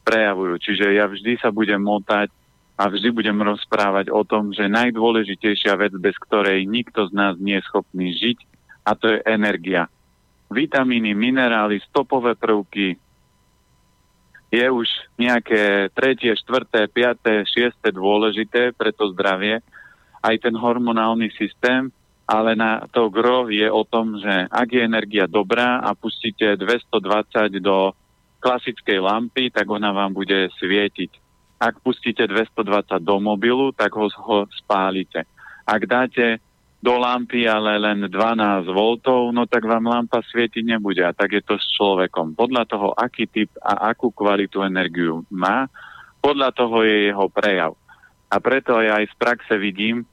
prejavujú. 0.04 0.60
Čiže 0.60 1.00
ja 1.00 1.08
vždy 1.08 1.40
sa 1.40 1.48
budem 1.48 1.80
motať 1.80 2.43
a 2.74 2.90
vždy 2.90 3.14
budem 3.14 3.38
rozprávať 3.38 4.10
o 4.10 4.26
tom, 4.26 4.50
že 4.50 4.66
najdôležitejšia 4.66 5.78
vec, 5.78 5.94
bez 5.98 6.18
ktorej 6.18 6.66
nikto 6.66 7.06
z 7.10 7.12
nás 7.14 7.38
nie 7.38 7.62
je 7.62 7.68
schopný 7.70 8.18
žiť, 8.18 8.38
a 8.84 8.92
to 8.98 9.14
je 9.14 9.20
energia. 9.30 9.88
Vitamíny, 10.52 11.16
minerály, 11.16 11.80
stopové 11.86 12.36
prvky, 12.36 12.98
je 14.54 14.66
už 14.70 14.86
nejaké 15.18 15.90
tretie, 15.98 16.30
štvrté, 16.38 16.86
piaté, 16.86 17.42
šiesté 17.50 17.90
dôležité 17.90 18.70
pre 18.78 18.94
to 18.94 19.10
zdravie, 19.10 19.66
aj 20.22 20.36
ten 20.38 20.54
hormonálny 20.54 21.34
systém, 21.34 21.90
ale 22.30 22.54
na 22.54 22.86
to 22.86 23.10
gro 23.10 23.50
je 23.50 23.66
o 23.66 23.82
tom, 23.82 24.22
že 24.22 24.46
ak 24.48 24.68
je 24.70 24.86
energia 24.86 25.26
dobrá 25.26 25.82
a 25.82 25.98
pustíte 25.98 26.54
220 26.54 27.58
do 27.60 27.98
klasickej 28.40 29.00
lampy, 29.02 29.50
tak 29.50 29.66
ona 29.66 29.90
vám 29.90 30.14
bude 30.14 30.54
svietiť. 30.62 31.23
Ak 31.60 31.80
pustíte 31.80 32.28
220 32.28 33.00
do 33.02 33.18
mobilu, 33.20 33.72
tak 33.72 33.94
ho, 33.96 34.08
ho 34.10 34.38
spálite. 34.52 35.24
Ak 35.64 35.88
dáte 35.88 36.44
do 36.84 37.00
lampy 37.00 37.48
ale 37.48 37.80
len 37.80 38.12
12 38.12 38.68
V, 38.68 38.80
no 39.32 39.48
tak 39.48 39.64
vám 39.64 39.88
lampa 39.88 40.20
svietiť 40.20 40.64
nebude. 40.68 41.00
A 41.00 41.16
tak 41.16 41.40
je 41.40 41.44
to 41.44 41.56
s 41.56 41.66
človekom. 41.80 42.36
Podľa 42.36 42.64
toho, 42.68 42.92
aký 42.92 43.30
typ 43.32 43.48
a 43.64 43.96
akú 43.96 44.12
kvalitu 44.12 44.60
energiu 44.60 45.24
má, 45.32 45.72
podľa 46.20 46.52
toho 46.52 46.84
je 46.84 47.12
jeho 47.12 47.26
prejav. 47.32 47.74
A 48.28 48.36
preto 48.44 48.76
ja 48.84 49.00
aj 49.00 49.08
z 49.12 49.16
praxe 49.16 49.54
vidím, 49.56 50.04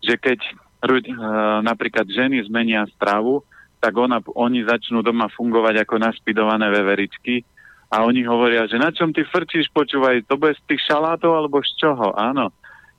že 0.00 0.16
keď 0.16 0.38
Eh, 0.86 1.58
napríklad 1.66 2.06
ženy 2.06 2.46
zmenia 2.46 2.86
stravu, 2.94 3.42
tak 3.82 3.96
ona, 3.98 4.22
oni 4.38 4.62
začnú 4.62 5.02
doma 5.02 5.26
fungovať 5.34 5.82
ako 5.82 5.94
naspidované 5.98 6.70
veveričky 6.70 7.42
a 7.86 8.02
oni 8.02 8.26
hovoria, 8.26 8.66
že 8.66 8.82
na 8.82 8.90
čom 8.90 9.14
ty 9.14 9.22
frčíš, 9.22 9.70
počúvaj, 9.70 10.26
to 10.26 10.34
bude 10.34 10.58
z 10.58 10.62
tých 10.66 10.82
šalátov 10.90 11.30
alebo 11.30 11.62
z 11.62 11.70
čoho? 11.78 12.10
Áno, 12.18 12.50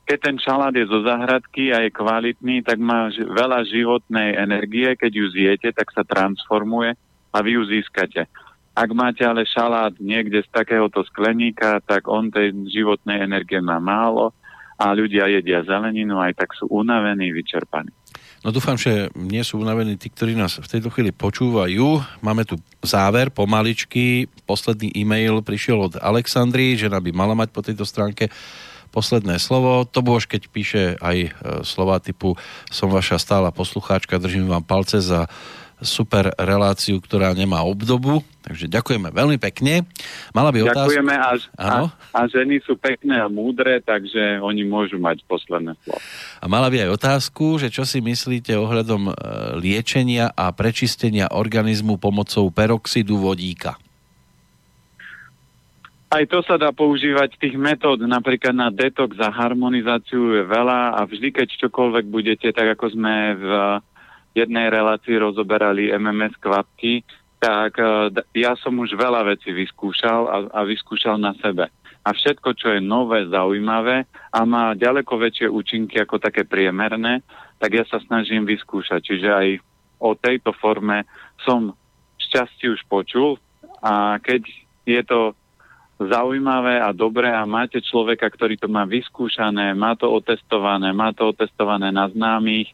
keď 0.07 0.17
ten 0.23 0.37
šalát 0.39 0.71
je 0.71 0.87
zo 0.87 1.03
záhradky 1.03 1.75
a 1.75 1.83
je 1.83 1.91
kvalitný, 1.91 2.63
tak 2.63 2.79
má 2.79 3.11
veľa 3.11 3.67
životnej 3.67 4.39
energie, 4.39 4.95
keď 4.95 5.11
ju 5.11 5.25
zjete, 5.35 5.69
tak 5.75 5.91
sa 5.91 6.07
transformuje 6.07 6.95
a 7.35 7.37
vy 7.43 7.59
ju 7.59 7.67
získate. 7.67 8.31
Ak 8.71 8.89
máte 8.95 9.27
ale 9.27 9.43
šalát 9.43 9.91
niekde 9.99 10.39
z 10.45 10.49
takéhoto 10.53 11.03
skleníka, 11.03 11.83
tak 11.83 12.07
on 12.07 12.31
tej 12.31 12.55
životnej 12.71 13.19
energie 13.27 13.59
má 13.59 13.83
málo 13.83 14.31
a 14.79 14.95
ľudia 14.95 15.27
jedia 15.27 15.65
zeleninu, 15.67 16.21
aj 16.21 16.39
tak 16.39 16.55
sú 16.55 16.71
unavení, 16.71 17.33
vyčerpaní. 17.35 17.91
No 18.45 18.53
dúfam, 18.53 18.77
že 18.77 19.09
nie 19.17 19.41
sú 19.41 19.57
unavení 19.57 19.97
tí, 19.97 20.13
ktorí 20.13 20.37
nás 20.37 20.61
v 20.61 20.69
tejto 20.69 20.93
chvíli 20.93 21.09
počúvajú. 21.09 22.01
Máme 22.21 22.45
tu 22.45 22.61
záver, 22.85 23.33
pomaličky. 23.33 24.29
Posledný 24.45 24.93
e-mail 24.93 25.41
prišiel 25.41 25.89
od 25.89 25.93
Alexandry, 25.97 26.77
že 26.77 26.87
by 26.87 27.11
mala 27.11 27.33
mať 27.33 27.49
po 27.49 27.65
tejto 27.65 27.83
stránke 27.83 28.29
posledné 28.93 29.37
slovo. 29.41 29.83
To 29.89 29.99
bož, 30.05 30.29
keď 30.29 30.41
píše 30.49 30.83
aj 31.01 31.17
e, 31.17 31.29
slova 31.67 31.99
typu 31.99 32.39
som 32.71 32.87
vaša 32.89 33.19
stála 33.19 33.49
poslucháčka, 33.51 34.21
držím 34.21 34.47
vám 34.47 34.63
palce 34.63 35.03
za 35.03 35.27
super 35.81 36.33
reláciu, 36.37 36.97
ktorá 36.97 37.37
nemá 37.37 37.61
obdobu. 37.61 38.25
Takže 38.41 38.71
ďakujeme 38.71 39.11
veľmi 39.11 39.37
pekne. 39.37 39.83
Mala 40.31 40.49
by 40.49 40.71
otázku... 40.71 40.95
Ďakujeme 40.95 41.15
a, 41.19 41.31
a, 41.59 41.71
a 42.15 42.21
ženy 42.31 42.63
sú 42.63 42.79
pekné 42.79 43.19
a 43.19 43.27
múdre, 43.27 43.83
takže 43.83 44.39
oni 44.39 44.63
môžu 44.63 44.97
mať 44.97 45.21
posledné 45.27 45.75
slovo. 45.83 46.01
A 46.39 46.45
mala 46.47 46.71
by 46.71 46.87
aj 46.87 46.95
otázku, 46.95 47.59
že 47.59 47.67
čo 47.67 47.83
si 47.83 47.99
myslíte 47.99 48.55
ohľadom 48.55 49.11
e, 49.11 49.13
liečenia 49.59 50.31
a 50.31 50.49
prečistenia 50.55 51.29
organizmu 51.29 51.99
pomocou 51.99 52.47
peroxidu 52.49 53.19
vodíka? 53.19 53.75
Aj 56.07 56.23
to 56.23 56.39
sa 56.39 56.55
dá 56.55 56.71
používať 56.71 57.35
tých 57.35 57.59
metód, 57.59 57.99
napríklad 58.07 58.55
na 58.55 58.71
detox 58.71 59.19
a 59.19 59.27
harmonizáciu 59.27 60.39
je 60.39 60.43
veľa 60.47 60.95
a 60.95 61.03
vždy, 61.03 61.35
keď 61.35 61.67
čokoľvek 61.67 62.05
budete, 62.07 62.47
tak 62.55 62.79
ako 62.79 62.95
sme 62.95 63.35
v 63.35 63.47
jednej 64.45 64.69
relácii 64.69 65.17
rozoberali 65.17 65.89
MMS 65.89 66.37
kvapky, 66.37 67.01
tak 67.41 67.77
uh, 67.77 68.09
ja 68.33 68.53
som 68.57 68.77
už 68.77 68.93
veľa 68.97 69.25
vecí 69.33 69.53
vyskúšal 69.53 70.21
a, 70.29 70.37
a 70.53 70.59
vyskúšal 70.65 71.17
na 71.17 71.33
sebe. 71.41 71.69
A 72.07 72.15
všetko, 72.15 72.55
čo 72.55 72.71
je 72.71 72.79
nové, 72.79 73.27
zaujímavé 73.27 74.07
a 74.31 74.39
má 74.47 74.71
ďaleko 74.71 75.19
väčšie 75.19 75.51
účinky 75.51 75.99
ako 75.99 76.23
také 76.23 76.47
priemerné, 76.47 77.19
tak 77.59 77.75
ja 77.75 77.83
sa 77.83 77.99
snažím 77.99 78.47
vyskúšať. 78.47 79.03
Čiže 79.03 79.29
aj 79.29 79.47
o 79.99 80.15
tejto 80.15 80.55
forme 80.55 81.03
som 81.43 81.75
šťastie 82.15 82.71
už 82.71 82.81
počul 82.87 83.35
a 83.83 84.21
keď 84.23 84.45
je 84.87 85.01
to 85.03 85.35
zaujímavé 85.97 86.77
a 86.77 86.93
dobré 86.93 87.33
a 87.33 87.43
máte 87.49 87.81
človeka, 87.81 88.29
ktorý 88.29 88.55
to 88.55 88.69
má 88.69 88.85
vyskúšané, 88.85 89.73
má 89.73 89.97
to 89.97 90.07
otestované, 90.13 90.93
má 90.93 91.09
to 91.11 91.33
otestované 91.33 91.89
na 91.89 92.05
známych, 92.07 92.69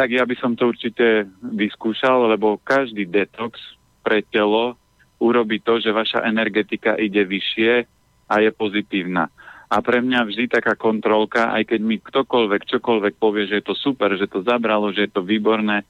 tak 0.00 0.16
ja 0.16 0.24
by 0.24 0.32
som 0.40 0.56
to 0.56 0.72
určite 0.72 1.28
vyskúšal, 1.44 2.32
lebo 2.32 2.56
každý 2.64 3.04
detox 3.04 3.60
pre 4.00 4.24
telo 4.24 4.80
urobí 5.20 5.60
to, 5.60 5.76
že 5.76 5.92
vaša 5.92 6.24
energetika 6.24 6.96
ide 6.96 7.20
vyššie 7.20 7.84
a 8.24 8.34
je 8.40 8.48
pozitívna. 8.48 9.28
A 9.68 9.76
pre 9.84 10.00
mňa 10.00 10.24
vždy 10.24 10.48
taká 10.48 10.72
kontrolka, 10.72 11.52
aj 11.52 11.68
keď 11.76 11.80
mi 11.84 12.00
ktokoľvek, 12.00 12.62
čokoľvek 12.64 13.14
povie, 13.20 13.44
že 13.44 13.60
je 13.60 13.64
to 13.68 13.76
super, 13.76 14.16
že 14.16 14.24
to 14.24 14.40
zabralo, 14.40 14.88
že 14.88 15.04
je 15.04 15.12
to 15.12 15.20
výborné, 15.20 15.84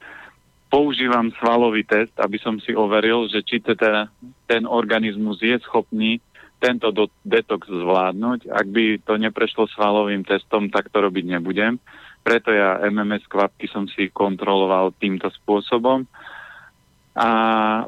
používam 0.67 1.31
svalový 1.39 1.87
test, 1.87 2.11
aby 2.19 2.43
som 2.43 2.59
si 2.59 2.75
overil, 2.75 3.31
že 3.31 3.47
či 3.47 3.63
teda 3.63 4.11
ten 4.51 4.67
organizmus 4.67 5.39
je 5.39 5.55
schopný 5.71 6.19
tento 6.59 6.91
detox 7.23 7.71
zvládnuť. 7.71 8.51
Ak 8.51 8.67
by 8.67 9.07
to 9.07 9.23
neprešlo 9.23 9.71
svalovým 9.71 10.27
testom, 10.27 10.67
tak 10.67 10.91
to 10.91 10.99
robiť 10.99 11.39
nebudem. 11.39 11.79
Preto 12.21 12.53
ja 12.53 12.81
MMS 12.85 13.25
kvapky 13.27 13.67
som 13.69 13.89
si 13.89 14.13
kontroloval 14.13 14.93
týmto 15.01 15.33
spôsobom. 15.33 16.05
A 17.17 17.29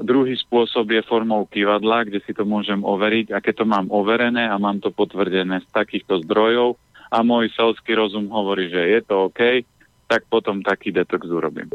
druhý 0.02 0.34
spôsob 0.34 0.90
je 0.90 1.06
formou 1.06 1.46
kývadla, 1.46 2.10
kde 2.10 2.20
si 2.26 2.34
to 2.34 2.42
môžem 2.42 2.82
overiť. 2.82 3.32
A 3.32 3.38
keď 3.38 3.62
to 3.62 3.66
mám 3.68 3.86
overené 3.92 4.50
a 4.50 4.58
mám 4.58 4.82
to 4.82 4.90
potvrdené 4.90 5.62
z 5.62 5.68
takýchto 5.70 6.26
zdrojov 6.26 6.76
a 7.12 7.20
môj 7.20 7.52
selský 7.52 7.92
rozum 7.94 8.32
hovorí, 8.32 8.72
že 8.72 8.80
je 8.80 9.00
to 9.04 9.28
OK, 9.30 9.62
tak 10.08 10.24
potom 10.28 10.64
taký 10.64 10.90
detox 10.92 11.28
urobím. 11.28 11.68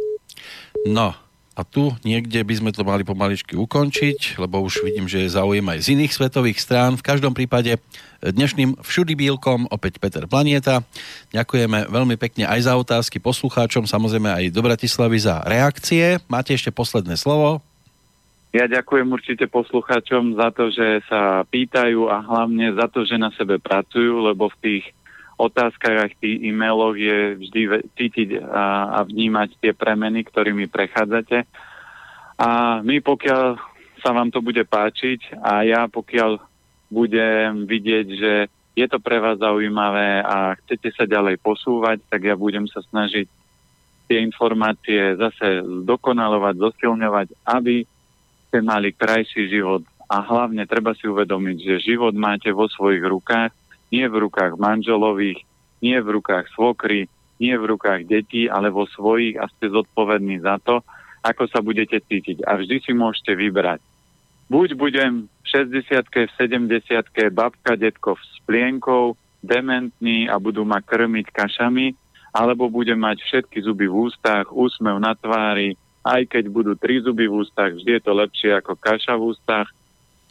No, 0.86 1.14
a 1.58 1.66
tu 1.66 1.90
niekde 2.06 2.38
by 2.46 2.54
sme 2.54 2.70
to 2.70 2.86
mali 2.86 3.02
pomaličky 3.02 3.58
ukončiť, 3.58 4.38
lebo 4.38 4.62
už 4.62 4.86
vidím, 4.86 5.10
že 5.10 5.26
je 5.26 5.34
záujem 5.34 5.66
aj 5.66 5.90
z 5.90 5.98
iných 5.98 6.14
svetových 6.14 6.62
strán. 6.62 7.02
V 7.02 7.08
každom 7.10 7.34
prípade 7.34 7.82
dnešným 8.22 8.78
všudy 8.78 9.18
bílkom 9.18 9.66
opäť 9.74 9.98
Peter 9.98 10.30
Planieta. 10.30 10.86
Ďakujeme 11.34 11.90
veľmi 11.90 12.14
pekne 12.22 12.46
aj 12.46 12.70
za 12.70 12.78
otázky 12.78 13.18
poslucháčom, 13.18 13.90
samozrejme 13.90 14.30
aj 14.30 14.44
do 14.54 14.62
Bratislavy 14.62 15.18
za 15.18 15.42
reakcie. 15.50 16.22
Máte 16.30 16.54
ešte 16.54 16.70
posledné 16.70 17.18
slovo? 17.18 17.66
Ja 18.56 18.70
ďakujem 18.70 19.10
určite 19.12 19.46
poslucháčom 19.50 20.40
za 20.40 20.50
to, 20.56 20.72
že 20.72 21.04
sa 21.10 21.44
pýtajú 21.46 22.08
a 22.08 22.22
hlavne 22.24 22.74
za 22.74 22.88
to, 22.88 23.04
že 23.04 23.20
na 23.20 23.34
sebe 23.36 23.60
pracujú, 23.60 24.24
lebo 24.24 24.48
v 24.54 24.58
tých 24.62 24.84
otázkach 25.38 26.18
tých 26.18 26.42
e-mailoch 26.50 26.98
je 26.98 27.38
vždy 27.38 27.62
cítiť 27.94 28.42
a, 28.42 28.98
a 28.98 29.00
vnímať 29.06 29.62
tie 29.62 29.72
premeny, 29.78 30.26
ktorými 30.26 30.66
prechádzate. 30.66 31.46
A 32.42 32.82
my 32.82 32.98
pokiaľ 33.02 33.58
sa 34.02 34.10
vám 34.14 34.30
to 34.34 34.42
bude 34.42 34.62
páčiť 34.66 35.38
a 35.42 35.62
ja 35.66 35.86
pokiaľ 35.86 36.42
budem 36.90 37.70
vidieť, 37.70 38.08
že 38.10 38.34
je 38.78 38.86
to 38.86 39.02
pre 39.02 39.18
vás 39.18 39.42
zaujímavé 39.42 40.22
a 40.22 40.54
chcete 40.62 40.94
sa 40.94 41.10
ďalej 41.10 41.42
posúvať, 41.42 41.98
tak 42.14 42.30
ja 42.30 42.38
budem 42.38 42.70
sa 42.70 42.86
snažiť 42.86 43.26
tie 44.06 44.22
informácie 44.22 45.18
zase 45.18 45.66
zdokonalovať, 45.84 46.56
zosilňovať, 46.62 47.28
aby 47.44 47.84
ste 48.48 48.60
mali 48.62 48.94
krajší 48.94 49.50
život. 49.50 49.82
A 50.08 50.24
hlavne 50.24 50.64
treba 50.70 50.96
si 50.96 51.10
uvedomiť, 51.10 51.58
že 51.58 51.84
život 51.84 52.16
máte 52.16 52.54
vo 52.54 52.70
svojich 52.70 53.04
rukách 53.04 53.52
nie 53.92 54.06
v 54.08 54.28
rukách 54.28 54.60
manželových, 54.60 55.44
nie 55.84 55.98
v 56.02 56.08
rukách 56.20 56.52
svokry, 56.54 57.08
nie 57.38 57.54
v 57.54 57.78
rukách 57.78 58.10
detí, 58.10 58.50
ale 58.50 58.74
vo 58.74 58.90
svojich 58.90 59.38
a 59.38 59.46
ste 59.48 59.70
zodpovední 59.70 60.42
za 60.42 60.58
to, 60.62 60.82
ako 61.22 61.46
sa 61.50 61.62
budete 61.62 62.02
cítiť. 62.02 62.46
A 62.46 62.58
vždy 62.58 62.82
si 62.82 62.92
môžete 62.98 63.38
vybrať. 63.38 63.82
Buď 64.48 64.80
budem 64.80 65.28
v 65.28 65.46
60 65.46 66.08
v 66.08 66.32
70 66.40 67.36
babka, 67.36 67.76
detko 67.76 68.16
s 68.16 68.40
plienkou, 68.48 69.20
dementný 69.44 70.32
a 70.32 70.40
budú 70.40 70.64
ma 70.64 70.80
krmiť 70.80 71.30
kašami, 71.36 71.94
alebo 72.32 72.72
budem 72.72 72.98
mať 72.98 73.22
všetky 73.28 73.60
zuby 73.64 73.92
v 73.92 74.08
ústach, 74.08 74.50
úsmev 74.56 74.98
na 75.04 75.14
tvári, 75.14 75.76
aj 76.08 76.32
keď 76.32 76.44
budú 76.48 76.74
tri 76.80 77.04
zuby 77.04 77.28
v 77.28 77.44
ústach, 77.44 77.76
vždy 77.76 78.00
je 78.00 78.02
to 78.04 78.14
lepšie 78.16 78.52
ako 78.56 78.80
kaša 78.80 79.20
v 79.20 79.36
ústach. 79.36 79.68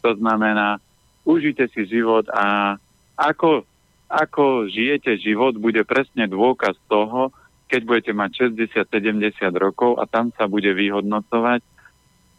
To 0.01 0.17
znamená, 0.17 0.81
užite 1.21 1.69
si 1.69 1.85
život 1.85 2.25
a 2.33 2.77
ako, 3.17 3.65
ako 4.07 4.69
žijete 4.69 5.17
život, 5.17 5.57
bude 5.57 5.81
presne 5.83 6.29
dôkaz 6.29 6.77
toho, 6.85 7.33
keď 7.67 7.81
budete 7.83 8.13
mať 8.15 8.53
60-70 8.87 9.51
rokov 9.59 9.99
a 9.99 10.07
tam 10.07 10.31
sa 10.37 10.47
bude 10.47 10.71
vyhodnocovať, 10.71 11.59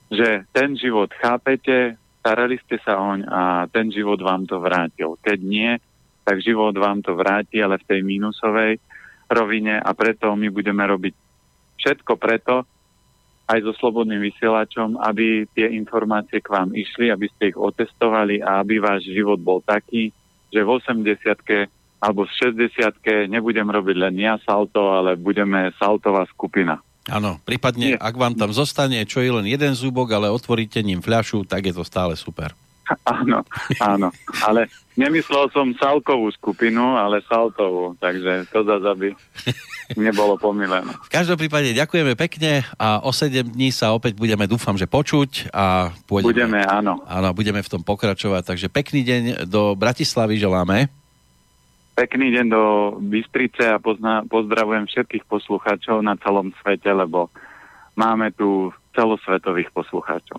že 0.09 0.49
ten 0.57 0.73
život 0.79 1.13
chápete, 1.13 2.01
starali 2.25 2.57
ste 2.65 2.81
sa 2.81 2.97
oň 2.97 3.29
a 3.29 3.69
ten 3.69 3.93
život 3.93 4.17
vám 4.25 4.49
to 4.49 4.57
vrátil. 4.57 5.21
Keď 5.21 5.39
nie, 5.45 5.77
tak 6.25 6.41
život 6.41 6.73
vám 6.73 7.05
to 7.05 7.13
vráti, 7.13 7.61
ale 7.61 7.77
v 7.77 7.89
tej 7.89 8.01
mínusovej 8.01 8.81
rovine 9.29 9.77
a 9.77 9.91
preto 9.93 10.33
my 10.33 10.49
budeme 10.49 10.81
robiť 10.81 11.15
všetko 11.77 12.13
preto, 12.17 12.65
aj 13.49 13.65
so 13.65 13.73
slobodným 13.81 14.21
vysielačom, 14.21 15.01
aby 15.01 15.49
tie 15.57 15.73
informácie 15.73 16.45
k 16.45 16.53
vám 16.53 16.77
išli, 16.77 17.09
aby 17.09 17.33
ste 17.33 17.49
ich 17.53 17.57
otestovali 17.57 18.45
a 18.45 18.61
aby 18.61 18.77
váš 18.77 19.09
život 19.09 19.41
bol 19.41 19.65
taký, 19.65 20.13
že 20.49 20.61
v 20.65 20.69
80 20.69 21.69
alebo 21.99 22.23
v 22.25 22.33
60 22.55 23.27
nebudem 23.27 23.67
robiť 23.67 23.97
len 23.99 24.15
ja 24.23 24.39
salto, 24.47 24.95
ale 24.95 25.19
budeme 25.19 25.75
saltová 25.83 26.25
skupina. 26.31 26.79
Áno, 27.09 27.41
prípadne, 27.43 27.97
Nie. 27.97 27.99
ak 27.99 28.15
vám 28.15 28.37
tam 28.37 28.53
zostane 28.53 29.03
čo 29.09 29.25
je 29.25 29.33
len 29.33 29.49
jeden 29.49 29.73
zúbok, 29.73 30.13
ale 30.13 30.29
otvoríte 30.29 30.85
ním 30.85 31.01
fľašu, 31.01 31.49
tak 31.49 31.67
je 31.67 31.75
to 31.75 31.83
stále 31.83 32.13
super. 32.15 32.53
Áno, 33.05 33.45
áno, 33.85 34.09
ale 34.45 34.73
nemyslel 34.97 35.53
som 35.53 35.77
salkovú 35.77 36.33
skupinu, 36.33 36.97
ale 36.97 37.21
saltovú, 37.29 37.95
takže 38.01 38.49
to 38.49 38.65
zase 38.65 38.87
aby 38.89 39.09
nebolo 39.97 40.37
pomilené. 40.41 40.89
V 41.05 41.13
každom 41.13 41.37
prípade 41.37 41.77
ďakujeme 41.77 42.17
pekne 42.17 42.65
a 42.77 43.01
o 43.05 43.13
7 43.13 43.55
dní 43.55 43.73
sa 43.73 43.93
opäť 43.93 44.17
budeme, 44.17 44.49
dúfam, 44.49 44.77
že 44.77 44.89
počuť 44.89 45.53
a 45.53 45.93
pôjdeme, 46.09 46.33
budeme, 46.33 46.61
áno. 46.65 47.01
Áno, 47.05 47.29
budeme 47.33 47.61
v 47.61 47.73
tom 47.73 47.85
pokračovať, 47.85 48.43
takže 48.57 48.73
pekný 48.73 49.01
deň 49.05 49.23
do 49.49 49.77
Bratislavy 49.77 50.41
želáme. 50.41 50.89
Pekný 51.99 52.31
deň 52.31 52.47
do 52.47 52.63
Bystrice 53.03 53.75
a 53.75 53.83
pozna, 53.83 54.23
pozdravujem 54.31 54.87
všetkých 54.87 55.27
poslucháčov 55.27 55.99
na 55.99 56.15
celom 56.21 56.55
svete, 56.63 56.95
lebo 56.95 57.27
máme 57.99 58.31
tu 58.39 58.71
celosvetových 58.95 59.75
poslucháčov. 59.75 60.39